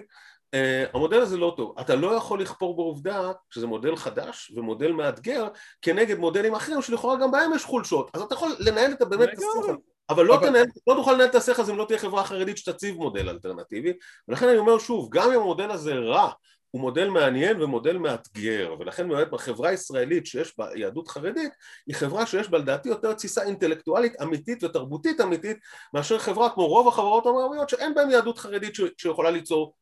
Uh, 0.54 0.56
המודל 0.94 1.20
הזה 1.20 1.36
לא 1.36 1.54
טוב. 1.56 1.74
אתה 1.80 1.94
לא 1.94 2.14
יכול 2.14 2.40
לכפור 2.40 2.76
בעובדה 2.76 3.32
שזה 3.50 3.66
מודל 3.66 3.96
חדש 3.96 4.52
ומודל 4.56 4.92
מאתגר 4.92 5.48
כנגד 5.82 6.18
מודלים 6.18 6.54
אחרים 6.54 6.82
שלכאורה 6.82 7.16
גם 7.16 7.30
בהם 7.30 7.54
יש 7.54 7.64
חולשות. 7.64 8.10
אז 8.14 8.22
אתה 8.22 8.34
יכול 8.34 8.56
לנהל 8.58 8.92
את 8.92 9.02
באמת 9.02 9.28
את 9.28 9.38
השיח 9.38 9.76
אבל 10.10 10.24
לא, 10.24 10.38
תנהל, 10.40 10.66
לא 10.86 10.94
תוכל 10.94 11.12
לנהל 11.12 11.28
את 11.28 11.34
השיח 11.34 11.58
הזה 11.58 11.72
אם 11.72 11.78
לא 11.78 11.84
תהיה 11.84 11.98
חברה 11.98 12.24
חרדית 12.24 12.58
שתציב 12.58 12.96
מודל 12.96 13.28
אלטרנטיבי 13.28 13.92
ולכן 14.28 14.48
אני 14.48 14.58
אומר 14.58 14.78
שוב, 14.78 15.08
גם 15.10 15.32
אם 15.32 15.40
המודל 15.40 15.70
הזה 15.70 15.94
רע 15.94 16.30
הוא 16.70 16.80
מודל 16.80 17.08
מעניין 17.08 17.62
ומודל 17.62 17.98
מאתגר 17.98 18.74
ולכן 18.78 19.08
באמת 19.08 19.30
בחברה 19.30 19.68
הישראלית 19.68 20.26
שיש 20.26 20.58
בה 20.58 20.68
יהדות 20.74 21.08
חרדית 21.08 21.52
היא 21.86 21.94
חברה 21.94 22.26
שיש 22.26 22.48
בה 22.48 22.58
לדעתי 22.58 22.88
יותר 22.88 23.12
תסיסה 23.12 23.42
אינטלקטואלית 23.42 24.20
אמיתית 24.22 24.64
ותרבותית 24.64 25.20
אמיתית 25.20 25.56
מאשר 25.94 26.18
חברה 26.18 26.50
כמו 26.50 26.66
רוב 26.66 26.88
החברות 26.88 27.26
המערביות 27.26 27.68
שאין 27.68 27.94
בהן 27.94 28.10
יהדות 28.10 28.38
חרדית 28.38 28.74
שיכולה 28.98 29.30
ליצור 29.30 29.74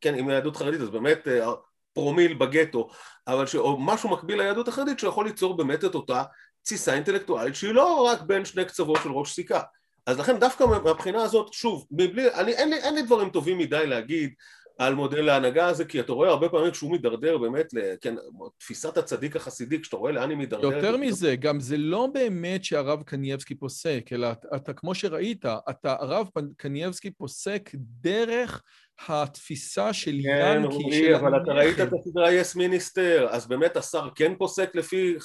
כן 0.00 0.14
אם 0.14 0.30
יהדות 0.30 0.56
חרדית 0.56 0.80
אז 0.80 0.90
באמת 0.90 1.28
אה, 1.28 1.52
פרומיל 1.92 2.34
בגטו 2.34 2.88
אבל 3.26 3.46
ש... 3.46 3.54
או 3.54 3.80
משהו 3.80 4.10
מקביל 4.10 4.42
ליהדות 4.42 4.68
החרדית 4.68 4.98
שיכול 4.98 5.26
ליצור 5.26 5.56
באמת 5.56 5.84
את 5.84 5.94
אותה 5.94 6.22
תסיסה 6.62 6.94
אינטלקטואלית 6.94 7.54
שהיא 7.54 7.72
לא 7.72 8.02
רק 8.02 8.22
בין 8.22 8.44
שני 8.44 8.64
קצוות 8.64 8.98
של 9.02 9.10
ראש 9.10 9.34
סיכה 9.34 9.60
אז 10.06 10.18
לכן 10.18 10.38
דווקא 10.38 10.64
מהבחינה 10.64 11.22
הזאת, 11.22 11.52
שוב, 11.52 11.86
מבלי, 11.90 12.34
אני, 12.34 12.52
אין, 12.52 12.70
לי, 12.70 12.76
אין 12.76 12.94
לי 12.94 13.02
דברים 13.02 13.30
טובים 13.30 13.58
מדי 13.58 13.86
להגיד 13.86 14.30
על 14.78 14.94
מודל 14.94 15.28
ההנהגה 15.28 15.66
הזה, 15.66 15.84
כי 15.84 16.00
אתה 16.00 16.12
רואה 16.12 16.28
הרבה 16.28 16.48
פעמים 16.48 16.70
כשהוא 16.70 16.90
מידרדר 16.90 17.38
באמת, 17.38 17.66
כן, 18.00 18.14
תפיסת 18.58 18.96
הצדיק 18.96 19.36
החסידי, 19.36 19.80
כשאתה 19.80 19.96
רואה 19.96 20.12
לאן 20.12 20.30
היא 20.30 20.38
מידרדרת. 20.38 20.72
יותר 20.72 20.96
מזה, 20.96 21.36
גם 21.36 21.60
זה 21.60 21.76
לא 21.76 22.08
באמת 22.14 22.64
שהרב 22.64 23.02
קנייבסקי 23.02 23.54
פוסק, 23.54 24.10
אלא 24.12 24.28
אתה, 24.56 24.72
כמו 24.72 24.94
שראית, 24.94 25.44
אתה, 25.70 25.96
הרב 26.00 26.28
קנייבסקי 26.56 27.10
פוסק 27.10 27.70
דרך 27.74 28.62
התפיסה 29.08 29.92
של 29.92 30.16
כן, 30.22 30.62
ינקי. 30.64 30.90
כן, 30.90 31.14
אבל 31.14 31.42
אתה 31.42 31.52
ראית 31.52 31.80
את 31.80 31.88
הסדרה 31.92 32.32
יס 32.32 32.56
מיניסטר, 32.56 33.26
אז 33.30 33.46
באמת 33.46 33.76
השר 33.76 34.08
כן 34.14 34.32
פוסק 34.38 34.74
לפי... 34.74 35.16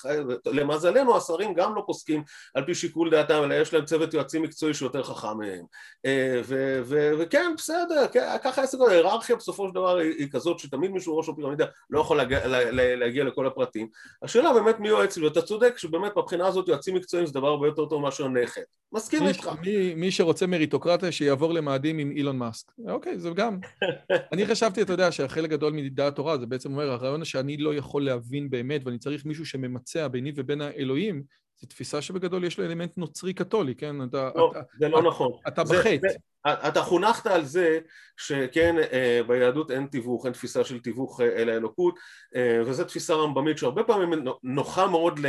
למזלנו 0.45 1.17
השרים 1.17 1.53
גם 1.53 1.75
לא 1.75 1.83
פוסקים 1.85 2.23
על 2.53 2.65
פי 2.65 2.75
שיקול 2.75 3.09
דעתם, 3.09 3.43
אלא 3.43 3.53
יש 3.53 3.73
להם 3.73 3.85
צוות 3.85 4.13
יועצים 4.13 4.41
מקצועי 4.41 4.73
שיותר 4.73 5.03
חכם 5.03 5.37
מהם. 5.37 5.65
אה, 6.05 6.41
וכן, 7.17 7.51
בסדר, 7.57 8.07
כן, 8.11 8.27
ככה 8.43 8.61
העסק, 8.61 8.77
ההיררכיה 8.87 9.35
בסופו 9.35 9.67
של 9.67 9.73
דבר 9.73 9.97
היא 9.97 10.27
כזאת 10.31 10.59
שתמיד 10.59 10.91
מישהו 10.91 11.17
ראש 11.17 11.29
הפירמידה 11.29 11.65
לא 11.89 11.99
יכול 11.99 12.17
להגיע, 12.17 12.39
להגיע 12.71 13.23
לכל 13.23 13.47
הפרטים. 13.47 13.87
השאלה 14.23 14.53
באמת 14.53 14.79
מי 14.79 14.87
יועץ 14.87 15.17
לי, 15.17 15.27
ואתה 15.27 15.41
צודק 15.41 15.77
שבאמת 15.77 16.11
מבחינה 16.17 16.47
הזאת 16.47 16.67
יועצים 16.67 16.95
מקצועיים 16.95 17.27
זה 17.27 17.33
דבר 17.33 17.47
הרבה 17.47 17.67
יותר 17.67 17.85
טוב 17.85 18.01
מאשר 18.01 18.27
נכד. 18.27 18.61
מסכים 18.93 19.27
איתך. 19.27 19.49
מי, 19.61 19.93
מי 19.93 20.11
שרוצה 20.11 20.47
מריטוקרטיה 20.47 21.11
שיעבור 21.11 21.53
למאדים 21.53 21.97
עם 21.97 22.11
אילון 22.11 22.37
מאסק. 22.37 22.71
אוקיי, 22.87 23.19
זה 23.19 23.29
גם... 23.29 23.60
אני 24.33 24.45
חשבתי, 24.45 24.81
אתה 24.81 24.93
יודע, 24.93 25.11
שהחלק 25.11 25.49
גדול 25.49 25.73
מדעת 25.73 26.15
תורה, 26.15 26.37
זה 26.37 26.45
בעצם 26.45 26.71
אומר, 26.71 26.91
הרעיון 26.91 27.25
שאני 27.25 27.57
לא 27.57 27.75
יכול 27.75 28.05
להבין 28.05 28.49
באמת, 28.49 28.81
ואני 28.85 28.97
צריך 28.97 29.25
מישהו 29.25 29.45
שממצע 29.45 30.07
ביני 30.07 30.31
ובין 30.35 30.61
האלוהים, 30.61 31.23
זו 31.61 31.67
תפיסה 31.67 32.01
שבגדול 32.01 32.43
יש 32.43 32.59
לה 32.59 32.65
אלמנט 32.65 32.97
נוצרי 32.97 33.33
קתולי, 33.33 33.75
כן? 33.75 34.03
אתה, 34.03 34.29
לא, 34.35 34.51
אתה, 34.51 34.59
זה 34.79 34.89
לא 34.89 34.99
אתה, 34.99 35.07
נכון. 35.07 35.31
אתה 35.47 35.63
בחטא. 35.63 36.07
אתה 36.45 36.81
חונכת 36.81 37.27
על 37.27 37.45
זה 37.45 37.79
שכן 38.17 38.75
אה, 38.91 39.21
ביהדות 39.27 39.71
אין 39.71 39.85
תיווך, 39.85 40.25
אין 40.25 40.33
תפיסה 40.33 40.63
של 40.63 40.79
תיווך 40.79 41.21
אה, 41.21 41.25
אל 41.25 41.49
האלוקות 41.49 41.95
אה, 42.35 42.61
וזו 42.65 42.83
תפיסה 42.83 43.13
רמב"מית 43.13 43.57
שהרבה 43.57 43.83
פעמים 43.83 44.25
נוחה 44.43 44.87
מאוד 44.87 45.19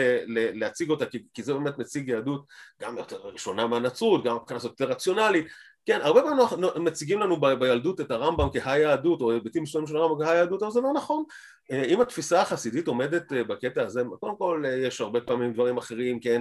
להציג 0.55 0.91
אותה 0.91 1.07
כי, 1.07 1.25
כי 1.35 1.43
זה 1.43 1.55
באמת 1.55 1.79
מציג 1.79 2.09
יהדות 2.09 2.47
גם 2.83 2.99
יותר 2.99 3.17
ראשונה 3.17 3.67
מהנצרות, 3.67 4.25
גם 4.25 4.37
מבחינה 4.37 4.61
יותר 4.63 4.85
רציונלית 4.85 5.47
כן, 5.87 5.99
הרבה 6.03 6.23
פעמים 6.23 6.85
מציגים 6.85 7.21
לנו 7.21 7.41
בילדות 7.41 8.01
את 8.01 8.11
הרמב"ם 8.11 8.49
כהיהדות 8.53 9.21
או 9.21 9.31
היבטים 9.33 9.63
מסוימים 9.63 9.89
של 9.89 9.97
הרמב"ם 9.97 10.25
כהיהדות 10.25 10.63
אבל 10.63 10.71
זה 10.71 10.81
לא 10.81 10.93
נכון 10.93 11.25
אם 11.71 12.01
התפיסה 12.01 12.41
החסידית 12.41 12.87
עומדת 12.87 13.33
אה, 13.33 13.45
בקטע 13.45 13.83
הזה, 13.83 14.03
קודם 14.21 14.37
כל 14.37 14.63
אה, 14.67 14.77
יש 14.77 15.01
הרבה 15.01 15.21
פעמים 15.21 15.53
דברים 15.53 15.77
אחרים, 15.77 16.21
כן, 16.21 16.41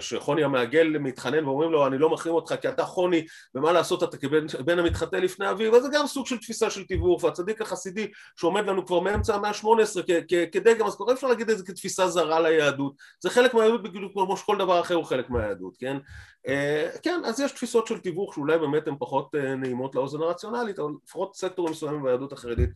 שחוני 0.00 0.44
המעגל 0.44 0.98
מתחנן 0.98 1.44
ואומרים 1.44 1.70
לו 1.70 1.86
אני 1.86 1.98
לא 1.98 2.10
מחרים 2.10 2.34
אותך 2.34 2.54
כי 2.60 2.68
אתה 2.68 2.84
חוני 2.84 3.26
ומה 3.54 3.72
לעשות 3.72 4.02
אתה 4.02 4.16
כבן 4.16 4.78
המתחטא 4.78 5.16
לפני 5.16 5.50
אביו, 5.50 5.76
אז 5.76 5.82
זה 5.82 5.88
גם 5.92 6.06
סוג 6.06 6.26
של 6.26 6.38
תפיסה 6.38 6.70
של 6.70 6.84
תיווך 6.84 7.24
והצדיק 7.24 7.62
החסידי 7.62 8.10
שעומד 8.36 8.66
לנו 8.66 8.86
כבר 8.86 9.00
מאמצע 9.00 9.34
המאה 9.34 9.50
ה-18 9.50 10.02
כדגם, 10.52 10.86
אז 10.86 10.96
כבר 10.96 11.12
אפשר 11.12 11.26
להגיד 11.26 11.50
את 11.50 11.58
זה 11.58 11.64
כתפיסה 11.66 12.08
זרה 12.08 12.40
ליהדות, 12.40 12.94
זה 13.20 13.30
חלק 13.30 13.54
מהיהדות 13.54 13.82
בדיוק 13.82 14.12
כמו 14.12 14.36
שכל 14.36 14.58
דבר 14.58 14.80
אחר 14.80 14.94
הוא 14.94 15.04
חלק 15.04 15.30
מהיהדות, 15.30 15.76
כן, 15.78 15.96
כן, 17.02 17.20
אז 17.24 17.40
יש 17.40 17.52
תפיסות 17.52 17.86
של 17.86 17.98
תיווך 17.98 18.34
שאולי 18.34 18.58
באמת 18.58 18.88
הן 18.88 18.94
פחות 18.98 19.34
נעימות 19.34 19.94
לאוזן 19.94 20.22
הרציונלית, 20.22 20.78
אבל 20.78 20.90
לפחות 21.04 21.34
סקטורים 21.34 21.72
מסוימים 21.72 22.02
ביהדות 22.02 22.32
החרדית 22.32 22.70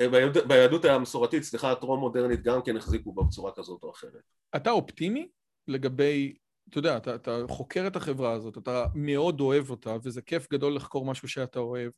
אה, 0.00 0.06
ביהדות 0.46 0.84
המסורתית, 0.84 1.42
סליחה, 1.42 1.72
הטרום 1.72 2.00
מודרנית 2.00 2.42
גם 2.42 2.62
כן 2.62 2.76
החזיקו 2.76 3.12
בה 3.12 3.22
בצורה 3.22 3.52
כזאת 3.56 3.82
או 3.82 3.90
אחרת. 3.90 4.22
אתה 4.56 4.70
אופטימי 4.70 5.28
לגבי, 5.68 6.36
אתה 6.70 6.78
יודע, 6.78 6.96
אתה, 6.96 7.14
אתה 7.14 7.40
חוקר 7.48 7.86
את 7.86 7.96
החברה 7.96 8.32
הזאת, 8.32 8.58
אתה 8.58 8.86
מאוד 8.94 9.40
אוהב 9.40 9.70
אותה, 9.70 9.96
וזה 10.02 10.22
כיף 10.22 10.52
גדול 10.52 10.76
לחקור 10.76 11.04
משהו 11.04 11.28
שאתה 11.28 11.58
אוהב. 11.58 11.90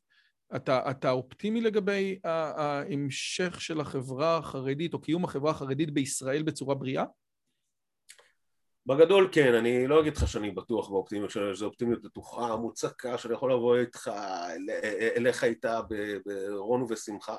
אתה, 0.57 0.91
אתה 0.91 1.11
אופטימי 1.11 1.61
לגבי 1.61 2.19
ההמשך 2.25 3.61
של 3.61 3.81
החברה 3.81 4.37
החרדית, 4.37 4.95
או 4.95 5.01
קיום 5.01 5.25
החברה 5.25 5.51
החרדית 5.51 5.91
בישראל 5.91 6.43
בצורה 6.43 6.75
בריאה? 6.75 7.05
בגדול 8.87 9.29
כן, 9.33 9.55
אני 9.55 9.87
לא 9.87 10.01
אגיד 10.01 10.17
לך 10.17 10.29
שאני 10.29 10.51
בטוח 10.51 10.89
באופטימיות 10.89 11.31
שלו, 11.31 11.55
שזו 11.55 11.67
אופטימיות 11.67 12.03
בטוחה, 12.03 12.57
מוצקה, 12.57 13.19
שאני 13.19 13.35
יכול 13.35 13.53
לבוא 13.53 13.77
איתך, 13.77 14.11
אליך 15.17 15.45
איתה 15.45 15.81
ברון 16.27 16.83
ובשמחה. 16.83 17.37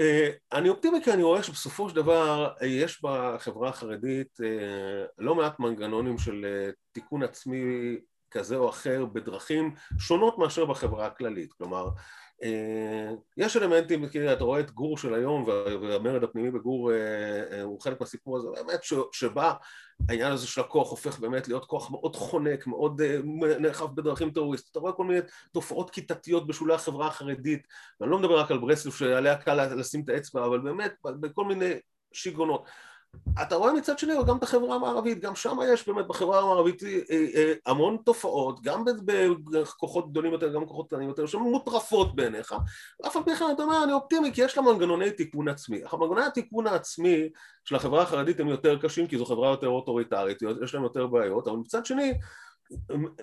אה, 0.00 0.30
אני 0.52 0.68
אופטימי 0.68 0.98
כי 1.04 1.12
אני 1.12 1.22
רואה 1.22 1.42
שבסופו 1.42 1.88
של 1.88 1.96
דבר 1.96 2.48
אה, 2.62 2.66
יש 2.66 3.02
בחברה 3.02 3.68
החרדית 3.68 4.38
אה, 4.44 5.04
לא 5.18 5.34
מעט 5.34 5.58
מנגנונים 5.58 6.18
של 6.18 6.46
תיקון 6.92 7.22
עצמי 7.22 7.96
כזה 8.30 8.56
או 8.56 8.68
אחר 8.68 9.04
בדרכים 9.04 9.74
שונות 9.98 10.38
מאשר 10.38 10.64
בחברה 10.64 11.06
הכללית, 11.06 11.52
כלומר 11.52 11.88
יש 13.36 13.56
אלמנטים, 13.56 14.08
כי 14.08 14.32
אתה 14.32 14.44
רואה 14.44 14.60
את 14.60 14.70
גור 14.70 14.98
של 14.98 15.14
היום 15.14 15.44
והמרד 15.46 16.24
הפנימי 16.24 16.50
בגור 16.50 16.92
הוא 17.62 17.80
חלק 17.80 18.00
מהסיפור 18.00 18.36
הזה, 18.36 18.48
באמת 18.54 18.80
שבה 19.12 19.52
העניין 20.08 20.32
הזה 20.32 20.46
של 20.46 20.60
הכוח 20.60 20.90
הופך 20.90 21.18
באמת 21.18 21.48
להיות 21.48 21.64
כוח 21.64 21.90
מאוד 21.90 22.16
חונק, 22.16 22.66
מאוד 22.66 23.00
אה, 23.00 23.18
נאכף 23.60 23.86
בדרכים 23.94 24.30
טרוריסטיות, 24.30 24.72
אתה 24.72 24.80
רואה 24.80 24.92
כל 24.92 25.04
מיני 25.04 25.20
תופעות 25.52 25.90
כיתתיות 25.90 26.46
בשולי 26.46 26.74
החברה 26.74 27.06
החרדית, 27.06 27.66
ואני 28.00 28.10
לא 28.10 28.18
מדבר 28.18 28.38
רק 28.40 28.50
על 28.50 28.58
ברסלב 28.58 28.92
שעליה 28.92 29.36
קל 29.36 29.74
לשים 29.74 30.02
את 30.04 30.08
האצבע, 30.08 30.46
אבל 30.46 30.58
באמת 30.58 30.94
בכל 31.04 31.44
מיני 31.44 31.72
שיגעונות. 32.12 32.68
אתה 33.42 33.54
רואה 33.56 33.72
מצד 33.72 33.98
שני 33.98 34.14
גם 34.26 34.36
את 34.36 34.42
החברה 34.42 34.74
המערבית, 34.74 35.20
גם 35.20 35.34
שם 35.34 35.58
יש 35.72 35.88
באמת 35.88 36.06
בחברה 36.06 36.40
המערבית 36.40 36.82
אה, 36.82 36.98
אה, 37.10 37.52
המון 37.66 37.96
תופעות, 38.04 38.62
גם 38.62 38.84
בכוחות 39.44 40.10
גדולים 40.10 40.32
יותר, 40.32 40.52
גם 40.52 40.64
בכוחות 40.64 40.86
קטנים 40.86 41.08
יותר, 41.08 41.26
שהן 41.26 41.40
מוטרפות 41.40 42.16
בעיניך, 42.16 42.54
אף 43.06 43.16
על 43.16 43.22
פי 43.22 43.36
כן 43.36 43.44
אתה 43.54 43.62
אומר 43.62 43.84
אני 43.84 43.92
אופטימי 43.92 44.32
כי 44.32 44.42
יש 44.42 44.56
לה 44.56 44.62
מנגנוני 44.62 45.10
תיקון 45.10 45.48
עצמי. 45.48 45.84
אך 45.84 45.94
מנגנוני 45.94 46.24
התיקון 46.24 46.66
העצמי 46.66 47.28
של 47.64 47.76
החברה 47.76 48.02
החרדית 48.02 48.40
הם 48.40 48.48
יותר 48.48 48.78
קשים 48.78 49.06
כי 49.06 49.18
זו 49.18 49.24
חברה 49.24 49.50
יותר 49.50 49.68
אוטוריטרית, 49.68 50.38
יש 50.62 50.74
להם 50.74 50.82
יותר 50.82 51.06
בעיות, 51.06 51.48
אבל 51.48 51.56
מצד 51.56 51.86
שני 51.86 52.12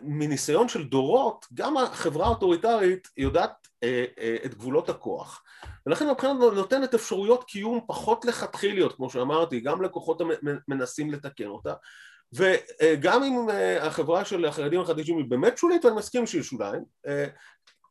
מניסיון 0.02 0.70
של 0.70 0.84
דורות, 0.84 1.46
גם 1.54 1.78
החברה 1.78 2.26
האוטוריטרית 2.26 3.08
יודעת 3.18 3.68
אה, 3.84 4.06
אה, 4.20 4.36
את 4.46 4.56
גבולות 4.56 4.90
הכוח. 4.90 5.44
ולכן 5.86 6.10
מבחינת 6.10 6.36
נותנת 6.40 6.94
אפשרויות 6.94 7.44
קיום 7.44 7.80
פחות 7.88 8.26
לכתחיליות, 8.26 8.96
כמו 8.96 9.10
שאמרתי, 9.10 9.60
גם 9.60 9.82
לקוחות 9.82 10.22
המנסים 10.68 11.12
לתקן 11.12 11.48
אותה. 11.48 11.74
וגם 12.34 13.24
אם 13.24 13.50
אה, 13.50 13.88
החברה 13.88 14.26
של 14.26 14.46
החרדים 14.46 14.82
החדשים 14.82 15.18
היא 15.18 15.26
באמת 15.26 15.58
שולית, 15.58 15.86
ואני 15.86 15.98
מסכים 15.98 16.28
שהיא 16.28 16.44
שוליים, 16.44 16.84
אה, 17.08 17.26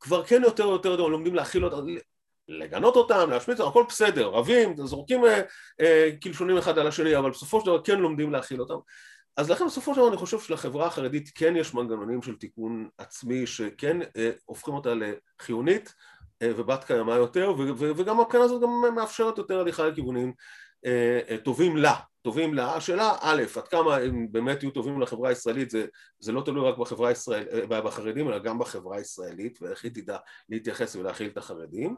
כבר 0.01 0.25
כן 0.25 0.43
יותר 0.43 0.69
ויותר 0.69 0.97
לומדים 0.97 1.35
להכיל 1.35 1.65
אותה, 1.65 1.77
לגנות 2.49 2.97
אותם, 2.97 3.31
להשמיץ 3.31 3.61
אותם, 3.61 3.71
הכל 3.71 3.85
בסדר, 3.89 4.27
רבים, 4.27 4.77
זורקים 4.77 5.25
אה, 5.25 5.41
אה, 5.81 6.11
אחד 6.59 6.79
על 6.79 6.87
השני, 6.87 7.17
אבל 7.17 7.31
בסופו 7.31 7.61
של 7.61 7.67
דבר 7.67 7.83
כן 7.83 7.99
לומדים 7.99 8.33
להכיל 8.33 8.61
אותם. 8.61 8.75
אז 9.37 9.51
לכן 9.51 9.67
בסופו 9.67 9.95
של 9.95 10.01
דבר 10.01 10.09
אני 10.09 10.17
חושב 10.17 10.41
שלחברה 10.41 10.87
החרדית 10.87 11.31
כן 11.35 11.57
יש 11.57 11.75
מנגנונים 11.75 12.23
של 12.23 12.37
תיקון 12.37 12.89
עצמי 12.99 13.47
שכן 13.47 13.97
אה, 14.17 14.31
הופכים 14.45 14.75
אותה 14.75 14.91
לחיונית 14.95 15.95
אה, 16.43 16.51
ובת 16.57 16.85
קיימא 16.85 17.13
יותר 17.13 17.53
ו- 17.59 17.79
ו- 17.79 17.97
וגם 17.97 18.21
מבחינה 18.21 18.45
הזאת 18.45 18.63
גם 18.63 18.95
מאפשרת 18.95 19.39
יותר 19.39 19.61
הליכה 19.61 19.87
לכיוונים 19.87 20.33
אה, 20.87 21.21
אה, 21.31 21.37
טובים 21.39 21.77
לה, 21.77 21.95
טובים 22.23 22.55
לה. 22.55 22.77
השאלה 22.77 23.17
א', 23.21 23.43
עד 23.57 23.69
כמה 23.69 23.97
הם 23.97 24.27
באמת 24.31 24.63
יהיו 24.63 24.71
טובים 24.71 25.01
לחברה 25.01 25.29
הישראלית 25.29 25.71
זה, 25.71 25.87
זה 26.19 26.33
לא 26.33 26.43
תלוי 26.45 26.69
רק 26.69 26.79
בחברה 26.79 27.09
הישראלית, 27.09 27.73
אה, 27.73 27.81
בחרדים 27.81 28.29
אלא 28.29 28.39
גם 28.39 28.59
בחברה 28.59 28.97
הישראלית 28.97 29.59
ואיך 29.63 29.85
היא 29.85 29.93
תדע 29.95 30.17
להתייחס 30.49 30.97
ולהכיל 30.97 31.29
את 31.29 31.39
החרדים 31.39 31.97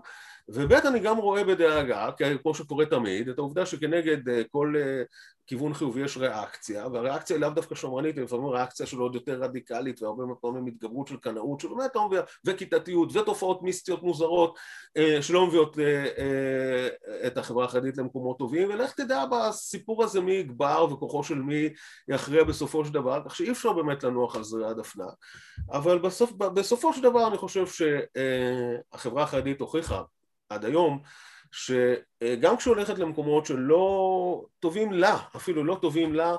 וב' 0.49 0.73
אני 0.73 1.01
גם 1.01 1.17
רואה 1.17 1.45
בדאגה, 1.45 2.11
כמו 2.43 2.55
שקורה 2.55 2.87
תמיד, 2.87 3.29
את 3.29 3.39
העובדה 3.39 3.67
שכנגד 3.67 4.29
אה, 4.29 4.43
כל 4.51 4.75
אה, 4.77 5.03
כיוון 5.47 5.75
חיובי 5.75 6.01
יש 6.01 6.17
ריאקציה, 6.17 6.87
והריאקציה 6.89 7.37
היא 7.37 7.41
לאו 7.41 7.51
דווקא 7.51 7.75
שמרנית, 7.75 8.17
היא 8.17 8.25
לפעמים 8.25 8.47
ריאקציה 8.47 8.87
של 8.87 8.99
עוד 8.99 9.15
יותר 9.15 9.43
רדיקלית, 9.43 10.03
והרבה 10.03 10.25
פעמים 10.41 10.67
התגברות 10.67 11.09
של 11.09 11.17
קנאות, 11.17 11.61
שבאמת 11.61 11.97
לא 11.97 12.07
מביאה, 12.07 12.23
וכיתתיות, 12.45 13.17
ותופעות 13.17 13.63
מיסטיות 13.63 14.03
מוזרות, 14.03 14.59
אה, 14.97 15.23
שלא 15.23 15.47
מביאות 15.47 15.77
את 17.27 17.39
החברה 17.39 17.65
החרדית 17.65 17.97
למקומות 17.97 18.39
טובים, 18.39 18.69
ולך 18.69 18.93
תדע 18.93 19.25
בסיפור 19.27 20.05
הזה 20.05 20.21
מי 20.21 20.33
יגבר 20.33 20.87
וכוחו 20.93 21.25
של 21.25 21.39
מי 21.39 21.69
יכריע 22.09 22.45
בסופו 22.45 22.85
של 22.85 22.93
דבר, 22.93 23.23
כך 23.25 23.37
שאי 23.37 23.51
אפשר 23.51 23.73
באמת 23.73 24.05
לנוח 24.05 24.37
על 24.37 24.43
זרי 24.43 24.67
הדפנה, 24.67 25.09
אבל 25.73 25.99
בסוף, 25.99 26.33
בסופו 26.33 26.93
של 26.93 27.03
דבר 27.03 27.29
אני 27.29 27.39
חושב 27.39 27.67
שהחברה 27.67 29.23
החרדית 29.23 29.61
הוכיחה 29.61 30.03
עד 30.49 30.65
היום, 30.65 31.03
שגם 31.53 32.57
כשהיא 32.57 32.75
הולכת 32.75 32.99
למקומות 32.99 33.47
שלא 33.47 34.45
טובים 34.61 34.93
לה, 34.93 35.19
אפילו 35.37 35.65
לא 35.65 35.79
טובים 35.83 36.15
לה, 36.15 36.37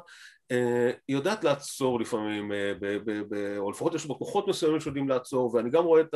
אה, 0.52 0.92
היא 1.08 1.18
יודעת 1.18 1.44
לעצור 1.44 2.00
לפעמים, 2.00 2.52
אה, 2.52 2.74
או 3.58 3.72
לפחות 3.72 3.94
יש 3.94 4.06
בה 4.06 4.14
כוחות 4.14 4.48
מסוימים 4.48 4.80
שיודעים 4.80 5.10
לעצור, 5.10 5.56
ואני 5.56 5.70
גם 5.70 5.84
רואה 5.84 6.02
את 6.02 6.16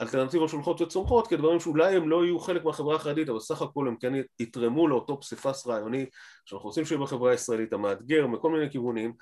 האלטרנטיבות 0.00 0.48
שהולכות 0.48 0.80
וצומחות 0.80 1.26
כדברים 1.26 1.60
שאולי 1.60 1.96
הם 1.96 2.08
לא 2.08 2.24
יהיו 2.24 2.38
חלק 2.38 2.64
מהחברה 2.64 2.96
החרדית, 2.96 3.28
אבל 3.28 3.40
סך 3.40 3.62
הכל 3.62 3.88
הם 3.88 3.96
כן 3.96 4.12
יתרמו 4.40 4.88
לאותו 4.88 5.20
פסיפס 5.20 5.66
רעיוני 5.66 6.06
שאנחנו 6.44 6.68
רוצים 6.68 6.84
שיהיה 6.84 7.00
בחברה 7.00 7.30
הישראלית, 7.30 7.72
המאתגר, 7.72 8.26
מכל 8.26 8.50
מיני 8.50 8.70
כיוונים. 8.70 9.12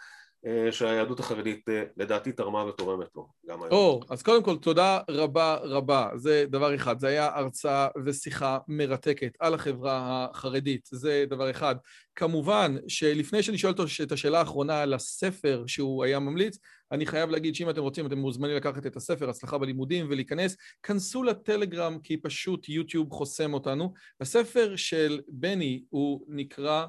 אה, 0.47 0.73
שהיהדות 0.73 1.21
החרדית 1.21 1.69
אה, 1.69 1.83
לדעתי 1.97 2.33
תרמה 2.33 2.65
ותורמת 2.65 3.07
לו 3.15 3.29
גם 3.49 3.63
היום. 3.63 3.73
או, 3.73 4.01
אז 4.11 4.23
קודם 4.23 4.43
כל 4.43 4.57
תודה 4.57 5.01
רבה 5.11 5.57
רבה, 5.63 6.09
זה 6.17 6.45
דבר 6.49 6.75
אחד, 6.75 6.99
זה 6.99 7.09
היה 7.09 7.31
הרצאה 7.35 7.89
ושיחה 8.05 8.59
מרתקת 8.69 9.33
על 9.41 9.55
החברה 9.55 10.27
החרדית, 10.31 10.89
זה 10.93 11.25
דבר 11.29 11.51
אחד. 11.51 11.75
כמובן 12.17 12.77
שלפני 12.89 13.43
שאני 13.43 13.59
שואל 13.59 13.73
אותו 13.73 13.85
את 14.03 14.13
השאלה 14.13 14.39
האחרונה 14.39 14.83
על 14.83 14.95
הספר 14.95 15.65
שהוא 15.67 16.05
היה 16.05 16.19
ממליץ, 16.19 16.59
אני 16.93 17.07
חייב 17.07 17.31
להגיד 17.31 17.55
שאם 17.55 17.71
אתם 17.71 17.81
רוצים, 17.81 18.07
אתם 18.07 18.19
מוזמנים 18.19 18.57
לקחת 18.57 18.87
את 18.87 18.97
הספר, 18.97 19.31
הצלחה 19.31 19.59
בלימודים, 19.59 20.07
ולהיכנס, 20.11 20.57
כנסו 20.83 21.23
לטלגרם 21.23 21.99
כי 22.03 22.17
פשוט 22.17 22.69
יוטיוב 22.69 23.11
חוסם 23.11 23.55
אותנו. 23.55 23.93
הספר 24.21 24.77
של 24.77 25.21
בני 25.29 25.83
הוא 25.91 26.25
נקרא 26.29 26.87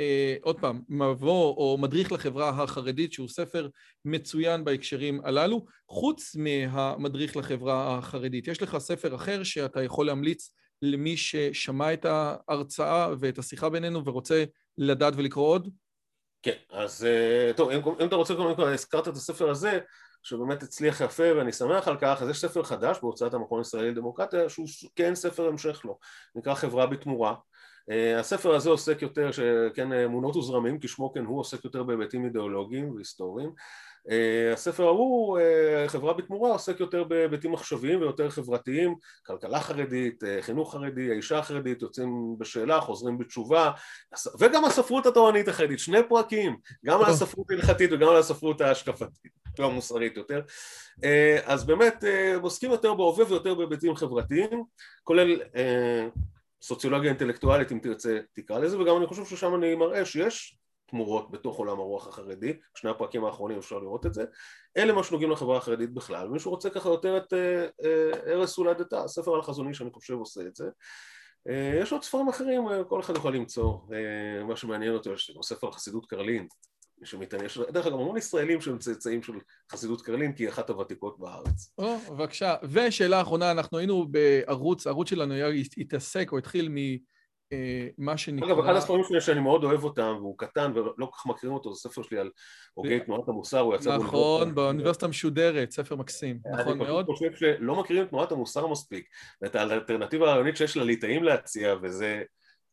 אה, 0.00 0.36
עוד 0.42 0.60
פעם, 0.60 0.80
מבוא 0.88 1.56
או 1.56 1.78
מדריך 1.80 2.12
לחברה 2.12 2.48
החרדית, 2.48 3.12
שהוא 3.12 3.28
ספר 3.28 3.68
מצוין 4.04 4.64
בהקשרים 4.64 5.20
הללו. 5.24 5.64
חוץ 5.88 6.36
מהמדריך 6.36 7.36
לחברה 7.36 7.98
החרדית, 7.98 8.48
יש 8.48 8.62
לך 8.62 8.78
ספר 8.78 9.14
אחר 9.14 9.42
שאתה 9.42 9.82
יכול 9.82 10.06
להמליץ 10.06 10.50
למי 10.82 11.16
ששמע 11.16 11.92
את 11.92 12.04
ההרצאה 12.04 13.08
ואת 13.20 13.38
השיחה 13.38 13.68
בינינו 13.68 14.04
ורוצה 14.04 14.44
לדעת 14.78 15.14
ולקרוא 15.16 15.48
עוד? 15.48 15.68
כן, 16.42 16.56
אז 16.70 17.04
אה, 17.04 17.52
טוב, 17.56 17.70
אם, 17.70 17.80
אם 18.00 18.06
אתה 18.06 18.16
רוצה, 18.16 18.34
קודם 18.34 18.56
כל, 18.56 18.64
הזכרת 18.72 19.08
את 19.08 19.12
הספר 19.12 19.50
הזה, 19.50 19.78
שבאמת 20.22 20.62
הצליח 20.62 21.00
יפה 21.00 21.36
ואני 21.36 21.52
שמח 21.52 21.88
על 21.88 21.96
כך, 22.00 22.22
אז 22.22 22.28
יש 22.28 22.40
ספר 22.40 22.62
חדש 22.62 22.98
בהוצאת 23.02 23.34
המכון 23.34 23.58
הישראלי 23.58 23.90
לדמוקרטיה 23.90 24.48
שהוא 24.48 24.66
כן 24.96 25.14
ספר 25.14 25.48
המשך 25.48 25.80
לו, 25.84 25.98
נקרא 26.34 26.54
חברה 26.54 26.86
בתמורה 26.86 27.34
הספר 28.18 28.54
הזה 28.54 28.70
עוסק 28.70 29.02
יותר, 29.02 29.30
כן, 29.74 29.92
אמונות 29.92 30.36
וזרמים, 30.36 30.78
כשמו 30.80 31.12
כן 31.12 31.24
הוא 31.24 31.40
עוסק 31.40 31.64
יותר 31.64 31.82
בהיבטים 31.82 32.24
אידיאולוגיים 32.24 32.94
והיסטוריים. 32.94 33.50
אה, 34.10 34.52
הספר 34.52 34.84
ההוא, 34.84 35.38
אה, 35.38 35.84
חברה 35.88 36.12
בתמורה, 36.12 36.50
עוסק 36.50 36.80
יותר 36.80 37.04
בהיבטים 37.04 37.54
עכשוויים 37.54 38.00
ויותר 38.00 38.30
חברתיים, 38.30 38.94
כלכלה 39.26 39.60
חרדית, 39.60 40.22
חינוך 40.40 40.72
חרדי, 40.72 41.10
האישה 41.10 41.38
החרדית, 41.38 41.82
יוצאים 41.82 42.34
בשאלה, 42.38 42.80
חוזרים 42.80 43.18
בתשובה, 43.18 43.70
וגם 44.38 44.64
הספרות 44.64 45.06
התורנית 45.06 45.48
החרדית, 45.48 45.78
שני 45.78 45.98
פרקים, 46.08 46.56
גם 46.84 47.00
על 47.00 47.10
הספרות 47.10 47.50
ההלכתית 47.50 47.92
וגם 47.92 48.08
על 48.08 48.16
הספרות 48.16 48.60
ההשקפתית, 48.60 49.32
והמוסרית 49.58 50.16
יותר. 50.16 50.40
אז 51.44 51.64
באמת 51.66 52.04
עוסקים 52.42 52.70
יותר 52.70 52.94
בהווה 52.94 53.24
ויותר 53.28 53.54
בהיבטים 53.54 53.96
חברתיים, 53.96 54.64
כולל 55.04 55.40
סוציולוגיה 56.64 57.10
אינטלקטואלית 57.10 57.72
אם 57.72 57.78
תרצה 57.78 58.18
תקרא 58.32 58.58
לזה 58.58 58.80
וגם 58.80 58.96
אני 58.96 59.06
חושב 59.06 59.24
ששם 59.24 59.54
אני 59.54 59.74
מראה 59.74 60.04
שיש 60.04 60.58
תמורות 60.86 61.30
בתוך 61.30 61.56
עולם 61.56 61.80
הרוח 61.80 62.06
החרדי, 62.06 62.52
שני 62.74 62.90
הפרקים 62.90 63.24
האחרונים 63.24 63.58
אפשר 63.58 63.78
לראות 63.78 64.06
את 64.06 64.14
זה, 64.14 64.24
אלה 64.76 64.92
מה 64.92 65.04
שנוגעים 65.04 65.30
לחברה 65.30 65.56
החרדית 65.56 65.94
בכלל, 65.94 66.28
מישהו 66.28 66.50
רוצה 66.50 66.70
ככה 66.70 66.88
יותר 66.88 67.16
את 67.16 67.32
ערש 68.26 68.58
אה, 68.58 68.64
הולדתה, 68.64 69.04
הספר 69.04 69.34
על 69.34 69.40
החזוני 69.40 69.74
שאני 69.74 69.90
חושב 69.90 70.14
עושה 70.14 70.40
את 70.40 70.56
זה, 70.56 70.68
אה, 71.48 71.78
יש 71.82 71.92
עוד 71.92 72.02
ספרים 72.02 72.28
אחרים, 72.28 72.62
כל 72.88 73.00
אחד 73.00 73.16
יכול 73.16 73.34
למצוא, 73.34 73.78
אה, 73.92 74.44
מה 74.44 74.56
שמעניין 74.56 74.94
אותו, 74.94 75.12
יש 75.12 75.38
ספר 75.42 75.70
חסידות 75.70 76.06
קרלין, 76.06 76.48
שמתעניין, 77.04 77.50
דרך 77.70 77.86
אגב 77.86 77.94
המון 77.94 78.16
ישראלים 78.16 78.60
שהם 78.60 78.78
צאצאים 78.78 79.22
של 79.22 79.32
חסידות 79.72 80.02
קרלין 80.02 80.32
כי 80.32 80.42
היא 80.42 80.48
אחת 80.48 80.70
הוותיקות 80.70 81.18
בארץ. 81.18 81.72
או, 81.78 81.98
בבקשה. 82.10 82.54
ושאלה 82.70 83.20
אחרונה, 83.20 83.50
אנחנו 83.50 83.78
היינו 83.78 84.06
בערוץ, 84.08 84.86
הערוץ 84.86 85.10
שלנו 85.10 85.34
היה 85.34 85.48
התעסק 85.78 86.32
או 86.32 86.38
התחיל 86.38 86.68
ממה 86.68 88.12
אה, 88.12 88.16
שנקרא... 88.16 88.48
אגב, 88.48 88.58
אחד 88.58 88.76
הספרים 88.76 89.04
שלי 89.04 89.20
שאני 89.20 89.40
מאוד 89.40 89.64
אוהב 89.64 89.84
אותם, 89.84 90.16
והוא 90.18 90.38
קטן 90.38 90.72
ולא 90.74 91.06
כל 91.06 91.16
כך 91.18 91.26
מכירים 91.26 91.54
אותו, 91.54 91.74
זה 91.74 91.80
ספר 91.80 92.02
שלי 92.02 92.18
על 92.18 92.30
הוגי 92.74 93.00
תנועת 93.00 93.28
המוסר, 93.28 93.60
הוא 93.60 93.74
יצא 93.74 93.96
נכון, 93.96 94.54
באוניברסיטה 94.54 95.06
המשודרת, 95.06 95.70
ספר 95.70 95.96
מקסים, 95.96 96.38
נכון 96.52 96.78
מאוד. 96.78 97.06
אני 97.08 97.16
חושב 97.16 97.34
שלא 97.34 97.80
מכירים 97.80 98.02
את 98.02 98.08
תנועת 98.08 98.32
המוסר 98.32 98.66
מספיק, 98.66 99.06
ואת 99.42 99.54
האלטרנטיבה 99.54 100.26
הרעיונית 100.26 100.56
שיש 100.56 100.76
לליטאים 100.76 101.24
להציע, 101.24 101.74
וזה... 101.82 102.22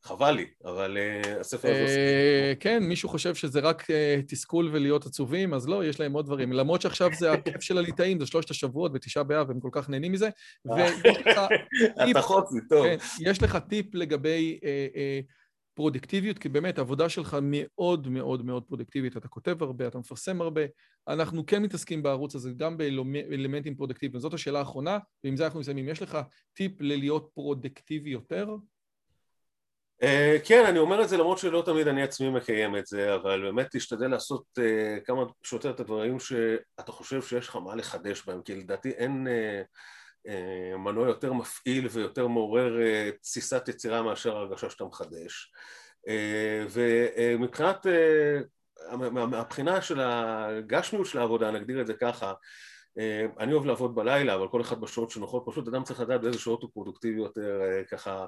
חבל 0.04 0.32
לי, 0.32 0.46
אבל 0.66 0.98
uh, 0.98 1.28
הספר 1.40 1.72
הזה 1.72 1.82
עושה... 1.82 1.96
אה, 1.96 2.54
כן, 2.60 2.84
מישהו 2.84 3.10
חושב 3.10 3.36
שזה 3.36 3.60
רק 3.60 3.82
uh, 3.82 3.86
תסכול 4.28 4.70
ולהיות 4.74 5.06
עצובים, 5.06 5.54
אז 5.54 5.68
לא, 5.68 5.86
יש 5.86 6.00
להם 6.00 6.14
עוד 6.14 6.26
דברים. 6.26 6.54
למרות 6.54 6.82
שעכשיו 6.82 7.10
זה 7.20 7.32
הכיף 7.32 7.62
של 7.62 7.78
הליטאים, 7.78 8.20
זה 8.20 8.26
שלושת 8.26 8.50
השבועות 8.50 8.94
בתשעה 8.94 9.24
באב, 9.24 9.52
הם 9.52 9.60
כל 9.60 9.70
כך 9.72 9.90
נהנים 9.90 10.12
מזה. 10.12 10.30
התחות 11.98 12.48
זה 12.54 12.60
טוב. 12.70 12.86
כן, 12.86 12.98
יש 13.20 13.44
לך 13.44 13.58
טיפ 13.70 13.96
לגבי 13.96 14.60
פרודקטיביות, 15.74 16.40
כי 16.40 16.50
באמת 16.50 16.78
העבודה 16.78 17.10
שלך 17.10 17.38
מאוד 17.42 18.08
מאוד 18.08 18.46
מאוד 18.46 18.64
פרודקטיבית. 18.64 19.18
אתה 19.18 19.28
כותב 19.28 19.64
הרבה, 19.64 19.88
אתה 19.88 20.00
מפרסם 20.00 20.42
הרבה. 20.42 20.62
אנחנו 21.08 21.46
כן 21.46 21.64
מתעסקים 21.64 22.04
בערוץ 22.04 22.36
הזה 22.36 22.52
גם 22.58 22.78
באלמנטים 22.78 23.76
פרודקטיביים. 23.76 24.20
זאת 24.20 24.34
השאלה 24.34 24.60
האחרונה, 24.60 24.98
ועם 25.24 25.38
זה 25.38 25.46
אנחנו 25.46 25.60
מסיימים. 25.60 25.90
יש 25.90 26.02
לך 26.02 26.18
טיפ 26.54 26.82
ללהיות 26.82 27.30
פרודקטיבי 27.34 28.10
יותר? 28.10 28.56
אה, 30.04 30.38
כן, 30.46 30.66
אני 30.66 30.80
אומר 30.80 31.04
את 31.04 31.10
זה 31.10 31.18
למרות 31.18 31.38
שלא 31.38 31.64
תמיד 31.66 31.88
אני 31.88 32.04
עצמי 32.04 32.30
מקיים 32.30 32.78
את 32.78 32.88
זה, 32.88 33.16
אבל 33.16 33.42
באמת 33.42 33.68
תשתדל 33.72 34.08
לעשות 34.08 34.44
אה, 34.60 34.98
כמה 35.06 35.24
שיותר 35.44 35.70
את 35.70 35.80
הדברים 35.80 36.20
שאתה 36.20 36.92
חושב 36.92 37.22
שיש 37.22 37.48
לך 37.48 37.56
מה 37.56 37.76
לחדש 37.76 38.26
בהם, 38.26 38.42
כי 38.42 38.56
לדעתי 38.56 38.90
אין 38.90 39.28
אה, 39.28 39.62
מנוע 40.78 41.08
יותר 41.08 41.34
מפעיל 41.34 41.88
ויותר 41.92 42.28
מעורר 42.28 42.78
תסיסת 43.22 43.68
יצירה 43.68 44.02
מאשר 44.02 44.38
הרגשה 44.38 44.70
שאתה 44.70 44.84
מחדש. 44.84 45.52
ומבחינת, 46.70 47.86
מהבחינה 49.12 49.82
של 49.82 50.00
הגשמיות 50.00 51.08
של 51.08 51.20
העבודה, 51.20 51.52
נגדיר 51.52 51.82
את 51.82 51.88
זה 51.88 51.94
ככה, 51.94 52.34
אני 53.40 53.54
אוהב 53.54 53.66
לעבוד 53.66 53.96
בלילה, 53.96 54.36
אבל 54.36 54.48
כל 54.48 54.62
אחד 54.62 54.82
בשעות 54.82 55.12
שנוחות, 55.12 55.44
פשוט 55.46 55.68
אדם 55.68 55.84
צריך 55.84 56.00
לדעת 56.00 56.22
באיזה 56.22 56.40
שעות 56.40 56.62
הוא 56.62 56.70
פרודוקטיבי 56.74 57.20
יותר, 57.20 57.62
ככה, 57.92 58.26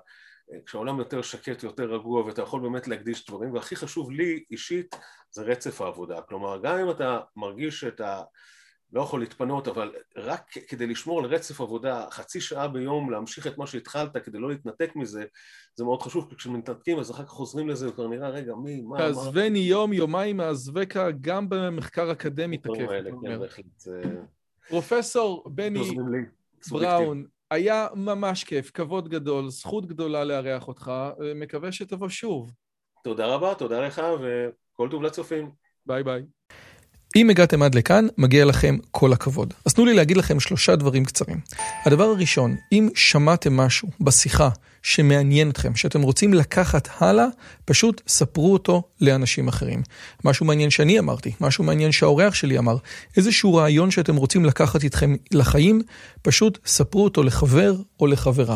כשהעולם 0.65 0.99
יותר 0.99 1.21
שקט, 1.21 1.63
יותר 1.63 1.93
רגוע, 1.93 2.25
ואתה 2.25 2.41
יכול 2.41 2.61
באמת 2.61 2.87
להקדיש 2.87 3.25
דברים, 3.25 3.53
והכי 3.53 3.75
חשוב 3.75 4.11
לי 4.11 4.43
אישית 4.51 4.95
זה 5.31 5.43
רצף 5.43 5.81
העבודה. 5.81 6.21
כלומר, 6.21 6.59
גם 6.63 6.77
אם 6.79 6.89
אתה 6.89 7.19
מרגיש 7.35 7.79
שאתה 7.79 8.21
לא 8.93 9.01
יכול 9.01 9.19
להתפנות, 9.19 9.67
אבל 9.67 9.95
רק 10.17 10.51
כדי 10.67 10.87
לשמור 10.87 11.19
על 11.19 11.25
רצף 11.25 11.61
עבודה, 11.61 12.05
חצי 12.11 12.41
שעה 12.41 12.67
ביום 12.67 13.11
להמשיך 13.11 13.47
את 13.47 13.57
מה 13.57 13.67
שהתחלת 13.67 14.17
כדי 14.17 14.37
לא 14.37 14.49
להתנתק 14.49 14.95
מזה, 14.95 15.25
זה 15.75 15.83
מאוד 15.83 16.01
חשוב, 16.01 16.29
כי 16.29 16.35
כשמתנתקים 16.35 16.99
אז 16.99 17.11
אחר 17.11 17.23
כך 17.23 17.29
חוזרים 17.29 17.69
לזה 17.69 17.89
וכבר 17.89 18.07
נראה, 18.07 18.29
רגע, 18.29 18.55
מי, 18.55 18.81
מה, 18.81 18.89
מה... 18.89 18.97
תעזבני 18.97 19.59
יום, 19.59 19.93
יומיים 19.93 20.37
מעזבקה, 20.37 21.11
גם 21.21 21.49
במחקר 21.49 22.11
אקדמי 22.11 22.57
תקף. 22.57 22.87
פרופסור 24.69 25.43
בני 25.45 25.79
בראון, 26.71 27.25
היה 27.51 27.87
ממש 27.95 28.43
כיף, 28.43 28.71
כבוד 28.73 29.09
גדול, 29.09 29.49
זכות 29.49 29.85
גדולה 29.85 30.23
לארח 30.23 30.67
אותך, 30.67 30.91
מקווה 31.35 31.71
שתבוא 31.71 32.09
שוב. 32.09 32.51
תודה 33.03 33.25
רבה, 33.25 33.55
תודה 33.55 33.87
לך, 33.87 34.01
וכל 34.21 34.87
טוב 34.91 35.03
לצופים. 35.03 35.49
ביי 35.85 36.03
ביי. 36.03 36.21
אם 37.15 37.29
הגעתם 37.29 37.61
עד 37.61 37.75
לכאן, 37.75 38.07
מגיע 38.17 38.45
לכם 38.45 38.77
כל 38.91 39.13
הכבוד. 39.13 39.53
אז 39.65 39.73
תנו 39.73 39.85
לי 39.85 39.93
להגיד 39.93 40.17
לכם 40.17 40.39
שלושה 40.39 40.75
דברים 40.75 41.05
קצרים. 41.05 41.37
הדבר 41.85 42.03
הראשון, 42.03 42.55
אם 42.71 42.89
שמעתם 42.95 43.57
משהו 43.57 43.89
בשיחה 44.01 44.49
שמעניין 44.83 45.49
אתכם, 45.49 45.75
שאתם 45.75 46.01
רוצים 46.01 46.33
לקחת 46.33 46.89
הלאה, 46.97 47.25
פשוט 47.65 48.01
ספרו 48.07 48.53
אותו 48.53 48.83
לאנשים 49.01 49.47
אחרים. 49.47 49.83
משהו 50.25 50.45
מעניין 50.45 50.69
שאני 50.69 50.99
אמרתי, 50.99 51.31
משהו 51.41 51.63
מעניין 51.63 51.91
שהאורח 51.91 52.33
שלי 52.33 52.57
אמר, 52.57 52.77
איזשהו 53.17 53.55
רעיון 53.55 53.91
שאתם 53.91 54.15
רוצים 54.15 54.45
לקחת 54.45 54.83
איתכם 54.83 55.15
לחיים, 55.31 55.81
פשוט 56.21 56.59
ספרו 56.65 57.03
אותו 57.03 57.23
לחבר 57.23 57.75
או 57.99 58.07
לחברה. 58.07 58.55